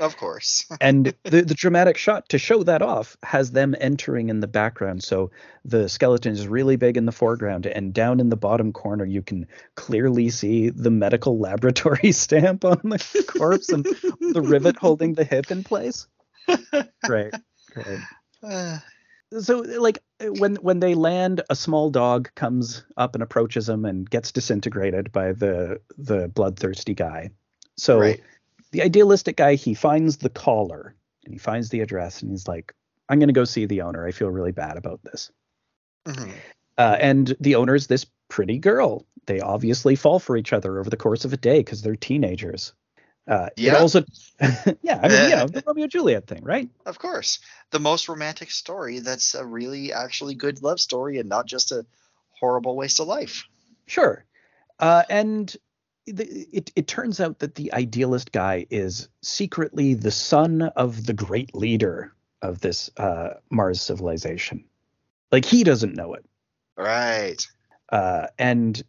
[0.00, 0.66] Of course.
[0.80, 5.02] And the, the dramatic shot to show that off has them entering in the background.
[5.02, 5.30] So
[5.64, 9.22] the skeleton is really big in the foreground, and down in the bottom corner, you
[9.22, 15.24] can clearly see the medical laboratory stamp on the corpse and the rivet holding the
[15.24, 16.06] hip in place.
[17.04, 17.34] Great,
[17.72, 18.00] great.
[18.42, 18.78] Uh,
[19.40, 24.08] So like when when they land, a small dog comes up and approaches them and
[24.08, 27.30] gets disintegrated by the the bloodthirsty guy.
[27.78, 28.20] So right.
[28.72, 30.94] The idealistic guy he finds the caller
[31.24, 32.74] and he finds the address and he's like
[33.08, 35.30] i'm going to go see the owner i feel really bad about this
[36.06, 36.32] Mhm.
[36.78, 40.90] uh, and the owner is this pretty girl they obviously fall for each other over
[40.90, 42.72] the course of a day because they're teenagers
[43.28, 43.78] uh, Yeah.
[43.78, 44.02] also
[44.82, 47.38] yeah i mean you know the romeo and juliet thing right Of course.
[47.70, 51.86] The most romantic story that's a really actually good love story and not just a
[52.40, 53.44] horrible waste of life.
[53.86, 54.24] Sure.
[54.80, 55.56] Uh, and
[56.06, 61.54] it, it turns out that the idealist guy is secretly the son of the great
[61.54, 64.64] leader of this uh, Mars civilization.
[65.30, 66.24] Like he doesn't know it.
[66.76, 67.46] Right.
[67.90, 68.82] Uh, and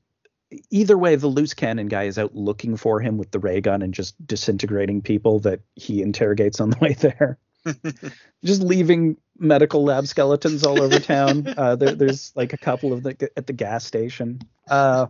[0.70, 3.82] either way, the loose cannon guy is out looking for him with the ray gun
[3.82, 7.38] and just disintegrating people that he interrogates on the way there.
[8.44, 11.54] just leaving medical lab skeletons all over town.
[11.64, 14.42] Uh, there, there's like a couple of the at the gas station.
[14.70, 15.08] Uh,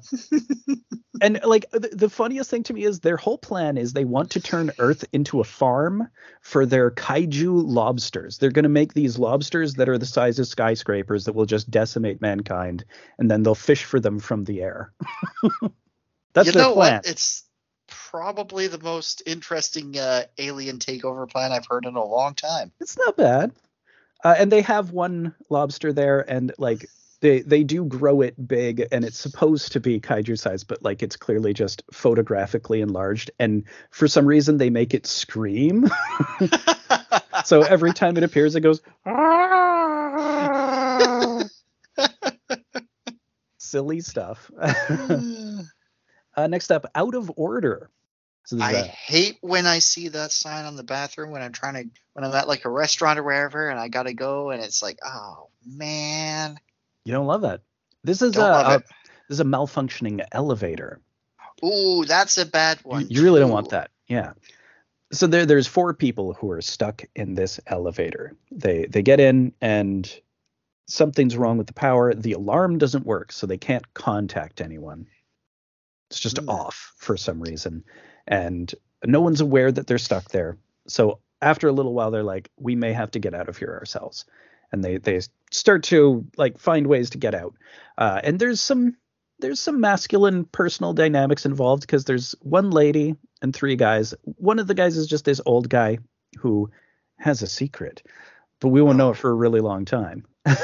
[1.22, 4.32] and like the, the funniest thing to me is their whole plan is they want
[4.32, 6.08] to turn Earth into a farm
[6.42, 8.38] for their kaiju lobsters.
[8.38, 11.72] They're going to make these lobsters that are the size of skyscrapers that will just
[11.72, 12.84] decimate mankind,
[13.18, 14.92] and then they'll fish for them from the air.
[16.34, 16.96] That's you their know plan.
[16.96, 17.08] what?
[17.08, 17.46] It's
[18.14, 22.72] probably the most interesting uh, alien takeover plan I've heard in a long time.
[22.80, 23.52] It's not bad.
[24.24, 26.88] Uh, and they have one lobster there, and like
[27.22, 31.02] they they do grow it big, and it's supposed to be kaiju size, but like
[31.02, 33.32] it's clearly just photographically enlarged.
[33.40, 35.90] And for some reason, they make it scream.
[37.46, 38.80] so every time it appears, it goes.
[43.58, 44.52] Silly stuff.
[44.62, 45.64] uh,
[46.48, 47.90] next up, out of order.
[48.46, 51.76] So I a- hate when I see that sign on the bathroom when I'm trying
[51.76, 54.82] to when I'm at like a restaurant or wherever and I gotta go and it's
[54.84, 56.60] like, oh man.
[57.06, 57.62] you don't love that.
[58.04, 61.00] This is Don't a, a this is a malfunctioning elevator.
[61.64, 63.08] Ooh, that's a bad one.
[63.10, 63.92] You, really don't want that.
[64.08, 64.34] Yeah.
[65.14, 68.36] So there there's four people who are stuck in this elevator.
[68.52, 70.12] They they get in and
[70.88, 72.14] something's wrong with the power.
[72.14, 75.08] The alarm doesn't work, so they can't contact anyone.
[76.10, 76.50] It's just Hmm.
[76.50, 77.86] off for some reason.
[78.28, 78.74] And
[79.06, 80.58] no one's aware that they're stuck there.
[80.88, 83.72] So after a little while they're like, we may have to get out of here
[83.72, 84.26] ourselves.
[84.72, 85.22] And they they
[85.52, 87.54] start to like find ways to get out.
[87.98, 88.98] Uh, and there's some
[89.40, 94.14] there's some masculine personal dynamics involved because there's one lady and three guys.
[94.24, 96.00] One of the guys is just this old guy
[96.40, 96.72] who
[97.18, 98.04] has a secret,
[98.60, 100.26] but we won't know it for a really long time.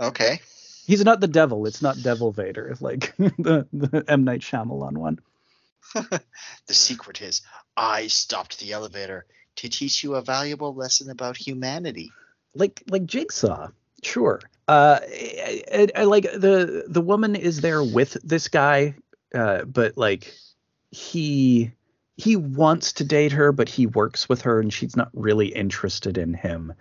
[0.00, 0.40] Okay.
[0.86, 1.66] He's not the devil.
[1.66, 5.18] It's not Devil Vader, like the, the M Night Shyamalan one.
[6.66, 7.42] The secret is
[7.76, 9.26] I stopped the elevator
[9.56, 12.12] to teach you a valuable lesson about humanity.
[12.54, 13.68] like like Jigsaw.
[14.02, 14.40] Sure.
[14.68, 18.94] Uh, I, I, I like the the woman is there with this guy,
[19.34, 20.32] uh, but like
[20.90, 21.72] he
[22.16, 26.18] he wants to date her, but he works with her, and she's not really interested
[26.18, 26.74] in him.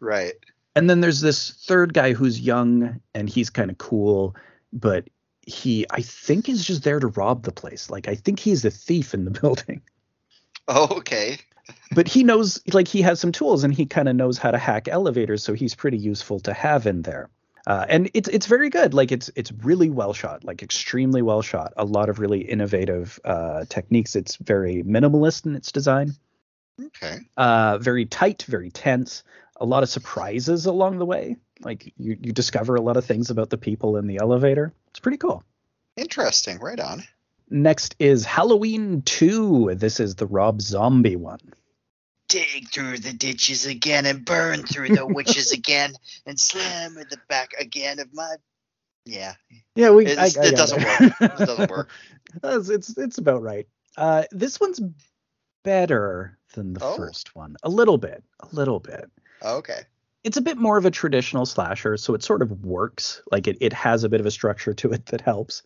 [0.00, 0.34] Right.
[0.74, 4.36] And then there's this third guy who's young and he's kind of cool,
[4.72, 5.08] but
[5.48, 7.90] he I think is just there to rob the place.
[7.90, 9.82] Like I think he's a thief in the building.
[10.68, 11.38] Oh, okay.
[11.94, 14.58] but he knows like he has some tools and he kind of knows how to
[14.58, 17.28] hack elevators so he's pretty useful to have in there
[17.66, 18.94] Uh, and it's it's very good.
[18.94, 21.72] Like it's it's really well shot, like extremely well shot.
[21.76, 24.16] A lot of really innovative uh, techniques.
[24.16, 26.14] It's very minimalist in its design.
[26.80, 27.18] Okay.
[27.36, 29.22] Uh, very tight, very tense.
[29.60, 31.36] A lot of surprises along the way.
[31.60, 34.72] Like you you discover a lot of things about the people in the elevator.
[34.90, 35.42] It's pretty cool.
[35.96, 36.58] Interesting.
[36.58, 37.02] Right on.
[37.50, 39.74] Next is Halloween 2.
[39.76, 41.40] This is the Rob Zombie one.
[42.28, 45.94] Dig through the ditches again and burn through the witches again
[46.26, 48.36] and slam in the back again of my.
[49.06, 49.34] Yeah.
[49.74, 50.06] Yeah, we.
[50.06, 51.12] It's- I- I it got doesn't work.
[51.20, 51.90] It doesn't work.
[52.42, 53.66] it's, it's it's about right.
[53.96, 54.80] Uh, this one's
[55.64, 56.96] better than the Oh.
[56.96, 57.56] first one.
[57.62, 58.22] A little bit.
[58.40, 59.10] A little bit.
[59.42, 59.80] Okay.
[60.24, 63.22] It's a bit more of a traditional slasher, so it sort of works.
[63.30, 65.62] Like it, it has a bit of a structure to it that helps.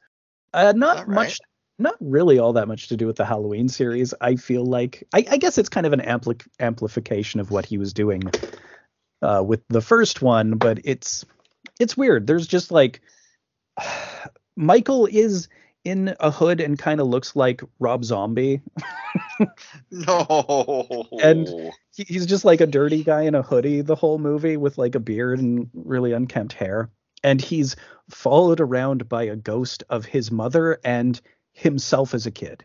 [0.52, 1.08] Uh, not right.
[1.08, 1.38] much
[1.78, 4.14] not really all that much to do with the Halloween series.
[4.20, 7.78] I feel like I, I guess it's kind of an ampli- amplification of what he
[7.78, 8.22] was doing
[9.22, 11.24] uh, with the first one, but it's
[11.80, 12.26] it's weird.
[12.26, 13.00] There's just like
[14.56, 15.48] Michael is
[15.84, 18.60] in a hood and kind of looks like Rob Zombie.
[19.90, 21.06] No.
[21.22, 21.48] And-
[21.94, 24.94] He- He's just like a dirty guy in a hoodie the whole movie with like
[24.94, 26.90] a beard and really unkempt hair.
[27.22, 27.76] And he's
[28.10, 31.20] followed around by a ghost of his mother and
[31.52, 32.64] himself as a kid.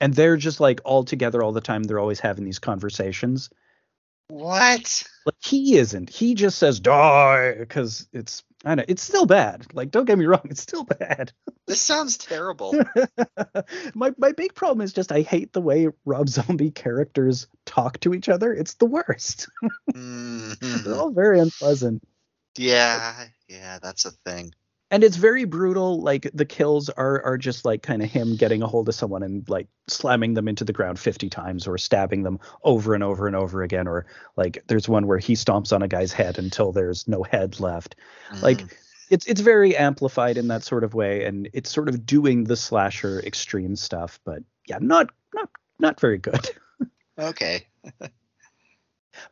[0.00, 1.82] And they're just like all together all the time.
[1.82, 3.50] They're always having these conversations.
[4.28, 5.02] what?
[5.26, 6.08] Like he isn't.
[6.08, 9.66] He just says die because it's I know it's still bad.
[9.72, 11.32] Like don't get me wrong, it's still bad.
[11.66, 12.74] This sounds terrible.
[13.94, 18.14] my my big problem is just I hate the way Rob Zombie characters talk to
[18.14, 18.52] each other.
[18.52, 19.48] It's the worst.
[19.86, 20.96] They're Mhm.
[20.98, 22.02] all very unpleasant.
[22.56, 24.52] Yeah, yeah, that's a thing.
[24.90, 28.62] And it's very brutal like the kills are are just like kind of him getting
[28.62, 32.22] a hold of someone and like slamming them into the ground 50 times or stabbing
[32.22, 34.06] them over and over and over again or
[34.36, 37.96] like there's one where he stomps on a guy's head until there's no head left
[38.42, 38.72] like Mm.
[39.10, 42.56] it's it's very amplified in that sort of way and it's sort of doing the
[42.56, 46.48] slasher extreme stuff but yeah not not not very good
[47.18, 47.66] okay.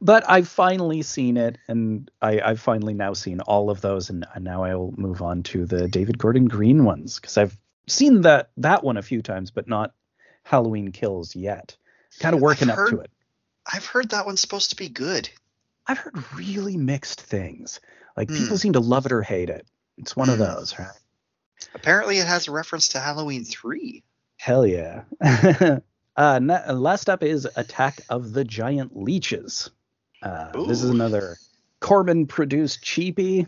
[0.00, 4.26] but I've finally seen it, and I, I've finally now seen all of those, and,
[4.34, 7.56] and now I will move on to the David Gordon Green ones because I've
[7.88, 9.94] seen that that one a few times, but not
[10.44, 11.76] Halloween Kills yet.
[12.20, 13.10] Kind of working I've up to it.
[13.72, 15.28] I've heard that one's supposed to be good.
[15.86, 17.80] I've heard really mixed things.
[18.16, 18.36] Like Hmm.
[18.36, 19.66] people seem to love it or hate it.
[19.98, 20.44] It's one of Hmm.
[20.44, 20.88] those, right?
[21.74, 24.02] Apparently, it has a reference to Halloween three.
[24.38, 25.02] Hell yeah.
[26.16, 29.70] uh, na- last up is Attack of the Giant Leeches.
[30.22, 31.36] Uh, this is another
[31.80, 33.46] Corman produced cheapie.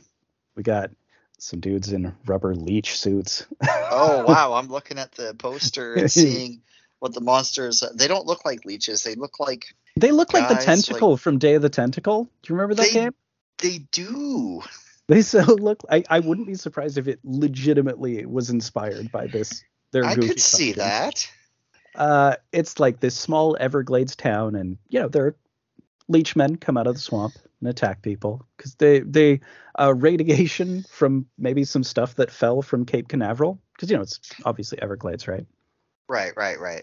[0.57, 0.91] We got
[1.39, 3.47] some dudes in rubber leech suits.
[3.97, 4.55] Oh wow!
[4.55, 6.63] I'm looking at the poster and seeing
[6.99, 7.85] what the monsters.
[7.95, 9.05] They don't look like leeches.
[9.05, 12.25] They look like They look like the Guys, tentacle from Day of the Tentacle.
[12.25, 13.15] Do you remember that They- game?
[13.59, 14.63] they do.
[15.07, 15.83] They so look.
[15.89, 19.63] I, I wouldn't be surprised if it legitimately was inspired by this.
[19.93, 21.31] Their I could see that.
[21.95, 25.37] Uh, it's like this small Everglades town, and you know there are
[26.09, 29.41] leech men come out of the swamp and attack people because they they
[29.79, 34.21] uh, radiation from maybe some stuff that fell from Cape Canaveral because you know it's
[34.45, 35.47] obviously Everglades, right?
[36.09, 36.83] Right, right, right.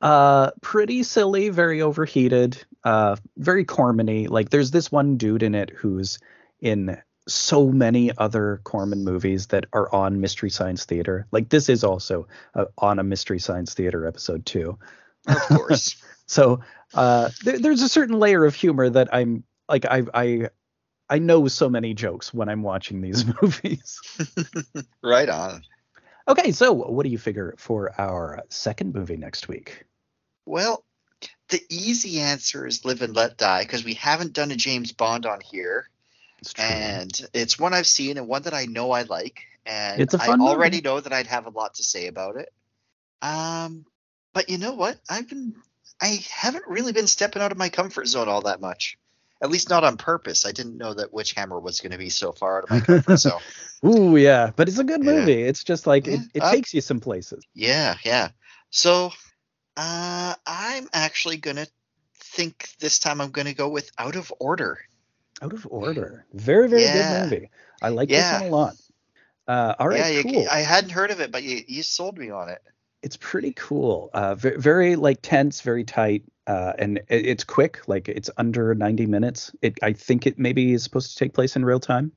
[0.00, 4.28] Uh, pretty silly, very overheated, uh, very Cormany.
[4.28, 6.18] Like there's this one dude in it who's
[6.60, 11.26] in so many other Corman movies that are on Mystery Science Theater.
[11.30, 14.78] Like this is also uh, on a Mystery Science Theater episode too.
[15.26, 15.96] Of course.
[16.26, 16.60] So
[16.94, 20.48] uh, there, there's a certain layer of humor that I'm like I I
[21.10, 24.00] I know so many jokes when I'm watching these movies.
[25.02, 25.62] right on.
[26.26, 29.84] okay, so what do you figure for our second movie next week?
[30.46, 30.84] Well,
[31.50, 35.26] the easy answer is Live and Let Die because we haven't done a James Bond
[35.26, 35.90] on here,
[36.42, 40.14] It's and it's one I've seen and one that I know I like, and It's
[40.14, 40.50] a I fun movie.
[40.50, 42.52] already know that I'd have a lot to say about it.
[43.22, 43.86] Um,
[44.34, 44.98] but you know what?
[45.08, 45.54] I've been
[46.00, 48.98] I haven't really been stepping out of my comfort zone all that much.
[49.40, 50.44] At least not on purpose.
[50.46, 53.16] I didn't know that Witchhammer was going to be so far out of my comfort
[53.18, 53.40] zone.
[53.84, 55.12] Ooh, yeah, but it's a good Yeah.
[55.12, 55.42] movie.
[55.42, 57.44] It's just like it, it uh, takes you some places.
[57.54, 58.30] Yeah, yeah.
[58.70, 59.12] So,
[59.76, 61.66] uh, I'm actually gonna
[62.18, 64.78] think this time I'm gonna go with Out of Order.
[65.42, 66.24] Out of order.
[66.32, 67.26] Very, very Yeah.
[67.26, 67.50] good movie.
[67.82, 68.38] I like Yeah.
[68.38, 68.74] this one a lot.
[69.48, 70.46] Uh, all right, yeah, you, cool.
[70.48, 72.62] I hadn't heard of it, but you, you sold me on it.
[73.02, 74.10] it's pretty cool.
[74.14, 77.80] Uh, very, very like tense, very tight, uh, and it, it's quick.
[77.88, 79.50] Like it's under 90 minutes.
[79.60, 82.12] It, I think it maybe is supposed to take place in real time.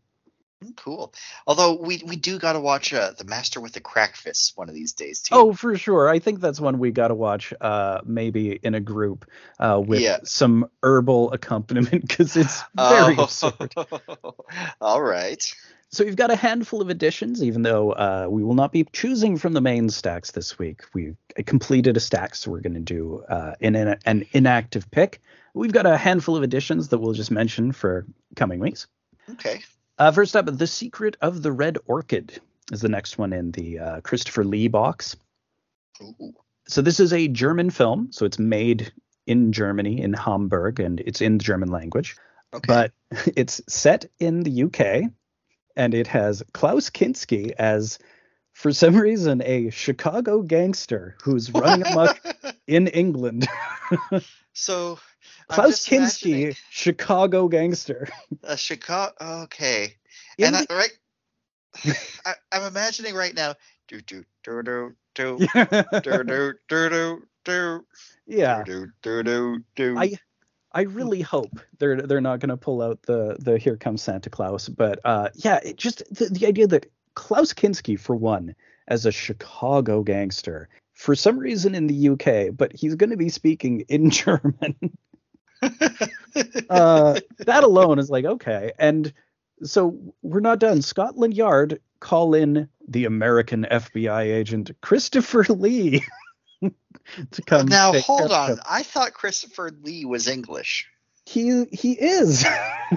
[0.66, 1.14] Mm, Cool.
[1.48, 4.70] Although we we do got to watch uh, The Master with the Crack Fist one
[4.70, 5.36] of these days too.
[5.36, 6.10] Oh, for sure.
[6.10, 7.54] I think that's one we got to watch.
[7.60, 9.30] Uh, maybe in a group
[9.60, 10.18] uh, with Yeah.
[10.24, 13.74] some herbal accompaniment because it's very absurd.
[14.82, 15.54] All right.
[15.90, 19.38] So we've got a handful of additions, even though uh, we will not be choosing
[19.38, 20.82] from the main stacks this week.
[20.94, 25.22] We completed a stack, so we're going to do uh, in an, an inactive pick.
[25.54, 28.88] We've got a handful of additions that we'll just mention for coming weeks.
[29.30, 29.62] Okay.
[29.98, 32.42] Uh, first up, The Secret of the Red Orchid
[32.72, 35.16] is the next one in the uh, Christopher Lee box.
[36.02, 36.34] Ooh.
[36.68, 38.92] So this is a German film, so it's made
[39.28, 42.16] in Germany, in Hamburg, and it's in the German language.
[42.54, 42.66] Okay.
[42.68, 42.92] But
[43.36, 45.12] it's set in the UK,
[45.76, 48.00] and it has Klaus Kinski as,
[48.56, 52.18] for some reason, a Chicago gangster who's running amok
[52.68, 53.46] in England.
[54.54, 54.98] so
[55.50, 58.08] Klaus Kinski, Chicago gangster.
[58.44, 59.14] a Chicago.
[59.44, 59.96] Okay.
[60.38, 63.56] In and the- I, right, I, I'm imagining right now.
[63.90, 67.86] Do do do do do do do do do do
[68.26, 68.64] yeah.
[68.64, 69.98] do do do do.
[69.98, 70.14] I
[70.72, 74.30] I really hope they're they're not going to pull out the the here comes Santa
[74.30, 76.86] Claus, but uh, yeah, it just the, the idea that
[77.16, 78.56] Klaus Kinski for one
[78.88, 83.30] as a Chicago gangster for some reason in the UK, but he's going to be
[83.30, 84.76] speaking in German.
[86.70, 89.12] uh, that alone is like okay, and
[89.64, 90.82] so we're not done.
[90.82, 96.04] Scotland Yard call in the American FBI agent Christopher Lee
[97.32, 97.68] to come.
[97.68, 98.52] now hold on.
[98.52, 98.60] him.
[98.70, 100.88] I thought Christopher Lee was English.
[101.26, 102.46] He he is.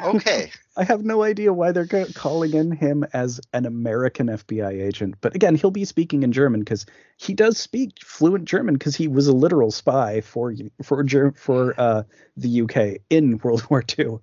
[0.02, 0.50] Okay.
[0.76, 5.16] I have no idea why they're calling in him as an American FBI agent.
[5.20, 9.08] But again, he'll be speaking in German because he does speak fluent German because he
[9.08, 12.02] was a literal spy for for for uh,
[12.36, 14.18] the UK in World War II.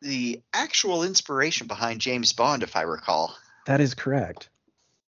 [0.00, 3.36] the actual inspiration behind James Bond, if I recall.
[3.66, 4.48] That is correct.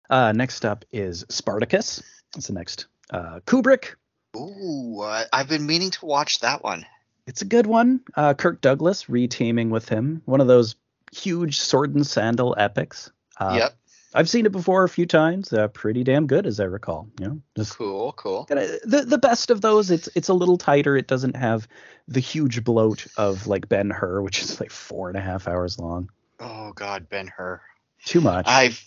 [0.09, 2.03] Uh, next up is Spartacus.
[2.35, 2.87] That's the next.
[3.09, 3.95] Uh, Kubrick.
[4.35, 6.85] Ooh, uh, I've been meaning to watch that one.
[7.27, 8.01] It's a good one.
[8.15, 10.21] Uh, Kirk Douglas reteaming with him.
[10.25, 10.75] One of those
[11.11, 13.11] huge sword and sandal epics.
[13.39, 13.75] Uh, yep.
[14.15, 15.51] I've seen it before a few times.
[15.51, 17.07] Uh, pretty damn good, as I recall.
[17.19, 18.45] You know, just Cool, cool.
[18.45, 19.89] kinda- the the best of those.
[19.89, 20.95] It's it's a little tighter.
[20.95, 21.67] It doesn't have
[22.07, 25.79] the huge bloat of like Ben Hur, which is like four and a half hours
[25.79, 26.09] long.
[26.39, 27.61] Oh God, Ben Hur.
[28.05, 28.45] Too much.
[28.47, 28.83] I've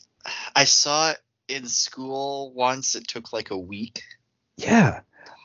[0.54, 2.94] I saw it in school once.
[2.94, 4.02] It took like a week.
[4.56, 5.00] yeah,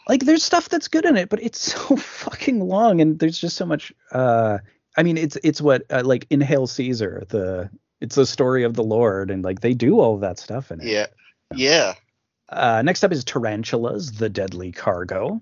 [0.08, 3.56] like there's stuff that's good in it, but it's so fucking long, and there's just
[3.58, 3.94] so much.
[4.12, 4.60] uh
[4.98, 7.70] I mean, it's it's what uh, like in Hail Caesar, the
[8.02, 10.88] it's the story of the Lord, and like they do all that stuff in it.
[10.88, 11.08] Yeah.
[11.56, 11.94] Yeah.
[12.50, 15.42] Uh, next up is Tarantulas, the Deadly Cargo.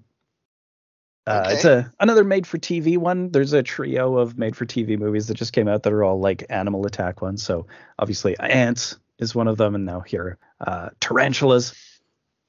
[1.25, 3.31] Uh, It's a another made-for-TV one.
[3.31, 6.85] There's a trio of made-for-TV movies that just came out that are all like animal
[6.85, 7.41] attack ones.
[7.43, 7.65] So
[7.97, 11.73] obviously, ants is one of them, and now here, uh, tarantulas,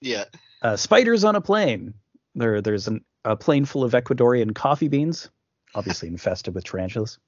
[0.00, 0.24] Yeah.
[0.62, 1.94] Uh, spiders on a plane.
[2.34, 5.30] There, there's an, a plane full of Ecuadorian coffee beans,
[5.74, 7.18] obviously infested with tarantulas,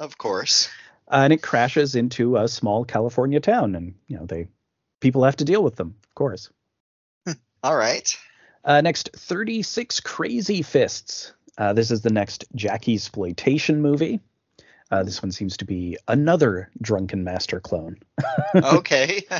[0.00, 0.68] Of course.
[1.08, 4.48] uh, and it crashes into a small California town, and you know they
[5.00, 6.50] people have to deal with them, of course.
[7.62, 8.16] All right.
[8.64, 11.32] Uh, next, 36 Crazy Fists.
[11.58, 14.20] Uh, this is the next Jackie exploitation movie.
[14.90, 17.96] Uh, this one seems to be another Drunken Master clone.
[18.54, 19.22] Okay.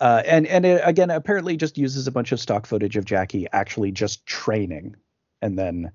[0.00, 3.46] Uh, and and it, again, apparently just uses a bunch of stock footage of Jackie
[3.52, 4.96] actually just training
[5.42, 5.90] and then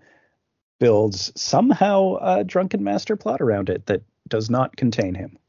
[0.80, 5.40] builds somehow a Drunken Master plot around it that does not contain him.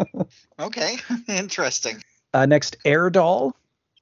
[0.60, 0.96] okay.
[1.28, 2.02] Interesting.
[2.32, 3.56] Uh, next, Air Doll,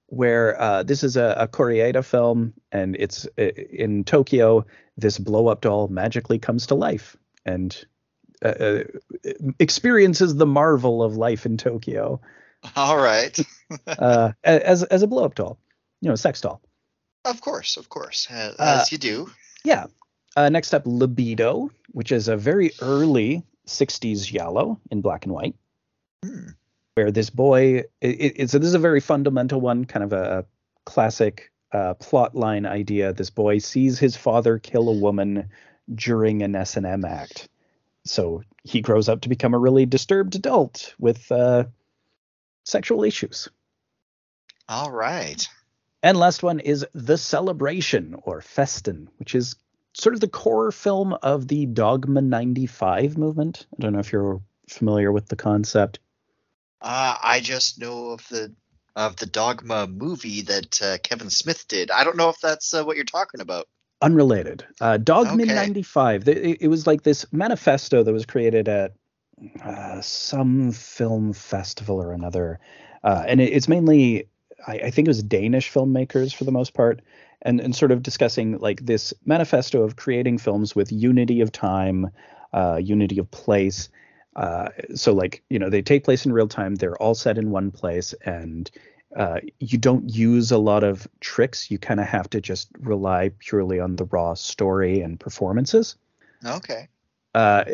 [0.07, 4.65] where uh, this is a, a Koreeda film, and it's uh, in Tokyo.
[4.97, 7.17] This blow up doll magically comes to life
[7.47, 7.85] and
[8.45, 8.85] uh, uh,
[9.59, 12.21] experiences the marvel of life in Tokyo
[12.77, 13.39] All right.
[13.87, 15.59] uh, as as a blow up doll,
[16.01, 16.61] you know, a sex doll.
[17.25, 17.77] Of course.
[17.77, 18.29] Of course.
[18.31, 19.31] Uh, Uh, as you do.
[19.65, 19.87] Yeah.
[20.37, 25.55] Uh, next up, Libido, which is a very early 60s giallo in black and white.
[26.25, 26.49] Hmm.
[26.95, 30.45] where this boy it, it, so this is a very fundamental one kind of a,
[30.85, 35.49] classic uh, plot line idea this boy sees his father kill a woman
[35.95, 37.49] during an s&m act
[38.09, 41.65] so he grows up to become a really disturbed adult with uh,
[42.65, 43.49] sexual issues
[44.69, 45.47] All right.
[46.03, 49.57] and last one is the celebration or Festen which is
[49.95, 54.41] sort of the core film of the dogma 95 movement i don't know if you're
[54.69, 55.99] familiar with the concept
[56.81, 58.55] Uh, I just know of the
[58.95, 61.91] of the Dogma movie that uh, Kevin Smith did.
[61.91, 63.69] I don't know if that's uh, what you're talking about.
[64.03, 64.65] Unrelated.
[64.81, 65.55] Uh, Dogman Okay.
[65.55, 66.29] 95.
[66.29, 68.95] It, it was like this manifesto that was created at
[69.65, 72.61] uh, some film festival or another.
[73.05, 74.29] Uh, and it, it's mainly,
[74.67, 77.01] I, I think it was Danish filmmakers for the most part,
[77.43, 82.09] and, and sort of discussing like this manifesto of creating films with unity of time,
[82.53, 83.89] uh, unity of place.
[84.37, 86.77] Uh, so like you know they take place in real time.
[86.77, 88.71] They're all set in one place, and
[89.17, 91.71] uh, you don't use a lot of tricks.
[91.71, 95.97] You kind of have to just rely purely on the raw story and performances.
[96.45, 96.89] Okay.
[97.35, 97.65] Uh,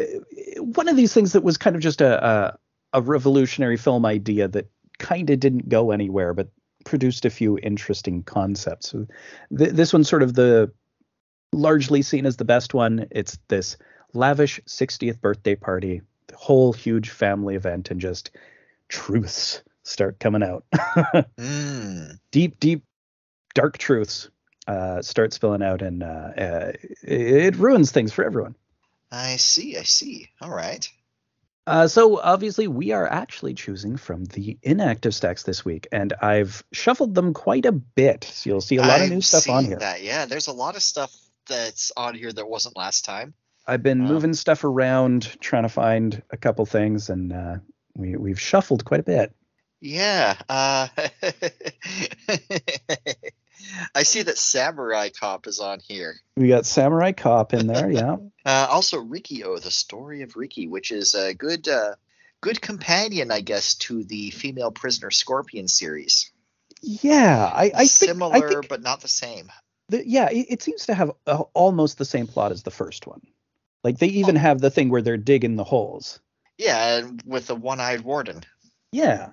[0.58, 2.58] one of these things that was kind of just a a,
[2.92, 6.48] a revolutionary film idea that kind of didn't go anywhere, but
[6.84, 8.90] produced a few interesting concepts.
[8.90, 9.06] So
[9.56, 10.70] th- this one's sort of the
[11.52, 13.06] largely seen as the best one.
[13.10, 13.76] It's this
[14.12, 18.30] lavish 60th birthday party, the whole huge family event, and just
[18.88, 20.64] truths start coming out.
[21.38, 22.18] Mm.
[22.30, 22.82] deep, deep,
[23.54, 24.28] dark truths
[24.66, 26.06] uh, start spilling out, and uh,
[26.36, 26.72] uh,
[27.02, 28.56] it ruins things for everyone.
[29.12, 29.76] I see.
[29.76, 30.28] I see.
[30.40, 30.88] All right.
[31.66, 36.62] Uh, so obviously we are actually choosing from the inactive stacks this week, and I've
[36.72, 38.24] shuffled them quite a bit.
[38.24, 39.78] So you'll see a lot of new I've stuff on here.
[39.78, 40.02] That.
[40.02, 41.14] Yeah, there's a lot of stuff
[41.48, 43.34] that's on here that wasn't last time.
[43.66, 47.56] I've been Um, moving stuff around, trying to find a couple things, and uh,
[47.94, 49.34] we we've shuffled quite a bit.
[49.84, 50.36] Yeah.
[50.48, 50.88] Uh,
[53.94, 56.14] I see that Samurai Cop is on here.
[56.38, 58.16] We got Samurai Cop in there, yeah.
[58.46, 61.94] Uh, also, Riki-Oh, the story of Ricky, which is a good, uh,
[62.42, 66.30] good companion, I guess, to the female prisoner Scorpion series.
[66.82, 69.50] Yeah, I, I think, Similar, I think but not the same.
[69.88, 73.06] the, yeah, it, it seems to have uh almost the same plot as the first
[73.06, 73.22] one.
[73.82, 76.20] Like they even have the thing where they're digging the holes.
[76.58, 78.42] Yeah, with the one-eyed warden.
[78.92, 79.30] Yeah,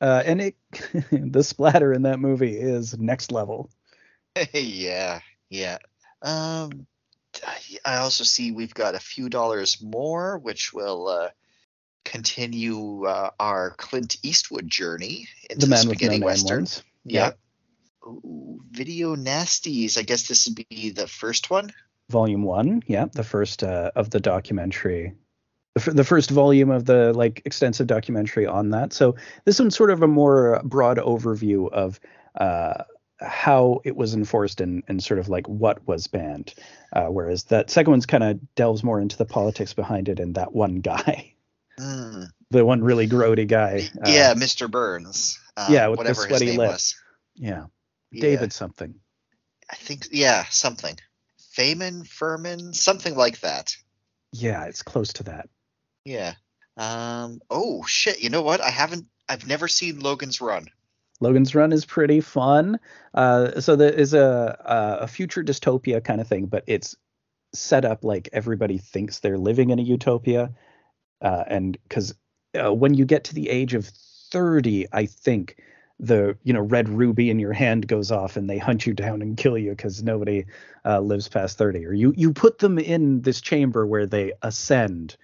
[0.00, 0.56] uh, and it
[1.10, 3.70] the splatter in that movie is next level.
[4.52, 5.78] yeah, yeah.
[6.22, 6.86] Um,
[7.84, 11.28] I also see we've got a few dollars more, which will uh,
[12.04, 16.66] continue uh, our Clint Eastwood journey into The the, with no spaghetti name western.
[17.04, 17.32] Yeah.
[18.06, 19.98] Ooh, Video Nasties.
[19.98, 21.72] I guess this would be the first one.
[22.10, 25.14] volume one yeah the first uh, of the documentary
[25.74, 30.02] the, first volume of the like extensive documentary on that so this one's sort of
[30.02, 32.00] a more broad overview of
[32.36, 32.82] uh,
[33.20, 36.54] how it was enforced and, and sort of like what was banned
[36.94, 40.34] uh, whereas that second one's kind of delves more into the politics behind it and
[40.34, 41.32] that one guy
[41.78, 42.24] Hmm.
[42.50, 44.70] the one really grody guy uh, yeah, Mr.
[44.70, 45.38] Burns.
[45.56, 46.72] Uh, yeah, with the whatever his sweaty name lips.
[46.72, 46.94] was.
[47.36, 47.64] yeah
[48.10, 48.94] Yeah, david something
[49.70, 50.08] I think.
[50.10, 50.96] Yeah, something.
[51.56, 53.76] Feynman, Furman, something like that.
[54.32, 55.48] yeah it's close to that
[56.04, 56.34] Yeah.
[56.76, 57.40] Um.
[57.50, 58.22] Oh shit!
[58.22, 58.60] You know what?
[58.60, 59.06] I haven't.
[59.28, 60.66] I've never seen Logan's Run.
[61.20, 62.80] Logan's Run is pretty fun.
[63.14, 64.56] Uh, so there is a,
[65.02, 66.96] a future dystopia kind of thing, but it's
[67.52, 70.50] set up like everybody thinks they're living in a utopia.
[71.20, 72.14] Uh, and because
[72.58, 73.86] uh, when you get to the age of
[74.32, 75.58] 30, I think
[75.98, 79.20] the you know red ruby in your hand goes off and they hunt you down
[79.20, 80.46] and kill you because nobody
[80.86, 81.84] uh, lives past 30.
[81.84, 85.16] Or you you put them in this chamber where they ascend,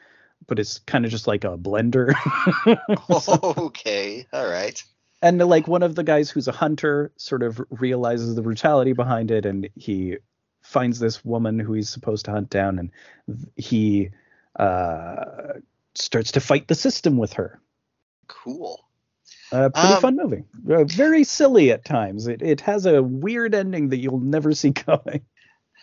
[0.47, 2.13] but it's kind of just like a blender.
[3.59, 4.27] okay.
[4.33, 4.83] All right.
[5.23, 9.31] and like one of the guys who's a hunter sort of realizes the brutality behind
[9.31, 10.19] it and he
[10.63, 12.91] finds this woman who he's supposed to hunt down and
[13.57, 14.11] he
[14.59, 15.55] uh
[15.95, 17.61] starts to fight the system with her
[18.29, 18.85] Cool.
[19.53, 23.55] uh, pretty Um, fun movie uh, very silly at times it, it has a weird
[23.55, 25.23] ending that you'll never see coming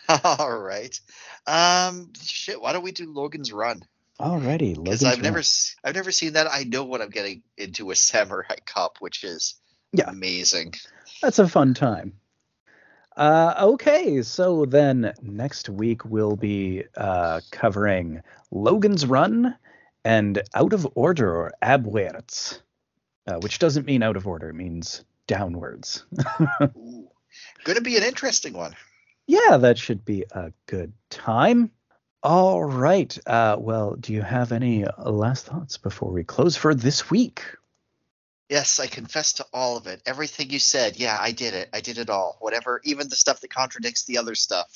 [0.08, 1.00] All right.
[1.46, 2.12] Um.
[2.22, 2.60] Shit.
[2.60, 3.82] Why don't we do Logan's Run?
[4.20, 5.42] Alrighty Because I've never.
[5.84, 6.46] I've never seen that.
[6.50, 9.56] I know what I'm getting into with Samurai Cop, which is
[9.92, 10.08] Yeah.
[10.10, 10.74] amazing.
[11.22, 12.14] That's a fun time.
[13.16, 18.20] Uh, okay, so then next week we'll be uh, covering
[18.50, 19.56] Logan's Run
[20.04, 22.60] and Out of Order or Abwärts,
[23.28, 26.04] uh, which doesn't mean out of order, it means downwards.
[26.76, 27.08] Ooh.
[27.62, 28.74] Going to be an interesting one.
[29.28, 31.70] yeah, that should be a good time.
[32.24, 33.16] All right.
[33.26, 37.44] Uh, well, do you have any last thoughts before we close for this week?
[38.48, 40.00] Yes, I confess to all of it.
[40.06, 40.96] Everything you said.
[40.96, 41.68] Yeah, I did it.
[41.74, 42.38] I did it all.
[42.40, 44.72] Whatever, even the stuff that contradicts the other stuff.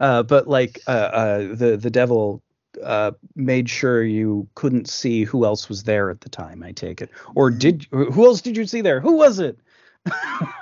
[0.00, 2.42] Uh, but like uh, uh, the the devil
[2.82, 6.62] uh, made sure you couldn't see who else was there at the time.
[6.62, 9.00] I take it, or did who else did you see there?
[9.00, 9.58] Who was it?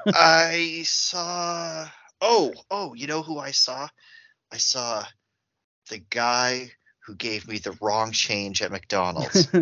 [0.07, 1.89] I saw.
[2.21, 3.89] Oh, oh, you know who I saw?
[4.53, 5.05] I saw
[5.91, 6.71] the guy
[7.07, 9.49] who gave me the wrong change at McDonald's.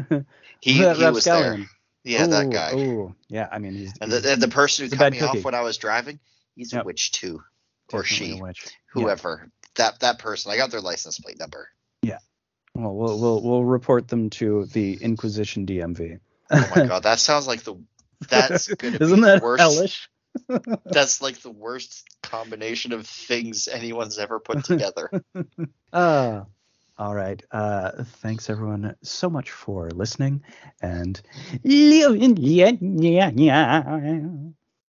[0.60, 1.59] He, he was there.
[2.05, 2.73] Yeah, that guy.
[2.75, 3.49] ooh, yeah.
[3.51, 5.39] I mean, he's, And the, and the person who cut me cookie.
[5.39, 6.20] off when I was driving,
[6.55, 6.83] he's Yep.
[6.83, 7.42] a witch too,
[7.92, 8.65] or definitely she, witch.
[8.94, 9.02] Yeah.
[9.02, 9.49] whoever.
[9.75, 10.52] That that person.
[10.52, 11.68] I got their license plate number.
[12.02, 12.18] Yeah.
[12.76, 16.20] Well, we'll we'll we'll report them to the Inquisition DMV.
[16.52, 17.75] Oh my god, that sounds like the.
[18.28, 19.60] That's gonna Isn't be that the worst.
[19.60, 20.09] hellish?
[20.91, 25.11] That's like the worst combination of things anyone's ever put together.
[25.93, 26.47] Ah,
[26.99, 27.43] All right.
[27.51, 30.43] Uh, thanks everyone so much for listening
[30.81, 31.20] and